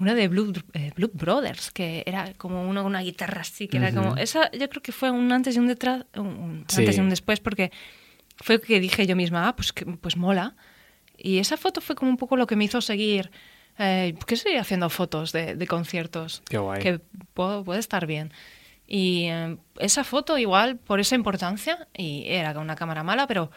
Una 0.00 0.14
de 0.14 0.28
Blue, 0.28 0.52
eh, 0.74 0.92
Blue 0.94 1.10
Brothers, 1.12 1.72
que 1.72 2.04
era 2.06 2.32
como 2.34 2.64
con 2.64 2.76
una 2.78 3.00
guitarra 3.00 3.40
así, 3.40 3.66
que 3.66 3.78
era 3.78 3.92
como... 3.92 4.16
Esa 4.16 4.48
yo 4.52 4.68
creo 4.68 4.80
que 4.80 4.92
fue 4.92 5.10
un 5.10 5.32
antes 5.32 5.56
y 5.56 5.58
un 5.58 5.66
detrás, 5.66 6.04
un, 6.14 6.26
un 6.28 6.64
Sí. 6.68 6.82
antes 6.82 6.96
y 6.98 7.00
un 7.00 7.10
después, 7.10 7.40
porque 7.40 7.72
fue 8.42 8.60
que 8.60 8.80
dije 8.80 9.06
yo 9.06 9.16
misma, 9.16 9.48
ah, 9.48 9.56
pues, 9.56 9.72
que, 9.72 9.84
pues 9.86 10.16
mola. 10.16 10.54
Y 11.16 11.38
esa 11.38 11.56
foto 11.56 11.80
fue 11.80 11.96
como 11.96 12.10
un 12.10 12.16
poco 12.16 12.36
lo 12.36 12.46
que 12.46 12.56
me 12.56 12.64
hizo 12.64 12.80
seguir. 12.80 13.30
Eh, 13.78 14.14
¿Por 14.16 14.26
qué 14.26 14.34
estoy 14.34 14.56
haciendo 14.56 14.88
fotos 14.90 15.32
de, 15.32 15.54
de 15.56 15.66
conciertos? 15.66 16.42
Qué 16.48 16.58
guay. 16.58 16.80
Que 16.82 17.00
puedo- 17.34 17.64
puede 17.64 17.80
estar 17.80 18.06
bien. 18.06 18.32
Y 18.86 19.24
eh, 19.26 19.56
esa 19.78 20.02
foto, 20.04 20.38
igual, 20.38 20.76
por 20.76 20.98
esa 21.00 21.14
importancia, 21.14 21.88
y 21.96 22.24
era 22.26 22.54
con 22.54 22.62
una 22.62 22.74
cámara 22.76 23.02
mala, 23.02 23.26
pero 23.26 23.50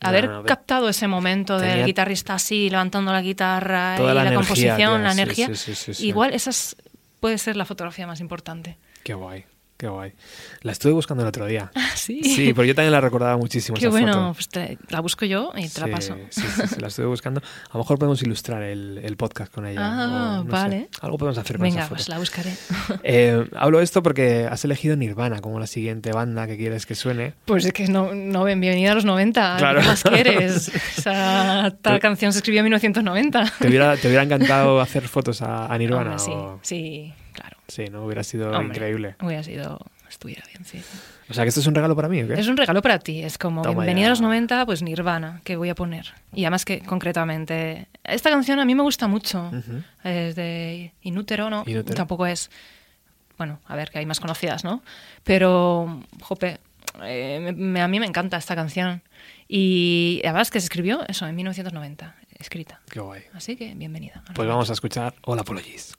haber 0.00 0.28
no, 0.28 0.42
captado 0.44 0.88
ese 0.88 1.06
momento 1.08 1.58
del 1.58 1.84
guitarrista 1.86 2.34
así, 2.34 2.68
levantando 2.70 3.12
la 3.12 3.22
guitarra 3.22 3.96
y 3.98 4.02
la 4.02 4.14
la, 4.14 4.20
energía, 4.22 4.34
composición, 4.38 5.02
la 5.02 5.12
energía, 5.12 5.46
sí, 5.48 5.54
sí, 5.56 5.74
sí, 5.74 5.94
sí. 5.94 6.06
igual 6.06 6.34
esa 6.34 6.50
es- 6.50 6.76
puede 7.20 7.38
ser 7.38 7.56
la 7.56 7.64
fotografía 7.64 8.06
más 8.06 8.20
importante. 8.20 8.76
Qué 9.02 9.14
guay, 9.14 9.44
qué 9.76 9.88
guay. 9.88 10.12
La 10.62 10.72
estuve 10.72 10.92
buscando 10.92 11.22
el 11.22 11.28
otro 11.28 11.46
día. 11.46 11.70
Sí. 11.94 12.20
Sí, 12.22 12.52
pero 12.52 12.66
yo 12.66 12.74
también 12.74 12.92
la 12.92 13.00
recordaba 13.00 13.36
muchísimo 13.38 13.76
Qué 13.78 13.86
esa 13.86 13.90
bueno, 13.90 14.12
foto. 14.12 14.32
pues 14.34 14.48
te- 14.50 14.78
la 14.90 15.00
busco 15.00 15.24
yo 15.24 15.52
y 15.56 15.68
te 15.70 15.80
la 15.80 15.86
paso. 15.86 16.16
Sí, 16.28 16.42
sí, 16.42 16.62
sí, 16.68 16.76
la 16.80 16.88
estuve 16.88 17.06
buscando. 17.06 17.40
A 17.40 17.72
lo 17.74 17.78
mejor 17.78 17.98
podemos 17.98 18.20
ilustrar 18.22 18.62
el, 18.62 18.98
el 19.02 19.16
podcast 19.16 19.50
con 19.50 19.64
ella. 19.66 19.80
Ah, 19.82 20.40
o 20.40 20.44
no 20.44 20.44
sé. 20.44 20.48
vale. 20.50 20.88
Algo 21.00 21.16
podemos 21.16 21.38
hacer 21.38 21.56
con 21.56 21.62
Venga, 21.62 21.78
esa 21.80 21.84
foto. 21.88 21.94
pues 21.96 22.08
la 22.10 22.18
buscaré. 22.18 22.52
Eh, 23.04 23.48
hablo 23.56 23.80
esto 23.80 24.02
porque 24.02 24.46
has 24.50 24.64
elegido 24.66 24.96
Nirvana 24.96 25.40
como 25.40 25.58
la 25.60 25.66
siguiente 25.66 26.12
banda 26.12 26.46
que 26.46 26.58
quieres 26.58 26.84
que 26.84 26.94
suene. 26.94 27.32
Pues 27.46 27.64
es 27.64 27.72
que 27.72 27.86
no, 27.88 28.12
no 28.14 28.44
ven, 28.44 28.60
bienvenida 28.60 28.92
a 28.92 28.94
los 28.96 29.04
90. 29.06 29.56
Claro. 29.56 29.80
¿Qué 29.80 29.86
más 29.86 30.02
quieres? 30.02 30.68
Esa 30.98 31.74
tal 31.80 32.00
canción 32.00 32.32
se 32.32 32.40
escribió 32.40 32.60
en 32.60 32.64
1990. 32.64 33.52
¿Te 33.60 33.68
hubiera, 33.68 33.96
te 33.96 34.08
hubiera 34.08 34.24
encantado 34.24 34.80
hacer 34.80 35.08
fotos 35.08 35.40
a, 35.40 35.72
a 35.72 35.78
Nirvana? 35.78 36.16
Hombre, 36.16 36.24
sí, 36.24 36.30
o- 36.32 36.58
sí, 36.62 37.14
claro. 37.32 37.53
Sí, 37.68 37.86
¿no? 37.90 38.04
Hubiera 38.04 38.22
sido 38.22 38.50
Hombre, 38.50 38.76
increíble. 38.76 39.16
Hubiera 39.22 39.42
sido, 39.42 39.78
estuviera 40.08 40.42
bien, 40.52 40.64
sí. 40.64 40.82
O 41.30 41.34
sea, 41.34 41.44
que 41.44 41.48
esto 41.48 41.60
es 41.60 41.66
un 41.66 41.74
regalo 41.74 41.96
para 41.96 42.08
mí, 42.08 42.22
¿o 42.22 42.28
qué? 42.28 42.34
Es 42.34 42.46
un 42.48 42.56
regalo 42.56 42.82
para 42.82 42.98
ti, 42.98 43.22
es 43.22 43.38
como 43.38 43.62
Toma 43.62 43.86
ya. 43.86 44.06
a 44.06 44.08
los 44.10 44.20
90, 44.20 44.66
pues 44.66 44.82
Nirvana, 44.82 45.40
que 45.44 45.56
voy 45.56 45.70
a 45.70 45.74
poner. 45.74 46.12
Y 46.34 46.44
además 46.44 46.64
que 46.64 46.80
concretamente, 46.80 47.86
esta 48.04 48.28
canción 48.30 48.60
a 48.60 48.64
mí 48.64 48.74
me 48.74 48.82
gusta 48.82 49.08
mucho. 49.08 49.50
Es 50.02 50.36
de 50.36 50.92
Inútero, 51.02 51.48
¿no? 51.48 51.64
Inútero. 51.66 51.94
Tampoco 51.96 52.26
es, 52.26 52.50
bueno, 53.38 53.60
a 53.66 53.76
ver, 53.76 53.90
que 53.90 53.98
hay 53.98 54.06
más 54.06 54.20
conocidas, 54.20 54.62
¿no? 54.64 54.82
Pero, 55.24 56.02
jope, 56.20 56.58
eh, 57.02 57.38
me- 57.42 57.52
me- 57.52 57.80
a 57.80 57.88
mí 57.88 57.98
me 57.98 58.06
encanta 58.06 58.36
esta 58.36 58.54
canción. 58.54 59.02
Y 59.48 60.20
además 60.24 60.50
que 60.50 60.60
se 60.60 60.66
escribió, 60.66 61.00
eso, 61.08 61.26
en 61.26 61.34
1990, 61.34 62.14
escrita. 62.38 62.80
Qué 62.90 63.00
guay. 63.00 63.22
Así 63.32 63.56
que 63.56 63.74
bienvenida. 63.74 64.22
Pues 64.34 64.46
vamos 64.46 64.68
a 64.68 64.74
escuchar 64.74 65.14
Hola 65.22 65.40
Apologies. 65.40 65.96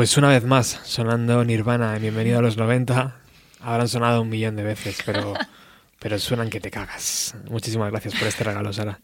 Pues 0.00 0.16
una 0.16 0.30
vez 0.30 0.44
más, 0.44 0.80
sonando 0.84 1.44
Nirvana 1.44 1.94
en 1.94 2.00
Bienvenido 2.00 2.38
a 2.38 2.40
los 2.40 2.56
90. 2.56 3.16
Habrán 3.60 3.86
sonado 3.86 4.22
un 4.22 4.30
millón 4.30 4.56
de 4.56 4.62
veces, 4.62 5.02
pero, 5.04 5.34
pero 5.98 6.18
suenan 6.18 6.48
que 6.48 6.58
te 6.58 6.70
cagas. 6.70 7.34
Muchísimas 7.50 7.90
gracias 7.90 8.14
por 8.14 8.26
este 8.26 8.44
regalo, 8.44 8.72
Sara. 8.72 8.98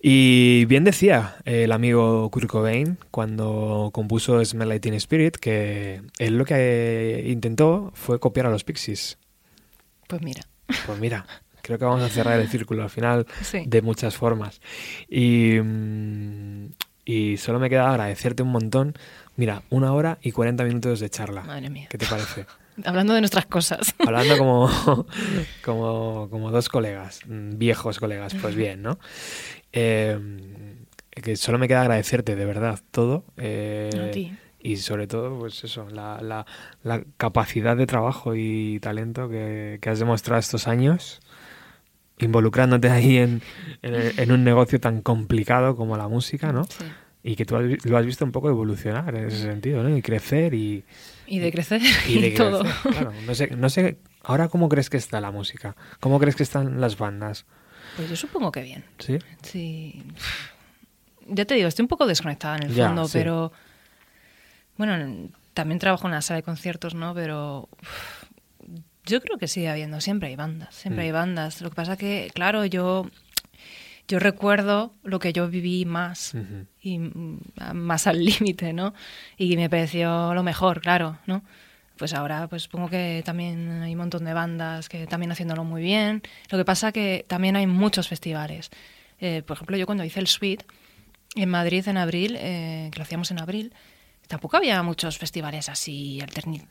Y 0.00 0.64
bien 0.64 0.82
decía 0.82 1.36
el 1.44 1.70
amigo 1.70 2.28
Kurt 2.30 2.48
Cobain 2.48 2.98
cuando 3.12 3.90
compuso 3.92 4.44
Smell 4.44 4.70
Like 4.70 4.80
Teen 4.80 4.94
Spirit 4.94 5.36
que 5.36 6.02
él 6.18 6.36
lo 6.36 6.46
que 6.46 7.22
intentó 7.28 7.92
fue 7.94 8.18
copiar 8.18 8.46
a 8.46 8.50
los 8.50 8.64
Pixies. 8.64 9.18
Pues 10.08 10.20
mira. 10.20 10.42
Pues 10.84 10.98
mira, 10.98 11.26
creo 11.62 11.78
que 11.78 11.84
vamos 11.84 12.02
a 12.02 12.08
cerrar 12.08 12.40
el 12.40 12.48
círculo 12.48 12.82
al 12.82 12.90
final 12.90 13.24
Sí. 13.42 13.62
de 13.68 13.82
muchas 13.82 14.16
formas. 14.16 14.60
Y, 15.08 15.60
mm, 15.62 16.70
y 17.04 17.36
solo 17.36 17.60
me 17.60 17.70
queda 17.70 17.88
agradecerte 17.90 18.42
un 18.42 18.50
montón. 18.50 18.94
Mira, 19.36 19.62
una 19.70 19.92
hora 19.92 20.18
y 20.22 20.32
40 20.32 20.64
minutos 20.64 21.00
de 21.00 21.08
charla. 21.10 21.42
Madre 21.42 21.70
mía. 21.70 21.86
¿Qué 21.90 21.98
te 21.98 22.06
parece? 22.06 22.46
Hablando 22.84 23.14
de 23.14 23.20
nuestras 23.20 23.46
cosas. 23.46 23.94
Hablando 24.06 24.36
como, 24.38 24.68
como, 25.64 26.28
como 26.30 26.50
dos 26.50 26.68
colegas, 26.68 27.20
mm, 27.26 27.58
viejos 27.58 27.98
colegas, 27.98 28.34
pues 28.40 28.54
bien, 28.54 28.82
¿no? 28.82 28.98
Eh, 29.72 30.18
que 31.10 31.36
solo 31.36 31.58
me 31.58 31.68
queda 31.68 31.82
agradecerte 31.82 32.36
de 32.36 32.44
verdad 32.44 32.80
todo. 32.90 33.24
eh, 33.36 33.90
y 34.64 34.76
sobre 34.76 35.06
todo, 35.08 35.38
pues 35.40 35.64
eso, 35.64 35.88
la, 35.90 36.20
la- 36.22 36.46
la 36.84 37.02
capacidad 37.16 37.76
de 37.76 37.86
trabajo 37.86 38.34
y 38.36 38.78
talento 38.80 39.28
que, 39.28 39.78
que 39.82 39.90
has 39.90 39.98
demostrado 39.98 40.38
estos 40.38 40.68
años, 40.68 41.20
involucrándote 42.18 42.88
ahí 42.88 43.16
en, 43.18 43.42
en- 43.82 44.12
en 44.16 44.32
un 44.32 44.44
negocio 44.44 44.78
tan 44.80 45.00
complicado 45.02 45.74
como 45.74 45.96
la 45.96 46.06
música, 46.08 46.52
¿no? 46.52 46.64
Sí. 46.64 46.84
Y 47.24 47.36
que 47.36 47.44
tú 47.44 47.56
lo 47.56 47.96
has 47.98 48.04
visto 48.06 48.24
un 48.24 48.32
poco 48.32 48.48
evolucionar 48.48 49.14
en 49.14 49.26
ese 49.28 49.42
sentido, 49.42 49.82
¿no? 49.82 49.96
Y 49.96 50.02
crecer 50.02 50.54
y, 50.54 50.84
Y 51.26 51.38
de 51.38 51.52
crecer 51.52 51.80
y 52.08 52.12
y, 52.18 52.20
de 52.20 52.30
todo. 52.32 52.64
claro. 52.82 53.12
No 53.26 53.34
sé, 53.34 53.48
no 53.56 53.68
sé, 53.70 53.98
ahora 54.24 54.48
cómo 54.48 54.68
crees 54.68 54.90
que 54.90 54.96
está 54.96 55.20
la 55.20 55.30
música, 55.30 55.76
cómo 56.00 56.18
crees 56.18 56.34
que 56.34 56.42
están 56.42 56.80
las 56.80 56.98
bandas, 56.98 57.44
Pues 57.96 58.10
yo 58.10 58.16
supongo 58.16 58.50
que 58.50 58.62
bien. 58.62 58.84
¿sí? 58.98 59.18
Sí. 59.42 60.02
Ya 61.28 61.44
te 61.44 61.54
digo, 61.54 61.68
estoy 61.68 61.84
un 61.84 61.88
poco 61.88 62.06
desconectada 62.08 62.56
en 62.56 62.64
el 62.64 62.74
Ya, 62.74 62.88
fondo, 62.88 63.06
sí. 63.06 63.18
pero. 63.18 63.52
Bueno, 64.76 64.96
en- 64.96 65.32
también 65.54 65.78
trabajo 65.78 66.06
en 66.08 66.12
una 66.14 66.22
sala 66.22 66.38
de 66.38 66.42
conciertos, 66.42 66.94
¿no? 66.96 67.14
Pero. 67.14 67.68
Yo 69.04 69.20
creo 69.20 69.38
que 69.38 69.46
sigue 69.48 69.68
habiendo, 69.68 70.00
siempre 70.00 70.28
hay 70.28 70.36
bandas, 70.36 70.74
siempre 70.74 71.04
Mm. 71.04 71.06
hay 71.06 71.12
bandas. 71.12 71.60
Lo 71.60 71.70
que 71.70 71.76
pasa 71.76 71.96
que, 71.96 72.30
claro, 72.34 72.64
yo. 72.64 73.06
Yo 74.12 74.18
recuerdo 74.18 74.92
lo 75.04 75.18
que 75.20 75.32
yo 75.32 75.48
viví 75.48 75.86
más 75.86 76.34
y 76.82 76.98
mm, 76.98 77.40
más 77.72 78.06
al 78.06 78.22
límite, 78.26 78.74
¿no? 78.74 78.92
Y 79.38 79.56
me 79.56 79.70
pareció 79.70 80.34
lo 80.34 80.42
mejor, 80.42 80.82
claro, 80.82 81.16
¿no? 81.24 81.42
Pues 81.96 82.12
ahora, 82.12 82.46
pues 82.46 82.64
supongo 82.64 82.90
que 82.90 83.22
también 83.24 83.80
hay 83.80 83.92
un 83.92 83.98
montón 83.98 84.26
de 84.26 84.34
bandas 84.34 84.90
que 84.90 85.06
también 85.06 85.32
haciéndolo 85.32 85.64
muy 85.64 85.80
bien. 85.80 86.20
Lo 86.50 86.58
que 86.58 86.64
pasa 86.66 86.92
que 86.92 87.24
también 87.26 87.56
hay 87.56 87.66
muchos 87.66 88.06
festivales. 88.06 88.68
Eh, 89.18 89.42
por 89.46 89.56
ejemplo, 89.56 89.78
yo 89.78 89.86
cuando 89.86 90.04
hice 90.04 90.20
el 90.20 90.26
Suite 90.26 90.66
en 91.34 91.48
Madrid 91.48 91.88
en 91.88 91.96
abril, 91.96 92.36
eh, 92.38 92.90
que 92.92 92.98
lo 92.98 93.04
hacíamos 93.04 93.30
en 93.30 93.40
abril, 93.40 93.72
tampoco 94.28 94.58
había 94.58 94.82
muchos 94.82 95.16
festivales 95.16 95.70
así 95.70 96.20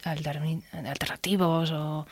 alternativos 0.04 1.72
o... 1.72 2.06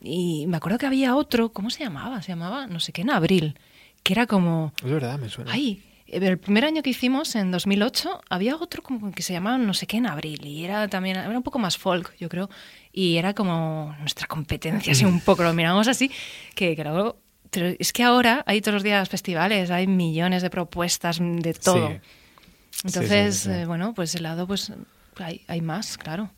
Y 0.00 0.46
me 0.48 0.56
acuerdo 0.56 0.78
que 0.78 0.86
había 0.86 1.14
otro, 1.14 1.52
¿cómo 1.52 1.70
se 1.70 1.84
llamaba? 1.84 2.22
Se 2.22 2.32
llamaba 2.32 2.66
no 2.66 2.80
sé 2.80 2.92
qué 2.92 3.02
en 3.02 3.10
abril, 3.10 3.56
que 4.08 4.14
era 4.14 4.26
como... 4.26 4.72
Es 4.82 4.90
verdad, 4.90 5.18
me 5.18 5.28
suena. 5.28 5.52
Ay, 5.52 5.82
el 6.06 6.38
primer 6.38 6.64
año 6.64 6.82
que 6.82 6.88
hicimos, 6.88 7.36
en 7.36 7.50
2008, 7.50 8.22
había 8.30 8.56
otro 8.56 8.82
como 8.82 9.12
que 9.12 9.22
se 9.22 9.34
llamaba 9.34 9.58
no 9.58 9.74
sé 9.74 9.86
qué 9.86 9.98
en 9.98 10.06
abril 10.06 10.46
y 10.46 10.64
era 10.64 10.88
también, 10.88 11.18
era 11.18 11.28
un 11.28 11.42
poco 11.42 11.58
más 11.58 11.76
folk, 11.76 12.16
yo 12.16 12.30
creo, 12.30 12.48
y 12.90 13.18
era 13.18 13.34
como 13.34 13.94
nuestra 14.00 14.26
competencia, 14.26 14.92
así 14.92 15.04
un 15.04 15.20
poco, 15.20 15.42
lo 15.42 15.52
miramos 15.52 15.88
así, 15.88 16.10
que 16.54 16.74
creo... 16.74 17.18
Pero 17.50 17.66
es 17.78 17.92
que 17.92 18.02
ahora 18.02 18.44
hay 18.46 18.62
todos 18.62 18.74
los 18.74 18.82
días 18.82 19.10
festivales, 19.10 19.70
hay 19.70 19.86
millones 19.86 20.40
de 20.40 20.48
propuestas 20.48 21.18
de 21.20 21.52
todo. 21.52 21.88
Sí. 21.88 22.00
Entonces, 22.84 23.36
sí, 23.36 23.42
sí. 23.42 23.50
eh, 23.50 23.66
bueno, 23.66 23.92
pues 23.92 24.14
el 24.14 24.22
lado, 24.22 24.46
pues 24.46 24.72
hay, 25.16 25.42
hay 25.48 25.60
más, 25.60 25.98
claro. 25.98 26.30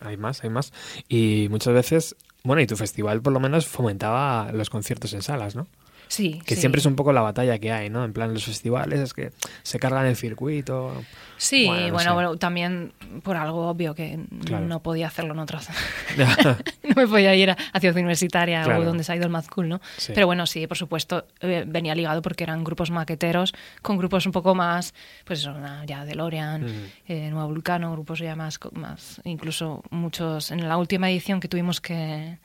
Hay 0.00 0.16
más, 0.16 0.44
hay 0.44 0.50
más. 0.50 0.72
Y 1.10 1.48
muchas 1.50 1.74
veces, 1.74 2.16
bueno, 2.42 2.62
y 2.62 2.66
tu 2.66 2.76
festival 2.76 3.20
por 3.20 3.34
lo 3.34 3.40
menos 3.40 3.66
fomentaba 3.66 4.50
los 4.52 4.70
conciertos 4.70 5.12
en 5.12 5.20
salas, 5.20 5.54
¿no? 5.54 5.66
Sí. 6.12 6.42
Que 6.44 6.56
sí. 6.56 6.60
siempre 6.60 6.80
es 6.80 6.84
un 6.84 6.94
poco 6.94 7.10
la 7.14 7.22
batalla 7.22 7.58
que 7.58 7.72
hay, 7.72 7.88
¿no? 7.88 8.04
En 8.04 8.12
plan, 8.12 8.34
los 8.34 8.44
festivales 8.44 9.00
es 9.00 9.14
que 9.14 9.32
se 9.62 9.78
cargan 9.78 10.04
el 10.04 10.14
circuito. 10.14 10.92
Sí, 11.38 11.64
Bueno, 11.66 11.92
bueno, 11.94 12.10
no 12.10 12.14
bueno, 12.14 12.32
sé. 12.34 12.38
también 12.38 12.92
por 13.22 13.36
algo 13.38 13.66
obvio 13.68 13.94
que 13.94 14.18
Claro. 14.44 14.66
no 14.66 14.82
podía 14.82 15.06
hacerlo 15.06 15.32
en 15.32 15.38
otras. 15.38 15.70
no 16.18 16.94
me 16.94 17.08
podía 17.08 17.34
ir 17.34 17.50
a, 17.52 17.56
a 17.72 17.80
Ciudad 17.80 17.96
Universitaria 17.96 18.62
Claro. 18.62 18.82
o 18.82 18.84
donde 18.84 19.04
se 19.04 19.12
ha 19.12 19.16
ido 19.16 19.24
el 19.24 19.30
Mad 19.30 19.46
Cool, 19.46 19.70
¿no? 19.70 19.80
Sí. 19.96 20.12
Pero 20.14 20.26
bueno, 20.26 20.46
sí, 20.46 20.66
por 20.66 20.76
supuesto, 20.76 21.26
eh, 21.40 21.64
venía 21.66 21.94
ligado 21.94 22.20
porque 22.20 22.44
eran 22.44 22.62
grupos 22.62 22.90
maqueteros 22.90 23.54
con 23.80 23.96
grupos 23.96 24.26
un 24.26 24.32
poco 24.32 24.54
más, 24.54 24.92
pues 25.24 25.38
eso, 25.40 25.56
ya 25.86 26.04
DeLorean, 26.04 26.66
eh, 27.08 27.30
Nuevo 27.30 27.48
Vulcano, 27.48 27.90
grupos 27.92 28.18
ya 28.18 28.36
más, 28.36 28.60
más, 28.74 29.22
incluso 29.24 29.82
muchos, 29.88 30.50
en 30.50 30.68
la 30.68 30.76
última 30.76 31.10
edición 31.10 31.40
que 31.40 31.48
tuvimos 31.48 31.80
que... 31.80 32.38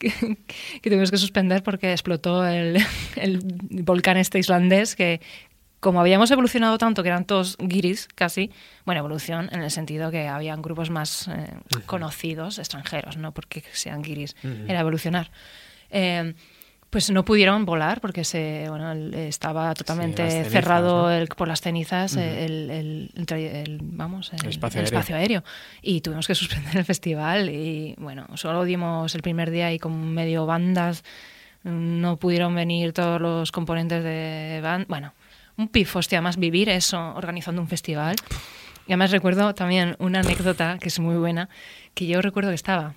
Que, 0.00 0.38
que 0.80 0.88
tuvimos 0.88 1.10
que 1.10 1.18
suspender 1.18 1.62
porque 1.62 1.92
explotó 1.92 2.46
el, 2.46 2.78
el 3.16 3.40
volcán 3.84 4.16
este 4.16 4.38
islandés 4.38 4.96
que 4.96 5.20
como 5.80 6.00
habíamos 6.00 6.30
evolucionado 6.30 6.78
tanto 6.78 7.02
que 7.02 7.08
eran 7.08 7.24
todos 7.24 7.56
guiris 7.58 8.08
casi, 8.14 8.50
bueno, 8.84 9.00
evolución 9.00 9.48
en 9.52 9.62
el 9.62 9.70
sentido 9.70 10.10
que 10.10 10.26
habían 10.26 10.62
grupos 10.62 10.90
más 10.90 11.28
eh, 11.28 11.52
conocidos, 11.86 12.58
extranjeros, 12.58 13.16
no 13.16 13.32
porque 13.32 13.62
sean 13.72 14.02
guiris, 14.02 14.36
era 14.68 14.80
evolucionar. 14.80 15.30
Eh, 15.90 16.34
pues 16.90 17.08
no 17.10 17.24
pudieron 17.24 17.64
volar 17.64 18.00
porque 18.00 18.24
se 18.24 18.66
bueno 18.68 18.92
estaba 19.16 19.72
totalmente 19.74 20.28
cenizas, 20.28 20.52
cerrado 20.52 21.02
¿no? 21.04 21.10
el- 21.12 21.28
por 21.28 21.46
las 21.48 21.60
cenizas 21.60 22.16
el, 22.16 22.68
el- 22.70 23.10
el 23.16 23.26
tra- 23.26 23.38
el- 23.38 23.78
vamos 23.82 24.32
el, 24.32 24.48
espacio 24.48 24.80
aéreo. 24.80 24.98
espacio 24.98 25.16
aéreo. 25.16 25.44
y 25.82 26.00
tuvimos 26.00 26.26
que 26.26 26.34
suspender 26.42 26.76
el 26.76 26.84
festival 26.84 27.48
y 27.48 27.94
bueno 27.98 28.26
solo 28.34 28.64
dimos 28.64 29.14
el 29.14 29.22
primer 29.22 29.50
día 29.50 29.72
y 29.72 29.78
con 29.78 30.12
medio 30.12 30.46
bandas. 30.46 31.04
No 31.62 32.16
pudieron 32.16 32.54
venir 32.54 32.94
todos 32.94 33.20
los 33.20 33.52
componentes 33.52 34.02
de 34.02 34.60
band 34.62 34.86
bueno 34.88 35.12
un 35.58 35.68
pif 35.68 35.94
hostia 35.94 36.22
más 36.22 36.38
vivir 36.38 36.70
eso 36.70 37.12
organizando 37.14 37.60
un 37.60 37.68
festival. 37.68 38.16
Y 38.86 38.92
además 38.92 39.10
recuerdo 39.10 39.54
también 39.54 39.94
una 39.98 40.20
anécdota 40.20 40.78
que 40.80 40.88
es 40.88 40.98
muy 40.98 41.16
buena 41.16 41.48
que 41.94 42.06
yo 42.06 42.22
recuerdo 42.22 42.48
que 42.50 42.54
estaba 42.56 42.94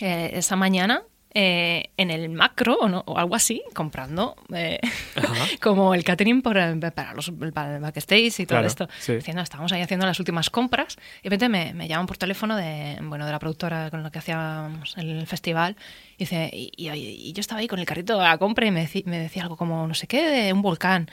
eh, 0.00 0.30
esa 0.34 0.54
mañana 0.54 1.02
eh, 1.40 1.90
en 1.96 2.10
el 2.10 2.28
macro 2.30 2.74
o, 2.80 2.88
no, 2.88 3.04
o 3.06 3.16
algo 3.16 3.36
así, 3.36 3.62
comprando 3.72 4.34
eh, 4.52 4.80
como 5.62 5.94
el 5.94 6.02
catering 6.02 6.42
por, 6.42 6.56
eh, 6.58 6.74
para, 6.92 7.14
los, 7.14 7.30
para 7.54 7.76
el 7.76 7.80
backstage 7.80 8.40
y 8.40 8.46
todo 8.46 8.56
Claro, 8.58 8.66
esto. 8.66 8.88
sí. 8.98 9.14
Diciendo, 9.14 9.42
estábamos 9.42 9.70
ahí 9.72 9.80
haciendo 9.82 10.04
las 10.04 10.18
últimas 10.18 10.50
compras 10.50 10.96
y 11.20 11.28
de 11.28 11.30
repente 11.36 11.48
me, 11.48 11.74
me 11.74 11.86
llaman 11.86 12.06
por 12.06 12.16
teléfono 12.16 12.56
de, 12.56 12.98
bueno, 13.02 13.24
de 13.24 13.30
la 13.32 13.38
productora 13.38 13.88
con 13.90 14.02
la 14.02 14.10
que 14.10 14.18
hacíamos 14.18 14.96
el 14.96 15.26
festival 15.28 15.76
y, 16.16 16.24
dice, 16.24 16.50
y, 16.52 16.72
y- 16.76 16.90
y 16.90 17.32
yo 17.32 17.40
estaba 17.40 17.60
ahí 17.60 17.68
con 17.68 17.78
el 17.78 17.86
carrito 17.86 18.16
de 18.18 18.24
la 18.24 18.36
compra 18.38 18.66
y 18.66 18.70
me, 18.72 18.84
deci- 18.84 19.04
me 19.04 19.18
decía 19.20 19.42
algo 19.44 19.56
como, 19.56 19.86
no 19.86 19.94
sé 19.94 20.06
qué, 20.08 20.22
de 20.22 20.52
un 20.52 20.62
volcán. 20.62 21.08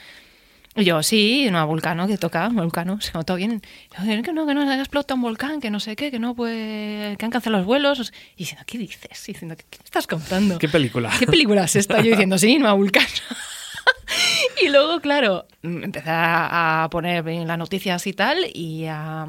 Y 0.77 0.83
yo, 0.83 1.01
sí, 1.03 1.47
no, 1.51 1.65
vulcano, 1.67 2.05
que 2.05 2.17
toca, 2.17 2.49
un 2.49 2.55
vulcano, 2.57 2.99
se 2.99 3.11
todo 3.11 3.37
bien. 3.37 3.61
Y 3.97 4.15
yo, 4.15 4.23
que 4.23 4.33
no, 4.33 4.45
que 4.45 4.53
no, 4.53 4.73
explota 4.73 5.13
un 5.13 5.21
volcán, 5.21 5.61
que 5.61 5.71
no 5.71 5.79
sé 5.79 5.95
qué, 5.95 6.11
que 6.11 6.19
no, 6.19 6.35
pues, 6.35 7.17
que 7.17 7.25
han 7.25 7.31
cancelado 7.31 7.61
los 7.61 7.67
vuelos. 7.67 8.11
Y 8.35 8.39
diciendo, 8.39 8.63
¿qué 8.67 8.77
dices? 8.77 9.29
Y 9.29 9.33
diciendo, 9.33 9.55
¿qué, 9.55 9.65
estás 9.83 10.05
contando? 10.05 10.59
¿Qué 10.59 10.67
película? 10.67 11.11
¿Qué 11.17 11.27
película 11.27 11.63
es 11.63 11.77
esta? 11.77 12.01
Yo 12.01 12.11
diciendo, 12.11 12.37
sí, 12.37 12.57
no, 12.57 12.75
vulcano. 12.75 13.07
y 14.65 14.67
luego, 14.67 14.99
claro, 14.99 15.47
empecé 15.63 16.09
a 16.09 16.83
a 16.83 16.89
poner 16.89 17.25
las 17.25 17.57
noticias 17.57 18.05
y 18.07 18.13
tal 18.13 18.37
y 18.53 18.85
a, 18.85 19.27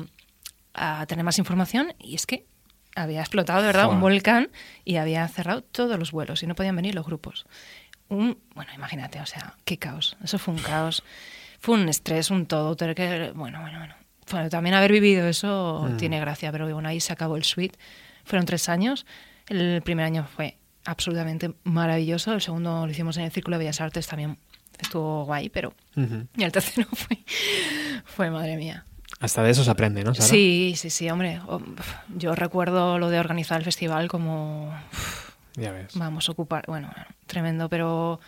a 0.74 1.06
tener 1.06 1.24
más 1.24 1.38
información 1.38 1.94
y 1.98 2.14
es 2.14 2.26
que 2.26 2.46
había 2.94 3.20
explotado 3.20 3.60
de 3.60 3.66
verdad 3.66 3.90
un 3.90 4.00
volcán 4.00 4.50
y 4.84 4.96
había 4.96 5.26
cerrado 5.28 5.62
todos 5.62 5.98
los 5.98 6.12
vuelos 6.12 6.42
y 6.42 6.46
no 6.46 6.54
podían 6.54 6.76
venir 6.76 6.94
los 6.94 7.04
grupos. 7.04 7.46
Un, 8.08 8.38
bueno, 8.54 8.70
imagínate, 8.74 9.20
o 9.20 9.26
sea, 9.26 9.54
qué 9.64 9.78
caos. 9.78 10.16
Eso 10.22 10.38
fue 10.38 10.54
un 10.54 10.60
caos. 10.60 11.02
Fue 11.58 11.74
un 11.74 11.88
estrés, 11.88 12.30
un 12.30 12.46
todo. 12.46 12.76
tener 12.76 12.94
que- 12.94 13.32
bueno, 13.34 13.60
bueno, 13.60 13.78
bueno. 13.78 13.94
Bueno, 14.30 14.48
también 14.50 14.74
haber 14.74 14.92
vivido 14.92 15.26
eso 15.28 15.86
Mm. 15.90 15.96
tiene 15.96 16.20
gracia, 16.20 16.50
pero 16.52 16.68
bueno, 16.72 16.88
ahí 16.88 17.00
se 17.00 17.12
acabó 17.12 17.36
el 17.36 17.44
suite. 17.44 17.78
Fueron 18.24 18.44
tres 18.46 18.68
años. 18.68 19.06
El 19.48 19.82
primer 19.82 20.04
año 20.04 20.26
fue 20.34 20.56
absolutamente 20.84 21.54
maravilloso. 21.64 22.32
El 22.34 22.40
segundo 22.40 22.86
lo 22.86 22.90
hicimos 22.92 23.16
en 23.18 23.24
el 23.24 23.30
Círculo 23.32 23.56
de 23.56 23.64
Bellas 23.64 23.80
Artes, 23.80 24.06
también 24.06 24.38
estuvo 24.78 25.24
guay, 25.24 25.48
pero... 25.48 25.74
Ujú. 25.96 26.26
Y 26.36 26.42
el 26.44 26.52
tercero 26.52 26.86
fue, 26.92 27.18
fue 28.04 28.30
madre 28.30 28.56
mía. 28.56 28.84
Hasta 29.20 29.42
de 29.42 29.50
eso 29.50 29.64
se 29.64 29.70
aprende, 29.70 30.02
¿no? 30.04 30.12
Sara? 30.14 30.28
Sí, 30.28 30.74
sí, 30.76 30.90
sí, 30.90 31.08
hombre. 31.08 31.40
Yo 32.16 32.34
recuerdo 32.34 32.98
lo 32.98 33.08
de 33.08 33.18
organizar 33.20 33.58
el 33.58 33.64
festival 33.64 34.08
como, 34.08 34.74
Ya 35.56 35.72
ves. 35.72 35.92
vamos 35.94 36.28
a 36.28 36.32
ocupar, 36.32 36.64
bueno, 36.68 36.90
tremendo, 37.26 37.68
pero 37.68 38.20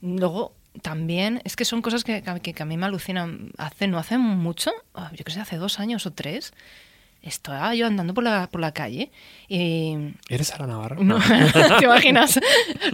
luego 0.00 0.54
también, 0.82 1.40
es 1.44 1.56
que 1.56 1.64
son 1.64 1.82
cosas 1.82 2.04
que, 2.04 2.22
que- 2.42 2.54
que 2.54 2.62
a 2.62 2.66
mí 2.66 2.76
me 2.76 2.86
alucinan. 2.86 3.50
Hace, 3.58 3.88
no 3.88 3.98
hace 3.98 4.18
mucho, 4.18 4.70
ah, 4.94 5.10
yo 5.14 5.24
que 5.24 5.32
sé, 5.32 5.40
hace 5.40 5.56
dos 5.56 5.80
años 5.80 6.06
o 6.06 6.12
tres, 6.12 6.52
estaba 7.22 7.74
yo 7.74 7.86
andando 7.86 8.14
por 8.14 8.24
la, 8.24 8.46
por 8.46 8.62
la 8.62 8.72
calle 8.72 9.10
y 9.46 9.94
¿Eres 10.30 10.46
Sara 10.48 10.66
Navarro? 10.66 11.02
no, 11.04 11.18
¿te 11.78 11.84
imaginas? 11.84 12.40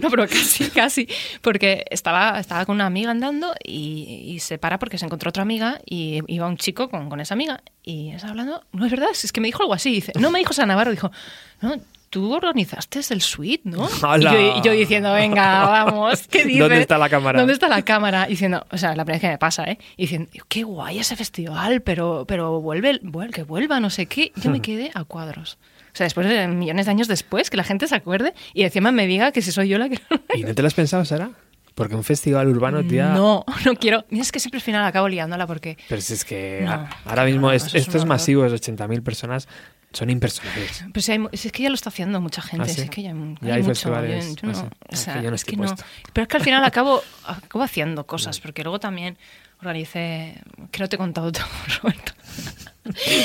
No, 0.01 0.09
pero 0.09 0.27
casi, 0.27 0.69
casi. 0.69 1.07
Porque 1.41 1.85
estaba, 1.91 2.37
estaba 2.39 2.65
con 2.65 2.75
una 2.75 2.87
amiga 2.87 3.11
andando 3.11 3.53
y, 3.63 4.23
y 4.25 4.39
se 4.39 4.57
para 4.57 4.79
porque 4.79 4.97
se 4.97 5.05
encontró 5.05 5.29
otra 5.29 5.43
amiga 5.43 5.79
y 5.85 6.19
iba 6.27 6.45
un 6.47 6.57
chico 6.57 6.89
con, 6.89 7.07
con 7.09 7.21
esa 7.21 7.35
amiga 7.35 7.61
y 7.83 8.09
estaba 8.09 8.31
hablando. 8.31 8.65
No 8.73 8.83
es 8.85 8.91
verdad, 8.91 9.09
es 9.13 9.31
que 9.31 9.39
me 9.39 9.47
dijo 9.47 9.61
algo 9.63 9.73
así. 9.75 9.91
Dice, 9.91 10.11
no 10.19 10.29
me 10.29 10.39
dijo 10.39 10.51
San 10.51 10.67
Navarro, 10.67 10.91
dijo, 10.91 11.09
no, 11.61 11.75
tú 12.09 12.33
organizaste 12.33 12.99
el 13.11 13.21
suite, 13.21 13.61
¿no? 13.69 13.87
Y 14.17 14.21
yo, 14.23 14.63
yo 14.63 14.71
diciendo, 14.71 15.13
venga, 15.13 15.65
vamos, 15.67 16.27
¿qué 16.27 16.45
dices? 16.45 16.59
¿Dónde 16.59 16.79
está 16.79 16.97
la 16.97 17.09
cámara? 17.09 17.39
¿Dónde 17.39 17.53
está 17.53 17.67
la 17.67 17.81
cámara? 17.81 18.25
Y 18.27 18.31
diciendo, 18.31 18.65
o 18.71 18.77
sea, 18.77 18.95
la 18.95 19.03
primera 19.05 19.15
vez 19.17 19.21
que 19.21 19.27
me 19.29 19.37
pasa, 19.37 19.65
¿eh? 19.65 19.77
Y 19.97 20.03
diciendo, 20.03 20.29
qué 20.47 20.63
guay 20.63 20.99
ese 20.99 21.15
festival, 21.15 21.81
pero, 21.81 22.25
pero 22.27 22.61
vuelve, 22.61 22.99
vuelve, 23.03 23.33
que 23.33 23.43
vuelva, 23.43 23.79
no 23.79 23.89
sé 23.89 24.05
qué. 24.05 24.31
Yo 24.37 24.49
me 24.51 24.61
quedé 24.61 24.91
a 24.93 25.03
cuadros. 25.03 25.57
O 25.93 25.97
sea, 25.97 26.05
después 26.05 26.27
de 26.27 26.47
millones 26.47 26.85
de 26.85 26.91
años 26.91 27.07
después, 27.07 27.49
que 27.49 27.57
la 27.57 27.63
gente 27.63 27.87
se 27.87 27.95
acuerde 27.95 28.33
y 28.53 28.63
encima 28.63 28.91
me 28.91 29.07
diga 29.07 29.31
que 29.31 29.41
si 29.41 29.51
soy 29.51 29.67
yo 29.69 29.77
la 29.79 29.89
que... 29.89 29.99
¿Y 30.35 30.43
no 30.43 30.53
te 30.53 30.61
lo 30.61 30.67
has 30.67 30.75
pensado, 30.75 31.03
Sara? 31.05 31.31
Porque 31.73 31.95
un 31.95 32.03
festival 32.03 32.47
urbano, 32.47 32.83
tía... 32.83 33.09
No, 33.09 33.45
no 33.65 33.75
quiero. 33.75 34.03
Mira, 34.09 34.23
es 34.23 34.31
que 34.31 34.39
siempre 34.39 34.57
al 34.57 34.61
final 34.63 34.83
acabo 34.85 35.07
liándola 35.09 35.45
porque... 35.45 35.77
Pero 35.89 36.01
si 36.01 36.13
es 36.13 36.23
que 36.25 36.61
No, 36.65 36.87
ahora 37.05 37.25
mismo 37.25 37.47
no, 37.47 37.51
es- 37.53 37.65
eso 37.67 37.77
es 37.77 37.87
horror. 37.89 38.07
masivos, 38.07 38.51
80.000 38.51 39.03
personas, 39.03 39.47
son 39.93 40.09
impersonales. 40.09 40.83
Pues 40.93 41.05
si, 41.05 41.11
hay 41.13 41.19
mu- 41.19 41.29
si 41.33 41.47
es 41.47 41.51
que 41.51 41.63
ya 41.63 41.69
lo 41.69 41.75
está 41.75 41.89
haciendo 41.89 42.19
mucha 42.21 42.41
gente, 42.41 42.65
¿Ah, 42.65 42.69
sí? 42.69 42.75
si 42.75 42.81
es 42.81 42.89
que 42.89 43.01
ya, 43.03 43.11
hay- 43.11 43.35
Ya 43.41 43.55
hay 43.55 43.63
mucho, 43.63 43.89
yo- 43.89 44.05
yo 44.05 44.35
no 44.43 44.49
no- 44.51 44.55
sé. 44.59 44.65
o 44.65 44.69
Es 44.89 44.99
sea, 44.99 45.21
que 45.21 45.29
no 45.29 45.35
es 45.35 45.45
que 45.45 45.55
no. 45.57 45.75
Pero 46.13 46.23
es 46.23 46.27
que 46.27 46.37
al 46.37 46.43
final 46.43 46.63
acabo, 46.65 47.01
acabo 47.25 47.63
haciendo 47.63 48.05
cosas, 48.05 48.39
porque 48.39 48.63
luego 48.63 48.79
también 48.79 49.17
organicé, 49.59 50.35
que 50.71 50.79
no 50.79 50.89
te 50.89 50.95
he 50.95 50.99
contado 50.99 51.31
todo, 51.31 51.45
Roberto. 51.81 52.11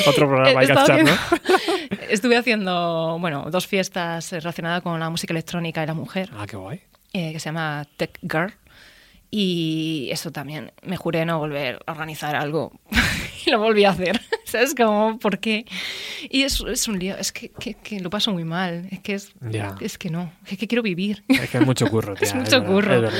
Otro 0.09 0.27
programa 0.29 0.61
hay 0.61 0.67
que 0.67 0.73
echar, 0.73 1.05
¿no? 1.05 1.11
Estuve 2.09 2.37
haciendo, 2.37 3.17
bueno, 3.21 3.47
dos 3.51 3.67
fiestas 3.67 4.33
relacionadas 4.33 4.83
con 4.83 4.99
la 4.99 5.11
música 5.11 5.33
electrónica 5.33 5.83
y 5.83 5.87
la 5.87 5.95
mujer, 5.95 6.31
Ah, 6.37 6.47
qué 6.49 6.57
guay. 6.57 6.81
eh, 7.13 7.33
que 7.33 7.39
se 7.41 7.47
llama 7.51 7.87
Tech 7.97 8.19
Girl. 8.23 8.53
Y 9.31 10.09
eso 10.13 10.31
también, 10.31 10.73
me 10.83 10.97
juré 10.97 11.25
no 11.25 11.39
volver 11.39 11.81
a 11.87 11.93
organizar 11.93 12.35
algo. 12.37 12.73
y 13.47 13.51
lo 13.51 13.59
volví 13.61 13.85
a 13.85 13.91
hacer. 13.91 14.21
¿Sabes? 14.53 14.75
Como, 14.75 15.19
¿por 15.19 15.39
qué? 15.39 15.65
Y 16.31 16.43
es, 16.43 16.61
es 16.61 16.87
un 16.89 16.99
lío, 16.99 17.17
es 17.17 17.33
que, 17.33 17.49
que- 17.51 17.75
que 17.75 18.01
lo 18.01 18.11
paso 18.11 18.33
muy 18.33 18.45
mal. 18.45 18.87
Es 18.91 19.01
que 19.01 19.15
es, 19.15 19.33
es 19.81 19.99
que 19.99 20.11
no, 20.11 20.31
es 20.47 20.59
que 20.59 20.69
quiero 20.69 20.83
vivir. 20.83 21.25
Es 21.29 21.51
que 21.51 21.59
es 21.59 21.67
mucho 21.67 21.87
curro, 21.89 22.15
tía. 22.19 22.29
Es 22.29 22.35
mucho 22.35 22.65
curro. 22.65 23.01
verdad. 23.01 23.13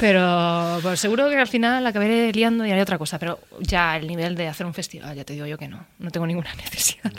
Pero 0.00 0.78
pues, 0.80 1.00
seguro 1.00 1.28
que 1.28 1.36
al 1.36 1.48
final 1.48 1.84
acabaré 1.84 2.32
liando 2.32 2.64
y 2.64 2.70
haré 2.70 2.82
otra 2.82 2.98
cosa. 2.98 3.18
Pero 3.18 3.40
ya 3.60 3.96
el 3.96 4.06
nivel 4.06 4.36
de 4.36 4.46
hacer 4.46 4.64
un 4.66 4.72
festival, 4.74 5.16
ya 5.16 5.24
te 5.24 5.32
digo 5.32 5.46
yo 5.46 5.58
que 5.58 5.66
no. 5.68 5.84
No 5.98 6.10
tengo 6.10 6.26
ninguna 6.26 6.54
necesidad. 6.56 7.12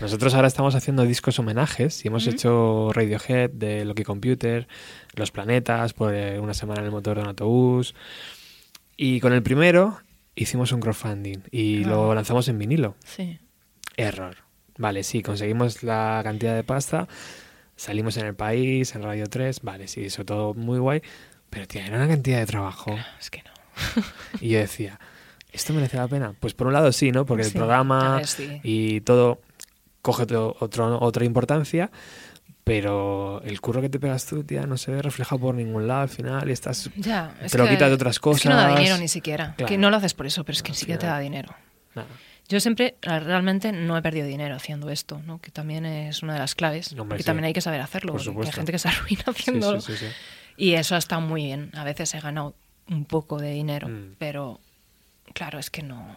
Nosotros 0.00 0.34
ahora 0.34 0.48
estamos 0.48 0.74
haciendo 0.74 1.04
discos 1.04 1.38
homenajes 1.38 2.04
y 2.04 2.08
hemos 2.08 2.26
hecho 2.26 2.90
Radiohead 2.92 3.50
de 3.50 3.84
Loki 3.86 4.02
Computer, 4.04 4.68
Los 5.14 5.30
Planetas, 5.30 5.94
por 5.94 6.14
eh, 6.14 6.38
una 6.38 6.52
semana 6.52 6.80
en 6.80 6.86
el 6.86 6.92
motor 6.92 7.16
de 7.16 7.22
un 7.22 7.28
autobús. 7.28 7.94
Y 8.98 9.20
con 9.20 9.32
el 9.32 9.42
primero 9.42 9.98
hicimos 10.36 10.70
un 10.72 10.80
crowdfunding 10.80 11.38
y 11.50 11.82
Ah. 11.84 11.88
lo 11.88 12.14
lanzamos 12.14 12.46
en 12.48 12.58
vinilo. 12.58 12.94
Sí. 13.04 13.40
Error. 13.96 14.36
Vale, 14.78 15.02
sí, 15.02 15.22
conseguimos 15.22 15.82
la 15.82 16.20
cantidad 16.22 16.54
de 16.54 16.62
pasta, 16.62 17.08
salimos 17.76 18.16
en 18.18 18.26
el 18.26 18.34
país, 18.34 18.94
en 18.94 19.02
Radio 19.02 19.26
3, 19.26 19.62
vale, 19.62 19.88
sí, 19.88 20.04
eso 20.04 20.24
todo 20.24 20.52
muy 20.54 20.78
guay, 20.78 21.00
pero 21.50 21.66
tía, 21.66 21.86
era 21.86 21.96
una 21.96 22.06
cantidad 22.08 22.38
de 22.38 22.46
trabajo. 22.46 22.94
Es 23.18 23.30
que 23.30 23.42
no. 23.42 23.50
Y 24.42 24.50
yo 24.50 24.58
decía, 24.58 25.00
¿esto 25.52 25.72
merece 25.72 25.96
la 25.96 26.08
pena? 26.08 26.34
Pues 26.38 26.52
por 26.52 26.66
un 26.66 26.74
lado 26.74 26.92
sí, 26.92 27.10
¿no? 27.10 27.24
Porque 27.24 27.44
el 27.44 27.50
Sí, 27.50 27.56
programa 27.56 28.14
a 28.14 28.16
ver, 28.18 28.26
sí. 28.26 28.60
y 28.62 29.00
todo 29.00 29.40
coge 30.02 30.24
otro, 30.24 30.54
otro- 30.60 31.00
otra 31.00 31.24
importancia, 31.24 31.90
pero 32.66 33.40
el 33.44 33.60
curro 33.60 33.80
que 33.80 33.88
te 33.88 34.00
pegas 34.00 34.26
tú, 34.26 34.42
tía, 34.42 34.66
no 34.66 34.76
se 34.76 34.90
ve 34.90 35.00
reflejado 35.00 35.40
por 35.40 35.54
ningún 35.54 35.86
lado 35.86 36.00
al 36.00 36.08
final 36.08 36.48
y 36.48 36.52
estás... 36.52 36.90
Ya, 36.96 37.32
es 37.40 37.52
Te 37.52 37.58
lo 37.58 37.64
que- 37.64 37.70
quitas 37.70 37.88
de 37.90 37.94
otras 37.94 38.16
Es 38.16 38.20
que 38.42 38.48
no 38.48 38.56
da 38.56 38.64
cosas. 38.64 38.78
dinero 38.80 38.98
ni 38.98 39.06
siquiera. 39.06 39.54
Claro. 39.56 39.68
Que 39.68 39.78
no 39.78 39.88
lo 39.88 39.96
haces 39.98 40.14
por 40.14 40.26
eso, 40.26 40.42
pero 40.42 40.54
es 40.56 40.64
que 40.64 40.70
No, 40.70 40.74
ni 40.74 40.78
siquiera 40.80 40.98
te 40.98 41.06
da 41.06 41.20
dinero. 41.20 41.54
Nada. 41.94 42.08
Yo 42.48 42.58
siempre, 42.58 42.96
realmente, 43.02 43.70
no 43.70 43.96
he 43.96 44.02
perdido 44.02 44.26
dinero 44.26 44.56
haciendo 44.56 44.90
esto, 44.90 45.22
¿no? 45.24 45.40
Que 45.40 45.52
también 45.52 45.86
es 45.86 46.24
una 46.24 46.32
de 46.32 46.40
las 46.40 46.56
claves. 46.56 46.92
Hombre, 46.98 47.18
que 47.18 47.22
sí. 47.22 47.26
también 47.26 47.44
hay 47.44 47.52
que 47.52 47.60
saber 47.60 47.80
hacerlo. 47.80 48.12
Por 48.14 48.24
porque 48.34 48.48
hay 48.48 48.52
gente 48.52 48.72
que 48.72 48.78
se 48.80 48.88
arruina 48.88 49.22
haciéndolo. 49.28 49.80
sí, 49.80 49.92
sí, 49.96 50.06
sí. 50.06 50.12
Y 50.56 50.72
eso 50.74 50.96
ha 50.96 50.98
estado 50.98 51.20
muy 51.20 51.44
bien. 51.44 51.70
A 51.74 51.84
veces 51.84 52.12
he 52.14 52.20
ganado 52.20 52.56
un 52.88 53.04
poco 53.04 53.38
de 53.38 53.52
dinero, 53.52 53.86
Mm. 53.88 54.14
pero 54.18 54.58
claro, 55.34 55.60
es 55.60 55.70
que 55.70 55.84
no. 55.84 56.16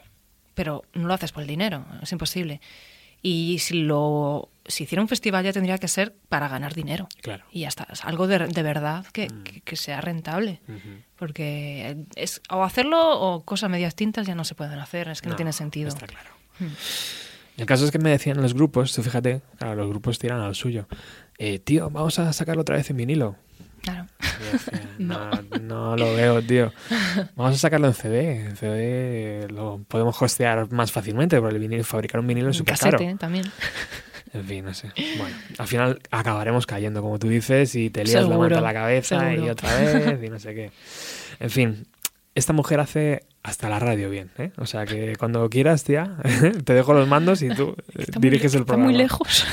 Pero 0.55 0.83
no 0.95 1.07
lo 1.07 1.13
haces 1.13 1.31
por 1.31 1.43
el 1.43 1.47
dinero, 1.47 1.85
es 2.01 2.11
imposible. 2.11 2.59
Y 3.21 3.59
si 3.59 3.81
lo 3.83 4.49
si 4.65 4.83
hiciera 4.83 5.01
un 5.01 5.07
festival 5.07 5.43
ya 5.43 5.51
tendría 5.51 5.79
que 5.79 5.87
ser 5.87 6.13
para 6.29 6.47
ganar 6.47 6.75
dinero. 6.75 7.09
Claro. 7.23 7.43
Y 7.51 7.61
ya 7.61 7.69
está, 7.69 7.87
es 7.91 8.05
algo 8.05 8.27
de, 8.27 8.37
de 8.47 8.63
verdad 8.63 9.03
que, 9.07 9.27
Mm. 9.27 9.43
que- 9.43 9.61
que 9.61 9.75
sea 9.75 9.99
rentable. 9.99 10.61
Porque 11.17 11.97
es 12.15 12.41
o 12.49 12.63
hacerlo 12.63 13.19
o 13.19 13.43
cosas 13.43 13.69
medias 13.69 13.95
tintas 13.95 14.27
ya 14.27 14.35
no 14.35 14.43
se 14.43 14.53
pueden 14.55 14.77
hacer, 14.79 15.07
es 15.09 15.21
que 15.21 15.29
no, 15.29 15.35
tiene 15.35 15.53
sentido. 15.53 15.89
Está 15.89 16.05
claro. 16.07 16.29
Mm. 16.59 16.65
El 17.61 17.65
caso 17.65 17.83
es 17.85 17.91
que 17.91 17.99
me 17.99 18.09
decían 18.11 18.41
los 18.41 18.53
grupos, 18.53 18.93
tú 18.93 19.01
fíjate, 19.03 19.41
claro, 19.57 19.75
los 19.75 19.89
grupos 19.89 20.17
tiran 20.19 20.39
a 20.39 20.47
lo 20.47 20.53
suyo. 20.53 20.87
Eh, 21.39 21.59
tío, 21.59 21.89
vamos 21.89 22.19
a 22.19 22.31
sacarlo 22.31 22.61
otra 22.61 22.77
vez 22.77 22.89
en 22.89 22.97
vinilo. 22.97 23.35
Claro. 23.91 24.07
Decía, 24.51 24.81
no. 24.97 25.29
no 25.61 25.97
lo 25.97 26.13
veo, 26.15 26.41
tío. 26.41 26.71
Vamos 27.35 27.55
a 27.55 27.57
sacarlo 27.57 27.87
en 27.87 27.93
CD. 27.93 28.45
En 28.45 28.55
CD 28.55 29.47
lo 29.49 29.83
podemos 29.87 30.19
hostear 30.21 30.71
más 30.71 30.91
fácilmente, 30.91 31.39
porque 31.39 31.55
el 31.55 31.61
vinilo, 31.61 31.83
fabricar 31.83 32.21
un 32.21 32.27
vinilo 32.27 32.49
es 32.49 32.57
súper 32.57 32.77
caro. 32.77 32.99
¿eh? 32.99 33.15
también. 33.19 33.45
En 34.31 34.45
fin, 34.45 34.63
no 34.63 34.75
sé. 34.75 34.91
Bueno, 35.17 35.35
al 35.57 35.65
final 35.67 35.99
acabaremos 36.11 36.67
cayendo, 36.67 37.01
como 37.01 37.17
tú 37.17 37.27
dices, 37.27 37.73
y 37.73 37.89
te 37.89 38.03
lías 38.03 38.29
la 38.29 38.37
manta 38.37 38.59
a 38.59 38.61
la 38.61 38.73
cabeza 38.73 39.33
y 39.33 39.49
otra 39.49 39.75
vez 39.75 40.19
y 40.23 40.29
no 40.29 40.37
sé 40.37 40.53
qué. 40.53 40.71
En 41.39 41.49
fin, 41.49 41.87
esta 42.35 42.53
mujer 42.53 42.79
hace 42.79 43.23
hasta 43.41 43.69
la 43.69 43.79
radio 43.79 44.07
bien, 44.07 44.29
¿eh? 44.37 44.51
O 44.57 44.67
sea 44.67 44.85
que 44.85 45.15
cuando 45.15 45.49
quieras, 45.49 45.83
tía, 45.83 46.17
te 46.63 46.73
dejo 46.73 46.93
los 46.93 47.07
mandos 47.07 47.41
y 47.41 47.49
tú 47.49 47.75
eh, 47.95 48.03
Está 48.03 48.19
muy 48.19 48.29
diriges 48.29 48.53
el 48.53 48.61
está 48.61 48.73
programa. 48.73 48.91
muy 48.91 48.97
lejos. 48.99 49.45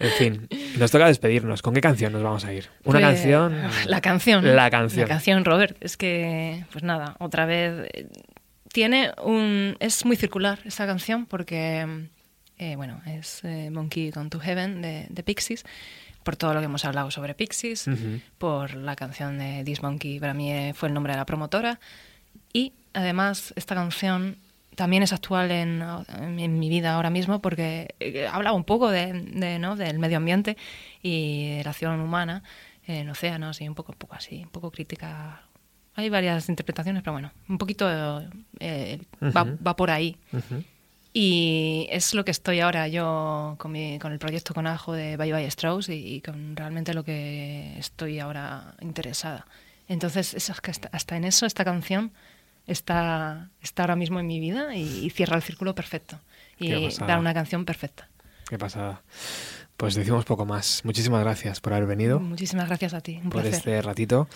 En 0.00 0.10
fin, 0.12 0.48
nos 0.78 0.90
toca 0.90 1.06
despedirnos. 1.06 1.60
¿Con 1.62 1.74
qué 1.74 1.80
canción 1.80 2.12
nos 2.12 2.22
vamos 2.22 2.44
a 2.44 2.52
ir? 2.52 2.68
Una 2.84 3.00
Pues, 3.00 3.02
canción. 3.14 3.56
La 3.86 4.00
canción. 4.00 4.56
La 4.56 4.70
canción. 4.70 5.02
La 5.02 5.08
canción, 5.08 5.44
Robert. 5.44 5.76
Es 5.80 5.96
que, 5.96 6.64
pues 6.72 6.84
nada, 6.84 7.16
otra 7.18 7.46
vez. 7.46 7.88
eh, 7.92 8.06
Tiene 8.72 9.10
un. 9.24 9.76
Es 9.80 10.04
muy 10.04 10.16
circular 10.16 10.60
esta 10.64 10.86
canción 10.86 11.26
porque, 11.26 11.86
eh, 12.58 12.76
bueno, 12.76 13.00
es 13.06 13.40
eh, 13.44 13.70
Monkey 13.70 14.10
Gone 14.10 14.30
to 14.30 14.38
Heaven 14.38 14.82
de, 14.82 15.06
de 15.08 15.22
Pixies. 15.22 15.64
Por 16.22 16.36
todo 16.36 16.52
lo 16.52 16.60
que 16.60 16.66
hemos 16.66 16.84
hablado 16.84 17.10
sobre 17.10 17.34
Pixies, 17.34 17.86
por 18.36 18.74
la 18.74 18.94
canción 18.96 19.38
de 19.38 19.62
This 19.64 19.82
Monkey, 19.82 20.20
para 20.20 20.34
mí 20.34 20.52
eh, 20.52 20.74
fue 20.74 20.88
el 20.88 20.94
nombre 20.94 21.14
de 21.14 21.16
la 21.18 21.24
promotora. 21.24 21.80
Y 22.52 22.74
además, 22.92 23.54
esta 23.56 23.74
canción 23.74 24.36
también 24.78 25.02
es 25.02 25.12
actual 25.12 25.50
en, 25.50 25.82
en- 26.38 26.58
mi 26.58 26.68
vida 26.68 26.94
ahora 26.94 27.10
mismo 27.10 27.40
porque 27.40 27.94
eh, 28.00 28.28
habla 28.32 28.52
un 28.52 28.62
poco 28.62 28.88
de, 28.90 29.12
de, 29.12 29.58
¿no? 29.58 29.74
del 29.74 29.98
medio 29.98 30.16
ambiente 30.18 30.56
y 31.02 31.56
de 31.56 31.64
la 31.64 31.70
acción 31.70 32.00
humana 32.00 32.44
en 32.86 33.10
océanos 33.10 33.60
y 33.60 33.68
un 33.68 33.74
poco, 33.74 33.90
un 33.92 33.98
poco 33.98 34.14
así, 34.14 34.42
un 34.44 34.50
poco 34.50 34.70
crítica. 34.70 35.42
Hay 35.96 36.08
varias 36.08 36.48
interpretaciones, 36.48 37.02
pero 37.02 37.12
bueno, 37.14 37.32
un 37.48 37.58
poquito 37.58 37.84
eh, 38.60 39.00
va, 39.20 39.42
Ujú. 39.42 39.58
va 39.66 39.74
por 39.74 39.90
ahí. 39.90 40.16
Ujú. 40.32 40.62
Y 41.12 41.88
es 41.90 42.14
lo 42.14 42.24
que 42.24 42.30
estoy 42.30 42.60
ahora 42.60 42.86
yo 42.86 43.56
con, 43.58 43.72
mi- 43.72 43.98
con 43.98 44.12
el 44.12 44.18
proyecto 44.18 44.54
con 44.54 44.66
Ajo 44.66 44.92
de 44.92 45.16
Bye 45.16 45.32
Bye 45.32 45.46
Strauss 45.46 45.88
y, 45.88 45.94
y 46.16 46.20
con 46.20 46.54
realmente 46.54 46.94
lo 46.94 47.02
que 47.02 47.74
estoy 47.78 48.20
ahora 48.20 48.74
interesada. 48.80 49.44
Entonces, 49.88 50.34
eso 50.34 50.52
es 50.52 50.60
que 50.60 50.70
hasta, 50.70 50.88
hasta 50.92 51.16
en 51.16 51.24
eso 51.24 51.46
esta 51.46 51.64
canción 51.64 52.12
está, 52.68 53.50
está 53.60 53.82
ahora 53.82 53.96
mismo 53.96 54.20
en 54.20 54.26
mi 54.26 54.38
vida 54.38 54.74
y, 54.76 55.04
y 55.04 55.10
cierra 55.10 55.36
el 55.36 55.42
círculo 55.42 55.74
perfecto. 55.74 56.20
Y 56.58 56.88
da 57.06 57.18
una 57.18 57.34
canción 57.34 57.64
perfecta. 57.64 58.08
Qué 58.48 58.58
pasada. 58.58 59.02
Pues 59.76 59.94
decimos 59.94 60.24
poco 60.24 60.44
más. 60.44 60.84
Muchísimas 60.84 61.22
gracias 61.22 61.60
por 61.60 61.72
haber 61.72 61.86
venido, 61.86 62.18
Muchísimas 62.18 62.66
gracias 62.66 62.94
a 62.94 63.00
ti, 63.00 63.20
un 63.22 63.30
por 63.30 63.42
placer. 63.42 63.54
este 63.58 63.82
ratito. 63.82 64.28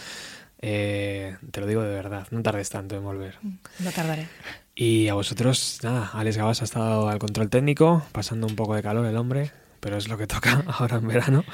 Eh, 0.60 1.36
te 1.50 1.60
lo 1.60 1.66
digo 1.66 1.82
de 1.82 1.92
verdad, 1.92 2.28
no 2.30 2.40
tardes 2.42 2.70
tanto 2.70 2.96
en 2.96 3.02
volver. 3.02 3.38
No 3.80 3.90
tardaré. 3.90 4.28
Y 4.76 5.08
a 5.08 5.14
vosotros, 5.14 5.80
nada, 5.82 6.10
Alex 6.14 6.36
Gabas 6.36 6.62
ha 6.62 6.64
estado 6.64 7.08
al 7.08 7.18
control 7.18 7.50
técnico, 7.50 8.06
pasando 8.12 8.46
un 8.46 8.54
poco 8.54 8.76
de 8.76 8.82
calor 8.82 9.04
el 9.04 9.16
hombre, 9.16 9.50
pero 9.80 9.96
es 9.96 10.06
lo 10.08 10.16
que 10.16 10.28
toca 10.28 10.62
ahora 10.78 10.98
en 10.98 11.08
verano. 11.08 11.44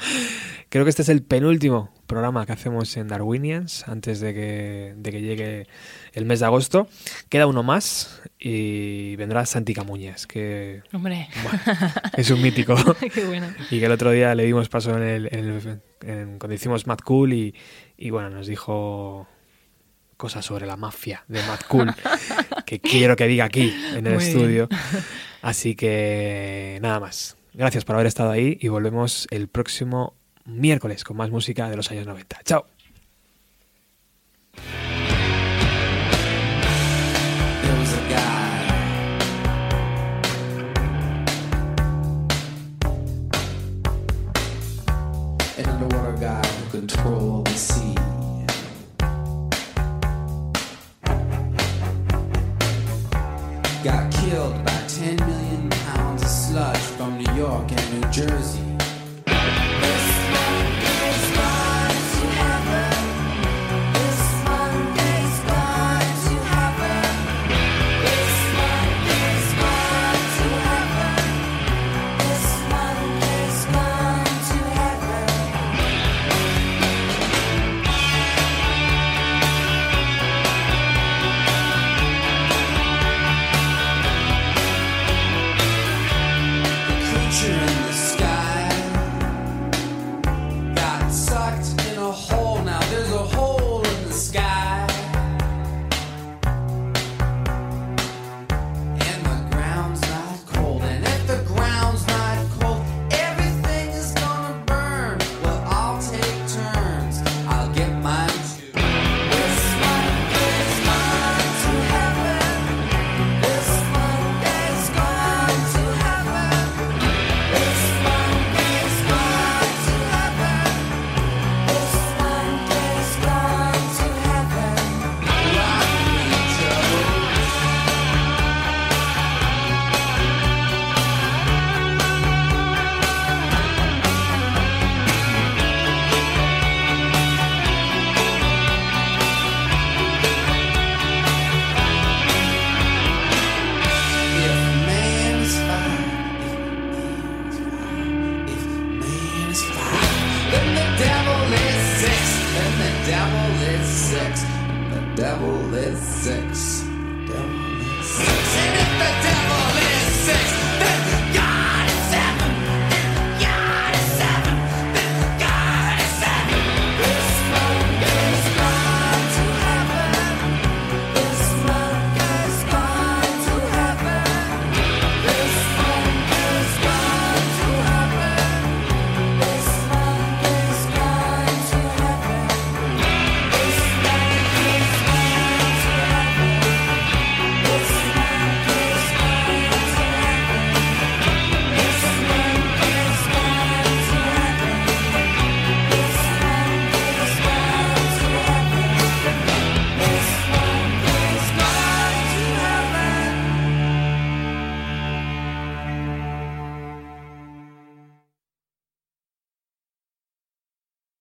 Creo 0.69 0.83
que 0.85 0.91
este 0.91 1.01
es 1.01 1.09
el 1.09 1.23
penúltimo 1.23 1.91
programa 2.09 2.45
que 2.45 2.51
hacemos 2.51 2.97
en 2.97 3.07
Darwinians 3.07 3.87
antes 3.87 4.19
de 4.19 4.33
que, 4.33 4.93
de 4.97 5.11
que 5.11 5.21
llegue 5.21 5.67
el 6.11 6.25
mes 6.25 6.41
de 6.41 6.47
agosto. 6.47 6.89
Queda 7.29 7.45
uno 7.45 7.63
más 7.63 8.21
y 8.39 9.15
vendrá 9.15 9.45
Santi 9.45 9.73
Camuñas, 9.73 10.25
que 10.27 10.81
Hombre. 10.91 11.29
Es 12.17 12.29
un 12.31 12.41
mítico. 12.41 12.75
Y 13.71 13.79
que 13.79 13.85
el 13.85 13.91
otro 13.91 14.11
día 14.11 14.33
le 14.35 14.43
dimos 14.43 14.67
paso 14.67 14.97
en 14.97 15.03
el, 15.03 15.81
cuando 16.39 16.53
hicimos 16.53 16.87
Mad 16.87 16.99
Cool 16.99 17.33
y, 17.33 17.55
y 17.95 18.09
bueno, 18.09 18.29
nos 18.29 18.47
dijo 18.47 19.27
cosas 20.17 20.43
sobre 20.43 20.65
la 20.65 20.75
mafia 20.75 21.23
de 21.27 21.41
Mad 21.43 21.59
Cool 21.67 21.93
que 22.65 22.79
quiero 22.79 23.15
que 23.15 23.27
diga 23.27 23.45
aquí 23.45 23.73
en 23.93 24.07
el 24.07 24.15
estudio. 24.15 24.67
Así 25.41 25.75
que 25.75 26.79
nada 26.81 26.99
más. 26.99 27.37
Gracias 27.53 27.85
por 27.85 27.95
haber 27.95 28.07
estado 28.07 28.31
ahí 28.31 28.57
y 28.59 28.67
volvemos 28.67 29.27
el 29.31 29.47
próximo 29.47 30.18
miércoles 30.49 31.03
con 31.03 31.17
más 31.17 31.29
música 31.29 31.69
de 31.69 31.75
los 31.75 31.89
años 31.91 32.05
90. 32.05 32.39
Chao. 32.43 32.65
control 46.79 47.43
the 47.43 47.51
sea. 47.51 47.95
Got 53.83 54.11
killed 54.13 54.65
by 54.65 54.83
10 54.87 55.15
million 55.17 55.69
pounds 55.69 56.23
of 56.23 56.29
sludge 56.29 56.77
from 56.77 57.17
New 57.17 57.33
York 57.33 57.71
and 57.71 58.01
New 58.01 58.11
Jersey. 58.11 58.78